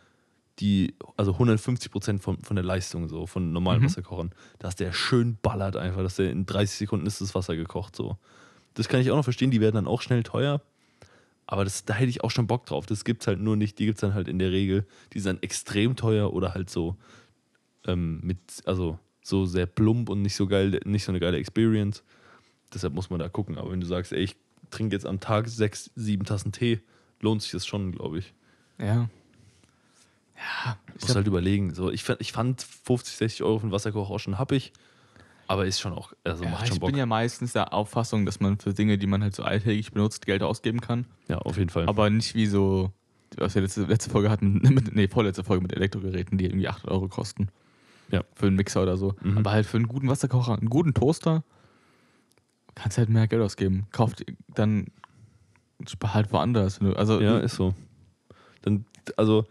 die, 0.58 0.94
also 1.16 1.32
150 1.32 1.90
Prozent 1.90 2.22
von, 2.22 2.38
von 2.42 2.56
der 2.56 2.64
Leistung 2.64 3.08
so, 3.08 3.26
von 3.26 3.52
normalen 3.52 3.80
Mhm. 3.80 3.86
Wasserkochern, 3.86 4.32
dass 4.58 4.76
der 4.76 4.92
schön 4.92 5.38
ballert 5.40 5.76
einfach, 5.76 6.02
dass 6.02 6.16
der 6.16 6.30
in 6.30 6.46
30 6.46 6.78
Sekunden 6.78 7.06
ist 7.06 7.20
das 7.20 7.34
Wasser 7.34 7.56
gekocht 7.56 7.96
so. 7.96 8.16
Das 8.74 8.88
kann 8.88 9.00
ich 9.00 9.10
auch 9.10 9.16
noch 9.16 9.24
verstehen, 9.24 9.50
die 9.50 9.60
werden 9.60 9.74
dann 9.74 9.86
auch 9.86 10.02
schnell 10.02 10.22
teuer, 10.22 10.62
aber 11.46 11.64
das, 11.64 11.84
da 11.84 11.94
hätte 11.94 12.10
ich 12.10 12.24
auch 12.24 12.30
schon 12.30 12.46
Bock 12.46 12.66
drauf. 12.66 12.86
Das 12.86 13.04
gibt's 13.04 13.26
halt 13.26 13.40
nur 13.40 13.56
nicht, 13.56 13.78
die 13.78 13.86
gibt's 13.86 14.00
dann 14.00 14.14
halt 14.14 14.28
in 14.28 14.38
der 14.38 14.50
Regel, 14.52 14.86
die 15.12 15.20
sind 15.20 15.36
dann 15.36 15.42
extrem 15.42 15.96
teuer 15.96 16.32
oder 16.32 16.54
halt 16.54 16.70
so 16.70 16.96
ähm, 17.86 18.20
mit, 18.22 18.38
also 18.64 18.98
so 19.22 19.44
sehr 19.44 19.66
plump 19.66 20.08
und 20.08 20.22
nicht 20.22 20.34
so 20.34 20.46
geil, 20.46 20.80
nicht 20.84 21.04
so 21.04 21.12
eine 21.12 21.20
geile 21.20 21.36
Experience. 21.36 22.02
Deshalb 22.74 22.94
muss 22.94 23.10
man 23.10 23.18
da 23.20 23.28
gucken. 23.28 23.58
Aber 23.58 23.70
wenn 23.70 23.80
du 23.80 23.86
sagst, 23.86 24.12
ey, 24.12 24.22
ich 24.22 24.36
trinke 24.70 24.96
jetzt 24.96 25.06
am 25.06 25.20
Tag 25.20 25.48
sechs, 25.48 25.90
sieben 25.94 26.24
Tassen 26.24 26.52
Tee, 26.52 26.80
lohnt 27.20 27.42
sich 27.42 27.52
das 27.52 27.66
schon, 27.66 27.92
glaube 27.92 28.18
ich. 28.18 28.32
Ja. 28.78 29.08
Ja, 30.64 30.76
ich 30.88 30.88
Ich 30.88 30.94
muss 30.94 31.04
glaub, 31.06 31.16
halt 31.16 31.26
überlegen. 31.26 31.74
So, 31.74 31.90
ich, 31.90 32.04
fand- 32.04 32.20
ich 32.20 32.32
fand 32.32 32.62
50, 32.62 33.16
60 33.16 33.42
Euro 33.44 33.58
für 33.58 33.62
einen 33.64 33.72
Wasserkocher 33.72 34.10
auch 34.10 34.18
schon 34.18 34.38
happig, 34.38 34.72
aber 35.46 35.66
ist 35.66 35.80
schon 35.80 35.92
auch, 35.92 36.12
also 36.24 36.44
ja, 36.44 36.50
macht 36.50 36.66
schon 36.66 36.74
ich 36.74 36.80
Bock. 36.80 36.88
bin 36.90 36.98
ja 36.98 37.06
meistens 37.06 37.52
der 37.52 37.72
Auffassung, 37.74 38.24
dass 38.26 38.40
man 38.40 38.58
für 38.58 38.72
Dinge, 38.74 38.98
die 38.98 39.06
man 39.06 39.22
halt 39.22 39.34
so 39.34 39.42
alltäglich 39.42 39.92
benutzt, 39.92 40.26
Geld 40.26 40.42
ausgeben 40.42 40.80
kann. 40.80 41.06
ja, 41.28 41.38
auf 41.38 41.58
jeden 41.58 41.70
Fall. 41.70 41.86
Aber 41.88 42.08
nicht 42.10 42.34
wie 42.34 42.46
so, 42.46 42.92
was 43.36 43.54
wir 43.54 43.62
letzte, 43.62 43.82
letzte 43.84 44.10
Folge 44.10 44.30
hatten, 44.30 44.60
mit, 44.62 44.94
nee, 44.94 45.08
vorletzte 45.08 45.44
Folge 45.44 45.62
mit 45.62 45.72
Elektrogeräten, 45.74 46.38
die 46.38 46.46
irgendwie 46.46 46.68
8 46.68 46.86
Euro 46.88 47.08
kosten. 47.08 47.48
Ja. 48.10 48.22
Für 48.34 48.46
einen 48.46 48.56
Mixer 48.56 48.82
oder 48.82 48.96
so. 48.96 49.14
Mhm. 49.22 49.38
Aber 49.38 49.52
halt 49.52 49.66
für 49.66 49.76
einen 49.78 49.88
guten 49.88 50.08
Wasserkocher, 50.08 50.52
einen 50.58 50.68
guten 50.68 50.92
Toaster, 50.94 51.44
kannst 52.74 52.98
halt 52.98 53.08
mehr 53.08 53.26
Geld 53.26 53.42
ausgeben. 53.42 53.86
Kauft 53.90 54.24
dann 54.48 54.86
halt 56.04 56.32
woanders. 56.32 56.80
Also, 56.94 57.20
ja, 57.20 57.38
ist 57.38 57.56
so. 57.56 57.74
Dann, 58.62 58.84
also, 59.16 59.46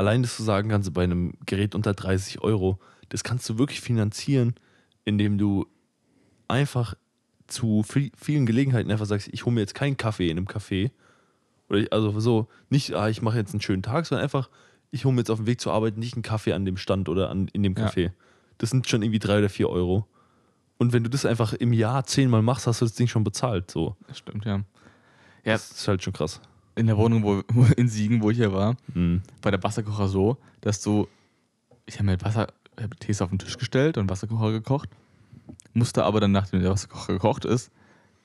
allein 0.00 0.22
das 0.22 0.34
zu 0.36 0.42
sagen 0.42 0.70
kannst 0.70 0.88
du 0.88 0.92
bei 0.92 1.04
einem 1.04 1.34
Gerät 1.46 1.74
unter 1.74 1.92
30 1.94 2.40
Euro, 2.42 2.78
das 3.10 3.22
kannst 3.22 3.48
du 3.50 3.58
wirklich 3.58 3.80
finanzieren, 3.82 4.54
indem 5.04 5.36
du 5.38 5.66
einfach 6.48 6.94
zu 7.46 7.82
vi- 7.86 8.12
vielen 8.16 8.46
Gelegenheiten 8.46 8.90
einfach 8.90 9.06
sagst, 9.06 9.28
ich 9.32 9.44
hole 9.44 9.54
mir 9.54 9.60
jetzt 9.60 9.74
keinen 9.74 9.96
Kaffee 9.96 10.30
in 10.30 10.38
einem 10.38 10.46
Café. 10.46 10.90
Oder 11.68 11.80
ich, 11.80 11.92
also 11.92 12.18
so, 12.18 12.48
nicht, 12.70 12.94
ah, 12.94 13.08
ich 13.08 13.22
mache 13.22 13.36
jetzt 13.38 13.52
einen 13.52 13.60
schönen 13.60 13.82
Tag, 13.82 14.06
sondern 14.06 14.22
einfach, 14.24 14.48
ich 14.90 15.04
hole 15.04 15.14
mir 15.14 15.20
jetzt 15.20 15.30
auf 15.30 15.38
dem 15.38 15.46
Weg 15.46 15.60
zur 15.60 15.72
Arbeit 15.72 15.96
nicht 15.98 16.14
einen 16.14 16.22
Kaffee 16.22 16.52
an 16.52 16.64
dem 16.64 16.76
Stand 16.76 17.08
oder 17.08 17.28
an, 17.30 17.48
in 17.52 17.62
dem 17.62 17.74
Ja. 17.76 17.86
Café. 17.86 18.12
Das 18.58 18.70
sind 18.70 18.88
schon 18.88 19.02
irgendwie 19.02 19.18
drei 19.18 19.38
oder 19.38 19.48
vier 19.48 19.68
Euro. 19.68 20.06
Und 20.78 20.92
wenn 20.92 21.04
du 21.04 21.10
das 21.10 21.26
einfach 21.26 21.52
im 21.52 21.72
Jahr 21.72 22.06
zehnmal 22.06 22.42
machst, 22.42 22.66
hast 22.66 22.80
du 22.80 22.84
das 22.86 22.94
Ding 22.94 23.06
schon 23.06 23.22
bezahlt. 23.24 23.70
So. 23.70 23.96
das 24.08 24.18
stimmt, 24.18 24.44
ja. 24.46 24.56
Ja, 25.44 25.52
Das 25.52 25.70
ist 25.72 25.86
halt 25.88 26.02
schon 26.02 26.12
krass. 26.12 26.40
In 26.76 26.86
der 26.86 26.96
Wohnung 26.96 27.22
wo, 27.22 27.42
in 27.76 27.88
Siegen, 27.88 28.22
wo 28.22 28.30
ich 28.30 28.36
hier 28.38 28.52
war, 28.52 28.76
Mhm. 28.94 29.22
war 29.42 29.50
der 29.50 29.62
Wasserkocher 29.62 30.08
so, 30.08 30.36
dass 30.60 30.80
du, 30.82 31.08
ich 31.86 31.94
habe 31.94 32.04
mir 32.04 32.10
halt 32.12 32.24
Wasser, 32.24 32.46
hab 32.80 32.98
Tees 33.00 33.20
auf 33.22 33.30
den 33.30 33.38
Tisch 33.38 33.58
gestellt 33.58 33.98
und 33.98 34.08
Wasserkocher 34.10 34.52
gekocht, 34.52 34.88
musste 35.74 36.04
aber 36.04 36.20
dann, 36.20 36.32
nachdem 36.32 36.60
der 36.62 36.70
Wasserkocher 36.70 37.12
gekocht 37.14 37.44
ist, 37.44 37.70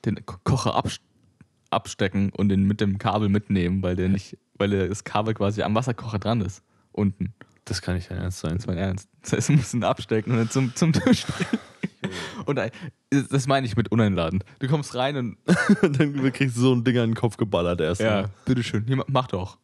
den 0.04 0.24
Ko- 0.26 0.38
Kocher 0.44 0.74
abs 0.74 1.00
abstecken 1.70 2.30
und 2.30 2.48
den 2.48 2.62
mit 2.64 2.80
dem 2.80 2.96
Kabel 2.98 3.28
mitnehmen, 3.28 3.82
weil 3.82 3.96
der 3.96 4.08
nicht, 4.08 4.38
weil 4.56 4.70
der, 4.70 4.86
das 4.88 5.02
Kabel 5.02 5.34
quasi 5.34 5.62
am 5.62 5.74
Wasserkocher 5.74 6.20
dran 6.20 6.40
ist. 6.40 6.62
Unten. 6.92 7.34
Das 7.66 7.82
kann 7.82 7.96
nicht 7.96 8.10
dein 8.10 8.18
Ernst 8.18 8.38
sein. 8.40 8.52
Das 8.52 8.60
ist 8.62 8.66
mein 8.66 8.78
Ernst. 8.78 9.08
Das 9.22 9.32
heißt, 9.32 9.48
du 9.50 9.52
musst 9.54 9.74
ihn 9.74 9.84
abstecken 9.84 10.32
und 10.32 10.38
dann 10.38 10.50
zum, 10.50 10.74
zum 10.74 10.92
Tisch 10.92 11.26
bringen. 11.26 11.60
Und 12.46 12.58
ein- 12.58 12.70
das 13.30 13.46
meine 13.46 13.66
ich 13.66 13.76
mit 13.76 13.90
uneinladend. 13.90 14.44
Du 14.60 14.68
kommst 14.68 14.94
rein 14.94 15.16
und 15.82 16.00
dann 16.00 16.32
kriegst 16.32 16.56
du 16.56 16.60
so 16.60 16.72
ein 16.74 16.84
Ding 16.84 16.96
an 16.98 17.10
den 17.10 17.14
Kopf 17.16 17.36
geballert 17.36 17.80
erst. 17.80 18.00
ja, 18.00 18.26
bitteschön, 18.44 18.84
hier, 18.86 19.02
mach 19.08 19.26
doch. 19.26 19.58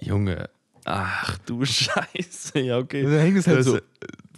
Junge. 0.00 0.48
Ach 0.84 1.36
du 1.38 1.64
Scheiße. 1.66 2.60
Ja, 2.60 2.78
okay. 2.78 3.04
Und 3.04 3.10
dann 3.12 3.20
hängt 3.20 3.36
es 3.38 3.46
halt 3.46 3.58
Das- 3.58 3.66
so. 3.66 3.78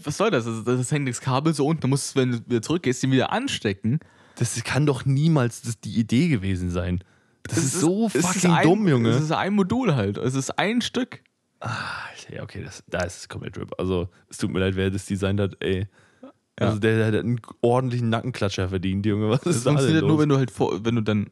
Was 0.02 0.16
soll 0.16 0.30
das? 0.30 0.46
Das, 0.46 0.64
das 0.64 0.90
hängt 0.90 1.06
das 1.06 1.20
Kabel 1.20 1.52
so 1.52 1.66
unten. 1.66 1.82
Dann 1.82 1.90
musst 1.90 2.16
du, 2.16 2.20
wenn 2.20 2.32
du 2.32 2.38
wieder 2.46 2.62
zurückgehst, 2.62 3.02
den 3.02 3.12
wieder 3.12 3.30
anstecken. 3.32 4.00
Das 4.36 4.64
kann 4.64 4.86
doch 4.86 5.04
niemals 5.04 5.60
das 5.60 5.78
die 5.78 5.98
Idee 5.98 6.28
gewesen 6.28 6.70
sein. 6.70 7.04
Das, 7.42 7.58
Es 7.58 7.64
ist, 7.64 7.80
so 7.80 8.06
es 8.06 8.14
ist 8.14 8.26
fucking 8.26 8.50
ein, 8.50 8.62
dumm, 8.62 8.88
Junge. 8.88 9.10
Es 9.10 9.20
ist 9.20 9.32
ein 9.32 9.52
Modul 9.52 9.94
halt. 9.94 10.16
Es 10.16 10.34
ist 10.34 10.58
ein 10.58 10.80
Stück. 10.80 11.20
Alter, 11.60 12.34
ja, 12.34 12.42
okay, 12.42 12.62
das, 12.64 12.82
da 12.88 13.00
ist 13.04 13.18
es 13.18 13.28
komplett 13.28 13.58
RIP. 13.58 13.72
Also, 13.78 14.08
es 14.28 14.38
tut 14.38 14.50
mir 14.50 14.60
leid, 14.60 14.76
wer 14.76 14.90
das 14.90 15.06
designt 15.06 15.40
hat, 15.40 15.56
ey. 15.60 15.86
Ja. 16.22 16.30
Also, 16.66 16.78
der, 16.78 16.96
der 16.96 17.06
hat 17.06 17.14
einen 17.24 17.40
ordentlichen 17.60 18.08
Nackenklatscher 18.08 18.68
verdient, 18.68 19.04
Junge. 19.06 19.28
Was 19.30 19.40
Das 19.42 19.56
ist 19.56 19.66
da 19.66 19.70
denn 19.70 19.78
funktioniert 19.78 20.02
nur, 20.06 20.12
los? 20.12 20.20
wenn 20.22 20.28
du 20.30 20.36
halt 20.38 20.50
vor, 20.50 20.84
wenn 20.84 20.94
du 20.96 21.02
dann. 21.02 21.30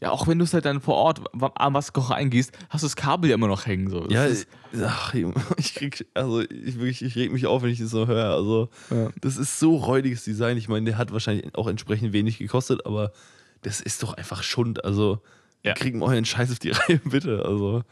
Ja, 0.00 0.10
auch 0.12 0.26
wenn 0.26 0.38
du 0.38 0.44
es 0.44 0.54
halt 0.54 0.64
dann 0.64 0.80
vor 0.80 0.94
Ort 0.94 1.20
am 1.56 1.74
Wasserkocher 1.74 2.14
eingießt, 2.14 2.52
hast 2.70 2.82
du 2.82 2.86
das 2.86 2.96
Kabel 2.96 3.28
ja 3.28 3.34
immer 3.34 3.48
noch 3.48 3.66
hängen. 3.66 3.90
So. 3.90 4.00
Das 4.00 4.12
Ja, 4.14 4.24
ist, 4.24 4.48
ach, 4.82 5.12
ich 5.58 5.74
krieg, 5.74 6.06
also 6.14 6.40
ich 6.40 6.76
wirklich, 6.78 7.02
ich 7.02 7.16
reg 7.16 7.30
mich 7.30 7.46
auf, 7.46 7.62
wenn 7.62 7.68
ich 7.68 7.80
das 7.80 7.90
so 7.90 8.06
höre. 8.06 8.30
Also, 8.34 8.70
Ja. 8.90 9.10
das 9.20 9.36
ist 9.36 9.60
so 9.60 9.76
räudiges 9.76 10.24
Design. 10.24 10.56
Ich 10.56 10.68
meine, 10.70 10.86
der 10.86 10.96
hat 10.96 11.12
wahrscheinlich 11.12 11.54
auch 11.54 11.66
entsprechend 11.68 12.14
wenig 12.14 12.38
gekostet, 12.38 12.86
aber 12.86 13.12
das 13.60 13.82
ist 13.82 14.02
doch 14.02 14.14
einfach 14.14 14.42
Schund. 14.42 14.84
Also, 14.86 15.20
Ja. 15.64 15.74
kriegt 15.74 15.96
mal 15.96 16.06
euren 16.06 16.24
Scheiß 16.24 16.50
auf 16.50 16.58
die 16.60 16.70
Reihe, 16.70 16.98
bitte. 17.04 17.44
Also, 17.44 17.82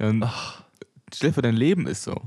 ja, 0.00 0.08
und 0.08 0.24
stell 1.12 1.30
dir 1.30 1.34
vor, 1.34 1.42
dein 1.42 1.56
Leben 1.56 1.86
ist 1.86 2.04
so. 2.04 2.20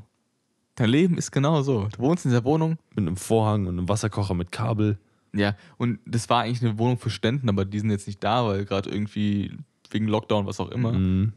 Dein 0.76 0.90
Leben 0.90 1.18
ist 1.18 1.32
genau 1.32 1.62
so. 1.62 1.88
Du 1.92 2.00
wohnst 2.00 2.26
in 2.26 2.32
dieser 2.32 2.46
Wohnung. 2.46 2.78
mit 2.92 3.00
einem 3.00 3.18
Vorhang 3.18 3.68
und 3.68 3.78
einem 3.78 3.90
Wasserkocher 3.90 4.34
mit 4.34 4.52
Kabel. 4.52 4.98
Ja, 5.34 5.56
und 5.78 6.00
das 6.06 6.30
war 6.30 6.44
eigentlich 6.44 6.64
eine 6.64 6.80
Wohnung 6.80 6.98
für 6.98 7.10
Ständen, 7.10 7.50
aber 7.50 7.66
die 7.66 7.80
sind 7.80 7.92
jetzt 7.92 8.08
nicht 8.08 8.24
da, 8.24 8.46
weil 8.46 8.66
gerade 8.66 8.90
irgendwie 8.90 9.52
wegen 9.92 10.08
Lockdown, 10.08 10.46
was 10.46 10.60
auch 10.60 10.70
immer. 10.70 10.94
Mhm. 10.94 11.34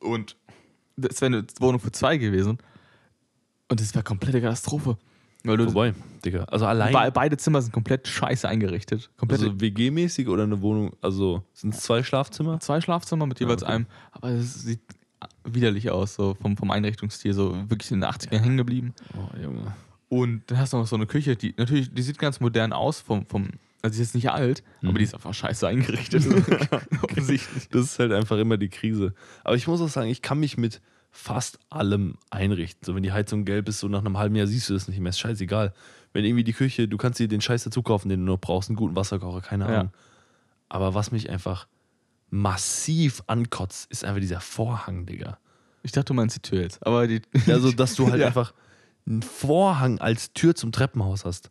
Und 0.00 0.36
das 0.96 1.20
wäre 1.20 1.26
eine 1.26 1.46
Wohnung 1.60 1.80
für 1.80 1.92
zwei 1.92 2.16
gewesen. 2.16 2.58
Und 3.68 3.80
das 3.80 3.94
wäre 3.94 4.02
komplette 4.02 4.40
Katastrophe. 4.40 4.96
Weil 5.44 5.62
Vorbei, 5.64 5.94
Digga. 6.24 6.44
Also 6.44 6.66
allein, 6.66 6.92
be 6.92 7.10
beide 7.12 7.36
Zimmer 7.36 7.62
sind 7.62 7.72
komplett 7.72 8.08
scheiße 8.08 8.48
eingerichtet. 8.48 9.08
Komplett 9.16 9.40
also 9.40 9.60
WG-mäßig 9.60 10.28
oder 10.28 10.42
eine 10.42 10.60
Wohnung, 10.62 10.96
also 11.00 11.44
sind 11.52 11.74
es 11.74 11.80
zwei 11.80 12.02
Schlafzimmer? 12.02 12.58
zwei 12.60 12.80
Schlafzimmer 12.80 13.26
mit 13.26 13.38
jeweils 13.38 13.62
okay. 13.62 13.72
einem. 13.72 13.86
Aber 14.10 14.30
es 14.30 14.62
sieht 14.62 14.80
widerlich 15.54 15.90
aus, 15.90 16.14
so 16.14 16.34
vom, 16.40 16.56
vom 16.56 16.70
Einrichtungsstil, 16.70 17.32
so 17.34 17.54
wirklich 17.70 17.90
in 17.90 18.00
den 18.00 18.10
80ern 18.10 18.38
hängen 18.38 18.56
geblieben. 18.56 18.94
Oh, 19.16 19.36
Junge. 19.42 19.74
Und 20.08 20.42
dann 20.50 20.58
hast 20.58 20.72
du 20.72 20.78
noch 20.78 20.86
so 20.86 20.96
eine 20.96 21.06
Küche, 21.06 21.36
die 21.36 21.54
natürlich, 21.56 21.92
die 21.92 22.02
sieht 22.02 22.18
ganz 22.18 22.40
modern 22.40 22.72
aus, 22.72 23.00
vom, 23.00 23.26
vom 23.26 23.48
also 23.82 23.94
die 23.94 24.02
ist 24.02 24.08
jetzt 24.08 24.14
nicht 24.14 24.30
alt, 24.30 24.62
Mhm. 24.80 24.88
aber 24.88 24.98
die 24.98 25.04
ist 25.04 25.14
einfach 25.14 25.32
scheiße 25.34 25.68
eingerichtet. 25.68 26.26
Offensichtlich. 27.02 27.68
Das 27.70 27.84
ist 27.84 27.98
halt 27.98 28.12
einfach 28.12 28.38
immer 28.38 28.56
die 28.56 28.68
Krise. 28.68 29.14
Aber 29.44 29.54
ich 29.56 29.66
muss 29.68 29.80
auch 29.80 29.88
sagen, 29.88 30.08
ich 30.08 30.22
kann 30.22 30.40
mich 30.40 30.56
mit 30.56 30.80
fast 31.10 31.58
allem 31.70 32.16
einrichten. 32.30 32.84
So, 32.84 32.94
wenn 32.94 33.02
die 33.02 33.12
Heizung 33.12 33.44
gelb 33.44 33.68
ist, 33.68 33.80
so 33.80 33.88
nach 33.88 34.00
einem 34.00 34.18
halben 34.18 34.34
Jahr 34.36 34.46
siehst 34.46 34.68
du 34.68 34.74
das 34.74 34.88
nicht 34.88 34.98
mehr. 35.00 35.10
Ist 35.10 35.20
scheißegal. 35.20 35.72
Wenn 36.12 36.24
irgendwie 36.24 36.44
die 36.44 36.52
Küche, 36.52 36.88
du 36.88 36.96
kannst 36.96 37.18
dir 37.20 37.28
den 37.28 37.40
Scheiß 37.40 37.64
dazu 37.64 37.82
kaufen, 37.82 38.08
den 38.08 38.20
du 38.20 38.26
noch 38.32 38.40
brauchst, 38.40 38.68
einen 38.68 38.76
guten 38.76 38.96
Wasserkocher, 38.96 39.40
keine 39.40 39.64
Ja. 39.70 39.80
Ahnung. 39.80 39.92
Aber 40.68 40.94
was 40.94 41.12
mich 41.12 41.30
einfach 41.30 41.66
massiv 42.30 43.22
ankotzt, 43.26 43.90
ist 43.90 44.04
einfach 44.04 44.20
dieser 44.20 44.40
Vorhang, 44.40 45.06
Digga. 45.06 45.38
Ich 45.82 45.92
dachte, 45.92 46.06
du 46.06 46.14
meinst 46.14 46.36
die 46.36 46.40
Tür 46.40 46.62
jetzt. 46.62 46.84
Aber 46.86 47.06
die. 47.06 47.22
Also, 47.46 47.72
dass 47.72 47.94
du 47.94 48.10
halt 48.10 48.20
Ja. 48.20 48.26
einfach 48.26 48.52
einen 49.06 49.22
Vorhang 49.22 49.98
als 50.00 50.32
Tür 50.32 50.54
zum 50.54 50.72
Treppenhaus 50.72 51.24
hast. 51.24 51.50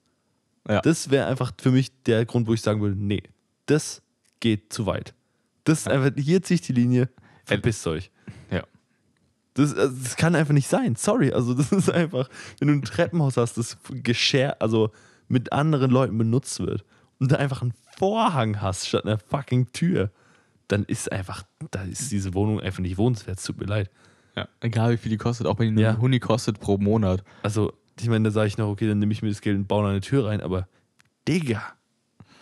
Ja. 0.67 0.81
Das 0.81 1.09
wäre 1.09 1.27
einfach 1.27 1.53
für 1.59 1.71
mich 1.71 1.91
der 2.03 2.25
Grund, 2.25 2.47
wo 2.47 2.53
ich 2.53 2.61
sagen 2.61 2.81
würde, 2.81 2.95
nee, 2.95 3.23
das 3.65 4.01
geht 4.39 4.71
zu 4.71 4.85
weit. 4.85 5.13
Das 5.63 5.79
ist 5.79 5.87
einfach, 5.87 6.11
hier 6.15 6.41
ziehe 6.43 6.55
ich 6.55 6.61
die 6.61 6.73
Linie, 6.73 7.09
verpisst 7.45 7.87
euch. 7.87 8.11
Ja. 8.51 8.63
Das, 9.55 9.73
also, 9.73 9.95
das 10.03 10.15
kann 10.17 10.35
einfach 10.35 10.53
nicht 10.53 10.67
sein. 10.67 10.95
Sorry. 10.95 11.31
Also, 11.31 11.53
das 11.53 11.71
ist 11.71 11.89
einfach, 11.89 12.29
wenn 12.59 12.67
du 12.67 12.73
ein 12.75 12.81
Treppenhaus 12.83 13.37
hast, 13.37 13.57
das 13.57 13.77
Geschirr, 13.89 14.61
also 14.61 14.91
mit 15.27 15.51
anderen 15.51 15.89
Leuten 15.91 16.17
benutzt 16.17 16.59
wird 16.59 16.85
und 17.19 17.31
da 17.31 17.37
einfach 17.37 17.61
einen 17.61 17.73
Vorhang 17.97 18.61
hast 18.61 18.87
statt 18.87 19.05
einer 19.05 19.17
fucking 19.17 19.71
Tür, 19.71 20.11
dann 20.67 20.83
ist 20.85 21.11
einfach, 21.11 21.43
da 21.71 21.83
ist 21.83 22.11
diese 22.11 22.33
Wohnung 22.33 22.59
einfach 22.59 22.79
nicht 22.79 22.97
wohnenswert. 22.97 23.37
Es 23.39 23.43
Tut 23.45 23.59
mir 23.59 23.65
leid. 23.65 23.89
ja. 24.35 24.47
Egal 24.61 24.93
wie 24.93 24.97
viel 24.97 25.09
die 25.09 25.17
kostet, 25.17 25.47
auch 25.47 25.57
wenn 25.59 25.67
die 25.67 25.73
nur 25.73 25.83
Ja. 25.83 25.89
einen 25.91 26.01
Huni 26.01 26.19
kostet 26.19 26.59
pro 26.59 26.77
Monat. 26.77 27.23
Also, 27.43 27.73
ich 27.99 28.07
meine, 28.09 28.25
da 28.25 28.31
sage 28.31 28.47
ich 28.47 28.57
noch, 28.57 28.67
okay, 28.69 28.87
dann 28.87 28.99
nehme 28.99 29.11
ich 29.13 29.21
mir 29.21 29.29
das 29.29 29.41
Geld 29.41 29.55
und 29.57 29.67
baue 29.67 29.83
da 29.83 29.89
eine 29.89 30.01
Tür 30.01 30.25
rein, 30.25 30.41
aber 30.41 30.67
Digga, 31.27 31.61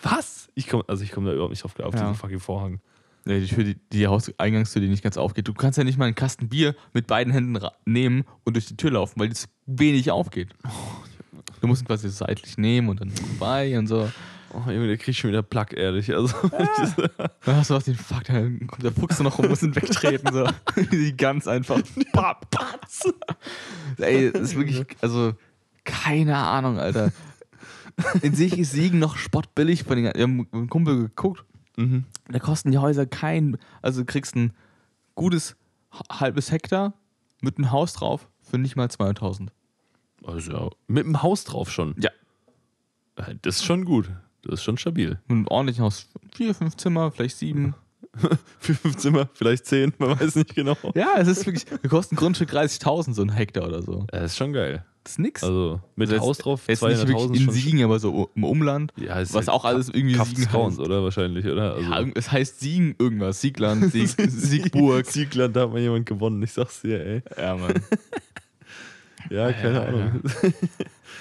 was? 0.04 0.50
Ich 0.56 0.68
komme, 0.68 0.84
also 0.88 1.04
ich 1.04 1.12
komme 1.12 1.28
da 1.28 1.34
überhaupt 1.34 1.52
nicht 1.52 1.64
drauf 1.64 1.74
klar, 1.76 1.88
auf 1.88 1.94
Ja. 1.96 2.02
diesen 2.02 2.16
fucking 2.16 2.40
Vorhang. 2.40 2.80
Ja, 3.28 3.40
die 3.40 3.48
Tür, 3.48 3.64
die, 3.64 3.76
die 3.92 4.06
Hauseingangstür, 4.06 4.82
die 4.82 4.88
nicht 4.88 5.02
ganz 5.04 5.18
aufgeht. 5.18 5.48
Du 5.48 5.54
kannst 5.54 5.78
ja 5.80 5.84
nicht 5.84 5.98
mal 5.98 6.06
einen 6.06 6.14
Kasten 6.14 6.48
Bier 6.48 6.76
mit 6.94 7.08
beiden 7.08 7.34
Händen 7.34 7.58
nehmen 7.86 8.24
und 8.44 8.56
durch 8.56 8.68
die 8.68 8.78
Tür 8.78 8.92
laufen, 8.92 9.20
weil 9.20 9.30
das 9.30 9.48
wenig 9.66 10.12
aufgeht. 10.12 10.50
Du 11.62 11.68
musst 11.68 11.82
ihn 11.82 11.88
quasi 11.88 12.08
seitlich 12.10 12.58
nehmen 12.60 12.90
und 12.90 13.02
dann 13.02 13.10
vorbei 13.10 13.78
und 13.80 13.88
so. 13.88 14.12
Oh, 14.54 14.70
Junge, 14.70 14.88
der 14.88 14.98
kriegt 14.98 15.18
schon 15.18 15.30
wieder 15.32 15.44
Plack, 15.44 15.74
ehrlich. 15.74 16.14
Also, 16.14 16.34
Dann 17.46 17.56
hast 17.58 17.70
du 17.70 17.76
auch 17.76 17.84
den 17.84 17.96
Fuck, 17.96 18.24
dann 18.26 18.68
kommt 18.68 18.84
der 18.84 18.92
Fuchs 18.92 19.20
noch 19.20 19.38
rum, 19.38 19.48
muss 19.50 19.64
ihn 19.64 19.76
wegtreten. 19.76 20.32
So. 20.34 20.48
Die 20.92 21.16
ganz 21.16 21.48
einfach. 21.48 21.82
Patz. 22.14 23.04
Ey, 23.98 24.32
das 24.32 24.42
ist 24.42 24.56
wirklich, 24.56 24.86
also, 25.02 25.34
keine 25.84 26.38
Ahnung, 26.38 26.80
Alter. 26.80 27.12
In 28.22 28.34
sich 28.36 28.58
ist 28.58 28.72
Siegen 28.72 29.00
noch 29.00 29.18
spottbillig 29.18 29.84
von 29.84 29.96
den 29.98 30.14
Wir 30.14 30.24
haben 30.24 30.38
mit 30.38 30.54
einem 30.54 30.70
Kumpel 30.70 30.98
geguckt 30.98 31.44
Mhm. 31.78 32.06
Da 32.30 32.40
kosten 32.40 32.72
die 32.72 32.78
Häuser 32.78 33.06
kein, 33.06 33.58
also 33.82 34.02
du 34.02 34.06
kriegst 34.06 34.36
ein 34.36 34.54
gutes 35.14 35.56
halbes 36.10 36.52
Hektar 36.52 36.94
mit 37.42 37.58
einem 37.58 37.72
Haus 37.72 37.94
drauf 37.94 38.30
für 38.42 38.58
nicht 38.58 38.76
mal 38.76 38.88
200.000. 38.88 39.50
Also 40.24 40.52
ja, 40.52 40.70
mit 40.88 41.06
dem 41.06 41.22
Haus 41.22 41.44
drauf 41.44 41.72
schon. 41.72 41.96
Ja. 42.00 42.12
Äh, 43.18 43.36
Das 43.42 43.58
ist 43.58 43.66
schon 43.66 43.86
gut. 43.86 44.10
Das 44.46 44.60
ist 44.60 44.64
schon 44.64 44.78
stabil. 44.78 45.20
Mit 45.28 45.32
einem 45.38 45.48
ordentlichen 45.48 45.84
Haus. 45.84 46.08
Vier, 46.36 46.54
fünf 46.54 46.76
Zimmer, 46.78 47.12
vielleicht 47.12 47.38
sieben. 47.38 47.74
Für 48.60 48.74
fünf 48.74 48.96
Zimmer, 48.98 49.28
vielleicht 49.34 49.66
zehn, 49.66 49.92
man 49.98 50.18
weiß 50.18 50.36
nicht 50.36 50.56
genau. 50.56 50.78
Ja, 50.96 51.16
es 51.18 51.28
ist 51.28 51.46
wirklich, 51.46 51.66
wir 51.82 51.90
kosten 51.90 52.16
ein 52.16 52.18
Grundstück 52.18 52.50
30.000, 52.50 53.14
so 53.14 53.22
ein 53.24 53.30
Hektar 53.30 53.68
oder 53.68 53.82
so. 53.82 54.06
Das 54.10 54.32
ist 54.32 54.38
schon 54.38 54.54
geil. 54.54 54.86
Das 55.04 55.14
ist 55.14 55.20
nix. 55.20 55.44
Also 55.44 55.82
mit 55.98 56.10
Also 56.10 56.22
Haus 56.26 56.38
drauf, 56.38 56.62
Jetzt 56.68 56.82
nicht 56.82 56.96
200.000 56.98 57.08
wirklich 57.10 57.42
in 57.42 57.52
Siegen, 57.52 57.84
aber 57.84 58.00
so 58.00 58.30
im 58.34 58.44
Umland. 58.46 58.94
Ja, 58.96 59.20
ist 59.20 59.34
was 59.34 59.48
ja 59.48 59.54
auch 59.54 59.66
alles 59.66 59.90
irgendwie 59.90 60.16
Kaff 60.16 60.30
Siegen 60.30 60.52
heißt. 60.52 60.80
oder? 60.80 61.04
Wahrscheinlich, 61.04 61.46
oder? 61.46 61.76
Also, 61.76 61.92
Ja, 61.92 62.06
es 62.16 62.32
heißt 62.32 62.60
Siegen 62.62 62.96
irgendwas. 62.98 63.42
Siegland, 63.42 63.84
Sieg, 63.92 64.08
Siegburg. 64.18 65.06
Siegland, 65.08 65.56
da 65.56 65.62
hat 65.64 65.72
mal 65.72 65.80
jemand 65.82 66.06
gewonnen, 66.06 66.42
ich 66.42 66.54
sag's 66.54 66.82
dir, 66.82 67.06
ey. 67.06 67.22
Ja, 67.38 67.56
Mann. 67.58 67.74
Ja, 69.32 69.52
keine 69.52 69.88
Ahnung. 69.88 70.22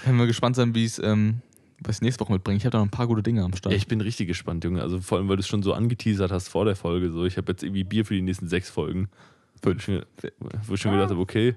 Können 0.04 0.18
wir 0.18 0.26
gespannt 0.26 0.56
sein, 0.56 0.74
wie 0.74 0.84
es, 0.84 0.98
ähm, 0.98 1.36
was 1.80 1.96
ich 1.96 2.02
nächste 2.02 2.20
Woche 2.20 2.32
mitbringe. 2.32 2.56
Ich 2.56 2.64
habe 2.64 2.72
da 2.72 2.78
noch 2.78 2.86
ein 2.86 2.90
paar 2.90 3.06
gute 3.06 3.22
Dinge 3.22 3.42
am 3.42 3.54
Start. 3.54 3.72
Ja, 3.72 3.76
ich 3.76 3.86
bin 3.86 4.00
richtig 4.00 4.28
gespannt, 4.28 4.64
Junge. 4.64 4.82
Also 4.82 5.00
vor 5.00 5.18
allem, 5.18 5.28
weil 5.28 5.36
du 5.36 5.40
es 5.40 5.48
schon 5.48 5.62
so 5.62 5.72
angeteasert 5.72 6.30
hast 6.30 6.48
vor 6.48 6.64
der 6.64 6.76
Folge. 6.76 7.10
So, 7.10 7.24
ich 7.24 7.36
habe 7.36 7.52
jetzt 7.52 7.62
irgendwie 7.62 7.84
Bier 7.84 8.04
für 8.04 8.14
die 8.14 8.22
nächsten 8.22 8.48
sechs 8.48 8.70
Folgen. 8.70 9.08
Wo 9.62 9.70
ich 9.70 9.82
schon, 9.82 10.02
wo 10.66 10.74
ich 10.74 10.80
schon 10.80 10.92
gedacht 10.92 11.10
habe, 11.10 11.20
okay, 11.20 11.56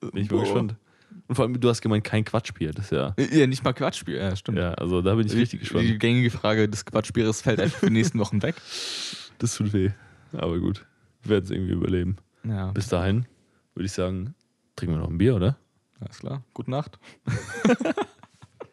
bin 0.00 0.22
ich 0.22 0.30
mal 0.30 0.38
Boah. 0.38 0.44
gespannt. 0.44 0.76
Und 1.28 1.34
vor 1.34 1.44
allem, 1.44 1.60
du 1.60 1.68
hast 1.68 1.80
gemeint, 1.80 2.04
kein 2.04 2.24
Quatschbier. 2.24 2.72
Das 2.72 2.86
ist 2.86 2.92
ja, 2.92 3.14
ja, 3.18 3.46
nicht 3.46 3.64
mal 3.64 3.72
Quatschbier, 3.72 4.16
ja, 4.16 4.36
stimmt. 4.36 4.58
ja, 4.58 4.74
also 4.74 5.02
da 5.02 5.14
bin 5.14 5.26
ich 5.26 5.32
richtig 5.32 5.50
die, 5.50 5.58
gespannt. 5.58 5.88
die 5.88 5.98
gängige 5.98 6.30
Frage 6.30 6.68
des 6.68 6.84
Quatschbieres 6.84 7.42
fällt 7.42 7.60
einfach 7.60 7.78
für 7.78 7.86
die 7.86 7.92
nächsten 7.92 8.18
Wochen 8.18 8.42
weg. 8.42 8.56
Das 9.38 9.56
tut 9.56 9.72
weh. 9.72 9.90
Aber 10.34 10.60
gut, 10.60 10.86
wir 11.22 11.30
werden 11.30 11.44
es 11.44 11.50
irgendwie 11.50 11.72
überleben. 11.72 12.16
Ja, 12.44 12.70
Bis 12.70 12.86
dahin 12.86 13.26
würde 13.74 13.86
ich 13.86 13.92
sagen, 13.92 14.34
trinken 14.76 14.94
wir 14.94 15.00
noch 15.00 15.10
ein 15.10 15.18
Bier, 15.18 15.34
oder? 15.34 15.56
alles 15.98 16.18
klar. 16.18 16.44
Gute 16.54 16.70
Nacht. 16.70 17.00